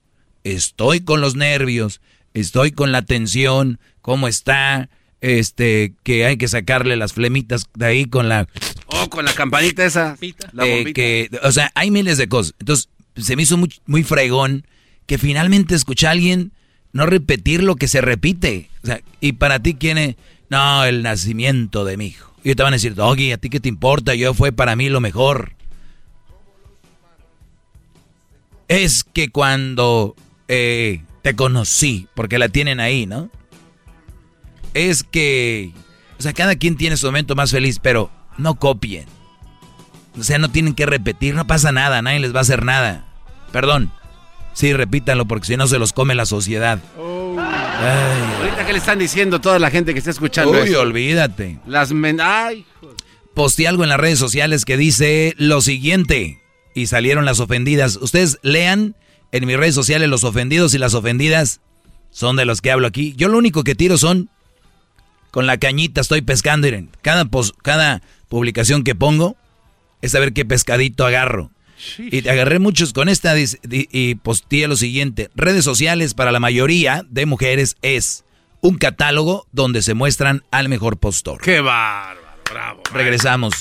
estoy 0.43 0.99
con 0.99 1.21
los 1.21 1.37
nervios, 1.37 2.01
estoy 2.33 2.73
con 2.73 2.91
la 2.91 3.03
tensión, 3.03 3.79
¿cómo 4.01 4.27
está? 4.27 4.89
Este, 5.21 5.93
que 6.03 6.25
hay 6.25 6.37
que 6.37 6.47
sacarle 6.47 6.95
las 6.95 7.13
flemitas 7.13 7.65
de 7.75 7.85
ahí 7.85 8.05
con 8.05 8.29
la... 8.29 8.47
Oh, 8.87 9.09
con 9.09 9.25
la 9.25 9.33
campanita 9.33 9.85
esa. 9.85 10.17
La 10.53 10.65
eh, 10.65 10.93
que, 10.93 11.29
o 11.43 11.51
sea, 11.51 11.71
hay 11.75 11.91
miles 11.91 12.17
de 12.17 12.27
cosas. 12.27 12.55
Entonces, 12.59 12.89
se 13.15 13.35
me 13.35 13.43
hizo 13.43 13.57
muy, 13.57 13.73
muy 13.85 14.03
fregón 14.03 14.65
que 15.05 15.17
finalmente 15.17 15.75
escuché 15.75 16.07
a 16.07 16.11
alguien 16.11 16.51
no 16.91 17.05
repetir 17.05 17.63
lo 17.63 17.75
que 17.75 17.87
se 17.87 18.01
repite. 18.01 18.69
O 18.83 18.87
sea, 18.87 19.01
y 19.21 19.33
para 19.33 19.59
ti, 19.59 19.75
¿quién 19.75 19.97
es? 19.97 20.15
No, 20.49 20.83
el 20.85 21.03
nacimiento 21.03 21.85
de 21.85 21.97
mi 21.97 22.07
hijo. 22.07 22.33
Y 22.43 22.55
te 22.55 22.63
van 22.63 22.73
a 22.73 22.77
decir, 22.77 22.95
Doggy, 22.95 23.31
¿a 23.31 23.37
ti 23.37 23.49
qué 23.49 23.59
te 23.59 23.69
importa? 23.69 24.15
Yo 24.15 24.33
fue 24.33 24.51
para 24.51 24.75
mí 24.75 24.89
lo 24.89 25.01
mejor. 25.01 25.53
Es 28.67 29.03
que 29.03 29.29
cuando 29.29 30.15
eh, 30.47 31.01
te 31.21 31.35
conocí, 31.35 32.07
porque 32.15 32.39
la 32.39 32.49
tienen 32.49 32.79
ahí, 32.79 33.05
¿no? 33.05 33.29
Es 34.73 35.03
que, 35.03 35.71
o 36.17 36.21
sea, 36.21 36.33
cada 36.33 36.55
quien 36.55 36.77
tiene 36.77 36.97
su 36.97 37.05
momento 37.05 37.35
más 37.35 37.51
feliz, 37.51 37.79
pero 37.81 38.11
no 38.37 38.55
copien. 38.55 39.05
O 40.19 40.23
sea, 40.23 40.37
no 40.37 40.49
tienen 40.49 40.73
que 40.73 40.85
repetir, 40.85 41.35
no 41.35 41.47
pasa 41.47 41.71
nada, 41.71 42.01
nadie 42.01 42.19
les 42.19 42.33
va 42.33 42.39
a 42.39 42.41
hacer 42.41 42.63
nada. 42.63 43.05
Perdón. 43.51 43.91
Sí, 44.53 44.73
repítanlo 44.73 45.25
porque 45.25 45.47
si 45.47 45.57
no 45.57 45.67
se 45.67 45.79
los 45.79 45.93
come 45.93 46.15
la 46.15 46.25
sociedad. 46.25 46.79
Ahorita, 46.97 48.65
¿qué 48.65 48.73
le 48.73 48.79
están 48.79 48.99
diciendo 48.99 49.39
toda 49.39 49.59
la 49.59 49.71
gente 49.71 49.93
que 49.93 49.99
está 49.99 50.11
escuchando 50.11 50.51
Uy, 50.51 50.73
olvídate. 50.73 51.59
Las 51.65 51.91
men... 51.91 52.19
Ay, 52.21 52.65
Posté 53.33 53.67
algo 53.67 53.83
en 53.83 53.89
las 53.89 53.99
redes 53.99 54.19
sociales 54.19 54.65
que 54.65 54.75
dice 54.75 55.33
lo 55.37 55.61
siguiente. 55.61 56.41
Y 56.75 56.87
salieron 56.87 57.23
las 57.23 57.39
ofendidas. 57.39 57.97
Ustedes 58.01 58.37
lean 58.41 58.95
en 59.31 59.45
mis 59.45 59.55
redes 59.55 59.75
sociales 59.75 60.09
los 60.09 60.23
ofendidos 60.23 60.73
y 60.73 60.77
las 60.77 60.93
ofendidas 60.93 61.61
son 62.11 62.35
de 62.35 62.45
los 62.45 62.61
que 62.61 62.71
hablo 62.71 62.87
aquí. 62.87 63.13
Yo 63.15 63.29
lo 63.29 63.37
único 63.37 63.63
que 63.63 63.75
tiro 63.75 63.97
son 63.97 64.29
con 65.31 65.47
la 65.47 65.57
cañita, 65.57 66.01
estoy 66.01 66.21
pescando. 66.21 66.67
Miren, 66.67 66.89
cada, 67.01 67.27
cada 67.61 68.01
publicación 68.27 68.83
que 68.83 68.95
pongo 68.95 69.35
es 70.01 70.11
saber 70.11 70.33
qué 70.33 70.45
pescadito 70.45 71.05
agarro. 71.05 71.51
Y 71.97 72.21
te 72.21 72.29
agarré 72.29 72.59
muchos 72.59 72.91
con 72.91 73.07
esta 73.07 73.33
y 73.39 74.15
posteé 74.15 74.67
lo 74.67 74.75
siguiente. 74.75 75.29
Redes 75.35 75.63
sociales 75.63 76.13
para 76.13 76.33
la 76.33 76.41
mayoría 76.41 77.05
de 77.09 77.25
mujeres 77.25 77.77
es 77.81 78.25
un 78.61 78.77
catálogo 78.77 79.47
donde 79.53 79.81
se 79.81 79.93
muestran 79.93 80.43
al 80.51 80.67
mejor 80.67 80.97
postor. 80.97 81.41
¡Qué 81.41 81.61
bárbaro! 81.61 82.19
Bravo. 82.49 82.81
Regresamos. 82.91 83.53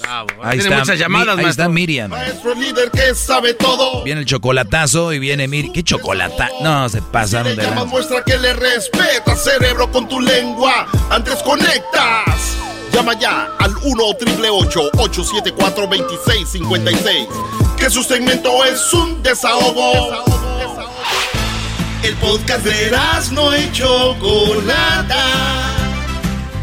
Bravo. 0.00 0.28
Ahí 0.42 0.58
Tiene 0.58 0.74
está, 0.74 0.78
muchas 0.78 0.98
llamadas, 0.98 1.36
ahí 1.36 1.44
maestro. 1.44 1.64
está 1.64 1.68
Miriam. 1.68 2.10
Maestro 2.10 2.54
líder 2.54 2.90
que 2.90 3.14
sabe 3.14 3.54
todo. 3.54 4.02
Viene 4.04 4.20
el 4.20 4.26
chocolatazo 4.26 5.12
y 5.12 5.18
viene 5.18 5.48
Miriam. 5.48 5.72
¿Qué 5.72 5.82
chocolata? 5.82 6.48
No, 6.62 6.88
se 6.88 7.02
pasaron 7.02 7.56
de 7.56 7.62
la... 7.62 7.84
muestra 7.84 8.22
que 8.24 8.38
le 8.38 8.52
respeta, 8.52 9.34
cerebro, 9.36 9.90
con 9.90 10.08
tu 10.08 10.20
lengua. 10.20 10.86
Antes 11.10 11.42
conectas. 11.42 12.56
Llama 12.92 13.18
ya 13.18 13.48
al 13.58 13.76
1 13.76 14.04
874 14.04 15.86
2656 15.86 17.28
Que 17.76 17.90
su 17.90 18.02
segmento 18.02 18.64
es 18.64 18.92
un 18.92 19.22
desahogo. 19.22 20.24
El 22.02 22.14
podcast 22.16 22.64
de 22.64 22.90
no 23.32 23.56
y 23.56 23.70
Chocolata. 23.72 25.16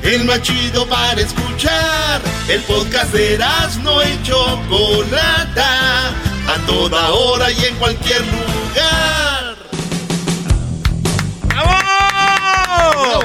El 0.06 0.24
más 0.26 0.40
chido 0.44 0.88
para 0.88 1.20
escuchar. 1.20 2.22
El 2.48 2.62
podcast 2.62 3.12
de 3.12 3.40
no 3.82 4.04
y 4.04 4.22
Chocolata. 4.22 6.10
A 6.48 6.66
toda 6.68 7.10
hora 7.10 7.52
y 7.52 7.66
en 7.66 7.76
cualquier 7.78 8.22
lugar. 8.22 9.56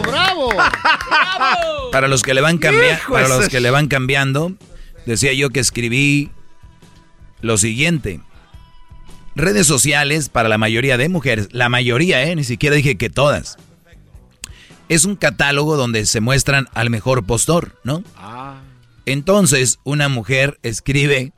¡Bravo! 0.02 0.54
Para 1.92 2.08
los 2.08 2.22
que 2.22 2.32
le 2.32 2.40
van 2.40 2.56
cambiando, 2.56 3.02
para 3.10 3.28
los 3.28 3.48
que 3.48 3.60
le 3.60 3.70
van 3.70 3.88
cambiando, 3.88 4.52
decía 5.06 5.32
yo 5.32 5.50
que 5.50 5.60
escribí 5.60 6.30
lo 7.42 7.58
siguiente. 7.58 8.20
Redes 9.34 9.66
sociales 9.66 10.28
para 10.28 10.48
la 10.48 10.56
mayoría 10.56 10.96
de 10.96 11.08
mujeres, 11.08 11.48
la 11.50 11.68
mayoría, 11.68 12.22
eh, 12.22 12.36
ni 12.36 12.44
siquiera 12.44 12.76
dije 12.76 12.96
que 12.96 13.10
todas. 13.10 13.58
Es 14.90 15.04
un 15.06 15.14
catálogo 15.16 15.76
donde 15.76 16.04
se 16.04 16.20
muestran 16.20 16.68
al 16.74 16.90
mejor 16.90 17.24
postor, 17.24 17.80
¿no? 17.84 18.02
Entonces, 19.06 19.78
una 19.84 20.08
mujer 20.08 20.58
escribe 20.62 21.32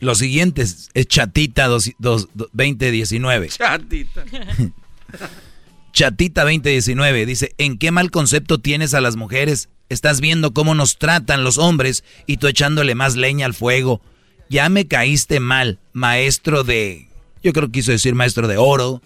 lo 0.00 0.14
siguiente, 0.16 0.62
es 0.62 0.90
chatita 1.06 1.66
dos- 1.68 1.92
dos- 1.98 2.28
do- 2.34 2.50
2019. 2.52 3.48
Chatita. 3.48 4.24
Chatita 5.92 6.42
2019 6.42 7.26
dice, 7.26 7.54
¿en 7.58 7.78
qué 7.78 7.90
mal 7.90 8.10
concepto 8.10 8.58
tienes 8.58 8.94
a 8.94 9.00
las 9.00 9.16
mujeres? 9.16 9.68
Estás 9.90 10.20
viendo 10.20 10.54
cómo 10.54 10.74
nos 10.74 10.96
tratan 10.98 11.44
los 11.44 11.58
hombres 11.58 12.02
y 12.26 12.38
tú 12.38 12.46
echándole 12.46 12.94
más 12.94 13.14
leña 13.14 13.44
al 13.44 13.52
fuego. 13.54 14.00
Ya 14.48 14.68
me 14.70 14.86
caíste 14.88 15.38
mal, 15.38 15.78
maestro 15.92 16.64
de... 16.64 17.08
Yo 17.42 17.52
creo 17.52 17.66
que 17.68 17.72
quiso 17.72 17.92
decir 17.92 18.14
maestro 18.14 18.48
de 18.48 18.56
oro, 18.56 19.02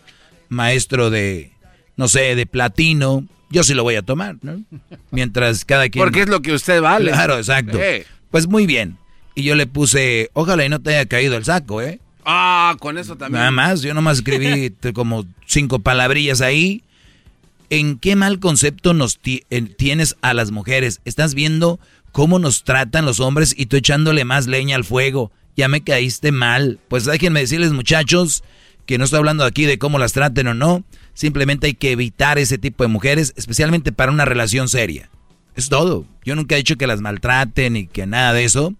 maestro 0.49 1.11
de, 1.11 1.53
no 1.97 2.09
sé, 2.09 2.35
de 2.35 2.47
platino. 2.47 3.25
Yo 3.51 3.63
sí 3.63 3.75
lo 3.75 3.83
voy 3.85 3.95
a 3.97 4.03
tomar, 4.03 4.37
¿no? 4.43 4.61
Mientras 5.11 5.65
cada 5.65 5.89
quien... 5.89 6.05
Porque 6.05 6.23
es 6.23 6.29
lo 6.29 6.43
que 6.43 6.53
usted 6.53 6.81
vale. 6.81 7.13
Claro, 7.13 7.37
exacto. 7.39 7.79
Sí. 7.79 8.03
Pues 8.31 8.49
muy 8.49 8.67
bien. 8.67 8.97
Y 9.35 9.45
yo 9.45 9.55
le 9.55 9.67
puse, 9.67 10.31
ojalá 10.33 10.65
y 10.65 10.69
no 10.69 10.81
te 10.81 10.91
haya 10.97 11.07
caído 11.07 11.37
el 11.37 11.45
saco, 11.45 11.81
¿eh? 11.81 12.01
Ah, 12.25 12.75
con 12.81 12.99
eso 12.99 13.17
también. 13.17 13.39
Nada 13.39 13.51
más, 13.53 13.83
yo 13.83 13.95
nomás 13.95 14.19
escribí 14.19 14.73
como 14.95 15.25
cinco 15.47 15.79
palabrillas 15.79 16.41
ahí. 16.41 16.83
¿En 17.71 17.99
qué 17.99 18.15
mal 18.17 18.39
concepto 18.41 18.95
nos 18.95 19.19
ti- 19.19 19.43
en- 19.51 19.75
tienes 19.75 20.17
a 20.23 20.35
las 20.35 20.51
mujeres? 20.51 21.01
¿Estás 21.05 21.35
viendo 21.35 21.79
cómo 22.13 22.39
nos 22.39 22.65
tratan 22.65 23.05
los 23.05 23.21
hombres 23.21 23.55
y 23.57 23.67
tú 23.67 23.77
echándole 23.77 24.25
más 24.25 24.47
leña 24.47 24.77
al 24.77 24.85
fuego? 24.85 25.31
Ya 25.57 25.69
me 25.69 25.83
caíste 25.83 26.33
mal. 26.33 26.79
Pues 26.89 27.05
déjenme 27.05 27.41
decirles, 27.41 27.73
muchachos, 27.73 28.43
que 28.87 28.99
no 28.99 29.05
estoy 29.05 29.19
hablando 29.19 29.45
aquí 29.45 29.65
de 29.65 29.79
cómo 29.79 29.99
las 29.99 30.13
traten 30.13 30.47
o 30.49 30.55
no. 30.55 30.85
Simplemente 31.17 31.69
hay 31.69 31.73
que 31.73 31.93
evitar 31.93 32.39
ese 32.39 32.59
tipo 32.59 32.85
de 32.85 32.89
mujeres, 32.89 33.33
especialmente 33.37 33.91
para 33.91 34.13
una 34.13 34.27
relación 34.27 34.69
seria. 34.69 35.09
Es 35.55 35.71
todo. 35.71 36.05
Yo 36.27 36.37
nunca 36.37 36.55
he 36.55 36.59
dicho 36.59 36.77
que 36.77 36.87
las 36.87 37.01
maltraten 37.01 37.75
y 37.75 37.87
que 37.87 38.07
nada 38.07 38.35
de 38.35 38.45
eso. 38.45 38.75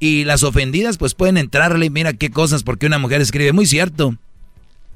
Y 0.00 0.24
las 0.24 0.42
ofendidas 0.42 0.98
pues 0.98 1.14
pueden 1.14 1.36
entrarle, 1.36 1.88
mira 1.88 2.12
qué 2.12 2.32
cosas, 2.32 2.64
porque 2.64 2.86
una 2.86 2.98
mujer 2.98 3.20
escribe, 3.20 3.52
muy 3.52 3.66
cierto, 3.66 4.16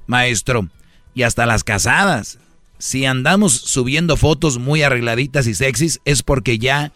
maestro. 0.09 0.68
Y 1.14 1.22
hasta 1.22 1.46
las 1.46 1.62
casadas. 1.62 2.40
Si 2.78 3.05
andamos 3.05 3.52
subiendo 3.52 4.16
fotos 4.16 4.59
muy 4.59 4.82
arregladitas 4.82 5.46
y 5.46 5.55
sexys 5.55 6.01
es 6.05 6.24
porque 6.24 6.59
ya 6.59 6.90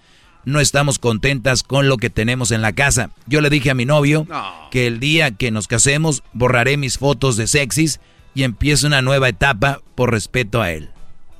no 0.44 0.59
estamos 0.59 0.98
contentas 0.98 1.62
con 1.62 1.88
lo 1.88 1.98
que 1.98 2.10
tenemos 2.10 2.50
en 2.50 2.62
la 2.62 2.72
casa. 2.72 3.12
Yo 3.28 3.40
le 3.40 3.48
dije 3.48 3.70
a 3.70 3.74
mi 3.74 3.84
novio 3.84 4.26
que 4.72 4.88
el 4.88 4.98
día 4.98 5.30
que 5.30 5.52
nos 5.52 5.68
casemos 5.68 6.24
borraré 6.32 6.76
mis 6.76 6.98
fotos 6.98 7.36
de 7.36 7.46
sexys 7.46 8.00
y 8.39 8.44
empiezo 8.44 8.86
una 8.86 9.02
nueva 9.02 9.28
etapa 9.28 9.81
por 9.97 10.12
respeto 10.12 10.62
a 10.62 10.70
él. 10.70 10.90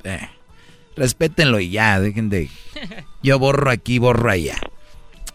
Eh, 0.03 0.19
respétenlo 0.97 1.61
y 1.61 1.71
ya, 1.71 2.01
dejen 2.01 2.29
de... 2.29 2.49
Yo 3.23 3.39
borro 3.39 3.71
aquí, 3.71 4.01
borro 4.01 4.29
allá. 4.29 4.57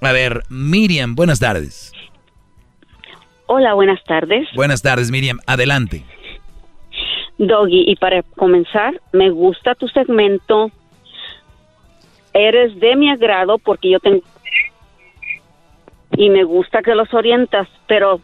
A 0.01 0.11
ver, 0.11 0.43
Miriam, 0.49 1.15
buenas 1.15 1.39
tardes. 1.39 1.93
Hola, 3.45 3.75
buenas 3.75 4.03
tardes. 4.03 4.45
Buenas 4.53 4.81
tardes, 4.81 5.09
Miriam. 5.09 5.39
Adelante. 5.47 6.03
Doggy, 7.37 7.85
y 7.87 7.95
para 7.95 8.23
comenzar, 8.23 8.99
me 9.13 9.29
gusta 9.29 9.73
tu 9.73 9.87
segmento. 9.87 10.69
Eres 12.33 12.77
de 12.77 12.97
mi 12.97 13.09
agrado 13.09 13.57
porque 13.57 13.89
yo 13.89 14.01
tengo... 14.01 14.19
Y 16.17 16.29
me 16.29 16.43
gusta 16.43 16.81
que 16.81 16.93
los 16.93 17.13
orientas, 17.13 17.69
pero... 17.87 18.19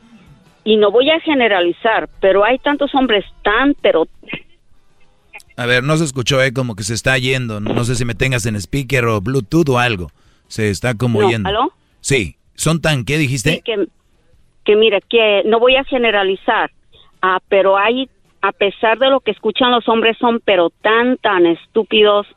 Y 0.69 0.77
no 0.77 0.91
voy 0.91 1.09
a 1.09 1.19
generalizar, 1.21 2.07
pero 2.21 2.45
hay 2.45 2.59
tantos 2.59 2.93
hombres 2.93 3.25
tan, 3.41 3.73
pero... 3.81 4.07
A 5.57 5.65
ver, 5.65 5.83
no 5.83 5.97
se 5.97 6.03
escuchó, 6.03 6.43
eh, 6.43 6.53
como 6.53 6.75
que 6.75 6.83
se 6.83 6.93
está 6.93 7.17
yendo. 7.17 7.59
No 7.59 7.83
sé 7.85 7.95
si 7.95 8.05
me 8.05 8.13
tengas 8.13 8.45
en 8.45 8.55
speaker 8.55 9.05
o 9.05 9.19
Bluetooth 9.19 9.67
o 9.69 9.79
algo. 9.79 10.11
Se 10.47 10.69
está 10.69 10.93
como 10.95 11.23
No, 11.23 11.29
yendo. 11.31 11.49
¿aló? 11.49 11.73
Sí. 12.01 12.35
¿Son 12.53 12.81
tan 12.81 13.03
qué 13.03 13.17
dijiste? 13.17 13.49
Sí, 13.53 13.61
que, 13.65 13.87
que 14.63 14.75
mira, 14.75 14.99
que 15.01 15.41
no 15.47 15.59
voy 15.59 15.75
a 15.75 15.83
generalizar, 15.85 16.69
ah, 17.23 17.39
pero 17.49 17.75
hay, 17.75 18.07
a 18.43 18.51
pesar 18.51 18.99
de 18.99 19.09
lo 19.09 19.21
que 19.21 19.31
escuchan 19.31 19.71
los 19.71 19.89
hombres, 19.89 20.19
son 20.19 20.39
pero 20.39 20.69
tan, 20.69 21.17
tan 21.17 21.47
estúpidos 21.47 22.27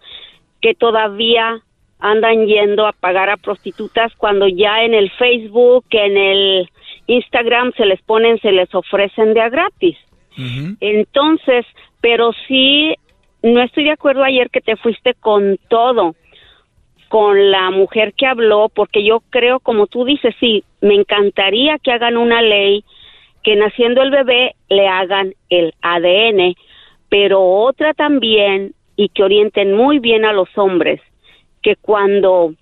que 0.63 0.73
todavía 0.73 1.61
andan 1.99 2.47
yendo 2.47 2.87
a 2.87 2.93
pagar 2.93 3.29
a 3.29 3.37
prostitutas 3.37 4.11
cuando 4.17 4.49
ya 4.49 4.85
en 4.85 4.95
el 4.95 5.11
Facebook, 5.11 5.85
en 5.91 6.17
el 6.17 6.71
Instagram 7.07 7.73
se 7.77 7.87
les 7.87 8.01
ponen, 8.03 8.39
se 8.41 8.53
les 8.53 8.75
ofrecen 8.75 9.35
de 9.35 9.41
a 9.41 9.49
gratis. 9.49 9.97
Entonces, 10.81 11.67
pero 12.01 12.33
sí, 12.49 12.95
no 13.43 13.63
estoy 13.63 13.85
de 13.85 13.91
acuerdo 13.91 14.25
ayer 14.25 14.49
que 14.51 14.61
te 14.61 14.77
fuiste 14.77 15.15
con 15.15 15.59
todo, 15.69 16.15
con 17.09 17.51
la 17.51 17.71
mujer 17.71 18.15
que 18.15 18.27
habló, 18.27 18.71
porque 18.71 19.05
yo 19.05 19.21
creo, 19.29 19.61
como 19.61 19.87
tú 19.87 20.05
dices, 20.05 20.35
sí, 20.41 20.65
me 20.81 20.95
encantaría 20.95 21.79
que 21.79 21.93
hagan 21.93 22.17
una 22.17 22.41
ley 22.41 22.85
que 23.43 23.57
naciendo 23.57 24.03
el 24.03 24.11
bebé 24.11 24.55
le 24.69 24.89
hagan 24.89 25.35
el 25.51 25.75
ADN, 25.83 26.55
pero 27.09 27.43
otra 27.43 27.93
también, 27.93 28.75
y 28.97 29.09
que 29.09 29.25
orienten 29.25 29.75
muy 29.75 29.99
bien 29.99 30.25
a 30.25 30.33
los 30.33 30.49
hombres, 30.57 31.01
que 31.61 31.77
cuando 31.77 32.55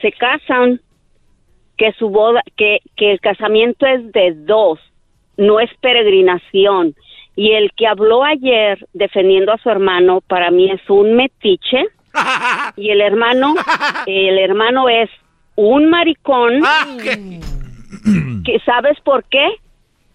se 0.00 0.12
casan, 0.12 0.80
que 1.76 1.92
su 1.92 2.08
boda, 2.08 2.42
que, 2.56 2.80
que 2.96 3.12
el 3.12 3.20
casamiento 3.20 3.86
es 3.86 4.12
de 4.12 4.32
dos, 4.34 4.78
no 5.36 5.60
es 5.60 5.70
peregrinación. 5.80 6.94
Y 7.36 7.52
el 7.52 7.72
que 7.72 7.86
habló 7.86 8.22
ayer 8.22 8.86
defendiendo 8.92 9.52
a 9.52 9.58
su 9.58 9.68
hermano, 9.68 10.20
para 10.20 10.50
mí 10.50 10.70
es 10.70 10.88
un 10.88 11.14
metiche. 11.14 11.86
Y 12.76 12.90
el 12.90 13.00
hermano, 13.00 13.54
el 14.06 14.38
hermano 14.38 14.88
es 14.88 15.10
un 15.56 15.90
maricón. 15.90 16.62
que 18.44 18.60
¿Sabes 18.60 19.00
por 19.00 19.24
qué? 19.24 19.48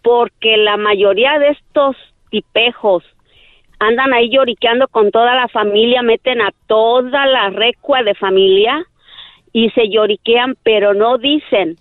Porque 0.01 0.57
la 0.57 0.77
mayoría 0.77 1.37
de 1.39 1.49
estos 1.49 1.95
tipejos 2.29 3.03
andan 3.79 4.13
ahí 4.13 4.29
lloriqueando 4.29 4.87
con 4.87 5.11
toda 5.11 5.35
la 5.35 5.47
familia, 5.47 6.01
meten 6.01 6.41
a 6.41 6.51
toda 6.67 7.25
la 7.25 7.49
recua 7.49 8.03
de 8.03 8.13
familia 8.15 8.85
y 9.65 9.69
se 9.71 9.89
lloriquean, 9.89 10.55
pero 10.63 10.93
no 10.93 11.17
dicen 11.17 11.75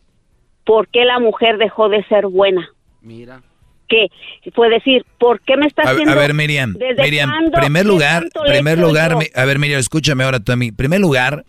por 0.65 0.89
qué 0.89 1.05
la 1.05 1.18
mujer 1.20 1.58
dejó 1.58 1.89
de 1.89 2.02
ser 2.05 2.26
buena. 2.26 2.68
Mira. 3.00 3.40
que 3.89 4.08
fue 4.55 4.68
decir, 4.68 5.05
¿por 5.18 5.40
qué 5.40 5.57
me 5.57 5.66
está 5.66 5.82
A, 5.82 5.90
haciendo? 5.92 6.12
a 6.12 6.16
ver, 6.16 6.34
Miriam, 6.34 6.74
¿Desde 6.74 7.02
Miriam, 7.02 7.31
primer 7.52 7.84
¿Qué 7.84 7.89
lugar, 7.89 8.24
primer 8.47 8.78
hecho 8.78 8.86
lugar, 8.86 9.12
yo? 9.12 9.18
a 9.34 9.44
ver, 9.44 9.58
Miriam, 9.58 9.78
escúchame 9.81 10.24
ahora 10.24 10.40
tú 10.40 10.52
a 10.52 10.57
mí. 10.57 10.73
Primer 10.73 11.00
lugar, 11.00 11.44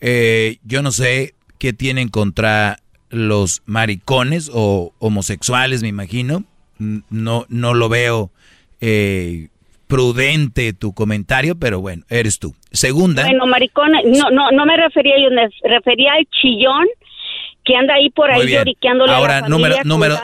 eh, 0.00 0.56
yo 0.64 0.80
no 0.82 0.92
sé 0.92 1.34
qué 1.58 1.72
tienen 1.72 2.08
contra 2.08 2.78
los 3.10 3.62
maricones 3.66 4.50
o 4.54 4.92
homosexuales, 4.98 5.82
me 5.82 5.88
imagino. 5.88 6.44
No, 6.78 7.44
no 7.48 7.74
lo 7.74 7.88
veo 7.88 8.30
eh, 8.80 9.48
prudente 9.86 10.72
tu 10.72 10.94
comentario, 10.94 11.56
pero 11.58 11.80
bueno, 11.80 12.04
eres 12.08 12.38
tú. 12.38 12.54
Segunda, 12.72 13.22
Bueno, 13.24 13.46
maricón, 13.46 13.92
no, 13.92 14.30
no, 14.30 14.50
no 14.50 14.66
me 14.66 14.76
refería 14.76 15.14
yo, 15.22 15.30
me 15.34 15.48
refería 15.68 16.12
al 16.14 16.26
chillón 16.40 16.86
que 17.64 17.76
anda 17.76 17.94
ahí 17.94 18.10
por 18.10 18.30
ahí 18.30 18.46
lloriqueándole 18.46 19.12
a 19.12 19.16
Ahora, 19.16 19.40
la 19.40 19.48
número, 19.48 19.76
familia, 19.76 19.84
número, 19.84 20.16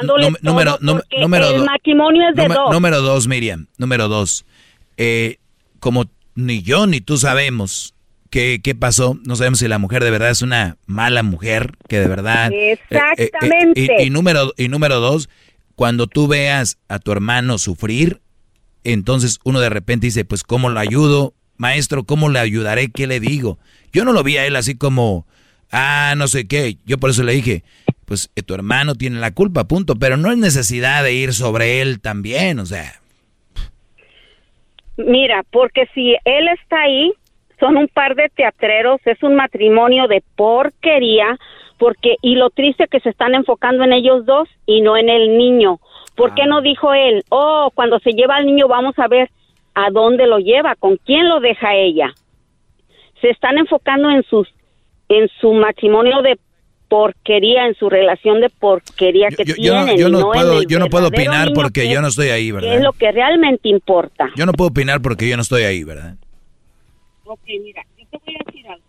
número, 0.43 0.79
porque 0.79 1.21
número 1.21 1.51
el 1.51 1.65
matrimonio 1.65 2.29
es 2.29 2.37
de 2.37 2.43
número, 2.43 2.61
dos. 2.63 2.73
número 2.73 3.01
dos, 3.01 3.29
Miriam, 3.29 3.67
número 3.79 4.09
dos. 4.09 4.45
Eh, 4.97 5.37
como 5.79 6.05
ni 6.35 6.63
yo 6.63 6.87
ni 6.87 7.01
tú 7.01 7.17
sabemos 7.17 7.95
qué, 8.31 8.61
qué 8.63 8.75
pasó, 8.75 9.19
no 9.25 9.37
sabemos 9.37 9.59
si 9.59 9.69
la 9.69 9.79
mujer 9.79 10.05
de 10.05 10.11
verdad 10.11 10.31
es 10.31 10.43
una 10.43 10.77
mala 10.87 11.23
mujer, 11.23 11.73
que 11.89 11.99
de 11.99 12.09
verdad... 12.09 12.53
eh, 12.53 12.73
eh, 12.73 12.79
eh, 12.91 13.13
Exactamente. 13.17 13.97
y, 14.01 14.07
y 14.07 14.11
número, 14.11 14.53
y 14.57 14.69
número 14.69 15.01
dos, 15.01 15.29
cuando 15.75 16.07
tú 16.07 16.29
veas 16.29 16.79
a 16.89 16.99
tu 16.99 17.11
hermano 17.11 17.57
sufrir, 17.59 18.21
entonces 18.85 19.41
uno 19.45 19.61
de 19.61 19.69
repente 19.69 20.07
dice, 20.07 20.25
pues 20.25 20.43
¿cómo 20.43 20.69
lo 20.69 20.81
ayudo? 20.81 21.35
Maestro, 21.57 22.05
¿cómo 22.05 22.29
le 22.29 22.39
ayudaré? 22.39 22.91
¿Qué 22.91 23.07
le 23.07 23.21
digo? 23.21 23.59
Yo 23.93 24.05
no 24.05 24.13
lo 24.13 24.23
vi 24.23 24.39
a 24.39 24.47
él 24.47 24.57
así 24.57 24.77
como, 24.77 25.27
ah, 25.71 26.15
no 26.17 26.27
sé 26.29 26.49
qué. 26.49 26.77
Yo 26.87 26.99
por 26.99 27.11
eso 27.11 27.23
le 27.23 27.33
dije, 27.33 27.65
pues 28.07 28.31
eh, 28.35 28.43
tu 28.43 28.55
hermano 28.55 28.95
tiene 28.95 29.21
la 29.21 29.33
culpa, 29.33 29.65
punto. 29.65 29.97
Pero 29.97 30.17
no 30.17 30.31
es 30.31 30.39
necesidad 30.39 31.05
de 31.05 31.13
ir 31.13 31.33
sobre 31.33 31.83
él 31.83 32.01
también, 32.01 32.59
o 32.59 32.67
sea. 32.67 33.01
Mira, 34.97 35.45
porque 35.51 35.87
si 35.95 36.17
él 36.25 36.49
está 36.49 36.83
ahí, 36.83 37.13
son 37.59 37.77
un 37.77 37.89
par 37.89 38.15
de 38.17 38.29
teatreros, 38.31 39.01
es 39.05 39.23
un 39.23 39.35
matrimonio 39.35 40.09
de 40.09 40.23
porquería, 40.37 41.39
porque 41.79 42.17
y 42.23 42.35
lo 42.35 42.51
triste 42.51 42.87
que 42.91 43.01
se 43.01 43.11
están 43.11 43.35
enfocando 43.35 43.85
en 43.85 43.93
ellos 43.93 44.27
dos 44.27 44.49
y 44.67 44.81
no 44.81 44.97
en 44.97 45.09
el 45.09 45.37
niño. 45.37 45.79
¿Por 46.21 46.35
qué 46.35 46.47
no 46.47 46.61
dijo 46.61 46.93
él, 46.95 47.25
oh, 47.31 47.71
cuando 47.75 47.99
se 48.01 48.13
lleva 48.13 48.37
al 48.37 48.47
niño 48.47 48.69
vamos 48.69 48.99
a 48.99 49.09
ver 49.09 49.31
a 49.75 49.91
dónde 49.91 50.27
lo 50.27 50.39
lleva, 50.39 50.75
con 50.77 50.97
quién 50.99 51.29
lo 51.29 51.41
deja 51.41 51.75
ella? 51.75 52.15
Se 53.21 53.31
están 53.31 53.59
enfocando 53.59 54.11
en 54.11 54.23
sus 54.25 54.49
en 55.09 55.29
su 55.41 55.53
matrimonio 55.53 56.23
de 56.23 56.39
porquería, 56.89 57.67
en 57.67 57.75
su 57.75 57.89
relación 57.91 58.41
de 58.41 58.49
porquería 58.49 59.29
que 59.29 59.45
Yo, 59.45 59.55
yo 59.57 59.75
no, 59.75 59.85
tienen. 59.85 59.99
yo 60.01 60.09
no 60.09 60.31
puedo, 60.33 60.63
yo 60.63 60.79
no 60.79 60.87
puedo 60.89 61.09
opinar 61.09 61.49
porque 61.55 61.83
que- 61.83 61.93
yo 61.93 62.01
no 62.01 62.09
estoy 62.09 62.29
ahí, 62.29 62.51
que 62.51 62.57
es 62.59 62.63
¿verdad? 62.63 62.83
lo 62.83 62.93
que 62.93 63.13
realmente 63.13 63.69
importa. 63.69 64.31
Yo 64.37 64.47
no 64.47 64.53
puedo 64.53 64.71
opinar 64.71 65.01
porque 65.01 65.29
yo 65.29 65.37
no 65.37 65.43
estoy 65.43 65.63
ahí, 65.63 65.85
¿verdad? 65.85 66.17
Ok, 67.25 67.41
mira, 67.63 67.83
yo 67.97 68.05
te 68.11 68.19
voy 68.25 68.35
a 68.35 68.45
decir 68.45 68.69
algo. 68.69 68.85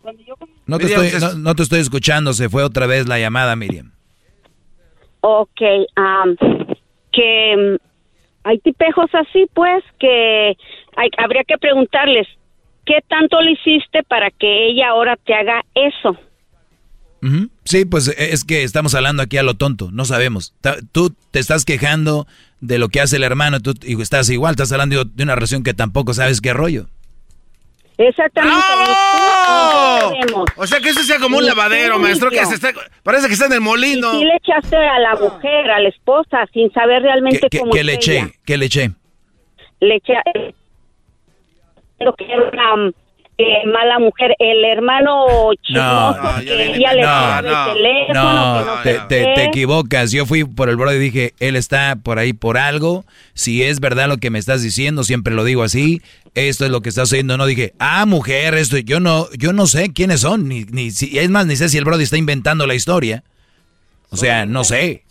Cuando 0.00 0.22
yo 0.22 0.34
No 0.66 0.78
te, 0.78 0.84
Miriam, 0.84 1.02
estoy, 1.04 1.16
es- 1.28 1.34
no, 1.36 1.40
no 1.42 1.54
te 1.54 1.62
estoy 1.62 1.80
escuchando, 1.80 2.32
se 2.32 2.48
fue 2.48 2.64
otra 2.64 2.86
vez 2.86 3.06
la 3.08 3.18
llamada, 3.20 3.54
Miriam. 3.56 3.92
Ok, 5.22 5.60
que 7.12 7.56
mm, 7.56 7.76
hay 8.44 8.58
tipejos 8.58 9.08
así, 9.14 9.46
pues, 9.54 9.82
que 9.98 10.56
hay- 10.96 11.10
habría 11.16 11.44
que 11.44 11.58
preguntarles, 11.58 12.26
¿qué 12.84 12.98
tanto 13.08 13.40
le 13.40 13.52
hiciste 13.52 14.02
para 14.02 14.30
que 14.30 14.66
ella 14.68 14.88
ahora 14.90 15.16
te 15.16 15.32
haga 15.34 15.62
eso? 15.74 16.16
Sí, 17.64 17.84
pues 17.84 18.08
eh, 18.08 18.32
es 18.32 18.42
que 18.42 18.64
estamos 18.64 18.96
hablando 18.96 19.22
aquí 19.22 19.36
a 19.36 19.44
lo 19.44 19.54
tonto, 19.54 19.90
no 19.92 20.04
sabemos. 20.04 20.54
Ta- 20.60 20.78
Tú 20.90 21.14
te 21.30 21.38
estás 21.38 21.64
quejando 21.64 22.26
de 22.60 22.78
lo 22.78 22.88
que 22.88 23.00
hace 23.00 23.14
el 23.16 23.22
hermano 23.22 23.60
tú, 23.60 23.74
y 23.84 24.00
estás 24.02 24.28
igual, 24.30 24.52
estás 24.52 24.72
hablando 24.72 25.04
de 25.04 25.22
una 25.22 25.36
relación 25.36 25.62
que 25.62 25.72
tampoco 25.72 26.14
sabes 26.14 26.40
qué 26.40 26.52
rollo. 26.52 26.86
Exactamente. 27.96 28.56
O 30.56 30.66
sea 30.66 30.80
que 30.80 30.90
eso 30.90 31.02
sea 31.02 31.18
como 31.18 31.38
un 31.38 31.46
lavadero, 31.46 31.98
maestro, 31.98 32.30
que 32.30 32.44
se 32.46 32.54
está, 32.54 32.72
parece 33.02 33.26
que 33.26 33.34
está 33.34 33.46
en 33.46 33.52
el 33.54 33.60
molino. 33.60 34.14
Y 34.14 34.18
sí 34.20 34.24
le 34.24 34.36
echaste 34.36 34.76
a 34.76 34.98
la 34.98 35.14
mujer, 35.16 35.70
a 35.70 35.80
la 35.80 35.88
esposa, 35.88 36.46
sin 36.52 36.72
saber 36.72 37.02
realmente 37.02 37.40
¿Qué, 37.40 37.48
qué- 37.50 37.58
cómo 37.60 37.72
qué 37.72 37.84
le 37.84 37.94
eché? 37.94 38.32
¿Qué 38.44 38.56
le 38.56 38.66
eché? 38.66 38.90
le 39.80 39.96
eché 39.96 40.14
lo 42.00 42.14
que 42.14 42.24
era 42.24 42.74
una 42.74 42.92
eh, 43.38 43.66
mala 43.66 43.98
mujer, 43.98 44.34
el 44.38 44.64
hermano 44.64 45.26
chismoso 45.62 46.16
No, 46.22 46.40
que 46.44 46.74
ella 46.76 46.92
le 46.92 47.02
daba 47.02 47.38
el 47.38 47.74
teléfono, 47.76 48.22
No, 48.22 48.82
que 48.82 48.94
no 48.94 49.06
te, 49.08 49.24
te- 49.34 49.44
equivocas. 49.44 50.12
Yo 50.12 50.26
fui 50.26 50.44
por 50.44 50.68
el 50.68 50.76
bro 50.76 50.92
y 50.94 50.98
dije, 50.98 51.34
él 51.40 51.56
está 51.56 51.96
por 52.02 52.18
ahí 52.18 52.32
por 52.32 52.58
algo. 52.58 53.04
Si 53.34 53.62
es 53.62 53.80
verdad 53.80 54.08
lo 54.08 54.18
que 54.18 54.30
me 54.30 54.38
estás 54.38 54.62
diciendo, 54.62 55.02
siempre 55.04 55.34
lo 55.34 55.44
digo 55.44 55.62
así. 55.62 56.02
Esto 56.34 56.64
es 56.64 56.70
lo 56.70 56.80
que 56.82 56.88
estás 56.90 57.08
haciendo. 57.10 57.36
No 57.36 57.46
dije, 57.46 57.72
ah, 57.78 58.06
mujer, 58.06 58.54
esto. 58.54 58.78
Yo 58.78 59.00
no, 59.00 59.26
yo 59.38 59.52
no 59.52 59.66
sé 59.66 59.92
quiénes 59.92 60.20
son. 60.20 60.48
Ni, 60.48 60.64
ni 60.64 60.90
si, 60.90 61.18
es 61.18 61.28
más, 61.30 61.46
ni 61.46 61.56
sé 61.56 61.68
si 61.68 61.78
el 61.78 61.84
brody 61.84 62.04
está 62.04 62.16
inventando 62.16 62.66
la 62.66 62.74
historia. 62.74 63.22
O 64.12 64.16
sea, 64.16 64.44
no 64.44 64.62
sé. 64.62 65.04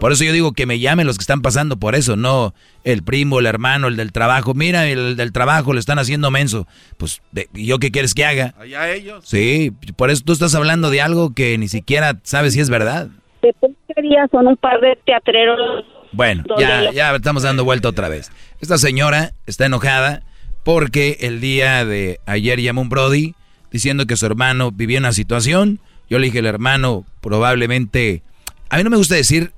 Por 0.00 0.12
eso 0.12 0.24
yo 0.24 0.32
digo 0.32 0.52
que 0.52 0.64
me 0.64 0.78
llamen 0.78 1.06
los 1.06 1.18
que 1.18 1.22
están 1.22 1.42
pasando 1.42 1.76
por 1.76 1.94
eso, 1.94 2.16
no 2.16 2.54
el 2.84 3.02
primo, 3.02 3.38
el 3.38 3.44
hermano, 3.46 3.86
el 3.88 3.96
del 3.96 4.12
trabajo. 4.12 4.54
Mira, 4.54 4.88
el 4.88 5.14
del 5.16 5.30
trabajo 5.32 5.74
le 5.74 5.78
están 5.80 5.98
haciendo 5.98 6.30
menso. 6.30 6.66
Pues, 6.96 7.20
de- 7.32 7.48
¿y 7.54 7.66
yo 7.66 7.78
qué 7.78 7.90
quieres 7.90 8.14
que 8.14 8.24
haga? 8.24 8.54
Allá 8.58 8.90
ellos. 8.92 9.24
Sí, 9.28 9.72
por 9.96 10.10
eso 10.10 10.22
tú 10.24 10.32
estás 10.32 10.54
hablando 10.54 10.88
de 10.90 11.02
algo 11.02 11.34
que 11.34 11.58
ni 11.58 11.68
siquiera 11.68 12.18
sabes 12.22 12.54
si 12.54 12.60
es 12.60 12.70
verdad. 12.70 13.08
de 13.42 13.52
porquería 13.52 14.26
son 14.30 14.46
un 14.46 14.56
par 14.56 14.80
de 14.80 14.98
teatreros 15.04 15.84
Bueno, 16.12 16.42
ya, 16.58 16.90
ya 16.92 17.14
estamos 17.14 17.42
dando 17.42 17.62
vuelta 17.64 17.88
otra 17.90 18.08
vez. 18.08 18.32
Esta 18.62 18.78
señora 18.78 19.32
está 19.46 19.66
enojada 19.66 20.22
porque 20.64 21.18
el 21.20 21.40
día 21.42 21.84
de 21.84 22.20
ayer 22.24 22.60
llamó 22.62 22.80
un 22.80 22.88
Brody 22.88 23.34
diciendo 23.70 24.06
que 24.06 24.16
su 24.16 24.24
hermano 24.24 24.72
vivía 24.72 24.98
una 24.98 25.12
situación. 25.12 25.78
Yo 26.08 26.18
le 26.18 26.26
dije, 26.26 26.38
el 26.38 26.46
hermano 26.46 27.04
probablemente... 27.20 28.22
A 28.68 28.76
mí 28.76 28.84
no 28.84 28.90
me 28.90 28.96
gusta 28.96 29.14
decir 29.14 29.52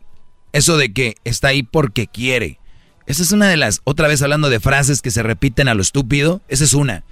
eso 0.52 0.76
de 0.76 0.92
que 0.92 1.14
está 1.24 1.48
ahí 1.48 1.62
porque 1.62 2.06
quiere. 2.06 2.58
Esa 3.06 3.22
es 3.22 3.32
una 3.32 3.48
de 3.48 3.56
las, 3.56 3.80
otra 3.84 4.08
vez 4.08 4.20
hablando 4.20 4.50
de 4.50 4.60
frases 4.60 5.00
que 5.00 5.10
se 5.10 5.22
repiten 5.22 5.68
a 5.68 5.74
lo 5.74 5.80
estúpido, 5.80 6.42
esa 6.48 6.64
es 6.64 6.74
una. 6.74 7.04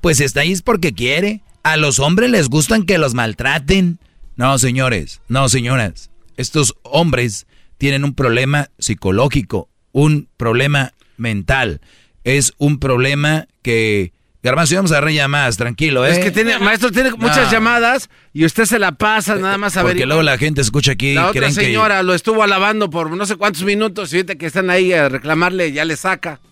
Pues 0.00 0.20
está 0.20 0.40
ahí 0.40 0.52
es 0.52 0.62
porque 0.62 0.92
quiere. 0.92 1.42
A 1.62 1.76
los 1.76 1.98
hombres 1.98 2.30
les 2.30 2.48
gustan 2.48 2.84
que 2.84 2.98
los 2.98 3.14
maltraten. 3.14 3.98
No, 4.36 4.58
señores, 4.58 5.20
no, 5.28 5.48
señoras. 5.48 6.10
Estos 6.36 6.74
hombres 6.82 7.46
tienen 7.78 8.04
un 8.04 8.14
problema 8.14 8.68
psicológico, 8.78 9.68
un 9.92 10.28
problema 10.36 10.92
mental. 11.16 11.80
Es 12.24 12.52
un 12.58 12.78
problema 12.78 13.46
que... 13.62 14.13
Garbanzo, 14.44 14.76
vamos 14.76 14.92
a 14.92 14.96
agarrar 14.96 15.14
llamadas, 15.14 15.56
tranquilo, 15.56 16.04
¿eh? 16.04 16.10
Es 16.10 16.18
que 16.18 16.30
tiene, 16.30 16.58
maestro, 16.58 16.92
tiene 16.92 17.12
muchas 17.12 17.50
llamadas 17.50 18.10
y 18.34 18.44
usted 18.44 18.66
se 18.66 18.78
la 18.78 18.92
pasa 18.92 19.36
nada 19.36 19.56
más 19.56 19.78
a 19.78 19.82
ver. 19.82 19.92
Porque 19.92 20.04
luego 20.04 20.22
la 20.22 20.36
gente 20.36 20.60
escucha 20.60 20.92
aquí 20.92 21.14
La 21.14 21.28
otra 21.28 21.40
creen 21.40 21.54
señora 21.54 22.02
lo 22.02 22.12
estuvo 22.12 22.42
alabando 22.42 22.90
por 22.90 23.10
no 23.10 23.24
sé 23.24 23.36
cuántos 23.36 23.62
minutos 23.62 24.12
y 24.12 24.16
ahorita 24.16 24.34
que 24.34 24.44
están 24.44 24.68
ahí 24.68 24.92
a 24.92 25.08
reclamarle 25.08 25.72
ya 25.72 25.86
le 25.86 25.96
saca. 25.96 26.36
que... 26.42 26.48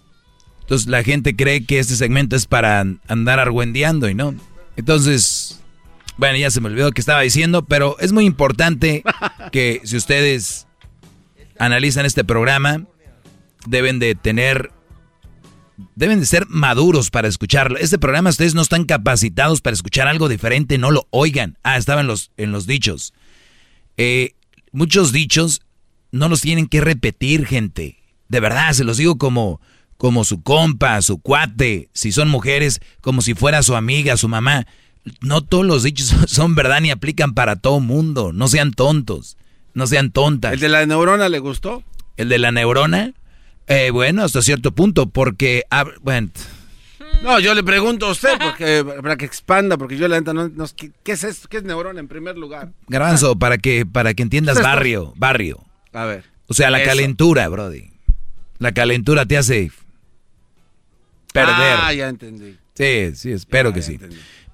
Entonces 0.62 0.88
la 0.88 1.02
gente 1.02 1.36
cree 1.36 1.66
que 1.66 1.80
este 1.80 1.94
segmento 1.96 2.34
es 2.34 2.46
para 2.46 2.82
andar 3.08 3.38
argüendeando 3.38 4.08
y 4.08 4.14
no. 4.14 4.34
Entonces, 4.76 5.60
bueno, 6.16 6.38
ya 6.38 6.50
se 6.50 6.62
me 6.62 6.68
olvidó 6.68 6.92
que 6.92 7.00
estaba 7.02 7.20
diciendo, 7.20 7.66
pero 7.66 7.98
es 8.00 8.12
muy 8.12 8.24
importante 8.24 9.02
que 9.52 9.82
si 9.84 9.98
ustedes 9.98 10.66
analizan 11.58 12.06
este 12.06 12.24
programa, 12.24 12.86
deben 13.66 13.98
de 13.98 14.14
tener 14.14 14.70
deben 15.94 16.20
de 16.20 16.26
ser 16.26 16.46
maduros 16.48 17.10
para 17.10 17.28
escucharlo. 17.28 17.78
Este 17.78 17.98
programa 17.98 18.30
ustedes 18.30 18.54
no 18.54 18.62
están 18.62 18.84
capacitados 18.84 19.60
para 19.60 19.74
escuchar 19.74 20.08
algo 20.08 20.28
diferente, 20.28 20.78
no 20.78 20.90
lo 20.90 21.06
oigan. 21.10 21.58
Ah, 21.62 21.76
estaba 21.76 22.00
en 22.00 22.06
los, 22.06 22.30
en 22.36 22.52
los 22.52 22.66
dichos. 22.66 23.12
Eh, 23.96 24.34
muchos 24.72 25.12
dichos 25.12 25.62
no 26.10 26.28
los 26.28 26.40
tienen 26.40 26.66
que 26.66 26.80
repetir, 26.80 27.46
gente. 27.46 27.98
De 28.28 28.40
verdad, 28.40 28.72
se 28.72 28.84
los 28.84 28.96
digo 28.96 29.18
como, 29.18 29.60
como 29.96 30.24
su 30.24 30.42
compa, 30.42 31.00
su 31.02 31.18
cuate, 31.18 31.88
si 31.92 32.12
son 32.12 32.28
mujeres, 32.28 32.80
como 33.00 33.22
si 33.22 33.34
fuera 33.34 33.62
su 33.62 33.76
amiga, 33.76 34.16
su 34.16 34.28
mamá. 34.28 34.66
No 35.20 35.42
todos 35.42 35.64
los 35.64 35.82
dichos 35.82 36.08
son, 36.08 36.26
son 36.28 36.54
verdad 36.54 36.80
ni 36.80 36.90
aplican 36.90 37.34
para 37.34 37.56
todo 37.56 37.80
mundo. 37.80 38.32
No 38.32 38.48
sean 38.48 38.72
tontos, 38.72 39.36
no 39.74 39.86
sean 39.86 40.10
tontas. 40.10 40.52
¿El 40.54 40.60
de 40.60 40.68
la 40.68 40.86
neurona 40.86 41.28
le 41.28 41.38
gustó? 41.38 41.82
¿El 42.16 42.28
de 42.28 42.38
la 42.38 42.52
neurona? 42.52 43.14
Eh, 43.66 43.90
bueno, 43.90 44.24
hasta 44.24 44.42
cierto 44.42 44.72
punto, 44.72 45.08
porque... 45.08 45.64
ah, 45.70 45.84
bueno, 46.02 46.28
No, 47.22 47.38
yo 47.40 47.54
le 47.54 47.62
pregunto 47.62 48.06
a 48.06 48.10
usted 48.12 48.36
porque 48.40 48.84
para 49.02 49.16
que 49.16 49.24
expanda, 49.24 49.76
porque 49.78 49.96
yo 49.96 50.08
la 50.08 50.18
neta 50.18 50.34
no, 50.34 50.48
no- 50.48 50.66
¿qué, 50.76 50.90
qué 51.04 51.12
es 51.12 51.24
esto? 51.24 51.48
¿Qué 51.48 51.58
es 51.58 51.62
neurona 51.64 52.00
en 52.00 52.08
primer 52.08 52.36
lugar? 52.36 52.72
Garbanzo, 52.88 53.36
para 53.38 53.58
que, 53.58 53.86
para 53.86 54.14
que 54.14 54.22
entiendas 54.22 54.60
barrio, 54.62 55.12
barrio. 55.16 55.64
A 55.92 56.04
ver. 56.06 56.24
O 56.48 56.54
sea, 56.54 56.70
la 56.70 56.80
Eso. 56.80 56.90
calentura, 56.90 57.48
Brody. 57.48 57.90
La 58.58 58.72
calentura 58.72 59.24
te 59.26 59.38
hace 59.38 59.70
perder. 61.32 61.76
Ah, 61.78 61.92
ya 61.94 62.08
entendí. 62.08 62.56
Sí, 62.74 63.12
sí, 63.14 63.32
espero 63.32 63.72
que 63.72 63.82
sí. 63.82 63.98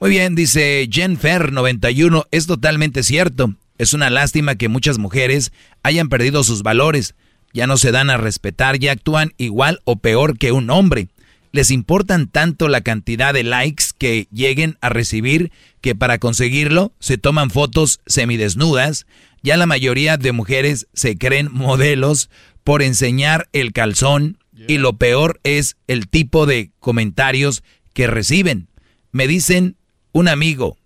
Muy 0.01 0.11
bien, 0.11 0.35
dice 0.35 0.89
Jenfer 0.91 1.53
91, 1.53 2.27
es 2.31 2.47
totalmente 2.47 3.03
cierto. 3.03 3.55
Es 3.79 3.93
una 3.93 4.11
lástima 4.11 4.57
que 4.57 4.69
muchas 4.69 4.99
mujeres 4.99 5.53
hayan 5.83 6.09
perdido 6.09 6.43
sus 6.45 6.63
valores, 6.63 7.15
ya 7.59 7.67
no 7.67 7.77
se 7.77 7.91
dan 7.91 8.09
a 8.09 8.17
respetar, 8.17 8.79
ya 8.79 8.93
actúan 8.93 9.35
igual 9.37 9.81
o 9.83 9.97
peor 9.97 10.39
que 10.39 10.53
un 10.53 10.71
hombre. 10.71 11.09
Les 11.51 11.73
importan 11.73 12.29
tanto 12.29 12.69
la 12.69 12.83
cantidad 12.83 13.35
de 13.35 13.43
likes 13.43 13.87
que 13.99 14.29
lleguen 14.31 14.79
a 14.81 14.91
recibir 14.91 15.51
que 15.81 15.97
para 15.97 16.19
conseguirlo 16.19 16.93
se 17.01 17.19
toman 17.19 17.51
fotos 17.51 17.99
semidesnudas. 18.07 19.07
Ya 19.43 19.57
la 19.57 19.67
mayoría 19.67 20.17
de 20.17 20.31
mujeres 20.31 20.87
se 20.93 21.19
creen 21.19 21.49
modelos 21.51 22.31
por 22.63 22.81
enseñar 22.81 23.49
el 23.53 23.73
calzón 23.73 24.39
y 24.69 24.79
lo 24.79 24.93
peor 24.93 25.41
es 25.43 25.77
el 25.89 26.07
tipo 26.07 26.47
de 26.47 26.71
comentarios 26.79 27.65
que 27.93 28.07
reciben. 28.07 28.69
Me 29.11 29.27
dicen 29.27 29.75
un 30.13 30.29
amigo, 30.29 30.79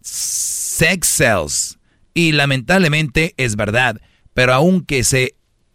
sex 0.00 1.06
sells. 1.06 1.78
Y 2.14 2.32
lamentablemente 2.32 3.32
es 3.36 3.54
verdad, 3.54 4.00
pero 4.34 4.54
aunque 4.54 5.04
sea 5.04 5.28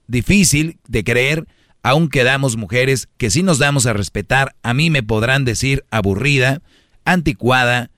difícil 0.08 0.80
de 0.88 1.04
creer, 1.04 1.48
aún 1.84 2.10
quedamos 2.10 2.58
mujeres 2.58 3.08
que 3.18 3.30
si 3.30 3.44
nos 3.44 3.60
damos 3.60 3.86
a 3.86 3.94
respetar, 3.94 4.56
a 4.64 4.74
mí 4.74 4.90
me 4.90 5.04
podrán 5.04 5.46
decir 5.46 5.86
aburrida, 5.92 6.62
anticuada, 7.04 7.92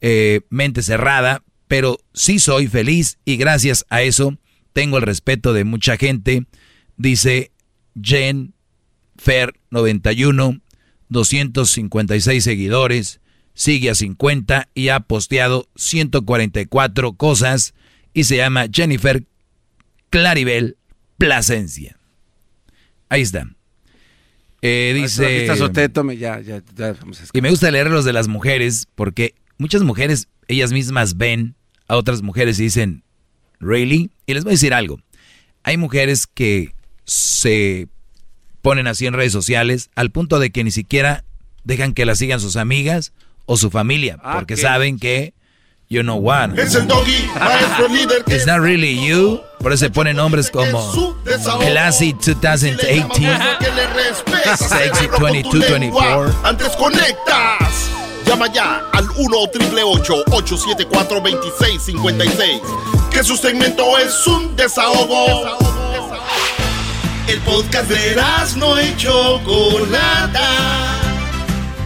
eh, 0.00 0.42
mente 0.50 0.82
cerrada, 0.82 1.42
pero 1.68 1.98
sí 2.12 2.38
soy 2.38 2.66
feliz 2.66 3.18
y 3.24 3.36
gracias 3.36 3.86
a 3.90 4.02
eso 4.02 4.36
tengo 4.72 4.98
el 4.98 5.02
respeto 5.02 5.52
de 5.52 5.64
mucha 5.64 5.96
gente, 5.96 6.46
dice 6.96 7.52
Jen 8.00 8.54
Fer 9.16 9.54
91, 9.70 10.60
256 11.08 12.42
seguidores, 12.42 13.20
sigue 13.54 13.90
a 13.90 13.94
50 13.94 14.68
y 14.74 14.88
ha 14.88 15.00
posteado 15.00 15.68
144 15.76 17.12
cosas 17.14 17.74
y 18.14 18.24
se 18.24 18.36
llama 18.36 18.66
Jennifer 18.72 19.24
Claribel 20.08 20.76
Plasencia. 21.20 21.98
Ahí 23.10 23.20
está. 23.20 23.46
Eh, 24.62 24.92
dice. 24.94 25.46
Y 27.32 27.40
me 27.42 27.50
gusta 27.50 27.70
leer 27.70 27.90
los 27.90 28.04
de 28.06 28.12
las 28.12 28.26
mujeres 28.26 28.88
porque 28.94 29.34
muchas 29.58 29.82
mujeres, 29.82 30.28
ellas 30.48 30.72
mismas 30.72 31.18
ven 31.18 31.54
a 31.88 31.96
otras 31.96 32.22
mujeres 32.22 32.58
y 32.58 32.64
dicen, 32.64 33.04
¿really? 33.58 34.10
Y 34.24 34.32
les 34.32 34.44
voy 34.44 34.52
a 34.52 34.54
decir 34.54 34.72
algo. 34.72 34.98
Hay 35.62 35.76
mujeres 35.76 36.26
que 36.26 36.74
se 37.04 37.88
ponen 38.62 38.86
así 38.86 39.06
en 39.06 39.12
redes 39.12 39.32
sociales 39.32 39.90
al 39.94 40.10
punto 40.10 40.38
de 40.38 40.50
que 40.50 40.64
ni 40.64 40.70
siquiera 40.70 41.24
dejan 41.64 41.92
que 41.92 42.06
la 42.06 42.14
sigan 42.14 42.40
sus 42.40 42.56
amigas 42.56 43.12
o 43.44 43.58
su 43.58 43.70
familia, 43.70 44.18
ah, 44.22 44.36
porque 44.36 44.56
saben 44.56 44.98
que 44.98 45.34
you 45.90 46.02
know 46.04 46.16
what. 46.16 46.56
Es 46.56 46.76
el 46.76 46.86
doggy, 46.86 47.28
maestro 47.38 47.88
líder. 47.88 48.22
It's 48.28 48.46
not 48.46 48.60
really 48.60 48.94
you. 48.94 49.40
Por 49.58 49.72
eso 49.72 49.86
se 49.86 49.90
ponen 49.90 50.16
nombres 50.16 50.48
como 50.50 50.80
Classy 51.60 52.14
2018, 52.14 53.08
Sexy 54.56 55.08
2224. 55.08 56.32
Antes 56.44 56.76
conectas. 56.76 57.90
Llama 58.24 58.46
ya 58.52 58.84
al 58.92 59.10
1 59.10 59.36
874 59.36 61.20
2656 61.20 62.60
Que 63.10 63.24
su 63.24 63.36
segmento 63.36 63.98
es 63.98 64.24
un 64.28 64.54
desahogo. 64.54 65.58
El 67.26 67.40
podcast 67.40 67.90
de 67.90 68.16
no 68.56 68.80
y 68.80 68.96
Chocolata 68.96 71.09